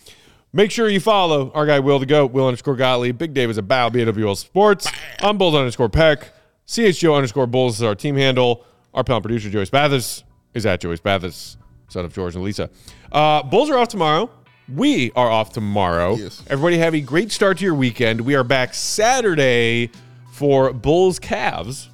Make 0.53 0.71
sure 0.71 0.89
you 0.89 1.01
follow 1.01 1.51
our 1.53 1.67
guy 1.67 1.81
Will 1.81 1.99
the 1.99 2.07
Goat, 2.07 2.33
Will 2.33 2.47
underscore 2.47 2.77
Gottlieb. 2.77 3.19
Big 3.19 3.35
Dave 3.35 3.51
is 3.51 3.59
a 3.59 3.63
bow, 3.63 3.91
BWL 3.91 4.37
Sports. 4.37 4.87
I'm 5.21 5.37
Bulls 5.37 5.55
underscore 5.55 5.89
Peck. 5.89 6.31
CHGO 6.67 7.15
underscore 7.17 7.47
Bulls 7.47 7.77
is 7.77 7.83
our 7.83 7.95
team 7.95 8.17
handle. 8.17 8.65
Our 8.95 9.03
pal 9.03 9.21
producer, 9.21 9.51
Joyce 9.51 9.71
Spathis, 9.71 10.23
is 10.55 10.65
at 10.65 10.81
Joyce 10.81 11.01
Spathis, 11.01 11.57
son 11.89 12.05
of 12.05 12.15
George 12.15 12.37
and 12.37 12.45
Lisa. 12.45 12.71
Uh, 13.11 13.43
Bulls 13.43 13.69
are 13.69 13.79
off 13.79 13.89
tomorrow. 13.89 14.31
We 14.73 15.13
are 15.13 15.29
off 15.31 15.53
tomorrow. 15.53 16.15
Yes. 16.17 16.43
Everybody 16.49 16.79
have 16.79 16.95
a 16.95 17.01
great 17.01 17.31
start 17.31 17.59
to 17.59 17.65
your 17.65 17.75
weekend. 17.75 18.21
We 18.23 18.35
are 18.35 18.45
back 18.45 18.73
Saturday 18.73 19.91
for 20.33 20.73
Bulls 20.73 21.21
Cavs, 21.21 21.89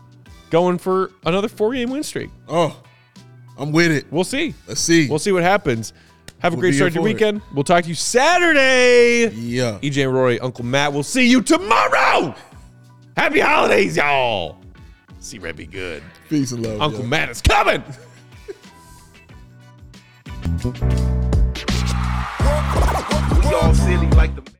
going 0.50 0.78
for 0.78 1.10
another 1.24 1.48
four 1.48 1.74
game 1.74 1.90
win 1.90 2.02
streak. 2.04 2.30
Oh, 2.48 2.80
I'm 3.58 3.72
with 3.72 3.90
it. 3.90 4.06
We'll 4.12 4.22
see. 4.24 4.54
Let's 4.68 4.80
see. 4.80 5.08
We'll 5.08 5.18
see 5.18 5.32
what 5.32 5.42
happens. 5.42 5.92
Have 6.38 6.52
a 6.52 6.56
We'll 6.56 6.60
great 6.62 6.74
start 6.76 6.92
to 6.92 6.94
your 6.94 7.02
for 7.02 7.08
it. 7.08 7.14
weekend. 7.14 7.42
We'll 7.54 7.64
talk 7.64 7.82
to 7.82 7.88
you 7.88 7.94
Saturday. 7.96 9.34
Yeah. 9.34 9.78
EJ 9.82 10.04
and 10.04 10.14
Rory, 10.14 10.38
Uncle 10.40 10.64
Matt. 10.64 10.92
We'll 10.92 11.02
see 11.02 11.28
you 11.28 11.42
tomorrow. 11.42 12.34
Happy 13.16 13.40
holidays, 13.40 13.96
y'all. 13.96 14.58
See 15.18 15.38
Red 15.38 15.56
be 15.56 15.66
good. 15.66 16.02
Peace 16.28 16.52
and 16.52 16.64
love. 16.64 16.80
Uncle. 16.80 17.04
Matt 17.04 17.30
is 17.30 17.42
coming. 17.42 17.82
We 23.40 23.54
all 23.54 23.74
silly 23.74 24.06
like 24.10 24.34
the 24.36 24.59